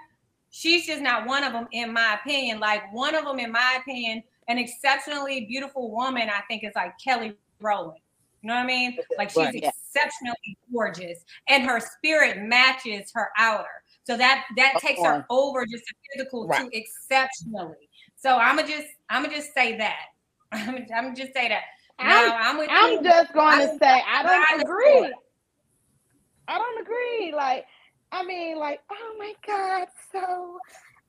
She's 0.51 0.86
just 0.86 1.01
not 1.03 1.26
one 1.26 1.44
of 1.44 1.53
them, 1.53 1.68
in 1.72 1.92
my 1.92 2.18
opinion. 2.20 2.59
Like 2.61 2.92
one 2.92 3.14
of 3.14 3.24
them, 3.24 3.38
in 3.38 3.53
my 3.53 3.78
opinion, 3.80 4.22
an 4.48 4.59
exceptionally 4.59 5.46
beautiful 5.46 5.90
woman, 5.90 6.28
I 6.28 6.40
think, 6.48 6.64
is 6.64 6.72
like 6.74 6.94
Kelly 7.03 7.36
Rowland. 7.61 8.01
You 8.42 8.48
know 8.48 8.55
what 8.55 8.62
I 8.62 8.66
mean? 8.66 8.98
Like 9.18 9.30
she's 9.30 9.36
Right, 9.36 9.55
yeah. 9.55 9.68
exceptionally 9.68 10.59
gorgeous, 10.72 11.24
and 11.48 11.62
her 11.64 11.78
spirit 11.78 12.38
matches 12.42 13.12
her 13.14 13.28
outer. 13.38 13.68
So 14.05 14.16
that 14.16 14.46
that 14.57 14.76
Of 14.76 14.80
takes 14.82 15.01
her 15.03 15.24
over 15.30 15.66
just 15.66 15.84
a 15.84 15.94
physical 16.16 16.48
Right. 16.48 16.70
to 16.70 16.76
exceptionally. 16.76 17.88
So 18.16 18.36
I'ma 18.36 18.62
just 18.62 18.88
I'ma 19.11 19.28
just 19.28 19.53
say 19.55 19.76
that. 19.76 20.07
I'm 20.53 20.86
I'm 20.96 21.14
just 21.14 21.32
say 21.34 21.48
that. 21.48 21.62
Now 22.03 22.34
I'm, 22.34 22.57
with 22.59 22.68
I'm 22.72 22.92
you. 22.92 23.03
just 23.03 23.32
going 23.34 23.59
to 23.59 23.64
I- 23.74 23.76
say 23.78 24.03
I 24.07 24.20
I 24.20 24.22
don't 24.22 24.32
understand. 24.32 24.62
agree. 24.62 25.14
I 26.48 26.59
don't 26.59 26.80
agree. 26.82 27.32
Like, 27.36 27.66
I 28.12 28.24
mean, 28.24 28.58
like, 28.58 28.80
oh 28.90 29.16
my 29.18 29.32
God, 29.46 29.86
so, 30.12 30.58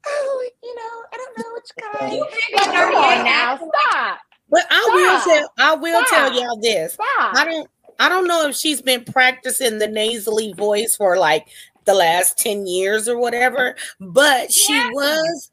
oh, 0.07 0.49
you 0.63 0.75
know, 0.75 1.03
I 1.13 1.17
don't 1.17 1.37
know 1.37 1.53
which 1.53 1.69
guy. 1.79 2.11
You 2.15 2.25
can't 2.31 2.51
be 2.51 2.57
Like, 2.57 2.71
come 2.71 2.95
on 2.95 3.25
now, 3.25 3.55
stop, 3.57 4.19
But 4.49 4.65
I 4.69 4.89
will 4.93 5.19
Stop. 5.19 5.33
tell 5.33 5.53
I 5.57 5.75
will 5.75 6.03
tell 6.05 6.31
y'all 6.33 6.59
this. 6.61 6.93
stop. 6.93 7.35
I 7.35 7.45
don't 7.45 7.69
I 7.99 8.09
don't 8.09 8.27
know 8.27 8.47
if 8.47 8.55
she's 8.55 8.81
been 8.81 9.03
practicing 9.03 9.77
the 9.77 9.87
nasally 9.87 10.53
voice 10.53 10.95
for 10.95 11.17
like 11.17 11.47
the 11.85 11.93
last 11.93 12.37
10 12.37 12.65
years 12.67 13.07
or 13.07 13.17
whatever, 13.19 13.75
but 13.99 14.51
she 14.51 14.73
Yeah. 14.73 14.89
was 14.91 15.51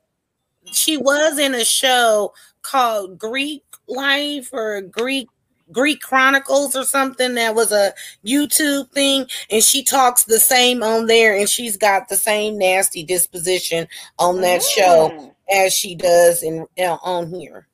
she 0.72 0.96
was 0.98 1.38
in 1.38 1.54
a 1.54 1.64
show 1.64 2.32
called 2.62 3.18
Greek 3.18 3.64
Life 3.86 4.50
or 4.52 4.82
Greek 4.82 5.28
Greek 5.72 6.00
Chronicles 6.00 6.74
or 6.76 6.84
something 6.84 7.34
that 7.34 7.54
was 7.54 7.72
a 7.72 7.92
YouTube 8.24 8.90
thing 8.92 9.26
and 9.50 9.62
she 9.62 9.82
talks 9.84 10.24
the 10.24 10.38
same 10.38 10.82
on 10.82 11.06
there 11.06 11.36
and 11.36 11.48
she's 11.48 11.76
got 11.76 12.08
the 12.08 12.16
same 12.16 12.58
nasty 12.58 13.02
disposition 13.02 13.86
on 14.18 14.40
that 14.40 14.62
show 14.62 15.10
Mm. 15.10 15.34
as 15.52 15.72
she 15.74 15.94
does 15.94 16.42
in 16.42 16.66
you 16.76 16.84
know, 16.84 16.98
on 17.02 17.30
here. 17.32 17.66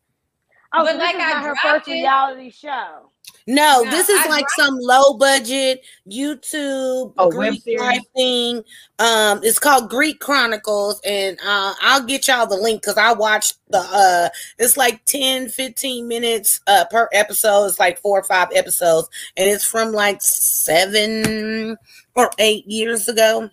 Oh, 0.77 0.85
But 0.85 0.93
so 0.93 0.99
like 0.99 1.13
this 1.17 1.23
is 1.23 1.23
I 1.25 1.33
not 1.35 1.45
her 1.45 1.55
first 1.63 1.89
it- 1.89 1.93
reality 1.93 2.51
show. 2.51 3.11
No, 3.47 3.83
No, 3.83 3.91
this 3.91 4.09
is 4.09 4.19
I 4.21 4.29
like 4.29 4.41
dropped- 4.41 4.53
some 4.57 4.79
low 4.81 5.15
budget 5.15 5.83
YouTube 6.11 7.13
Oh, 7.19 7.31
Greek 7.31 7.63
series? 7.63 7.81
life 7.81 8.03
thing. 8.17 8.63
Um, 8.99 9.41
it's 9.43 9.59
called 9.59 9.91
Greek 9.91 10.19
Chronicles, 10.21 11.01
and 11.05 11.39
uh, 11.45 11.75
I'll 11.83 12.03
get 12.05 12.27
y'all 12.29 12.47
the 12.47 12.57
link 12.57 12.81
because 12.83 12.97
I 12.97 13.13
watched 13.13 13.57
the. 13.69 13.79
Uh, 13.81 14.29
it's 14.59 14.77
like 14.79 15.05
10, 15.05 15.49
15 15.51 16.09
minutes 16.09 16.61
uh, 16.67 16.87
per 16.91 17.09
episode. 17.13 17.67
It's 17.67 17.79
like 17.79 17.99
four 17.99 18.19
or 18.19 18.25
five 18.25 18.49
episodes, 18.55 19.09
and 19.37 19.49
it's 19.49 19.65
from 19.65 19.93
like 19.93 20.23
seven 20.23 21.77
or 22.17 22.31
eight 22.39 22.67
years 22.67 23.09
ago 23.09 23.51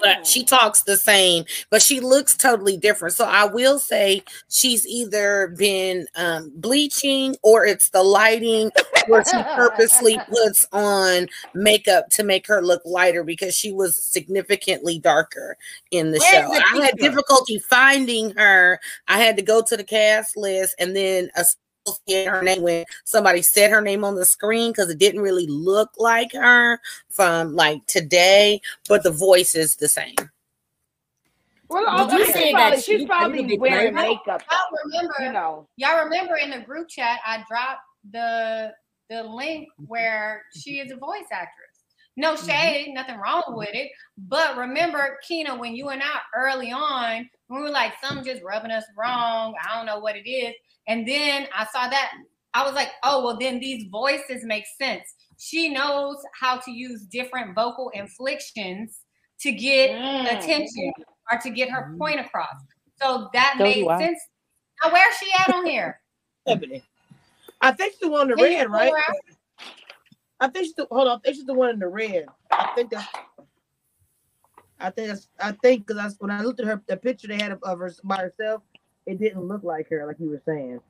but 0.00 0.26
she 0.26 0.44
talks 0.44 0.82
the 0.82 0.96
same 0.96 1.44
but 1.70 1.82
she 1.82 2.00
looks 2.00 2.36
totally 2.36 2.76
different. 2.76 3.14
So 3.14 3.24
i 3.24 3.44
will 3.44 3.78
say 3.78 4.22
she's 4.48 4.86
either 4.86 5.54
been 5.56 6.06
um, 6.16 6.52
bleaching 6.56 7.36
or 7.42 7.64
it's 7.64 7.90
the 7.90 8.02
lighting 8.02 8.70
where 9.06 9.24
she 9.24 9.42
purposely 9.54 10.18
puts 10.28 10.66
on 10.72 11.28
makeup 11.54 12.08
to 12.10 12.22
make 12.22 12.46
her 12.46 12.62
look 12.62 12.82
lighter 12.84 13.24
because 13.24 13.54
she 13.54 13.72
was 13.72 13.96
significantly 13.96 14.98
darker 14.98 15.56
in 15.90 16.10
the 16.12 16.18
Where's 16.18 16.46
show. 16.46 16.54
The 16.54 16.80
i 16.80 16.84
had 16.86 16.96
difficulty 16.98 17.58
finding 17.58 18.30
her. 18.36 18.80
I 19.08 19.18
had 19.18 19.36
to 19.36 19.42
go 19.42 19.62
to 19.62 19.76
the 19.76 19.84
cast 19.84 20.36
list 20.36 20.74
and 20.78 20.94
then 20.94 21.30
associate 21.34 21.56
her 22.26 22.42
name 22.42 22.62
when 22.62 22.84
somebody 23.04 23.42
said 23.42 23.70
her 23.70 23.80
name 23.80 24.04
on 24.04 24.14
the 24.14 24.24
screen 24.24 24.70
because 24.70 24.90
it 24.90 24.98
didn't 24.98 25.20
really 25.20 25.46
look 25.46 25.90
like 25.98 26.32
her 26.32 26.80
from 27.08 27.54
like 27.54 27.84
today 27.86 28.60
but 28.88 29.02
the 29.02 29.10
voice 29.10 29.54
is 29.54 29.76
the 29.76 29.88
same. 29.88 30.16
Well, 31.68 32.08
Did 32.08 32.18
you 32.18 32.24
okay, 32.24 32.32
say 32.32 32.42
she's 32.42 32.52
that 32.52 32.58
probably, 32.58 32.76
she 32.82 32.82
she's 32.82 33.00
looked 33.00 33.12
a 33.12 33.28
little 33.28 33.36
probably 33.36 33.58
wearing 33.58 33.94
lighter? 33.94 34.08
makeup, 34.08 34.42
Y'all 34.50 34.78
remember? 34.84 35.14
you 35.20 35.32
know. 35.32 35.68
Y'all 35.76 36.04
remember 36.04 36.36
in 36.36 36.50
the 36.50 36.58
group 36.58 36.88
chat 36.88 37.20
I 37.24 37.44
dropped 37.48 37.82
the 38.10 38.72
the 39.08 39.22
link 39.22 39.68
where 39.86 40.42
she 40.56 40.80
is 40.80 40.90
a 40.90 40.96
voice 40.96 41.26
actress. 41.32 41.84
No 42.16 42.34
mm-hmm. 42.34 42.48
shade, 42.48 42.94
nothing 42.94 43.18
wrong 43.18 43.44
with 43.48 43.70
it. 43.72 43.90
But 44.18 44.56
remember, 44.56 45.18
Kina, 45.26 45.56
when 45.56 45.74
you 45.76 45.88
and 45.88 46.02
I 46.02 46.18
early 46.36 46.72
on, 46.72 47.28
we 47.48 47.60
were 47.60 47.70
like, 47.70 47.92
some 48.02 48.24
just 48.24 48.42
rubbing 48.42 48.70
us 48.70 48.84
wrong. 48.96 49.54
I 49.64 49.76
don't 49.76 49.86
know 49.86 49.98
what 49.98 50.16
it 50.16 50.28
is. 50.28 50.54
And 50.90 51.06
then 51.06 51.46
I 51.56 51.66
saw 51.66 51.88
that. 51.88 52.12
I 52.52 52.64
was 52.64 52.74
like, 52.74 52.88
oh, 53.04 53.24
well, 53.24 53.38
then 53.38 53.60
these 53.60 53.86
voices 53.92 54.42
make 54.42 54.64
sense. 54.76 55.04
She 55.38 55.68
knows 55.68 56.16
how 56.38 56.58
to 56.58 56.72
use 56.72 57.02
different 57.02 57.54
vocal 57.54 57.90
inflections 57.94 58.98
to 59.40 59.52
get 59.52 59.92
Mm. 59.92 60.36
attention 60.36 60.92
or 61.30 61.38
to 61.38 61.50
get 61.50 61.70
her 61.70 61.94
point 61.96 62.18
across. 62.18 62.56
So 63.00 63.30
that 63.32 63.54
So 63.56 63.62
made 63.62 63.86
sense. 63.98 64.18
Now, 64.82 64.92
where's 64.92 65.14
she 65.18 65.30
at 65.38 65.54
on 65.54 65.64
here? 65.64 66.00
Ebony. 66.48 66.82
I 67.60 67.70
think 67.70 67.92
she's 67.92 68.00
the 68.00 68.08
one 68.08 68.22
in 68.22 68.36
the 68.36 68.44
Can 68.44 68.68
red, 68.68 68.70
right? 68.70 68.92
I 70.40 70.48
think 70.48 70.64
she's 70.66 70.74
the 70.74 70.88
hold 70.90 71.06
on. 71.06 71.18
I 71.18 71.20
think 71.20 71.36
she's 71.36 71.46
the 71.46 71.54
one 71.54 71.70
in 71.70 71.78
the 71.78 71.86
red. 71.86 72.26
I 72.50 72.72
think 72.74 72.90
that's. 72.90 73.06
I 74.80 74.90
think 74.90 75.08
that's. 75.08 75.28
I 75.38 75.52
think 75.52 75.86
because 75.86 76.16
when 76.18 76.32
I 76.32 76.42
looked 76.42 76.58
at 76.58 76.66
her, 76.66 76.82
the 76.88 76.96
picture 76.96 77.28
they 77.28 77.36
had 77.36 77.52
of, 77.52 77.62
of 77.62 77.78
her 77.78 77.92
by 78.02 78.16
herself, 78.16 78.62
it 79.10 79.18
didn't 79.18 79.42
look 79.42 79.64
like 79.64 79.88
her, 79.90 80.06
like 80.06 80.16
you 80.20 80.30
were 80.30 80.42
saying. 80.46 80.80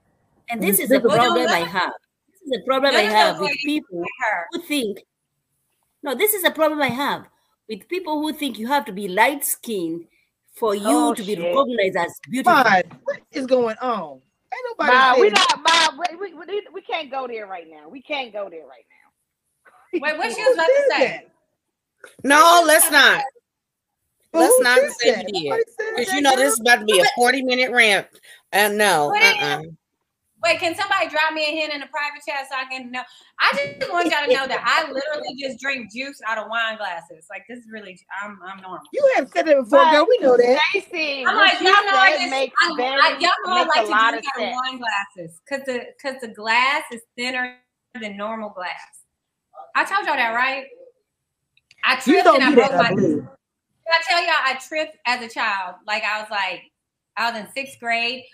And 0.50 0.62
this 0.62 0.78
is 0.78 0.88
the 0.88 1.00
problem 1.00 1.48
I 1.48 1.60
have. 1.60 1.92
This 2.30 2.42
is 2.42 2.50
the 2.50 2.62
problem 2.66 2.94
I 2.94 3.02
have 3.02 3.40
with 3.40 3.56
people 3.64 4.04
who 4.52 4.60
think. 4.62 5.04
No, 6.02 6.14
this 6.14 6.34
is 6.34 6.44
a 6.44 6.50
problem 6.50 6.82
I 6.82 6.88
have 6.88 7.26
with 7.68 7.88
people 7.88 8.20
who 8.20 8.32
think 8.32 8.58
you 8.58 8.66
have 8.66 8.84
to 8.86 8.92
be 8.92 9.08
light 9.08 9.44
skinned 9.44 10.06
for 10.54 10.74
you 10.74 10.82
oh, 10.84 11.14
to 11.14 11.22
shit. 11.22 11.38
be 11.38 11.44
recognized 11.44 11.96
as 11.96 12.20
beautiful. 12.28 12.62
what 13.04 13.20
is 13.32 13.46
going 13.46 13.76
on? 13.80 14.20
Ain't 14.52 14.78
nobody. 14.78 14.92
Ma, 14.92 15.20
we 15.20 15.30
not. 15.30 15.62
Ma, 15.62 16.04
we, 16.18 16.34
we, 16.34 16.66
we 16.72 16.82
can't 16.82 17.10
go 17.10 17.26
there 17.26 17.46
right 17.46 17.68
now. 17.70 17.88
We 17.88 18.02
can't 18.02 18.32
go 18.32 18.50
there 18.50 18.66
right 18.66 18.84
now. 18.90 20.00
Wait, 20.00 20.18
what 20.18 20.32
she 20.34 20.42
was 20.42 20.54
about 20.54 20.66
to 20.66 20.84
say? 20.90 21.26
No, 22.24 22.64
let's 22.66 22.90
not. 22.90 23.22
Let's 24.32 24.60
not 24.60 24.78
say 24.92 25.10
it 25.10 25.30
here. 25.34 25.62
Because 25.96 26.12
you 26.12 26.20
know 26.20 26.36
this 26.36 26.52
is 26.52 26.60
about 26.60 26.80
to 26.80 26.84
be 26.84 27.00
a 27.00 27.04
40 27.16 27.42
minute 27.42 27.72
rant. 27.72 28.06
And 28.52 28.74
uh, 28.80 28.84
no. 28.84 29.14
Uh-uh. 29.14 29.62
Wait, 30.42 30.58
can 30.58 30.74
somebody 30.74 31.06
drop 31.08 31.34
me 31.34 31.42
a 31.42 31.50
hint 31.50 31.74
in 31.74 31.80
the 31.80 31.86
private 31.86 32.22
chat 32.26 32.46
so 32.48 32.56
I 32.56 32.64
can 32.64 32.90
know? 32.90 33.02
I 33.38 33.74
just 33.78 33.92
want 33.92 34.10
y'all 34.10 34.24
to 34.24 34.32
know 34.32 34.46
that 34.46 34.62
I 34.64 34.90
literally 34.90 35.36
just 35.38 35.60
drink 35.60 35.92
juice 35.92 36.18
out 36.26 36.38
of 36.38 36.48
wine 36.48 36.78
glasses. 36.78 37.26
Like 37.28 37.44
this 37.46 37.58
is 37.58 37.66
really, 37.70 37.98
I'm, 38.22 38.38
I'm 38.42 38.62
normal. 38.62 38.80
You 38.92 39.12
have 39.16 39.28
said 39.28 39.48
it 39.48 39.56
before, 39.58 39.84
but 39.84 39.92
girl. 39.92 40.06
We 40.08 40.18
know 40.18 40.36
that. 40.38 40.60
Stacey, 40.70 41.26
I'm 41.26 41.36
like, 41.36 41.60
y'all 41.60 41.72
know 41.72 41.92
I 41.92 42.16
just, 42.18 42.30
makes 42.30 42.54
I, 42.62 42.74
very, 42.74 43.00
I, 43.02 43.08
y'all 43.18 43.32
know 43.44 43.52
I 43.52 43.64
like 43.64 43.86
to 43.86 44.20
drink 44.20 44.24
out 44.34 44.42
of 44.42 44.54
wine 44.64 44.80
glasses 44.80 45.40
because 45.44 45.66
the 45.66 45.84
because 45.96 46.20
the 46.22 46.28
glass 46.28 46.84
is 46.90 47.02
thinner 47.18 47.56
than 48.00 48.16
normal 48.16 48.48
glass. 48.48 49.04
I 49.76 49.84
told 49.84 50.06
y'all 50.06 50.16
that, 50.16 50.34
right? 50.34 50.64
I 51.84 51.96
tripped 51.96 52.26
and 52.26 52.42
I 52.42 52.54
broke 52.54 52.72
my. 52.72 52.94
Did 52.94 53.28
I 53.92 54.02
tell 54.08 54.22
y'all 54.22 54.32
I 54.44 54.58
tripped 54.66 54.96
as 55.06 55.22
a 55.22 55.28
child? 55.28 55.76
Like 55.86 56.04
I 56.04 56.20
was 56.20 56.30
like, 56.30 56.62
I 57.16 57.30
was 57.30 57.40
in 57.40 57.52
sixth 57.52 57.78
grade 57.80 58.24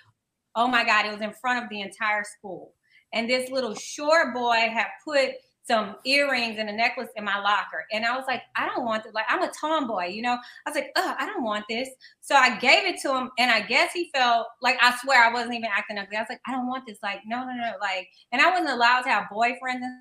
Oh 0.57 0.67
my 0.67 0.85
God, 0.85 1.05
it 1.05 1.13
was 1.13 1.21
in 1.21 1.33
front 1.35 1.63
of 1.63 1.69
the 1.69 1.83
entire 1.83 2.25
school. 2.25 2.73
And 3.13 3.29
this 3.29 3.51
little 3.51 3.75
short 3.75 4.35
boy 4.35 4.71
had 4.73 4.87
put 5.05 5.33
some 5.69 5.97
earrings 6.05 6.57
and 6.59 6.71
a 6.71 6.73
necklace 6.73 7.11
in 7.17 7.25
my 7.25 7.39
locker. 7.41 7.85
And 7.93 8.07
I 8.07 8.17
was 8.17 8.25
like, 8.27 8.41
I 8.57 8.67
don't 8.67 8.85
want 8.85 9.05
it. 9.05 9.15
Like, 9.15 9.27
I'm 9.29 9.43
a 9.43 9.51
tomboy, 9.61 10.07
you 10.07 10.23
know? 10.23 10.39
I 10.65 10.71
was 10.71 10.75
like, 10.75 10.93
oh, 10.97 11.15
I 11.19 11.27
don't 11.27 11.45
want 11.45 11.67
this. 11.69 11.89
So 12.21 12.37
I 12.37 12.57
gave 12.59 12.87
it 12.87 13.01
to 13.03 13.15
him. 13.15 13.31
And 13.39 13.51
I 13.51 13.61
guess 13.61 13.93
he 13.93 14.11
felt 14.15 14.47
like, 14.63 14.79
I 14.81 14.97
swear 15.03 15.23
I 15.23 15.33
wasn't 15.33 15.55
even 15.55 15.69
acting 15.77 15.99
ugly. 15.99 16.17
I 16.17 16.21
was 16.21 16.29
like, 16.31 16.41
I 16.47 16.53
don't 16.53 16.69
want 16.69 16.87
this. 16.87 16.99
Like, 17.03 17.21
no, 17.27 17.41
no, 17.41 17.53
no. 17.53 17.73
Like, 17.81 18.09
and 18.33 18.41
I 18.41 18.51
wasn't 18.51 18.71
allowed 18.71 19.03
to 19.03 19.09
have 19.11 19.25
boyfriends 19.31 19.83
and 19.83 19.95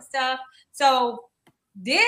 stuff. 0.00 0.38
So 0.72 1.24
this, 1.74 2.06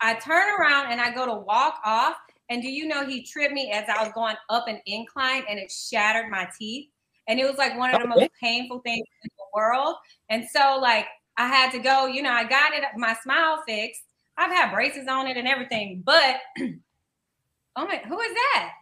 I 0.00 0.14
turn 0.14 0.44
around 0.58 0.92
and 0.92 1.00
I 1.00 1.14
go 1.14 1.26
to 1.26 1.34
walk 1.34 1.80
off. 1.84 2.16
And 2.50 2.60
do 2.60 2.68
you 2.68 2.86
know 2.86 3.06
he 3.06 3.22
tripped 3.22 3.54
me 3.54 3.70
as 3.72 3.84
I 3.88 4.02
was 4.02 4.12
going 4.14 4.36
up 4.50 4.68
an 4.68 4.80
incline 4.86 5.44
and 5.48 5.58
it 5.58 5.70
shattered 5.70 6.30
my 6.30 6.48
teeth? 6.58 6.88
And 7.26 7.40
it 7.40 7.44
was 7.44 7.56
like 7.56 7.76
one 7.78 7.94
of 7.94 8.02
the 8.02 8.08
most 8.08 8.28
painful 8.40 8.80
things 8.80 9.06
in 9.22 9.30
the 9.38 9.44
world. 9.54 9.96
And 10.28 10.44
so, 10.46 10.78
like, 10.80 11.06
I 11.38 11.48
had 11.48 11.72
to 11.72 11.78
go, 11.78 12.06
you 12.06 12.22
know, 12.22 12.32
I 12.32 12.44
got 12.44 12.74
it, 12.74 12.84
my 12.96 13.16
smile 13.22 13.62
fixed. 13.66 14.02
I've 14.36 14.50
had 14.50 14.72
braces 14.72 15.08
on 15.08 15.26
it 15.26 15.36
and 15.36 15.48
everything, 15.48 16.02
but 16.04 16.36
oh 16.58 17.86
my, 17.86 18.02
who 18.06 18.20
is 18.20 18.34
that? 18.34 18.72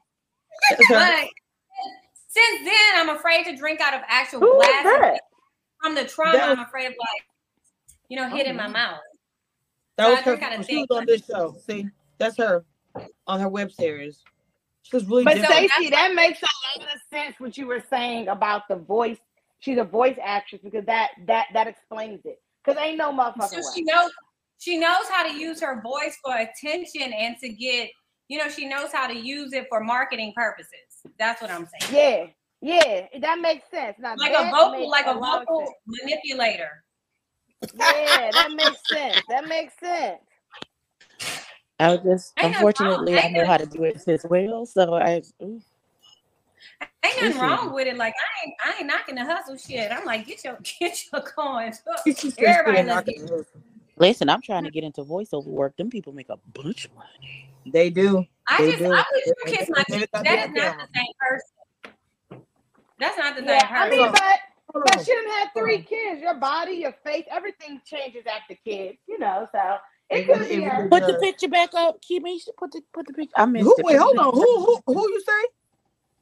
but 0.88 1.28
since 2.28 2.64
then, 2.64 2.94
I'm 2.96 3.10
afraid 3.10 3.44
to 3.44 3.56
drink 3.56 3.80
out 3.80 3.94
of 3.94 4.00
actual 4.08 4.40
who 4.40 4.56
glass. 4.56 5.18
From 5.82 5.94
the 5.94 6.04
trauma, 6.04 6.38
I'm 6.38 6.60
afraid 6.60 6.86
of 6.86 6.92
like, 6.92 7.26
you 8.08 8.16
know, 8.16 8.28
hitting 8.28 8.54
oh, 8.54 8.56
my 8.56 8.68
mouth. 8.68 9.00
That 9.96 10.24
so 10.24 10.32
was 10.32 10.40
her. 10.40 10.62
She 10.62 10.76
was 10.78 10.86
on 10.90 11.06
this 11.06 11.24
show. 11.24 11.56
See, 11.66 11.86
that's 12.18 12.36
her 12.38 12.64
on 13.26 13.40
her 13.40 13.48
web 13.48 13.72
series. 13.72 14.22
She 14.82 14.96
was 14.96 15.04
really. 15.06 15.24
But 15.24 15.38
Stacey, 15.38 15.90
that 15.90 16.14
makes 16.14 16.40
a 16.42 16.80
lot 16.80 16.88
of 16.92 17.00
sense 17.12 17.36
what 17.38 17.56
you 17.56 17.66
were 17.66 17.82
saying 17.88 18.28
about 18.28 18.68
the 18.68 18.76
voice. 18.76 19.18
She's 19.60 19.78
a 19.78 19.84
voice 19.84 20.16
actress 20.22 20.60
because 20.62 20.84
that 20.86 21.10
that 21.26 21.46
that 21.52 21.66
explains 21.66 22.20
it. 22.24 22.40
Because 22.64 22.80
ain't 22.80 22.98
no 22.98 23.12
motherfucker. 23.12 23.48
So 23.48 23.62
she 23.74 23.82
knows 23.82 24.10
she 24.58 24.78
knows 24.78 25.08
how 25.10 25.26
to 25.26 25.34
use 25.34 25.60
her 25.60 25.82
voice 25.82 26.16
for 26.24 26.36
attention 26.36 27.12
and 27.12 27.36
to 27.38 27.48
get. 27.48 27.90
You 28.28 28.38
know, 28.38 28.48
she 28.48 28.66
knows 28.66 28.92
how 28.92 29.08
to 29.08 29.14
use 29.14 29.52
it 29.52 29.66
for 29.68 29.80
marketing 29.80 30.32
purposes. 30.34 30.70
That's 31.18 31.42
what 31.42 31.50
I'm 31.50 31.68
saying. 31.80 32.32
Yeah, 32.62 32.72
yeah, 33.12 33.20
that 33.20 33.40
makes 33.40 33.68
sense. 33.70 33.96
Now, 33.98 34.14
like 34.16 34.32
a 34.32 34.50
vocal, 34.50 34.88
like 34.88 35.06
a 35.06 35.14
vocal 35.14 35.70
manipulator. 35.86 36.81
Yeah, 37.74 38.30
that 38.32 38.50
makes 38.54 38.88
sense. 38.88 39.22
That 39.28 39.48
makes 39.48 39.74
sense. 39.78 40.20
I 41.78 41.88
was 41.94 42.00
just 42.04 42.32
ain't 42.38 42.54
unfortunately 42.54 43.18
I 43.18 43.28
know 43.28 43.46
how 43.46 43.56
to 43.56 43.66
do 43.66 43.84
it 43.84 44.02
as 44.06 44.24
well. 44.28 44.66
So 44.66 44.94
I 44.94 45.22
ooh. 45.42 45.60
Ain't 47.04 47.22
nothing 47.22 47.40
wrong 47.40 47.74
with 47.74 47.88
it. 47.88 47.96
Like 47.96 48.14
I 48.14 48.46
ain't 48.46 48.54
I 48.64 48.78
ain't 48.78 48.86
knocking 48.86 49.14
the 49.16 49.24
hustle 49.24 49.56
shit. 49.56 49.90
I'm 49.90 50.04
like, 50.04 50.26
get 50.26 50.44
your 50.44 50.58
get 50.80 50.98
your 51.12 51.22
coins. 51.22 51.82
Everybody 52.38 53.20
Listen, 53.98 54.30
I'm 54.30 54.40
trying 54.40 54.64
to 54.64 54.70
get 54.70 54.84
into 54.84 55.02
voiceover 55.02 55.46
work. 55.46 55.76
Them 55.76 55.90
people 55.90 56.12
make 56.12 56.28
a 56.30 56.38
bunch 56.54 56.86
of 56.86 56.94
money. 56.94 57.50
They 57.66 57.90
do. 57.90 58.24
I 58.48 58.58
they 58.58 58.70
just 58.72 58.78
do. 58.78 58.92
I 58.92 59.04
wish 59.12 59.26
you 59.26 59.34
kiss 59.46 59.68
my 59.70 59.82
teeth. 59.84 60.08
That 60.12 60.48
is 60.48 60.54
not 60.54 60.78
the 60.78 60.88
same 60.94 61.06
person. 61.20 62.44
That's 62.98 63.18
not 63.18 63.34
the 63.36 63.42
same 63.42 63.48
yeah, 63.48 63.66
person. 63.66 63.76
I 63.76 63.90
mean, 63.90 64.12
but 64.12 64.38
but 64.84 65.00
she 65.04 65.12
done 65.14 65.26
had 65.28 65.48
three 65.56 65.82
kids. 65.82 66.22
Your 66.22 66.34
body, 66.36 66.74
your 66.74 66.94
face, 67.04 67.26
everything 67.30 67.80
changes 67.86 68.24
after 68.26 68.56
kids. 68.64 68.98
You 69.08 69.18
know, 69.18 69.48
so 69.52 69.60
it 70.10 70.26
could 70.26 70.48
be 70.48 70.60
Put 70.90 71.06
the 71.06 71.14
picture 71.14 71.48
back 71.48 71.74
up, 71.74 71.98
Cameshia. 72.02 72.50
Put 72.58 72.72
the 72.72 72.82
put 72.94 73.06
the 73.06 73.14
picture. 73.14 73.34
I 73.36 73.46
missed 73.46 73.66
who, 73.66 73.76
it. 73.78 73.86
Wait, 73.86 73.98
hold 73.98 74.18
on. 74.18 74.34
Who 74.34 74.60
who 74.66 74.80
who 74.94 75.10
you 75.10 75.20
say? 75.22 75.48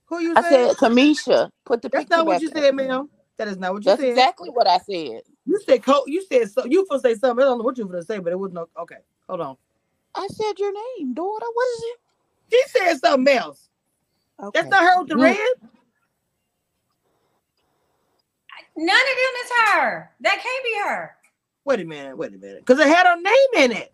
Who 0.09 0.21
you 0.21 0.37
say? 0.37 0.41
I 0.41 0.43
said 0.43 0.77
Cameshia. 0.77 1.51
Put 1.67 1.83
the 1.83 1.91
That's 1.93 2.05
picture 2.05 2.11
not 2.11 2.27
what 2.27 2.35
back 2.35 2.43
you 2.43 2.49
up. 2.55 2.55
said, 2.63 2.75
ma'am. 2.75 3.11
That 3.39 3.49
is 3.49 3.59
not 3.59 3.75
what 3.75 3.85
you 3.85 3.87
That's 3.87 4.01
said. 4.03 4.11
exactly 4.11 4.51
what 4.51 4.69
I 4.69 4.79
said. 4.79 5.23
You 5.47 5.61
said 5.67 5.83
co- 5.83 6.05
you 6.07 6.25
said 6.25 6.51
so 6.51 6.65
you 6.67 6.85
supposed 6.85 7.05
to 7.05 7.11
say 7.11 7.19
something. 7.19 7.45
I 7.45 7.49
don't 7.49 7.59
know 7.59 7.65
what 7.65 7.79
you 7.79 7.87
were 7.87 7.93
gonna 7.93 8.05
say, 8.05 8.19
but 8.21 8.33
it 8.33 8.39
was 8.39 8.53
no 8.53 8.69
okay. 8.81 8.99
Hold 9.29 9.41
on. 9.43 9.57
I 10.15 10.29
said 10.29 10.55
your 10.59 10.73
name, 10.73 11.15
daughter. 11.15 11.47
What 11.55 11.69
is 11.75 11.83
it? 11.85 11.99
She 12.53 12.63
said 12.69 12.99
something 12.99 13.37
else. 13.37 13.69
Okay. 14.43 14.53
That's 14.55 14.71
not 14.71 14.83
her 14.85 15.01
with 15.01 15.09
the 15.11 15.17
Mm. 15.17 15.19
red. 15.19 15.49
None 18.81 18.97
of 18.97 19.17
them 19.17 19.35
is 19.45 19.51
her. 19.75 20.11
That 20.21 20.41
can't 20.43 20.65
be 20.65 20.81
her. 20.89 21.15
Wait 21.67 21.81
a 21.81 21.85
minute, 21.85 22.17
wait 22.17 22.35
a 22.35 22.39
minute. 22.39 22.61
Because 22.61 22.79
it 22.79 22.89
had 22.89 23.07
her 23.07 23.21
name 23.21 23.71
in 23.71 23.73
it. 23.73 23.93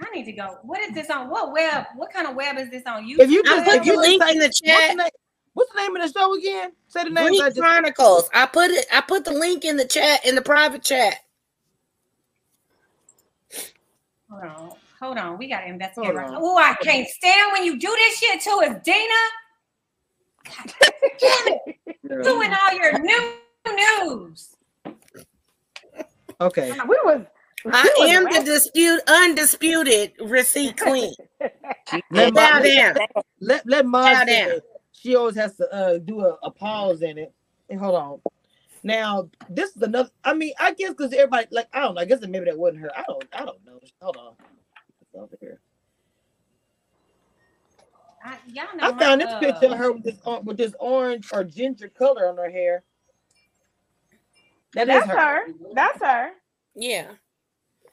I 0.00 0.10
need 0.12 0.24
to 0.24 0.32
go. 0.32 0.58
What 0.62 0.80
is 0.80 0.92
this 0.94 1.10
on? 1.10 1.30
What 1.30 1.52
web? 1.52 1.84
What 1.94 2.12
kind 2.12 2.26
of 2.26 2.34
web 2.34 2.58
is 2.58 2.70
this 2.70 2.82
on? 2.86 3.06
You 3.06 3.18
If 3.20 3.30
you 3.30 3.44
just 3.44 3.64
put 3.64 3.76
if 3.76 3.86
the 3.86 3.92
you 3.92 3.96
link 4.00 4.20
in 4.28 4.38
the 4.38 4.46
What's 4.46 4.56
chat. 4.64 4.90
the, 4.90 4.96
name, 4.96 5.10
what's 5.54 5.72
the 5.72 5.80
name 5.80 5.96
of 5.96 6.02
the 6.12 6.18
show 6.18 6.34
again? 6.34 6.72
Say 6.88 7.04
the 7.04 7.10
name. 7.10 7.28
Greek 7.28 7.54
Chronicles. 7.56 8.28
I 8.34 8.46
put 8.46 8.72
it. 8.72 8.86
I 8.92 9.00
put 9.00 9.24
the 9.24 9.32
link 9.32 9.64
in 9.64 9.76
the 9.76 9.84
chat 9.84 10.24
in 10.26 10.34
the 10.34 10.42
private 10.42 10.82
chat. 10.82 11.14
Hold 14.28 14.42
on. 14.42 14.70
Hold 15.00 15.18
on. 15.18 15.38
We 15.38 15.48
gotta 15.48 15.68
investigate 15.68 16.14
right. 16.14 16.30
Oh, 16.34 16.58
I 16.58 16.74
can't 16.82 17.06
stand 17.08 17.52
when 17.52 17.64
you 17.64 17.78
do 17.78 17.88
this 17.88 18.18
shit 18.18 18.40
too. 18.40 18.60
Is 18.64 18.74
Dina? 18.84 19.14
God 20.44 20.74
damn 21.20 21.48
it. 21.48 22.24
Doing 22.24 22.52
all 22.52 22.72
your 22.72 22.98
new 22.98 23.32
news. 23.74 24.56
Okay. 26.40 26.72
We 26.88 26.98
was. 27.04 27.26
I 27.66 27.82
we 27.98 28.04
was 28.04 28.10
am 28.10 28.24
the 28.24 28.42
dispute 28.44 29.00
undisputed 29.08 30.12
receipt 30.20 30.80
queen. 30.80 31.14
Let, 32.10 32.34
Bow 32.34 32.58
Ma- 32.58 32.64
down. 32.64 32.96
let, 33.40 33.66
let 33.66 33.86
Mom 33.86 34.12
Bow 34.12 34.24
down. 34.24 34.60
She 34.92 35.16
always 35.16 35.36
has 35.36 35.54
to 35.56 35.72
uh, 35.72 35.98
do 35.98 36.20
a, 36.20 36.36
a 36.42 36.50
pause 36.50 37.02
in 37.02 37.16
it. 37.18 37.32
And 37.70 37.80
hold 37.80 37.94
on. 37.94 38.20
Now, 38.82 39.30
this 39.48 39.74
is 39.74 39.82
another. 39.82 40.10
I 40.24 40.34
mean, 40.34 40.52
I 40.58 40.74
guess 40.74 40.90
because 40.90 41.12
everybody, 41.12 41.46
like, 41.50 41.68
I 41.72 41.80
don't 41.80 41.94
know. 41.94 42.00
I 42.00 42.04
guess 42.04 42.20
that 42.20 42.30
maybe 42.30 42.46
that 42.46 42.58
wasn't 42.58 42.82
her. 42.82 42.90
I 42.96 43.04
don't. 43.06 43.24
I 43.32 43.44
don't 43.44 43.64
know. 43.64 43.80
Hold 44.02 44.16
on. 44.16 44.32
It's 45.00 45.14
over 45.14 45.36
here. 45.40 45.60
I, 48.28 48.36
y'all 48.52 48.76
know 48.76 48.84
I 48.84 48.92
my, 48.92 48.98
found 48.98 49.20
this 49.20 49.28
uh, 49.30 49.38
picture 49.40 49.66
of 49.66 49.78
her 49.78 49.92
with 49.92 50.02
this 50.04 50.18
or- 50.24 50.40
with 50.40 50.56
this 50.56 50.74
orange 50.78 51.28
or 51.32 51.44
ginger 51.44 51.88
color 51.88 52.28
on 52.28 52.36
her 52.36 52.50
hair. 52.50 52.82
That 54.74 54.88
is 54.88 54.94
That's 54.94 55.08
her. 55.10 55.16
her. 55.18 55.40
That's 55.74 56.02
her. 56.02 56.30
Yeah. 56.74 57.06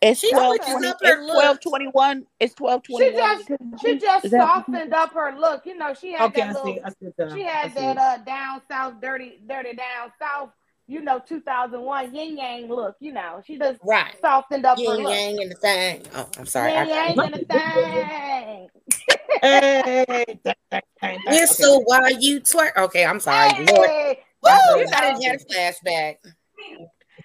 It's 0.01 0.19
She 0.19 0.29
twelve 0.31 0.55
switches 0.57 0.73
twenty. 0.73 0.87
up 0.87 0.97
her 1.01 1.21
It's 1.23 1.31
twelve 1.33 1.59
twenty 1.61 1.85
one. 1.87 2.25
It's 2.39 2.53
twelve 2.53 2.81
She 2.85 3.11
just 3.15 3.49
she 3.81 3.97
just 3.97 4.29
softened 4.29 4.93
up 4.93 5.13
her 5.13 5.33
look. 5.37 5.65
You 5.65 5.77
know, 5.77 5.93
she 5.93 6.11
had 6.13 6.25
Okay, 6.29 6.41
that 6.41 6.49
I 6.49 6.53
little 6.53 6.75
see. 6.75 6.81
I 6.83 6.89
see 6.89 7.11
that. 7.17 7.31
she 7.31 7.43
I 7.45 7.49
had 7.49 7.71
see 7.71 7.79
that 7.79 7.97
uh 7.97 8.17
down 8.23 8.61
south 8.69 8.95
dirty 9.01 9.39
dirty 9.47 9.73
down 9.73 10.11
south, 10.19 10.49
you 10.87 11.01
know, 11.01 11.19
2001 11.25 12.13
yin 12.13 12.37
yang 12.37 12.67
look, 12.67 12.95
you 12.99 13.13
know. 13.13 13.41
She 13.47 13.57
just 13.57 13.79
Right. 13.83 14.13
softened 14.21 14.65
up 14.65 14.77
her 14.77 14.83
Yin 14.83 15.03
look. 15.03 15.13
yang 15.13 15.41
and 15.41 15.51
the 15.51 15.55
thing. 15.55 16.01
Oh, 16.13 16.27
I'm 16.37 16.45
sorry. 16.45 16.73
Yin 16.73 16.87
yang 16.89 17.19
and 17.19 17.33
the 17.33 18.69
thing. 18.99 19.14
Hey, 19.41 20.25
dang, 20.43 20.55
dang, 20.71 20.81
dang, 21.01 21.19
dang. 21.23 21.23
Whistle 21.25 21.83
while 21.85 22.11
you 22.19 22.41
twerk. 22.41 22.75
Okay, 22.77 23.05
I'm 23.05 23.19
sorry. 23.19 23.51
Lord. 23.65 23.89
Woo, 24.43 24.49
I 24.93 25.15
didn't 25.19 25.23
have 25.23 25.41
a 25.41 25.53
flashback. 25.53 26.17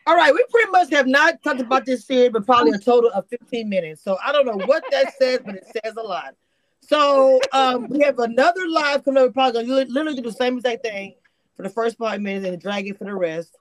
All 0.06 0.16
right, 0.16 0.32
we 0.32 0.44
pretty 0.50 0.70
much 0.70 0.90
have 0.90 1.06
not 1.06 1.42
talked 1.42 1.60
about 1.60 1.84
this 1.84 2.06
series, 2.06 2.32
but 2.32 2.46
probably 2.46 2.72
a 2.72 2.78
total 2.78 3.10
of 3.10 3.28
15 3.28 3.68
minutes. 3.68 4.02
So 4.02 4.16
I 4.24 4.32
don't 4.32 4.46
know 4.46 4.64
what 4.66 4.84
that 4.90 5.12
says, 5.18 5.40
but 5.44 5.56
it 5.56 5.64
says 5.64 5.94
a 5.96 6.02
lot. 6.02 6.34
So 6.80 7.40
um, 7.52 7.86
we 7.88 8.00
have 8.00 8.18
another 8.18 8.66
live 8.68 9.04
coming 9.04 9.18
up. 9.18 9.28
We're 9.28 9.32
probably 9.32 9.66
gonna 9.66 9.84
literally 9.90 10.16
do 10.16 10.22
the 10.22 10.32
same 10.32 10.56
exact 10.56 10.82
thing 10.82 11.14
for 11.56 11.62
the 11.62 11.68
first 11.68 11.98
five 11.98 12.20
minutes 12.20 12.46
and 12.46 12.60
drag 12.60 12.88
it 12.88 12.98
for 12.98 13.04
the 13.04 13.14
rest. 13.14 13.56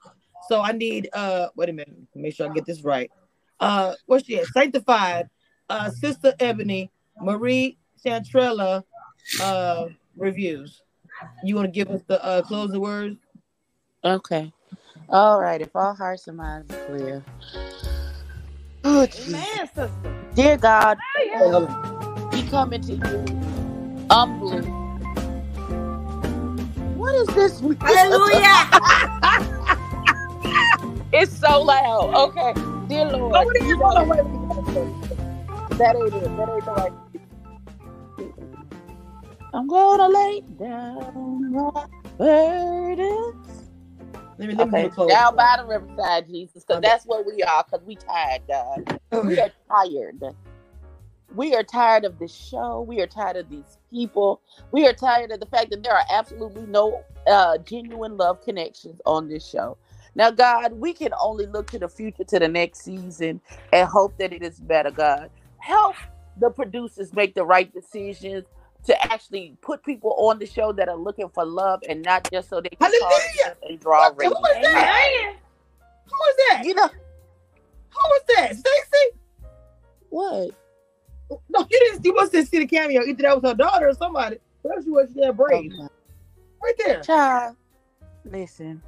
So 0.48 0.60
I 0.60 0.72
need 0.72 1.08
uh 1.12 1.48
wait 1.54 1.68
a 1.68 1.72
minute, 1.72 1.94
make 2.14 2.34
sure 2.34 2.50
I 2.50 2.52
get 2.52 2.66
this 2.66 2.82
right. 2.82 3.10
Uh 3.60 3.94
what's 4.06 4.26
she 4.26 4.38
at? 4.38 4.46
Sanctified, 4.46 5.28
uh 5.68 5.90
Sister 5.90 6.34
Ebony, 6.40 6.90
Marie 7.20 7.76
Chantrella 8.04 8.82
uh 9.40 9.86
reviews. 10.16 10.82
You 11.44 11.54
want 11.54 11.66
to 11.66 11.72
give 11.72 11.88
us 11.90 12.02
the 12.06 12.22
uh 12.24 12.42
closing 12.42 12.80
words? 12.80 13.16
Okay. 14.04 14.52
All 15.08 15.40
right. 15.40 15.60
If 15.60 15.74
all 15.74 15.94
hearts 15.94 16.26
and 16.28 16.36
minds 16.36 16.72
are 16.72 16.86
clear. 16.86 17.24
Oh, 18.84 19.04
Jesus. 19.06 19.28
Man, 19.32 19.66
sister. 19.66 19.90
Dear 20.34 20.56
God, 20.56 20.96
on. 21.34 22.30
we 22.32 22.42
come 22.44 22.72
into 22.72 22.94
you 22.94 24.06
humbly. 24.10 24.62
What 26.96 27.14
is 27.16 27.26
this? 27.28 27.60
Hallelujah. 27.80 28.70
It's 31.12 31.36
so 31.36 31.62
loud. 31.62 32.14
Okay. 32.14 32.54
Dear 32.86 33.06
Lord. 33.06 33.46
You 33.60 33.76
know- 33.76 33.84
on, 33.86 34.08
wait, 34.08 34.24
wait. 34.24 35.78
That 35.78 35.96
ain't 35.96 36.14
it. 36.14 36.36
That 36.36 36.48
ain't 36.48 36.64
the 36.64 36.72
right. 36.72 36.92
I'm 39.52 39.66
gonna 39.68 40.08
lay 40.08 40.42
down 40.58 41.52
my 41.52 41.86
burdens. 42.18 43.70
Let 44.38 44.48
me 44.48 44.54
let 44.54 44.68
Okay, 44.68 44.88
do 44.88 44.90
down 45.08 45.36
by 45.36 45.56
the 45.58 45.66
riverside, 45.66 46.28
Jesus, 46.28 46.64
because 46.64 46.78
Okay. 46.78 46.88
that's 46.88 47.04
what 47.06 47.26
we 47.26 47.42
are. 47.42 47.64
Because 47.64 47.84
we 47.86 47.96
tired, 47.96 48.42
God. 48.48 48.80
We 49.22 49.40
are 49.40 49.50
tired. 49.70 50.22
We 51.34 51.54
are 51.54 51.64
tired 51.64 52.04
of 52.06 52.18
this 52.18 52.34
show. 52.34 52.82
We 52.82 53.00
are 53.02 53.06
tired 53.08 53.36
of 53.36 53.48
these 53.50 53.78
people. 53.90 54.42
We 54.72 54.86
are 54.88 54.94
tired 54.94 55.32
of 55.32 55.40
the 55.40 55.46
fact 55.46 55.70
that 55.70 55.82
there 55.82 55.94
are 55.94 56.04
absolutely 56.10 56.66
no 56.66 57.02
uh, 57.26 57.58
genuine 57.58 58.16
love 58.16 58.40
connections 58.42 59.00
on 59.06 59.28
this 59.28 59.48
show. 59.48 59.78
Now, 60.14 60.30
God, 60.30 60.74
we 60.74 60.94
can 60.94 61.12
only 61.20 61.46
look 61.46 61.70
to 61.70 61.78
the 61.78 61.88
future, 61.88 62.24
to 62.24 62.38
the 62.38 62.48
next 62.48 62.82
season, 62.84 63.40
and 63.72 63.88
hope 63.88 64.16
that 64.18 64.32
it 64.32 64.42
is 64.42 64.60
better. 64.60 64.90
God, 64.90 65.30
help 65.58 65.96
the 66.36 66.50
producers 66.50 67.12
make 67.14 67.34
the 67.34 67.44
right 67.44 67.72
decisions 67.72 68.46
to 68.86 69.12
actually 69.12 69.56
put 69.60 69.82
people 69.84 70.14
on 70.18 70.38
the 70.38 70.46
show 70.46 70.72
that 70.72 70.88
are 70.88 70.96
looking 70.96 71.28
for 71.28 71.44
love 71.44 71.80
and 71.88 72.02
not 72.02 72.28
just 72.30 72.48
so 72.48 72.60
they 72.60 72.68
can 72.70 72.78
Hallelujah. 72.80 73.56
and 73.68 73.78
draw 73.80 74.10
Who 74.10 74.16
ratings. 74.16 74.34
was 74.40 74.56
that? 74.62 75.34
Who 76.06 76.12
was 76.16 76.34
that? 76.48 76.64
You 76.64 76.74
know 76.74 76.88
Who 76.88 78.00
was 78.08 78.22
that? 78.36 78.56
Stacy? 78.56 79.16
what? 80.08 80.50
No, 81.48 81.60
you 81.70 81.78
didn't. 81.78 82.04
You 82.04 82.14
must 82.14 82.32
have 82.34 82.48
seen 82.48 82.60
the 82.60 82.66
cameo. 82.66 83.02
Either 83.04 83.22
that 83.22 83.40
was 83.42 83.50
her 83.50 83.56
daughter 83.56 83.88
or 83.88 83.94
somebody. 83.94 84.38
Whoever 84.62 84.82
she 84.82 84.90
was, 84.90 85.10
she 85.14 85.22
had 85.24 85.36
braids 85.36 85.74
right 86.62 86.74
there. 86.84 87.00
Child, 87.02 87.56
listen. 88.24 88.82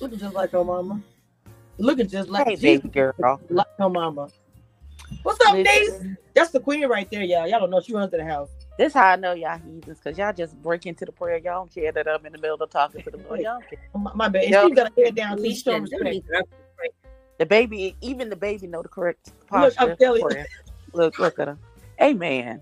Looking 0.00 0.18
just 0.18 0.34
like 0.34 0.50
her 0.50 0.64
mama. 0.64 1.00
Looking 1.78 2.08
just 2.08 2.28
like 2.28 2.46
Hey, 2.48 2.56
baby 2.56 2.88
girl. 2.88 3.40
like 3.48 3.66
her 3.78 3.88
mama. 3.88 4.28
What's 5.22 5.38
up, 5.46 5.54
Niece? 5.54 5.66
Listen, 5.66 6.18
That's 6.34 6.50
the 6.50 6.60
queen 6.60 6.84
right 6.88 7.08
there, 7.10 7.22
y'all. 7.22 7.46
Y'all 7.46 7.60
don't 7.60 7.70
know 7.70 7.80
she 7.80 7.92
runs 7.94 8.10
to 8.10 8.16
the 8.16 8.24
house. 8.24 8.48
This 8.78 8.92
how 8.94 9.06
I 9.06 9.16
know 9.16 9.32
y'all 9.32 9.58
heathens, 9.58 9.98
because 9.98 10.18
y'all 10.18 10.32
just 10.32 10.60
break 10.62 10.86
into 10.86 11.04
the 11.04 11.12
prayer. 11.12 11.38
Y'all 11.38 11.60
don't 11.60 11.74
care 11.74 11.92
that 11.92 12.08
I'm 12.08 12.24
in 12.26 12.32
the 12.32 12.38
middle 12.38 12.56
of 12.62 12.70
talking 12.70 13.02
to 13.02 13.10
the 13.10 13.16
Lord. 13.18 13.40
Y'all 13.40 13.54
don't 13.60 13.68
care. 13.70 13.78
Oh, 13.94 13.98
my, 13.98 14.12
my 14.14 14.28
bad. 14.28 14.44
And 14.44 14.52
Yep. 14.52 14.64
she 14.68 14.70
got 14.74 14.92
her 14.96 15.04
head 15.04 15.14
down. 15.14 15.36
Too. 15.36 15.42
She 15.44 15.48
Alicia, 15.48 15.70
don't 15.70 15.82
respect. 15.82 16.14
interrupt. 16.14 16.48
The 17.38 17.46
baby, 17.46 17.96
even 18.00 18.30
the 18.30 18.36
baby 18.36 18.66
know 18.66 18.82
the 18.82 18.88
correct 18.88 19.28
Look, 19.28 19.46
posture. 19.48 19.90
I'm 19.92 19.96
telling 19.96 20.20
you. 20.22 20.26
prayer. 20.26 20.46
Look, 20.94 21.18
look 21.18 21.38
at 21.38 21.48
her. 21.48 21.58
Amen. 22.00 22.60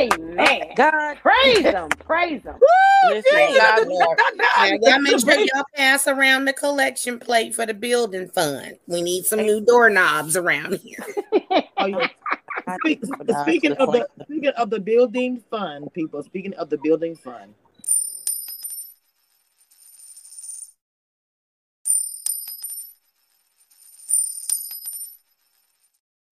Amen. 0.00 0.68
God, 0.76 1.16
Praise 1.20 1.64
him. 1.64 1.88
Praise 1.90 2.42
him. 2.42 2.54
listen, 3.08 3.38
Yeah, 3.38 3.72
God, 3.76 3.86
Now, 3.88 4.66
y'all 4.82 5.00
make 5.00 5.18
sure 5.20 5.34
y'all 5.38 5.64
pass 5.74 6.06
around 6.06 6.44
the 6.44 6.52
collection 6.52 7.18
plate 7.18 7.54
for 7.54 7.66
the 7.66 7.74
building 7.74 8.28
fund. 8.28 8.76
We 8.86 9.02
need 9.02 9.24
some 9.24 9.40
new 9.40 9.60
doorknobs 9.60 10.36
around 10.36 10.74
here. 10.80 11.04
Oh. 11.80 12.06
Speak- 12.80 13.04
speaking 13.04 13.72
of 13.72 13.92
the 13.92 14.06
speaking 14.24 14.52
of 14.56 14.70
the 14.70 14.78
building 14.78 15.42
fund, 15.50 15.92
people. 15.92 16.22
Speaking 16.22 16.54
of 16.54 16.70
the 16.70 16.78
building 16.78 17.16
fund. 17.16 17.54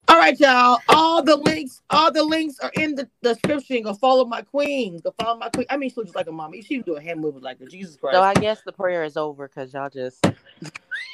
All 0.09 0.17
right, 0.17 0.39
y'all. 0.39 0.79
All 0.89 1.23
the 1.23 1.37
links, 1.37 1.83
all 1.91 2.13
the 2.13 2.23
links 2.23 2.59
are 2.61 2.71
in 2.75 2.95
the 2.95 3.09
description. 3.23 3.83
Go 3.83 3.95
follow 3.95 4.25
my 4.25 4.43
queen. 4.43 5.01
Go 5.01 5.15
follow 5.21 5.39
my 5.39 5.49
queen. 5.49 5.67
I 5.71 5.77
mean, 5.77 5.91
she 5.91 5.97
looks 5.97 6.15
like 6.15 6.29
a 6.29 6.33
mama. 6.33 6.63
She 6.63 6.79
was 6.79 6.87
doing 6.87 7.05
hand 7.05 7.21
movements 7.21 7.45
like 7.45 7.59
that. 7.59 7.71
Jesus 7.71 7.97
Christ. 7.97 8.15
So 8.15 8.23
I 8.23 8.35
guess 8.35 8.61
the 8.65 8.73
prayer 8.73 9.05
is 9.05 9.17
over 9.17 9.49
because 9.49 9.73
y'all 9.75 9.91
just 9.91 10.25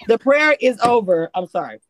The 0.06 0.19
prayer 0.19 0.56
is 0.61 0.78
over. 0.81 1.31
I'm 1.35 1.47
sorry. 1.47 1.81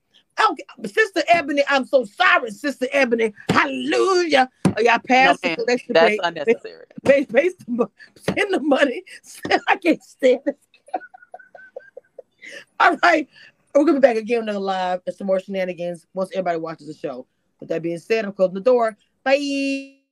Okay, 0.50 0.64
Sister 0.86 1.22
Ebony, 1.28 1.62
I'm 1.68 1.84
so 1.86 2.04
sorry, 2.04 2.50
Sister 2.50 2.86
Ebony. 2.92 3.32
Hallelujah. 3.50 4.50
Oh, 4.66 4.80
y'all 4.80 4.98
passed 5.06 5.44
No, 5.44 5.54
collection 5.54 5.92
that's 5.94 6.06
plate. 6.06 6.20
unnecessary. 6.24 6.86
Base, 7.04 7.26
base, 7.26 7.52
send 7.66 8.54
the 8.54 8.60
money. 8.60 9.04
I 9.68 9.76
can't 9.76 10.02
stand 10.02 10.40
it. 10.46 10.58
All 12.80 12.96
right. 13.02 13.28
We're 13.74 13.84
gonna 13.84 13.98
be 13.98 14.00
back 14.00 14.16
again 14.16 14.42
another 14.42 14.58
live 14.58 15.00
and 15.06 15.14
some 15.14 15.26
more 15.26 15.40
shenanigans 15.40 16.06
once 16.14 16.30
everybody 16.32 16.58
watches 16.58 16.86
the 16.86 16.94
show. 16.94 17.26
With 17.60 17.68
that 17.68 17.82
being 17.82 17.98
said, 17.98 18.24
I'm 18.24 18.32
closing 18.32 18.54
the 18.54 18.60
door. 18.60 18.96
Bye. 19.24 20.03